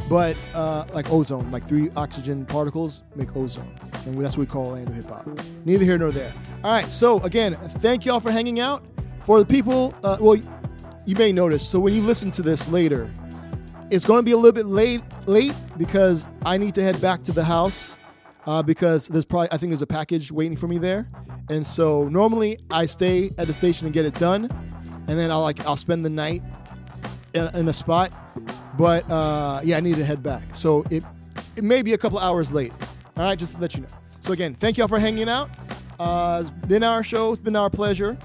But 0.08 0.38
uh, 0.54 0.86
like 0.94 1.12
ozone, 1.12 1.50
like 1.50 1.68
three 1.68 1.90
oxygen 1.96 2.46
particles 2.46 3.02
make 3.16 3.36
ozone. 3.36 3.74
And 4.06 4.22
that's 4.22 4.38
what 4.38 4.42
we 4.42 4.52
call 4.52 4.68
Orlando 4.68 4.92
hip 4.92 5.06
hop. 5.06 5.28
Neither 5.66 5.86
here 5.86 5.98
nor 5.98 6.12
there. 6.12 6.32
All 6.64 6.72
right, 6.72 6.86
so 6.86 7.20
again, 7.22 7.56
thank 7.56 8.06
y'all 8.06 8.20
for 8.20 8.30
hanging 8.30 8.60
out. 8.60 8.86
For 9.26 9.40
the 9.40 9.46
people, 9.46 9.94
uh, 10.04 10.18
well, 10.20 10.38
you 11.06 11.16
may 11.16 11.32
notice, 11.32 11.68
so 11.68 11.80
when 11.80 11.94
you 11.94 12.02
listen 12.02 12.32
to 12.32 12.42
this 12.42 12.70
later, 12.70 13.10
it's 13.90 14.06
going 14.06 14.20
to 14.20 14.24
be 14.24 14.32
a 14.32 14.38
little 14.38 14.52
bit 14.52 14.66
late, 14.66 15.02
late 15.26 15.56
because 15.78 16.26
I 16.46 16.58
need 16.58 16.76
to 16.76 16.84
head 16.84 17.00
back 17.02 17.24
to 17.24 17.32
the 17.32 17.44
house 17.44 17.96
uh, 18.46 18.62
because 18.64 19.08
there's 19.08 19.26
probably 19.26 19.50
I 19.52 19.58
think 19.58 19.70
there's 19.70 19.82
a 19.82 19.88
package 19.88 20.32
waiting 20.32 20.58
for 20.58 20.68
me 20.68 20.78
there, 20.78 21.08
and 21.50 21.66
so 21.66 22.08
normally 22.10 22.60
I 22.72 22.86
stay 22.86 23.32
at 23.38 23.48
the 23.48 23.54
station 23.54 23.86
and 23.86 23.94
get 23.94 24.06
it 24.06 24.16
done, 24.16 24.50
and 25.08 25.18
then 25.18 25.32
I'll 25.32 25.42
like 25.42 25.66
I'll 25.66 25.78
spend 25.78 26.04
the 26.04 26.10
night 26.10 26.42
in, 27.34 27.48
in 27.56 27.68
a 27.68 27.74
spot, 27.74 28.12
but 28.78 29.10
uh, 29.10 29.62
yeah, 29.64 29.78
I 29.78 29.80
need 29.80 29.96
to 29.96 30.06
head 30.06 30.22
back. 30.22 30.56
So 30.56 30.84
it 30.90 31.04
it 31.56 31.64
may 31.64 31.82
be 31.82 31.94
a 31.94 31.98
couple 31.98 32.20
hours 32.20 32.52
late. 32.52 32.74
All 33.16 33.24
right, 33.24 33.38
just 33.38 33.56
to 33.56 33.62
let 33.62 33.76
you 33.76 33.82
know. 33.82 33.90
So 34.20 34.34
again, 34.34 34.56
thank 34.56 34.78
y'all 34.78 34.88
for 34.88 35.00
hanging 35.00 35.30
out. 35.30 35.50
Uh, 36.00 36.40
it's 36.42 36.50
been 36.68 36.84
our 36.84 37.04
show. 37.04 37.32
It's 37.32 37.42
been 37.42 37.56
our 37.56 37.70
pleasure. 37.70 38.18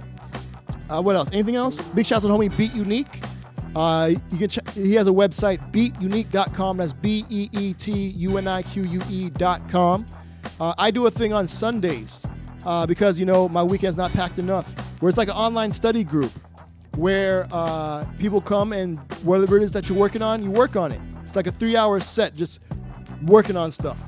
Uh, 0.89 1.03
what 1.03 1.17
else? 1.17 1.31
Anything 1.33 1.57
else? 1.57 1.81
Big 1.93 2.07
shouts 2.07 2.25
to 2.25 2.31
homie 2.31 2.55
Beet 2.57 2.73
Unique. 2.75 3.21
Uh, 3.77 4.11
you 4.31 4.39
can 4.39 4.49
check, 4.49 4.69
he 4.71 4.95
has 4.95 5.07
a 5.09 5.13
website, 5.13 5.73
beetunique.com. 5.73 6.79
That's 6.79 6.93
B 6.93 7.25
E 7.29 7.49
E 7.53 7.75
T 7.75 7.93
U 7.93 8.39
N 8.39 8.49
I 8.49 8.63
Q 8.63 8.83
U 8.85 9.01
E.com. 9.11 10.07
Uh, 10.61 10.75
I 10.79 10.91
do 10.91 11.07
a 11.07 11.11
thing 11.11 11.33
on 11.33 11.47
Sundays 11.47 12.27
uh, 12.65 12.87
because, 12.87 13.19
you 13.19 13.27
know, 13.27 13.49
my 13.49 13.63
weekend's 13.63 13.97
not 13.97 14.11
packed 14.13 14.39
enough, 14.39 14.73
where 15.01 15.09
it's 15.09 15.19
like 15.19 15.29
an 15.29 15.37
online 15.37 15.73
study 15.73 16.03
group 16.03 16.33
where 16.97 17.47
uh, 17.53 18.05
people 18.19 18.41
come 18.41 18.73
and 18.73 18.99
whatever 19.23 19.57
it 19.59 19.63
is 19.63 19.73
that 19.73 19.89
you're 19.89 19.99
working 19.99 20.23
on, 20.23 20.43
you 20.43 20.51
work 20.51 20.75
on 20.75 20.91
it. 20.91 21.01
It's 21.23 21.37
like 21.37 21.47
a 21.47 21.53
three 21.53 21.77
hour 21.77 22.01
set 22.01 22.35
just 22.35 22.61
working 23.23 23.57
on 23.57 23.71
stuff. 23.71 23.99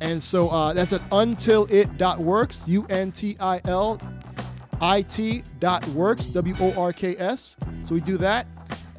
And 0.00 0.22
so 0.22 0.50
uh, 0.50 0.72
that's 0.72 0.92
at 0.92 1.00
untilit.works, 1.10 2.68
U 2.68 2.86
N 2.90 3.10
T 3.10 3.36
I 3.40 3.60
L 3.64 3.98
I 4.80 5.02
T 5.02 5.42
dot 5.60 5.86
works, 5.88 6.26
W 6.28 6.54
O 6.60 6.72
R 6.80 6.92
K 6.92 7.16
S. 7.16 7.56
So 7.82 7.94
we 7.94 8.00
do 8.00 8.16
that. 8.18 8.46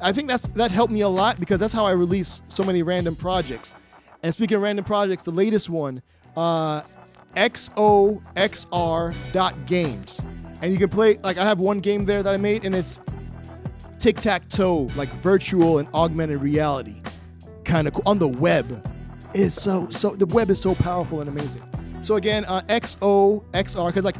I 0.00 0.12
think 0.12 0.28
that's 0.28 0.48
that 0.48 0.70
helped 0.70 0.92
me 0.92 1.00
a 1.00 1.08
lot 1.08 1.40
because 1.40 1.58
that's 1.58 1.72
how 1.72 1.86
I 1.86 1.92
release 1.92 2.42
so 2.48 2.62
many 2.64 2.82
random 2.82 3.16
projects. 3.16 3.74
And 4.22 4.32
speaking 4.32 4.56
of 4.56 4.62
random 4.62 4.84
projects, 4.84 5.22
the 5.22 5.30
latest 5.30 5.70
one, 5.70 6.02
uh, 6.36 6.82
XOXR.games. 7.36 8.20
And 10.62 10.72
you 10.72 10.78
can 10.78 10.88
play, 10.88 11.18
like, 11.22 11.36
I 11.36 11.44
have 11.44 11.60
one 11.60 11.80
game 11.80 12.06
there 12.06 12.22
that 12.22 12.32
I 12.32 12.38
made, 12.38 12.64
and 12.64 12.74
it's 12.74 12.98
tic 13.98 14.16
tac 14.16 14.48
toe, 14.48 14.88
like 14.96 15.10
virtual 15.20 15.78
and 15.78 15.86
augmented 15.94 16.40
reality. 16.40 17.02
Kind 17.64 17.86
of 17.86 17.94
cool. 17.94 18.02
On 18.06 18.18
the 18.18 18.28
web. 18.28 18.86
It's 19.34 19.60
so, 19.60 19.86
so, 19.90 20.16
the 20.16 20.24
web 20.26 20.48
is 20.50 20.58
so 20.60 20.74
powerful 20.74 21.20
and 21.20 21.28
amazing. 21.28 21.62
So 22.00 22.16
again, 22.16 22.46
uh, 22.46 22.62
XOXR, 22.62 23.88
because 23.88 24.04
like 24.04 24.16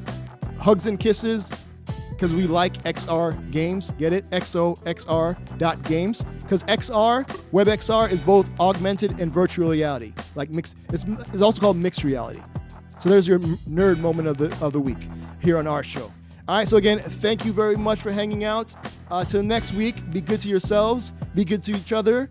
hugs 0.66 0.88
and 0.88 0.98
kisses, 0.98 1.68
because 2.10 2.34
we 2.34 2.48
like 2.48 2.82
XR 2.82 3.52
games. 3.52 3.92
Get 3.98 4.12
it? 4.12 4.28
XOXR.games. 4.30 6.24
Because 6.42 6.64
XR, 6.64 7.24
WebXR, 7.52 8.10
is 8.10 8.20
both 8.20 8.50
augmented 8.58 9.20
and 9.20 9.32
virtual 9.32 9.70
reality. 9.70 10.12
Like 10.34 10.50
mixed, 10.50 10.74
it's, 10.92 11.04
it's 11.04 11.40
also 11.40 11.60
called 11.60 11.76
mixed 11.76 12.02
reality. 12.02 12.40
So 12.98 13.08
there's 13.08 13.28
your 13.28 13.38
nerd 13.38 14.00
moment 14.00 14.26
of 14.26 14.38
the 14.38 14.46
of 14.64 14.72
the 14.72 14.80
week 14.80 15.08
here 15.40 15.56
on 15.56 15.68
our 15.68 15.84
show. 15.84 16.12
All 16.48 16.56
right. 16.56 16.68
So 16.68 16.78
again, 16.78 16.98
thank 16.98 17.44
you 17.44 17.52
very 17.52 17.76
much 17.76 18.00
for 18.00 18.10
hanging 18.10 18.42
out. 18.42 18.74
Uh, 19.08 19.22
till 19.22 19.44
next 19.44 19.72
week, 19.72 20.10
be 20.10 20.20
good 20.20 20.40
to 20.40 20.48
yourselves. 20.48 21.12
Be 21.32 21.44
good 21.44 21.62
to 21.62 21.76
each 21.76 21.92
other. 21.92 22.28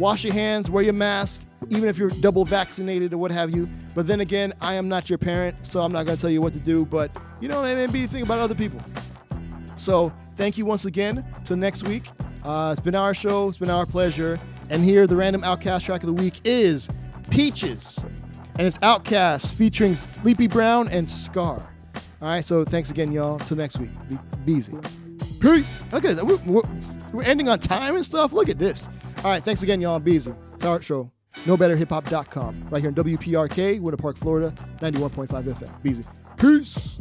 Wash 0.00 0.24
your 0.24 0.34
hands. 0.34 0.68
Wear 0.68 0.82
your 0.82 0.94
mask. 0.94 1.46
Even 1.68 1.88
if 1.88 1.96
you're 1.96 2.10
double 2.22 2.44
vaccinated 2.44 3.12
or 3.12 3.18
what 3.18 3.30
have 3.30 3.54
you. 3.54 3.68
But 3.94 4.08
then 4.08 4.20
again, 4.20 4.52
I 4.60 4.74
am 4.74 4.88
not 4.88 5.08
your 5.08 5.18
parent, 5.18 5.64
so 5.64 5.80
I'm 5.80 5.92
not 5.92 6.06
going 6.06 6.16
to 6.16 6.20
tell 6.20 6.30
you 6.30 6.40
what 6.40 6.54
to 6.54 6.58
do. 6.58 6.84
But 6.86 7.16
you 7.40 7.48
know, 7.48 7.62
maybe 7.62 8.06
think 8.06 8.24
about 8.24 8.38
other 8.40 8.54
people. 8.54 8.80
So 9.76 10.12
thank 10.36 10.58
you 10.58 10.64
once 10.64 10.84
again. 10.84 11.24
Till 11.44 11.56
next 11.56 11.86
week. 11.86 12.08
Uh, 12.44 12.70
it's 12.72 12.80
been 12.80 12.94
our 12.94 13.14
show. 13.14 13.48
It's 13.48 13.58
been 13.58 13.70
our 13.70 13.86
pleasure. 13.86 14.38
And 14.70 14.84
here, 14.84 15.06
the 15.06 15.16
random 15.16 15.42
OutKast 15.42 15.84
track 15.84 16.02
of 16.02 16.14
the 16.14 16.22
week 16.22 16.40
is 16.44 16.88
Peaches. 17.30 17.98
And 18.56 18.66
it's 18.66 18.78
OutKast 18.78 19.52
featuring 19.54 19.94
Sleepy 19.96 20.48
Brown 20.48 20.88
and 20.88 21.08
Scar. 21.08 21.74
All 22.20 22.28
right, 22.28 22.44
so 22.44 22.64
thanks 22.64 22.90
again, 22.90 23.12
y'all. 23.12 23.38
Till 23.38 23.56
next 23.56 23.78
week. 23.78 23.90
Be, 24.08 24.18
be 24.44 24.52
easy. 24.52 24.76
Peace. 25.40 25.84
Look 25.92 26.04
at 26.04 26.16
this. 26.16 26.22
We're, 26.22 26.38
we're, 26.46 26.62
we're 27.12 27.22
ending 27.22 27.48
on 27.48 27.58
time 27.60 27.94
and 27.94 28.04
stuff. 28.04 28.32
Look 28.32 28.48
at 28.48 28.58
this. 28.58 28.88
All 29.18 29.30
right, 29.30 29.42
thanks 29.42 29.62
again, 29.62 29.80
y'all. 29.80 30.00
Be 30.00 30.12
easy. 30.12 30.32
It's 30.54 30.64
our 30.64 30.82
show. 30.82 31.12
knowbetterhiphop.com. 31.44 32.68
Right 32.70 32.80
here 32.80 32.88
in 32.88 32.94
WPRK, 32.96 33.80
Winter 33.80 33.96
Park, 33.96 34.16
Florida, 34.16 34.52
91.5 34.80 35.28
FM. 35.28 35.82
Be 35.82 35.90
easy. 35.90 36.04
Peace. 36.38 36.98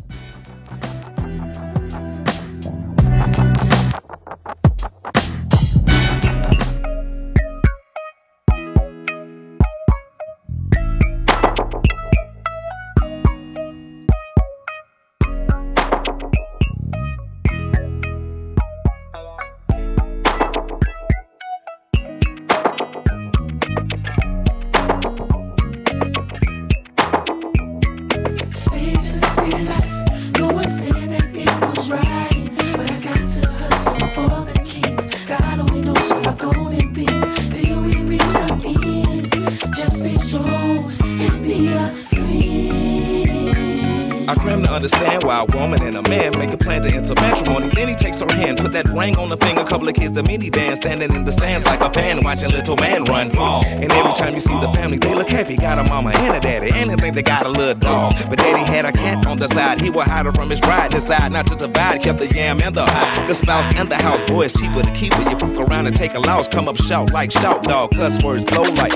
Understand 44.78 45.24
why 45.24 45.44
a 45.44 45.58
woman 45.58 45.82
and 45.82 45.98
a 45.98 46.04
man 46.08 46.38
make 46.38 46.54
a 46.54 46.58
plan 46.58 46.84
to 46.84 46.90
enter 46.90 47.16
matrimony. 47.16 47.70
Then 47.74 47.88
he 47.88 47.96
takes 47.96 48.22
her 48.22 48.32
hand, 48.32 48.60
put 48.60 48.74
that 48.74 48.86
ring 48.90 49.18
on 49.18 49.30
the 49.30 49.38
finger. 49.38 49.64
Couple 49.64 49.90
of 49.90 49.96
kids, 49.96 50.14
the 50.14 50.22
minivan, 50.22 50.76
standing 50.76 51.12
in 51.14 51.26
the 51.26 51.32
stands 51.32 51.66
like 51.66 51.82
a 51.82 51.90
fan, 51.92 52.24
watching 52.24 52.52
little 52.52 52.78
man 52.78 53.04
run. 53.06 53.32
And 53.36 53.92
every 53.92 54.14
time 54.14 54.36
you 54.36 54.40
see 54.40 54.54
the 54.60 54.70
family, 54.70 55.00
they 55.00 55.16
look 55.16 55.30
happy. 55.30 55.56
Got 55.58 55.80
a 55.80 55.84
mama 55.84 56.12
and 56.14 56.36
a 56.36 56.40
daddy, 56.40 56.70
and 56.76 56.92
they 56.92 56.96
think 56.96 57.16
they 57.16 57.24
got 57.24 57.48
a 57.48 57.50
little 57.50 57.74
dog. 57.74 58.14
But 58.30 58.38
daddy 58.38 58.64
had 58.64 58.86
a 58.86 58.92
cat 58.92 59.26
on 59.26 59.40
the 59.40 59.48
side. 59.48 59.82
He 59.82 59.90
would 59.90 60.06
hide 60.06 60.28
her 60.28 60.32
from 60.32 60.50
his 60.50 60.62
bride. 60.62 60.92
Decide 60.92 61.32
not 61.32 61.48
to 61.48 61.56
divide, 61.56 62.04
kept 62.04 62.20
the 62.20 62.32
yam 62.32 62.62
and 62.62 62.76
the 62.76 62.86
high. 62.86 63.28
The 63.28 63.34
spouse 63.34 63.74
and 63.80 63.90
the 63.90 63.96
house, 63.96 64.24
boy, 64.26 64.44
it's 64.44 64.60
cheaper 64.60 64.84
to 64.84 64.92
keep 64.92 65.14
it. 65.14 65.26
You 65.32 65.40
fuck 65.40 65.68
around 65.68 65.88
and 65.88 65.96
take 65.96 66.14
a 66.14 66.20
loss, 66.20 66.48
come 66.48 66.68
up 66.68 66.78
shout 66.78 67.12
like 67.12 67.32
shout 67.32 67.64
dog. 67.64 67.92
Cuss 67.92 68.22
words 68.24 68.44
flow 68.44 68.62
like. 68.62 68.94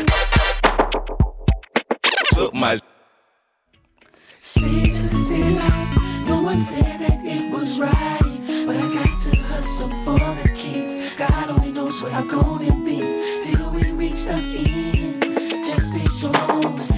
Took 2.35 2.53
my. 2.53 2.77
One 6.52 6.60
said 6.60 6.99
that 6.99 7.19
it 7.23 7.49
was 7.49 7.80
right, 7.80 8.19
but 8.68 8.76
I 8.76 8.94
got 8.94 9.22
to 9.22 9.36
hustle 9.38 9.90
for 10.03 10.19
the 10.41 10.49
kids. 10.53 11.15
God 11.15 11.49
only 11.49 11.72
knows 11.72 12.02
where 12.02 12.11
I'm 12.11 12.28
gonna 12.28 12.73
be 12.84 12.99
till 13.41 13.72
we 13.72 13.91
reach 13.91 14.26
the 14.26 14.34
end. 14.34 15.23
Just 15.64 15.91
stay 15.91 16.06
strong 16.06 16.90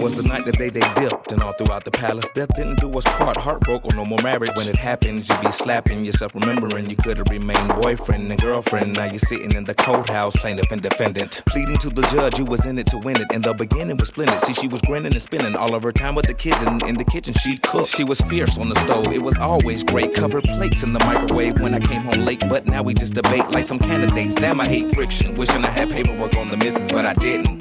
Was 0.00 0.14
the 0.14 0.22
night 0.22 0.46
that 0.46 0.56
they 0.56 0.70
they 0.70 0.80
dipped, 0.94 1.30
and 1.30 1.42
all 1.42 1.52
throughout 1.52 1.84
the 1.84 1.90
palace, 1.90 2.26
death 2.34 2.48
didn't 2.56 2.80
do 2.80 2.90
us 2.96 3.04
part. 3.04 3.36
Heartbroken, 3.36 3.94
no 3.96 4.06
more 4.06 4.18
marriage. 4.22 4.50
When 4.54 4.66
it 4.66 4.76
happens, 4.76 5.28
you 5.28 5.38
be 5.40 5.50
slapping 5.50 6.06
yourself, 6.06 6.34
remembering 6.34 6.88
you 6.88 6.96
could 6.96 7.18
have 7.18 7.28
remained 7.28 7.68
boyfriend 7.74 8.30
and 8.30 8.40
girlfriend. 8.40 8.94
Now 8.94 9.04
you're 9.04 9.18
sitting 9.18 9.52
in 9.52 9.64
the 9.64 9.74
courthouse, 9.74 10.36
plaintiff 10.36 10.72
and 10.72 10.80
defendant, 10.80 11.42
pleading 11.46 11.76
to 11.78 11.90
the 11.90 12.00
judge 12.08 12.38
you 12.38 12.46
was 12.46 12.64
in 12.64 12.78
it 12.78 12.86
to 12.88 12.98
win 12.98 13.20
it. 13.20 13.30
In 13.32 13.42
the 13.42 13.52
beginning 13.52 13.98
was 13.98 14.08
splendid. 14.08 14.40
See, 14.40 14.54
she 14.54 14.68
was 14.68 14.80
grinning 14.82 15.12
and 15.12 15.20
spinning 15.22 15.54
all 15.54 15.74
of 15.74 15.82
her 15.82 15.92
time 15.92 16.14
with 16.14 16.26
the 16.26 16.34
kids, 16.34 16.62
and 16.62 16.82
in 16.84 16.96
the 16.96 17.04
kitchen 17.04 17.34
she'd 17.34 17.62
cook. 17.62 17.86
She 17.86 18.04
was 18.04 18.22
fierce 18.22 18.56
on 18.56 18.70
the 18.70 18.76
stove. 18.76 19.12
It 19.12 19.22
was 19.22 19.36
always 19.38 19.82
great. 19.82 20.14
Covered 20.14 20.44
plates 20.44 20.82
in 20.82 20.94
the 20.94 21.00
microwave 21.00 21.60
when 21.60 21.74
I 21.74 21.78
came 21.78 22.02
home 22.02 22.24
late, 22.24 22.42
but 22.48 22.64
now 22.66 22.82
we 22.82 22.94
just 22.94 23.12
debate 23.12 23.50
like 23.50 23.64
some 23.64 23.78
candidates. 23.78 24.34
Damn, 24.34 24.62
I 24.62 24.66
hate 24.66 24.94
friction. 24.94 25.34
Wishing 25.36 25.62
I 25.62 25.70
had 25.70 25.90
paperwork 25.90 26.36
on 26.36 26.48
the 26.48 26.56
missus, 26.56 26.90
but 26.90 27.04
I 27.04 27.12
didn't. 27.14 27.60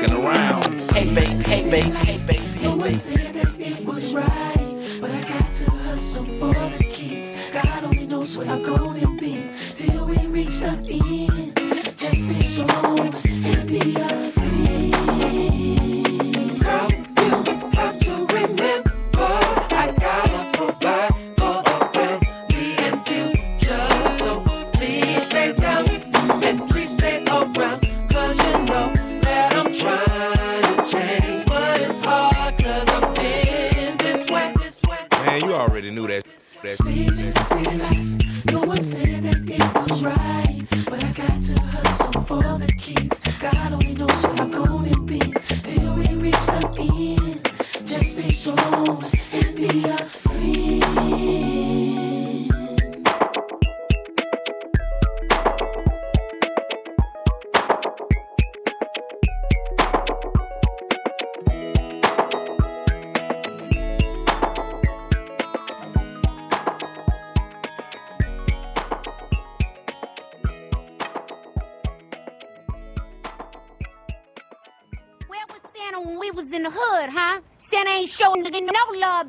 Looking 0.00 0.24
around. 0.24 0.66
Hey, 0.92 1.14
babe, 1.14 1.42
hey, 1.50 1.70
baby. 1.70 1.96
hey, 1.96 2.18
babe. 2.26 2.62
No 2.62 2.76
one 2.76 2.94
said 2.94 3.34
that 3.34 3.58
it 3.58 3.84
was 3.84 4.14
right, 4.14 4.98
but 5.00 5.10
I 5.10 5.20
got 5.22 5.52
to 5.52 5.70
hustle 5.70 6.24
for 6.24 6.54
the 6.78 6.84
kids. 6.84 7.38
God 7.52 7.84
only 7.84 8.06
knows 8.06 8.36
where 8.36 8.48
I'm 8.48 8.62
gonna 8.62 9.06
be 9.20 9.50
till 9.74 10.06
we 10.06 10.18
reach 10.26 10.60
the 10.60 11.28
end. 11.28 11.56
Just 11.98 12.30
stay 12.30 12.42
strong 12.42 13.14
and 13.26 13.68
be 13.68 13.96
a 13.96 14.29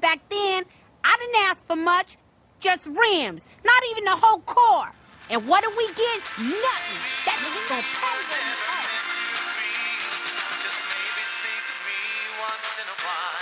Back 0.02 0.20
then, 0.30 0.66
I 1.04 1.16
didn't 1.20 1.36
ask 1.50 1.68
for 1.68 1.76
much, 1.76 2.18
just 2.60 2.88
rims, 2.88 3.46
not 3.64 3.84
even 3.92 4.04
the 4.06 4.18
whole 4.18 4.40
car. 4.40 4.92
And 5.30 5.48
what 5.48 5.64
did 5.64 5.78
we 5.78 5.86
get? 5.94 6.20
Nothing. 6.40 7.02
That 7.26 7.38
gonna 7.70 7.82
pay. 7.82 8.18
Just 10.60 10.82
maybe 10.90 11.24
think 11.46 11.66
of 11.70 11.80
me 11.86 12.02
once 12.42 12.82
in 12.82 12.88
a 12.90 12.98
while. 13.06 13.41